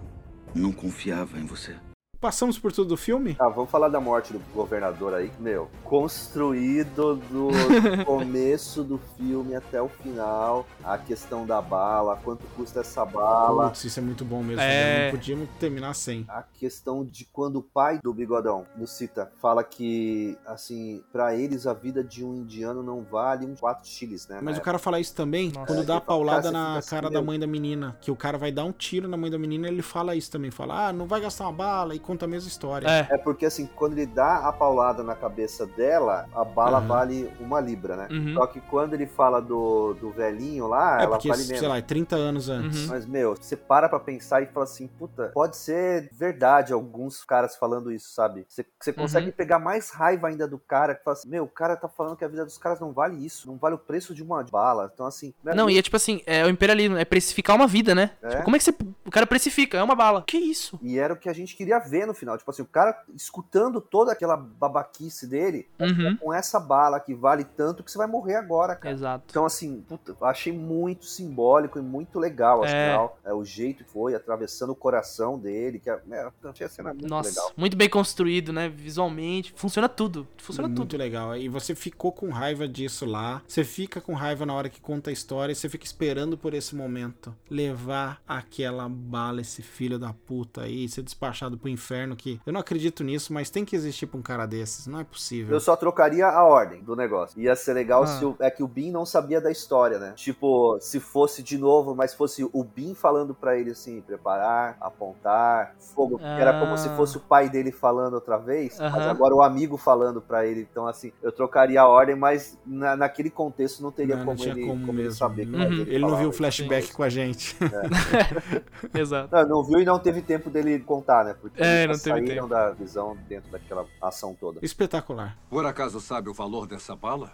não 0.54 0.72
confiava 0.72 1.40
em 1.40 1.46
você. 1.46 1.76
Passamos 2.20 2.58
por 2.58 2.72
tudo 2.72 2.90
do 2.90 2.98
filme? 2.98 3.36
Ah, 3.40 3.48
vamos 3.48 3.70
falar 3.70 3.90
da 3.90 4.00
morte 4.00 4.34
do 4.34 4.40
governador 4.54 5.14
aí, 5.14 5.32
meu. 5.40 5.70
Construído 5.84 7.16
do 7.16 7.50
começo 8.06 8.84
do 8.84 9.00
filme 9.16 9.54
até 9.56 9.80
o 9.80 9.88
final. 9.88 10.66
A 10.84 10.98
questão 10.98 11.46
da 11.46 11.62
bala, 11.62 12.20
quanto 12.24 12.44
custa 12.56 12.80
essa 12.80 13.06
bala. 13.06 13.68
Putz, 13.68 13.84
isso 13.84 14.00
é 14.00 14.02
muito 14.02 14.26
bom 14.26 14.42
mesmo. 14.42 14.62
É. 14.62 15.06
Não 15.06 15.12
podíamos 15.12 15.48
terminar 15.60 15.94
sem. 15.94 16.26
A 16.28 16.42
questão 16.42 17.06
de 17.06 17.24
quando 17.26 17.58
o 17.58 17.62
pai 17.62 18.00
do 18.04 18.12
Bigodão, 18.12 18.66
do 18.76 18.88
Cita, 18.88 19.32
fala 19.40 19.64
que, 19.64 20.36
assim, 20.48 21.04
pra 21.12 21.36
eles 21.36 21.68
a 21.68 21.74
vida 21.74 22.04
de 22.04 22.26
um 22.26 22.34
indiano 22.34 22.82
não 22.82 23.04
vale 23.04 23.46
uns 23.46 23.60
4 23.60 23.88
chiles, 23.88 24.28
né? 24.28 24.40
Mas 24.42 24.58
o 24.58 24.62
cara 24.62 24.80
fala 24.80 25.00
isso 25.00 25.14
também 25.14 25.52
Nossa. 25.52 25.68
quando 25.68 25.82
É, 25.82 25.86
dá 25.86 25.98
a 25.98 26.02
fala, 26.02 26.08
paulada 26.08 26.42
cara, 26.44 26.52
na 26.52 26.78
assim, 26.78 26.90
cara 26.90 27.12
da 27.12 27.22
mãe 27.22 27.40
da 27.40 27.46
menina. 27.46 27.96
Que 28.02 28.10
o 28.10 28.16
cara 28.16 28.40
vai 28.40 28.52
dar 28.52 28.64
um 28.66 28.72
tiro 28.72 29.08
na 29.08 29.16
mãe 29.18 29.30
da 29.30 29.38
menina 29.38 29.68
ele 29.68 29.84
fala 29.84 30.16
isso 30.16 30.32
também. 30.32 30.50
Fala, 30.50 30.88
ah, 30.88 30.94
não 30.94 31.06
vai 31.06 31.22
gastar 31.22 31.44
uma 31.44 31.54
bala 31.54 31.94
e 31.94 32.00
conta 32.08 32.26
a 32.26 32.28
mesma 32.28 32.48
história. 32.48 32.88
É. 32.88 33.08
É 33.16 33.18
porque 33.18 33.46
assim, 33.46 33.70
quando 33.76 33.94
ele 33.94 34.06
dá 34.06 34.48
a 34.48 34.52
paulada 34.54 35.04
na 35.04 35.16
cabeça 35.16 35.66
dela, 35.66 36.28
a 36.34 36.44
bala 36.44 36.78
Aham. 36.80 36.88
vale 36.88 37.32
uma 37.40 37.60
libra, 37.60 37.96
né? 37.96 38.08
Uhum. 38.10 38.34
Só 38.34 38.48
que 38.48 38.60
quando 38.62 38.94
ele 38.94 39.06
fala 39.06 39.42
do, 39.42 39.94
do 39.96 40.10
velhinho 40.12 40.68
lá, 40.68 41.00
É, 41.00 41.04
ela 41.04 41.18
porque, 41.18 41.28
vale 41.30 41.44
menos. 41.44 41.60
sei 41.60 41.68
lá, 41.68 41.78
é 41.78 41.82
30 41.82 42.16
anos 42.16 42.50
antes. 42.50 42.84
Uhum. 42.84 42.88
Mas, 42.88 43.06
meu, 43.06 43.36
você 43.36 43.56
para 43.56 43.90
pra 43.90 44.00
pensar 44.00 44.42
e 44.42 44.48
fala 44.48 44.64
assim, 44.64 44.88
puta, 44.88 45.32
pode 45.34 45.58
ser 45.58 46.10
verdade 46.14 46.72
alguns 46.74 47.24
caras 47.24 47.56
falando 47.56 47.92
isso, 47.92 48.10
sabe? 48.14 48.46
Você, 48.48 48.66
você 48.80 48.94
consegue 48.94 49.28
Uhum. 49.28 49.32
pegar 49.34 49.60
mais 49.60 49.90
raiva 49.92 50.28
ainda 50.28 50.48
do 50.48 50.58
cara 50.58 50.96
que 50.96 51.04
fala 51.04 51.18
assim, 51.18 51.30
meu, 51.30 51.44
o 51.44 51.48
cara 51.48 51.76
tá 51.76 51.88
falando 51.90 52.16
que 52.16 52.24
a 52.24 52.28
vida 52.28 52.46
dos 52.46 52.58
caras 52.58 52.80
não 52.80 52.92
vale 52.94 53.24
isso, 53.26 53.48
não 53.48 53.58
vale 53.58 53.76
o 53.76 53.80
preço 53.80 54.14
de 54.16 54.24
uma 54.24 54.44
bala. 54.44 54.90
Então, 54.94 55.06
assim. 55.06 55.34
né, 55.44 55.54
Não, 55.54 55.70
e 55.70 55.78
é 55.78 55.82
tipo 55.82 55.96
assim, 55.98 56.22
é 56.26 56.46
o 56.46 56.50
imperialismo, 56.50 56.96
é 56.98 57.04
precificar 57.06 57.56
uma 57.56 57.68
vida, 57.68 57.94
né? 57.94 58.12
É. 58.22 58.30
Tipo, 58.30 58.44
como 58.44 58.56
é 58.56 58.60
que 58.60 58.66
você. 58.66 58.76
O 59.06 59.12
cara 59.12 59.26
precifica? 59.26 59.78
É 59.78 59.84
uma 59.84 59.96
bala. 59.96 60.24
Que 60.28 60.38
isso? 60.38 60.80
E 60.82 60.98
era 61.00 61.14
o 61.14 61.18
que 61.18 61.28
a 61.30 61.34
gente 61.34 61.56
queria 61.56 61.80
ver 61.80 61.97
no 62.06 62.14
final. 62.14 62.38
Tipo 62.38 62.52
assim, 62.52 62.62
o 62.62 62.66
cara 62.66 63.02
escutando 63.16 63.80
toda 63.82 64.12
aquela 64.12 64.36
babaquice 64.38 65.28
dele, 65.28 65.68
Uhum. 65.80 66.18
com 66.18 66.34
essa 66.34 66.60
bala 66.60 67.00
que 67.00 67.14
vale 67.14 67.44
tanto 67.44 67.84
que 67.84 67.92
você 67.92 67.98
vai 67.98 68.08
morrer 68.08 68.36
agora, 68.36 68.76
cara. 68.76 68.94
Exato. 68.94 69.26
Então, 69.30 69.46
assim, 69.46 69.82
puta, 69.88 70.16
eu 70.20 70.28
achei 70.28 70.52
muito 70.54 71.06
simbólico 71.06 71.80
e 71.80 71.82
muito 71.82 72.20
legal, 72.20 72.64
É. 72.66 72.68
afinal. 72.90 73.18
É. 73.24 73.34
o 73.34 73.44
jeito 73.44 73.84
que 73.84 73.90
foi, 73.92 74.16
atravessando 74.16 74.72
o 74.72 74.76
coração 74.76 75.38
dele, 75.38 75.80
que 75.80 75.90
é, 75.90 76.02
é, 76.12 76.30
achei 76.46 76.66
a 76.66 76.70
cena 76.70 76.94
muito 76.94 77.08
Nossa, 77.08 77.30
legal. 77.30 77.52
muito 77.56 77.78
bem 77.78 77.90
construído, 77.90 78.52
né? 78.52 78.68
Visualmente. 78.70 79.54
Funciona 79.56 79.88
tudo. 79.88 80.28
Funciona 80.38 80.68
Muito 80.68 80.82
tudo. 80.82 80.98
legal. 80.98 81.36
E 81.38 81.48
você 81.50 81.76
ficou 81.76 82.12
com 82.12 82.30
raiva 82.30 82.68
disso 82.68 83.06
lá. 83.06 83.42
Você 83.48 83.64
fica 83.64 84.02
com 84.02 84.14
raiva 84.14 84.46
na 84.46 84.54
hora 84.54 84.70
que 84.70 84.82
conta 84.82 85.10
a 85.10 85.14
história. 85.14 85.52
E 85.52 85.56
você 85.56 85.70
fica 85.70 85.86
esperando 85.86 86.38
por 86.38 86.54
esse 86.54 86.76
momento. 86.76 87.36
Levar 87.50 88.22
aquela 88.28 88.88
bala, 88.90 89.42
esse 89.42 89.62
filho 89.62 90.00
da 90.00 90.14
puta 90.14 90.62
aí, 90.62 90.88
ser 90.90 91.02
despachado 91.04 91.58
pro 91.58 91.70
inferno. 91.70 91.87
Que 92.18 92.40
eu 92.46 92.52
não 92.54 92.60
acredito 92.60 93.04
nisso, 93.04 93.32
mas 93.34 93.50
tem 93.50 93.64
que 93.64 93.76
existir 93.76 94.06
pra 94.08 94.20
um 94.20 94.22
cara 94.22 94.46
desses. 94.46 94.88
Não 94.88 95.00
é 95.00 95.04
possível. 95.04 95.54
Eu 95.56 95.60
só 95.60 95.76
trocaria 95.76 96.28
a 96.28 96.44
ordem 96.44 96.82
do 96.84 96.96
negócio. 96.96 97.40
Ia 97.42 97.56
ser 97.56 97.74
legal 97.74 98.04
Ah. 98.04 98.08
se 98.08 98.26
o, 98.26 98.36
é 98.40 98.50
que 98.52 98.62
o 98.64 98.68
Bin 98.68 98.92
não 98.92 99.06
sabia 99.06 99.40
da 99.40 99.52
história, 99.52 99.98
né? 99.98 100.14
Tipo, 100.16 100.78
se 100.82 101.00
fosse 101.00 101.42
de 101.42 101.58
novo, 101.58 101.96
mas 101.96 102.14
fosse 102.14 102.44
o 102.52 102.64
Bin 102.64 102.94
falando 102.94 103.34
pra 103.34 103.58
ele 103.58 103.72
assim, 103.72 104.02
preparar, 104.02 104.76
apontar, 104.82 105.76
fogo. 105.80 106.20
Ah. 106.22 106.40
Era 106.40 106.60
como 106.60 106.78
se 106.78 106.90
fosse 106.90 107.18
o 107.18 107.20
pai 107.20 107.50
dele 107.50 107.72
falando 107.72 108.16
outra 108.16 108.38
vez, 108.38 108.78
mas 108.80 108.94
Aham. 108.94 109.10
agora 109.12 109.36
o 109.36 109.42
amigo 109.42 109.78
falando 109.78 110.22
pra 110.22 110.46
ele. 110.46 110.68
Então, 110.70 110.88
assim, 110.88 111.12
eu 111.24 111.32
trocaria 111.32 111.82
a 111.82 111.88
ordem, 111.88 112.16
mas 112.16 112.58
na- 112.66 112.96
naquele 112.96 113.30
contexto 113.30 113.82
não 113.82 113.92
teria 113.92 114.16
Não, 114.16 114.26
não 114.26 114.34
como, 114.34 114.38
tinha 114.44 114.54
ele, 114.54 114.66
como 114.68 114.86
como 114.86 115.00
ele 115.00 115.12
saber 115.12 115.46
que 115.46 115.52
Uhum. 115.54 115.58
mais 115.58 115.72
Ele 115.88 116.00
não 116.00 116.18
viu 116.18 116.30
o 116.30 116.34
flashback 116.34 116.92
com 116.92 117.04
a 117.04 117.10
gente. 117.10 117.56
Exato. 118.94 119.30
Não, 119.36 119.48
não 119.48 119.64
viu 119.64 119.80
e 119.80 119.86
não 119.86 120.00
teve 120.00 120.22
tempo 120.22 120.50
dele 120.50 120.80
contar, 120.80 121.24
né? 121.26 121.36
Porque 121.40 121.62
É, 121.62 121.77
eles 121.84 121.98
não 121.98 122.04
teve 122.16 122.28
saíram 122.28 122.48
tempo. 122.48 122.48
da 122.48 122.72
visão 122.72 123.18
dentro 123.28 123.52
daquela 123.52 123.88
ação 124.02 124.36
toda. 124.36 124.60
Espetacular. 124.64 125.38
Por 125.50 125.66
acaso 125.66 126.00
sabe 126.00 126.30
o 126.30 126.34
valor 126.34 126.68
dessa 126.68 126.96
bala? 126.96 127.34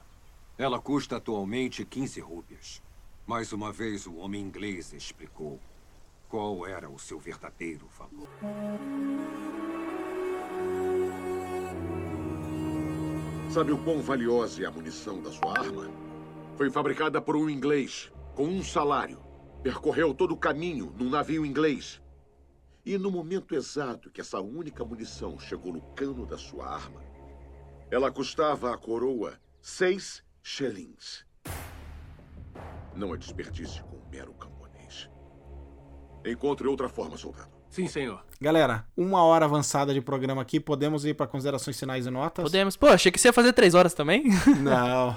Ela 0.58 0.80
custa 0.80 1.18
atualmente 1.18 1.84
15 1.86 2.20
rúpias. 2.22 2.82
Mais 3.26 3.54
uma 3.54 3.72
vez, 3.72 4.06
o 4.06 4.16
homem 4.18 4.42
inglês 4.42 4.94
explicou 4.94 5.60
qual 6.28 6.68
era 6.68 6.90
o 6.90 7.00
seu 7.00 7.20
verdadeiro 7.20 7.88
valor. 7.98 8.28
Sabe 13.50 13.72
o 13.72 13.78
quão 13.78 14.02
valiosa 14.02 14.64
é 14.64 14.66
a 14.66 14.72
munição 14.72 15.22
da 15.22 15.32
sua 15.32 15.58
arma? 15.60 15.88
Foi 16.58 16.70
fabricada 16.70 17.22
por 17.22 17.36
um 17.36 17.50
inglês, 17.50 18.12
com 18.36 18.46
um 18.46 18.64
salário. 18.64 19.20
Percorreu 19.62 20.14
todo 20.14 20.34
o 20.34 20.38
caminho 20.38 20.92
num 20.98 21.10
navio 21.10 21.46
inglês. 21.46 22.02
E 22.86 22.98
no 22.98 23.10
momento 23.10 23.56
exato 23.56 24.12
que 24.12 24.20
essa 24.20 24.42
única 24.42 24.84
munição 24.84 25.40
chegou 25.40 25.72
no 25.72 25.82
cano 25.94 26.26
da 26.26 26.38
sua 26.38 26.68
arma, 26.68 27.02
ela 27.90 28.12
custava 28.12 28.74
a 28.74 28.78
coroa 28.78 29.40
seis 29.62 30.22
shillings. 30.42 31.26
Não 32.94 33.14
é 33.14 33.18
desperdício 33.18 33.86
com 33.86 33.96
um 33.96 34.10
mero 34.10 34.34
camponês. 34.34 35.10
Encontre 36.26 36.68
outra 36.68 36.90
forma, 36.90 37.16
soldado. 37.16 37.52
Sim, 37.70 37.88
senhor. 37.88 38.26
Galera, 38.44 38.86
uma 38.98 39.24
hora 39.24 39.46
avançada 39.46 39.94
de 39.94 40.02
programa 40.02 40.42
aqui. 40.42 40.60
Podemos 40.60 41.06
ir 41.06 41.14
pra 41.14 41.26
considerações 41.26 41.80
finais 41.80 42.06
e 42.06 42.10
notas? 42.10 42.44
Podemos. 42.44 42.76
Pô, 42.76 42.88
achei 42.88 43.10
que 43.10 43.18
você 43.18 43.30
ia 43.30 43.34
fazer 43.34 43.54
três 43.54 43.74
horas 43.74 43.94
também. 43.94 44.26
Não. 44.60 45.16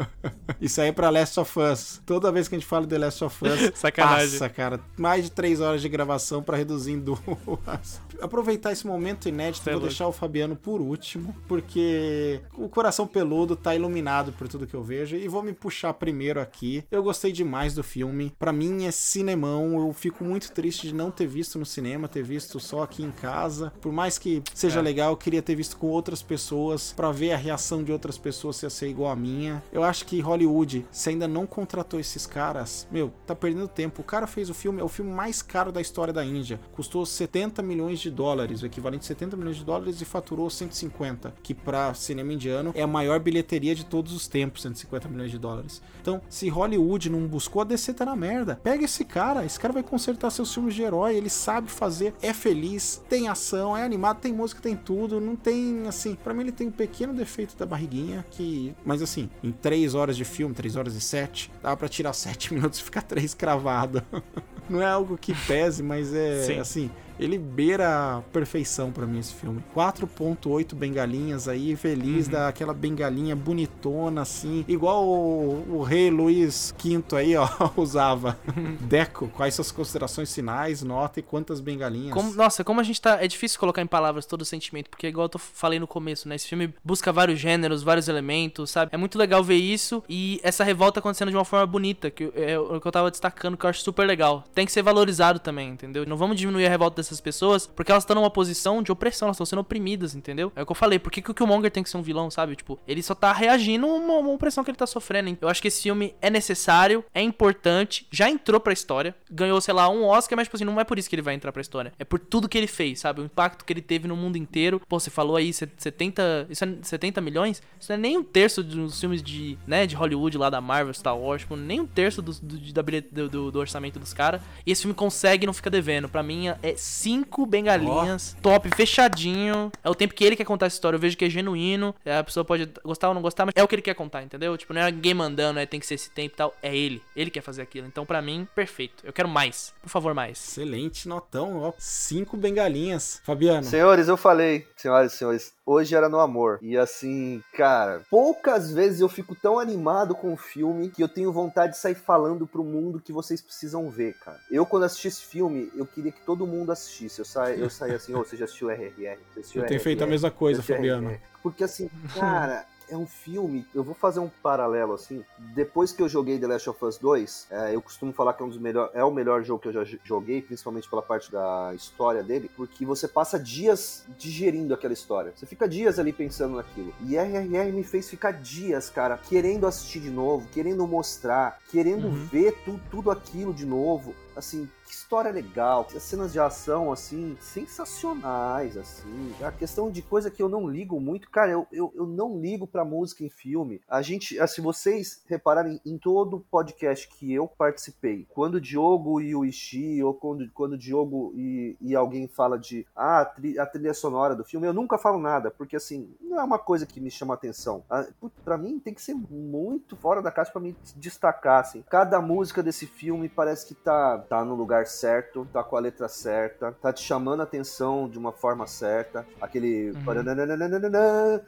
Isso 0.58 0.80
aí 0.80 0.88
é 0.88 0.92
pra 0.92 1.10
Last 1.10 1.38
of 1.38 1.60
Us. 1.60 2.00
Toda 2.06 2.32
vez 2.32 2.48
que 2.48 2.54
a 2.54 2.58
gente 2.58 2.66
fala 2.66 2.86
de 2.86 2.96
Last 2.96 3.22
of 3.22 3.46
Us, 3.46 3.72
Sacanagem. 3.78 4.30
passa, 4.30 4.48
cara. 4.48 4.80
Mais 4.96 5.24
de 5.24 5.30
três 5.30 5.60
horas 5.60 5.82
de 5.82 5.90
gravação 5.90 6.42
pra 6.42 6.56
reduzir 6.56 6.92
em 6.92 7.00
duas. 7.00 8.00
Aproveitar 8.18 8.72
esse 8.72 8.86
momento 8.86 9.28
inédito, 9.28 9.64
Cê 9.64 9.68
é 9.70 9.72
vou 9.74 9.82
deixar 9.82 10.08
o 10.08 10.12
Fabiano 10.12 10.56
por 10.56 10.80
último, 10.80 11.36
porque 11.46 12.40
o 12.56 12.70
coração 12.70 13.06
peludo 13.06 13.56
tá 13.56 13.74
iluminado 13.74 14.32
por 14.32 14.48
tudo 14.48 14.66
que 14.66 14.72
eu 14.74 14.82
vejo 14.82 15.16
e 15.16 15.28
vou 15.28 15.42
me 15.42 15.52
puxar 15.52 15.92
primeiro 15.92 16.40
aqui. 16.40 16.82
Eu 16.90 17.02
gostei 17.02 17.30
demais 17.30 17.74
do 17.74 17.84
filme. 17.84 18.32
Pra 18.38 18.54
mim 18.54 18.86
é 18.86 18.90
cinemão. 18.90 19.86
Eu 19.86 19.92
fico 19.92 20.24
muito 20.24 20.50
triste 20.50 20.86
de 20.86 20.94
não 20.94 21.10
ter 21.10 21.26
visto 21.26 21.58
no 21.58 21.66
cinema, 21.66 22.08
ter 22.08 22.22
visto 22.22 22.53
só 22.60 22.82
aqui 22.82 23.02
em 23.02 23.10
casa. 23.10 23.72
Por 23.80 23.92
mais 23.92 24.18
que 24.18 24.42
seja 24.54 24.80
É. 24.80 24.82
legal, 24.82 25.10
eu 25.12 25.16
queria 25.16 25.42
ter 25.42 25.54
visto 25.54 25.76
com 25.76 25.86
outras 25.88 26.22
pessoas 26.22 26.92
pra 26.96 27.10
ver 27.12 27.32
a 27.32 27.36
reação 27.36 27.82
de 27.82 27.92
outras 27.92 28.18
pessoas 28.18 28.56
se 28.56 28.66
ia 28.66 28.70
ser 28.70 28.88
igual 28.88 29.10
a 29.10 29.16
minha. 29.16 29.62
Eu 29.72 29.82
acho 29.84 30.04
que 30.06 30.20
Hollywood, 30.20 30.86
se 30.90 31.10
ainda 31.10 31.26
não 31.28 31.46
contratou 31.46 31.98
esses 32.00 32.26
caras, 32.26 32.86
meu, 32.90 33.12
tá 33.26 33.34
perdendo 33.34 33.68
tempo. 33.68 34.00
O 34.02 34.04
cara 34.04 34.26
fez 34.26 34.50
o 34.50 34.54
filme, 34.54 34.80
é 34.80 34.84
o 34.84 34.88
filme 34.88 35.10
mais 35.10 35.42
caro 35.42 35.70
da 35.72 35.80
história 35.80 36.12
da 36.12 36.24
Índia. 36.24 36.60
Custou 36.72 37.04
70 37.04 37.62
milhões 37.62 37.98
de 38.00 38.10
dólares, 38.10 38.62
o 38.62 38.66
equivalente 38.66 39.04
a 39.04 39.06
70 39.08 39.36
milhões 39.36 39.56
de 39.56 39.64
dólares 39.64 40.00
e 40.00 40.04
faturou 40.04 40.48
150, 40.50 41.34
que 41.42 41.54
pra 41.54 41.94
cinema 41.94 42.32
indiano 42.32 42.72
é 42.74 42.82
a 42.82 42.86
maior 42.86 43.18
bilheteria 43.20 43.74
de 43.74 43.84
todos 43.84 44.12
os 44.12 44.26
tempos, 44.28 44.62
150 44.62 45.08
milhões 45.08 45.30
de 45.30 45.38
dólares. 45.38 45.82
Então, 46.00 46.20
se 46.28 46.48
Hollywood 46.48 47.10
não 47.10 47.26
buscou, 47.26 47.62
a 47.62 47.64
DC 47.64 47.94
tá 47.94 48.04
na 48.04 48.16
merda. 48.16 48.58
Pega 48.62 48.84
esse 48.84 49.04
cara, 49.04 49.44
esse 49.44 49.58
cara 49.58 49.72
vai 49.72 49.82
consertar 49.82 50.30
seus 50.30 50.52
filmes 50.52 50.74
de 50.74 50.82
herói, 50.82 51.16
ele 51.16 51.30
sabe 51.30 51.70
fazer, 51.70 52.14
é 52.22 52.32
feliz, 52.44 53.02
tem 53.08 53.26
ação, 53.26 53.74
é 53.74 53.82
animado, 53.82 54.20
tem 54.20 54.30
música, 54.30 54.60
tem 54.60 54.76
tudo, 54.76 55.18
não 55.18 55.34
tem, 55.34 55.88
assim, 55.88 56.14
pra 56.14 56.34
mim 56.34 56.42
ele 56.42 56.52
tem 56.52 56.66
um 56.66 56.70
pequeno 56.70 57.14
defeito 57.14 57.56
da 57.56 57.64
barriguinha, 57.64 58.22
que, 58.30 58.74
mas 58.84 59.00
assim, 59.00 59.30
em 59.42 59.50
3 59.50 59.94
horas 59.94 60.14
de 60.14 60.26
filme, 60.26 60.54
3 60.54 60.76
horas 60.76 60.94
e 60.94 61.00
7, 61.00 61.50
dá 61.62 61.74
pra 61.74 61.88
tirar 61.88 62.12
7 62.14 62.52
minutos 62.52 62.80
e 62.80 62.82
ficar 62.82 63.00
3 63.00 63.32
cravado. 63.32 64.02
não 64.68 64.82
é 64.82 64.86
algo 64.86 65.16
que 65.16 65.34
pese, 65.46 65.82
mas 65.82 66.12
é, 66.12 66.42
Sim. 66.42 66.58
assim, 66.58 66.90
Ele 67.18 67.38
beira 67.38 68.16
a 68.18 68.20
perfeição 68.32 68.90
pra 68.90 69.06
mim 69.06 69.18
esse 69.18 69.34
filme. 69.34 69.62
4.8 69.74 70.74
bengalinhas 70.74 71.48
aí, 71.48 71.76
feliz, 71.76 72.26
Uhum. 72.26 72.32
daquela 72.32 72.74
bengalinha 72.74 73.34
bonitona 73.36 74.22
assim, 74.22 74.64
igual 74.68 75.06
o, 75.06 75.76
o 75.78 75.82
rei 75.82 76.10
Luís 76.10 76.74
V 76.82 77.16
aí, 77.16 77.36
ó, 77.36 77.46
usava. 77.76 78.38
Deco, 78.80 79.28
quais 79.28 79.54
suas 79.54 79.70
considerações 79.70 80.34
finais, 80.34 80.82
nota 80.82 81.20
e 81.20 81.22
quantas 81.22 81.60
bengalinhas? 81.60 82.12
Como- 82.14 82.32
nossa, 82.34 82.64
como 82.64 82.80
a 82.80 82.84
gente 82.84 83.00
tá. 83.00 83.22
É 83.22 83.28
difícil 83.28 83.58
colocar 83.60 83.82
em 83.82 83.86
palavras 83.86 84.26
todo 84.26 84.42
o 84.42 84.44
sentimento, 84.44 84.90
porque, 84.90 85.06
igual 85.06 85.30
eu 85.32 85.38
falei 85.38 85.78
no 85.78 85.86
começo, 85.86 86.28
né? 86.28 86.34
Esse 86.36 86.48
filme 86.48 86.72
busca 86.84 87.12
vários 87.12 87.38
gêneros, 87.38 87.82
vários 87.82 88.08
elementos, 88.08 88.70
sabe? 88.70 88.90
É 88.92 88.96
muito 88.96 89.18
legal 89.18 89.42
ver 89.42 89.56
isso 89.56 90.02
e 90.08 90.40
essa 90.42 90.64
revolta 90.64 91.00
acontecendo 91.00 91.30
de 91.30 91.36
uma 91.36 91.44
forma 91.44 91.66
bonita, 91.66 92.10
que 92.10 92.30
é 92.34 92.58
o 92.58 92.80
que 92.80 92.86
eu 92.86 92.92
tava 92.92 93.10
destacando, 93.10 93.56
que 93.56 93.64
eu 93.64 93.70
acho 93.70 93.80
super 93.82 94.06
legal. 94.06 94.44
Tem 94.54 94.66
que 94.66 94.72
ser 94.72 94.82
valorizado 94.82 95.38
também, 95.38 95.70
entendeu? 95.70 96.04
Não 96.06 96.16
vamos 96.16 96.36
diminuir 96.36 96.66
a 96.66 96.68
revolta 96.70 96.96
dessas 97.06 97.20
pessoas, 97.20 97.66
porque 97.66 97.90
elas 97.92 98.02
estão 98.04 98.14
numa 98.16 98.30
posição 98.30 98.82
de 98.82 98.90
opressão, 98.92 99.26
elas 99.28 99.36
estão 99.36 99.46
sendo 99.46 99.60
oprimidas, 99.60 100.14
entendeu? 100.14 100.52
É 100.56 100.62
o 100.62 100.66
que 100.66 100.72
eu 100.72 100.76
falei, 100.76 100.98
por 100.98 101.10
que, 101.12 101.22
que 101.22 101.30
o 101.30 101.34
Killmonger 101.34 101.70
tem 101.70 101.82
que 101.82 101.90
ser 101.90 101.96
um 101.96 102.02
vilão, 102.02 102.30
sabe? 102.30 102.56
Tipo, 102.56 102.78
ele 102.86 103.02
só 103.02 103.14
tá 103.14 103.32
reagindo 103.32 103.86
a 103.86 103.92
uma, 103.94 104.14
uma 104.18 104.30
opressão 104.32 104.64
que 104.64 104.70
ele 104.70 104.76
tá 104.78 104.86
sofrendo. 104.86 105.28
hein? 105.28 105.38
Eu 105.40 105.48
acho 105.48 105.60
que 105.62 105.68
esse 105.68 105.82
filme 105.82 106.14
é 106.20 106.30
necessário, 106.30 107.04
é 107.14 107.20
importante, 107.22 108.06
já 108.10 108.28
entrou 108.28 108.58
pra 108.60 108.72
história, 108.72 109.14
ganhou, 109.30 109.60
sei 109.60 109.74
lá, 109.74 109.88
um 109.88 110.04
Oscar, 110.04 110.36
mas, 110.36 110.46
tipo 110.46 110.56
assim, 110.56 110.64
não 110.64 110.80
é 110.80 110.84
por 110.84 110.98
isso 110.98 111.08
que 111.08 111.14
ele 111.14 111.22
vai 111.22 111.34
entrar 111.34 111.52
pra 111.52 111.60
história. 111.60 111.92
É 111.98 112.04
por 112.04 112.18
tudo 112.18 112.48
que 112.48 112.56
ele 112.58 112.66
fez, 112.66 113.00
sabe? 113.00 113.20
O 113.20 113.24
impacto 113.24 113.64
que 113.64 113.72
ele 113.72 113.82
teve 113.82 114.08
no 114.08 114.16
mundo 114.16 114.36
inteiro. 114.36 114.80
Pô, 114.88 114.98
você 114.98 115.10
falou 115.10 115.36
aí, 115.36 115.52
se- 115.52 115.68
70. 115.76 116.46
Isso 116.50 116.64
é 116.64 116.68
70 116.82 117.20
milhões? 117.20 117.62
Isso 117.78 117.90
não 117.92 117.96
é 117.96 117.98
nem 118.00 118.16
um 118.18 118.22
terço 118.24 118.62
dos 118.62 118.98
filmes 118.98 119.22
de, 119.22 119.58
né, 119.66 119.86
de 119.86 119.94
Hollywood 119.94 120.36
lá 120.38 120.48
da 120.50 120.60
Marvel, 120.60 120.92
Star 120.94 121.16
Wars, 121.18 121.42
tipo, 121.42 121.56
nem 121.56 121.80
um 121.80 121.86
terço 121.86 122.20
do, 122.22 122.32
do, 122.32 123.28
do, 123.28 123.50
do- 123.52 123.58
orçamento 123.58 123.98
dos 123.98 124.12
caras. 124.12 124.40
E 124.66 124.72
esse 124.72 124.82
filme 124.82 124.94
consegue 124.94 125.46
não 125.46 125.52
fica 125.52 125.70
devendo. 125.70 126.08
Pra 126.08 126.22
mim, 126.22 126.48
é 126.48 126.74
cinco 126.94 127.46
bengalinhas, 127.46 128.36
top, 128.42 128.68
fechadinho. 128.74 129.70
É 129.82 129.90
o 129.90 129.94
tempo 129.94 130.14
que 130.14 130.24
ele 130.24 130.36
quer 130.36 130.44
contar 130.44 130.66
essa 130.66 130.76
história. 130.76 130.96
Eu 130.96 131.00
vejo 131.00 131.16
que 131.16 131.24
é 131.24 131.30
genuíno. 131.30 131.94
É, 132.04 132.18
A 132.18 132.24
pessoa 132.24 132.44
pode 132.44 132.68
gostar 132.84 133.08
ou 133.08 133.14
não 133.14 133.22
gostar, 133.22 133.44
mas 133.46 133.54
é 133.56 133.62
o 133.62 133.68
que 133.68 133.74
ele 133.74 133.82
quer 133.82 133.94
contar, 133.94 134.22
entendeu? 134.22 134.56
Tipo, 134.56 134.72
não 134.72 134.80
é 134.82 134.90
ninguém 134.90 135.14
mandando, 135.14 135.58
é, 135.58 135.66
tem 135.66 135.80
que 135.80 135.86
ser 135.86 135.94
esse 135.94 136.10
tempo 136.10 136.34
e 136.34 136.36
tal. 136.36 136.54
É 136.62 136.74
ele. 136.74 137.02
Ele 137.14 137.30
quer 137.30 137.40
fazer 137.40 137.62
aquilo. 137.62 137.86
Então, 137.86 138.04
pra 138.06 138.20
mim, 138.22 138.46
perfeito. 138.54 139.04
Eu 139.04 139.12
quero 139.12 139.28
mais. 139.28 139.72
Por 139.82 139.88
favor, 139.88 140.14
mais. 140.14 140.38
Excelente 140.38 141.08
notão, 141.08 141.62
ó. 141.62 141.72
Cinco 141.78 142.36
bengalinhas. 142.36 143.20
Fabiano. 143.24 143.64
Senhores, 143.64 144.08
eu 144.08 144.16
falei, 144.16 144.66
senhoras 144.76 145.12
e 145.12 145.16
senhores, 145.16 145.52
hoje 145.66 145.94
era 145.94 146.08
no 146.08 146.18
amor. 146.20 146.58
E 146.62 146.76
assim, 146.76 147.42
cara, 147.54 148.02
poucas 148.10 148.72
vezes 148.72 149.00
eu 149.00 149.08
fico 149.08 149.34
tão 149.34 149.58
animado 149.58 150.14
com 150.14 150.32
o 150.32 150.36
filme 150.36 150.88
que 150.90 151.02
eu 151.02 151.08
tenho 151.08 151.32
vontade 151.32 151.72
de 151.72 151.78
sair 151.78 151.94
falando 151.94 152.46
pro 152.46 152.64
mundo 152.64 153.00
que 153.00 153.12
vocês 153.12 153.40
precisam 153.40 153.88
ver, 153.88 154.14
cara. 154.18 154.40
Eu, 154.50 154.66
quando 154.66 154.84
assisti 154.84 155.08
esse 155.08 155.22
filme, 155.22 155.70
eu 155.74 155.86
queria 155.86 156.12
que 156.12 156.20
todo 156.20 156.46
mundo 156.46 156.72
assistisse. 156.72 157.18
Eu 157.18 157.24
saí, 157.24 157.60
eu 157.60 157.70
saí 157.70 157.92
assim, 157.92 158.14
ô, 158.14 158.18
você 158.24 158.36
já 158.36 158.44
assistiu 158.44 158.68
RRR? 158.68 159.18
Você 159.32 159.40
assistiu 159.40 159.62
Eu 159.62 159.66
tenho 159.66 159.78
RRR? 159.78 159.84
feito 159.84 160.04
a 160.04 160.06
mesma 160.06 160.30
coisa, 160.30 160.62
Fabiano. 160.62 161.18
Porque 161.42 161.64
assim, 161.64 161.90
cara. 162.14 162.64
É 162.88 162.96
um 162.96 163.06
filme, 163.06 163.66
eu 163.74 163.82
vou 163.82 163.94
fazer 163.94 164.20
um 164.20 164.28
paralelo 164.42 164.92
assim. 164.94 165.24
Depois 165.54 165.92
que 165.92 166.02
eu 166.02 166.08
joguei 166.08 166.38
The 166.38 166.46
Last 166.46 166.68
of 166.70 166.84
Us 166.84 166.98
2, 166.98 167.46
é, 167.50 167.74
eu 167.74 167.80
costumo 167.80 168.12
falar 168.12 168.34
que 168.34 168.42
é 168.42 168.46
um 168.46 168.48
dos 168.48 168.58
melhores, 168.58 168.94
é 168.94 169.02
o 169.02 169.10
melhor 169.10 169.42
jogo 169.42 169.62
que 169.62 169.68
eu 169.68 169.72
já 169.72 169.84
joguei, 170.04 170.42
principalmente 170.42 170.88
pela 170.88 171.02
parte 171.02 171.32
da 171.32 171.72
história 171.74 172.22
dele, 172.22 172.50
porque 172.56 172.84
você 172.84 173.08
passa 173.08 173.38
dias 173.38 174.04
digerindo 174.18 174.74
aquela 174.74 174.92
história. 174.92 175.32
Você 175.34 175.46
fica 175.46 175.68
dias 175.68 175.98
ali 175.98 176.12
pensando 176.12 176.56
naquilo. 176.56 176.92
E 177.06 177.16
RRR 177.16 177.72
me 177.72 177.82
fez 177.84 178.08
ficar 178.08 178.32
dias, 178.32 178.90
cara, 178.90 179.16
querendo 179.18 179.66
assistir 179.66 180.00
de 180.00 180.10
novo, 180.10 180.46
querendo 180.52 180.86
mostrar, 180.86 181.58
querendo 181.70 182.06
Uhum. 182.08 182.26
ver 182.26 182.52
tu, 182.64 182.78
tudo 182.90 183.10
aquilo 183.10 183.52
de 183.54 183.64
novo. 183.64 184.14
Assim, 184.36 184.68
que 184.86 184.92
história 184.92 185.30
legal. 185.30 185.86
As 185.94 186.02
cenas 186.02 186.32
de 186.32 186.40
ação, 186.40 186.92
assim, 186.92 187.36
sensacionais, 187.40 188.76
assim. 188.76 189.32
A 189.42 189.52
questão 189.52 189.90
de 189.90 190.02
coisa 190.02 190.30
que 190.30 190.42
eu 190.42 190.48
não 190.48 190.68
ligo 190.68 191.00
muito, 191.00 191.30
cara, 191.30 191.50
eu, 191.52 191.66
eu, 191.72 191.92
eu 191.94 192.06
não 192.06 192.38
ligo 192.40 192.66
pra 192.66 192.84
música 192.84 193.22
em 193.24 193.30
filme. 193.30 193.80
A 193.88 194.02
gente, 194.02 194.38
ah, 194.40 194.46
se 194.46 194.60
vocês 194.60 195.22
repararem 195.28 195.80
em 195.84 195.96
todo 195.98 196.44
podcast 196.50 197.08
que 197.08 197.32
eu 197.32 197.46
participei, 197.46 198.26
quando 198.30 198.56
o 198.56 198.60
Diogo 198.60 199.20
e 199.20 199.34
o 199.34 199.44
Ishi, 199.44 200.02
ou 200.02 200.14
quando, 200.14 200.48
quando 200.52 200.72
o 200.72 200.78
Diogo 200.78 201.32
e, 201.36 201.76
e 201.80 201.94
alguém 201.94 202.26
fala 202.28 202.58
de 202.58 202.86
ah, 202.94 203.20
a, 203.20 203.24
tri- 203.24 203.58
a 203.58 203.66
trilha 203.66 203.94
sonora 203.94 204.34
do 204.34 204.44
filme, 204.44 204.66
eu 204.66 204.72
nunca 204.72 204.98
falo 204.98 205.18
nada, 205.18 205.50
porque 205.50 205.76
assim, 205.76 206.12
não 206.20 206.40
é 206.40 206.44
uma 206.44 206.58
coisa 206.58 206.86
que 206.86 207.00
me 207.00 207.10
chama 207.10 207.34
atenção. 207.34 207.84
Ah, 207.88 208.06
Pra 208.44 208.58
mim 208.58 208.78
tem 208.78 208.92
que 208.94 209.02
ser 209.02 209.14
muito 209.14 209.96
fora 209.96 210.20
da 210.20 210.30
caixa 210.30 210.52
pra 210.52 210.60
me 210.60 210.76
destacar, 210.96 211.60
assim. 211.60 211.82
Cada 211.88 212.20
música 212.20 212.62
desse 212.62 212.86
filme 212.86 213.28
parece 213.28 213.66
que 213.66 213.74
tá, 213.74 214.23
tá 214.28 214.44
no 214.44 214.54
lugar 214.54 214.86
certo, 214.86 215.46
tá 215.52 215.62
com 215.62 215.76
a 215.76 215.80
letra 215.80 216.08
certa, 216.08 216.72
tá 216.72 216.92
te 216.92 217.02
chamando 217.02 217.40
a 217.40 217.44
atenção 217.44 218.08
de 218.08 218.18
uma 218.18 218.32
forma 218.32 218.66
certa. 218.66 219.26
Aquele. 219.40 219.90
Uhum. 219.90 220.04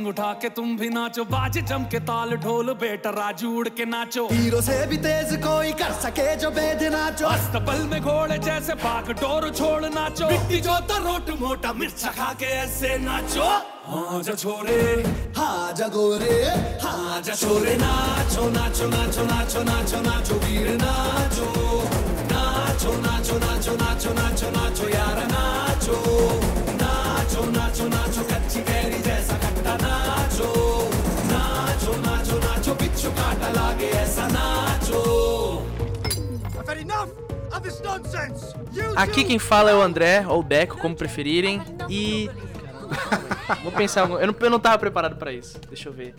सिंग 0.00 0.08
उठा 0.08 0.32
के 0.40 0.48
तुम 0.56 0.76
भी 0.76 0.88
नाचो 0.88 1.24
बाज 1.28 1.58
जम 1.68 1.84
के 1.92 1.98
ताल 2.08 2.30
ढोल 2.40 2.72
बेटा 2.80 3.10
राजू 3.12 3.48
उड़ 3.58 3.68
के 3.76 3.84
नाचो 3.84 4.26
हीरो 4.32 4.60
से 4.64 4.86
भी 4.88 4.96
तेज 4.96 5.36
कोई 5.44 5.72
कर 5.76 5.92
सके 6.00 6.24
जो 6.40 6.50
बेद 6.56 6.82
नाचो 6.92 7.26
अस्तबल 7.28 7.80
में 7.92 8.00
घोड़े 8.00 8.38
जैसे 8.40 8.74
बाग 8.80 9.10
डोर 9.20 9.48
छोड़ 9.52 9.84
नाचो 9.92 10.28
मिट्टी 10.30 10.60
जो 10.64 10.78
तो 10.88 10.96
रोट 11.04 11.28
मोटा 11.40 11.72
मिर्च 11.76 12.04
खा 12.16 12.32
के 12.40 12.48
ऐसे 12.64 12.96
नाचो 13.04 13.48
हाँ 13.90 14.22
जा 14.24 14.34
छोरे 14.40 14.80
हाँ 15.36 15.72
जगोरे 15.76 16.38
हाँ 16.80 17.20
जा 17.20 17.34
छोरे 17.44 17.76
नाचो 17.84 18.48
नाचो 18.56 18.88
नाचो 18.96 19.24
नाचो 19.32 19.62
नाचो 19.68 20.00
नाचो 20.08 20.34
वीर 20.44 20.70
नाचो 20.80 21.48
नाचो 22.32 22.92
नाचो 23.04 23.38
नाचो 23.44 23.76
नाचो 23.84 24.14
नाचो 24.20 24.50
नाचो 24.56 24.88
यार 24.96 25.26
नाचो 25.34 26.49
Aqui 38.96 39.24
quem 39.24 39.38
fala 39.38 39.70
é 39.70 39.74
o 39.74 39.82
André, 39.82 40.24
ou 40.26 40.40
o 40.40 40.42
Deco, 40.42 40.78
como 40.78 40.94
preferirem. 40.94 41.62
E. 41.88 42.30
Vou 43.62 43.72
pensar. 43.72 44.08
Eu 44.08 44.26
não, 44.26 44.34
eu 44.38 44.50
não 44.50 44.60
tava 44.60 44.78
preparado 44.78 45.16
pra 45.16 45.32
isso. 45.32 45.58
Deixa 45.68 45.88
eu 45.88 45.92
ver. 45.92 46.14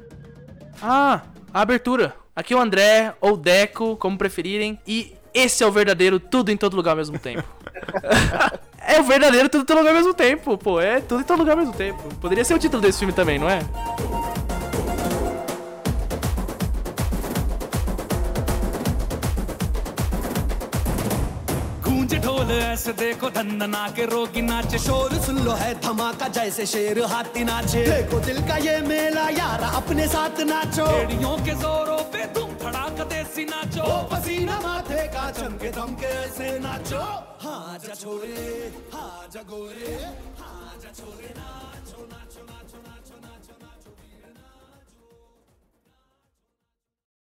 Ah, 0.82 1.22
a 1.54 1.62
abertura. 1.62 2.14
Aqui 2.36 2.54
é 2.54 2.58
o 2.58 2.62
André, 2.62 3.14
ou 3.22 3.34
o 3.34 3.38
Deco, 3.38 3.96
como 3.98 4.18
preferirem. 4.18 4.80
E 4.88 5.16
esse 5.34 5.64
é 5.64 5.68
o 5.68 5.72
verdadeiro 5.72 6.20
tudo 6.20 6.50
em 6.52 6.58
todo 6.58 6.76
lugar 6.76 6.92
ao 6.92 6.98
mesmo 6.98 7.18
tempo. 7.18 7.44
é 8.80 9.00
o 9.00 9.04
verdadeiro 9.04 9.50
tudo 9.50 9.62
em 9.62 9.66
todo 9.66 9.78
lugar 9.78 9.92
ao 9.92 9.98
mesmo 9.98 10.14
tempo, 10.14 10.58
pô. 10.58 10.80
É 10.80 11.00
tudo 11.00 11.22
em 11.22 11.26
todo 11.26 11.40
lugar 11.40 11.54
ao 11.54 11.60
mesmo 11.60 11.74
tempo. 11.74 12.02
Poderia 12.16 12.44
ser 12.44 12.54
o 12.54 12.60
título 12.60 12.82
desse 12.82 13.00
filme 13.00 13.14
também, 13.14 13.40
não 13.40 13.50
é? 13.50 13.60
गूंज 22.12 22.24
ढोल 22.24 22.52
ऐसे 22.52 22.92
देखो 22.92 23.30
धंधना 23.32 23.88
के 23.96 24.06
रोगी 24.06 24.42
नाचे। 24.44 24.78
शोर 24.84 25.14
सुन 25.24 25.38
लो 25.48 25.52
है 25.56 25.72
धमाका 25.80 26.28
जैसे 26.28 26.66
शेर 26.68 27.00
हाथी 27.08 27.44
नाचे। 27.48 27.84
देखो 27.88 28.20
दिल 28.20 28.40
का 28.48 28.58
ये 28.60 28.76
मेला 28.84 29.28
यार 29.32 29.62
अपने 29.80 30.08
साथ 30.08 30.40
नाचो। 30.44 30.86
एड़ियों 30.92 31.36
के 31.46 31.54
जोरों 31.64 32.04
पे 32.12 32.26
तुम 32.36 32.50
धड़ाक 32.60 33.00
देसी 33.08 33.44
नाचो। 33.48 33.82
ओ 33.82 33.96
पसीना 34.12 34.60
माथे 34.60 35.08
का 35.08 35.26
चमके 35.40 35.70
दमके 35.72 36.12
ऐसे 36.20 36.48
नाचो। 36.60 37.04
हाँ 37.44 37.80
जा 37.80 37.94
छोरे 37.96 38.44
हाँ 38.94 39.28
जा 39.32 39.42
गोरे 39.48 39.96
हाँ 40.40 40.76
जा 40.84 40.92
छोरे 40.92 41.34
नाचो 41.40 41.61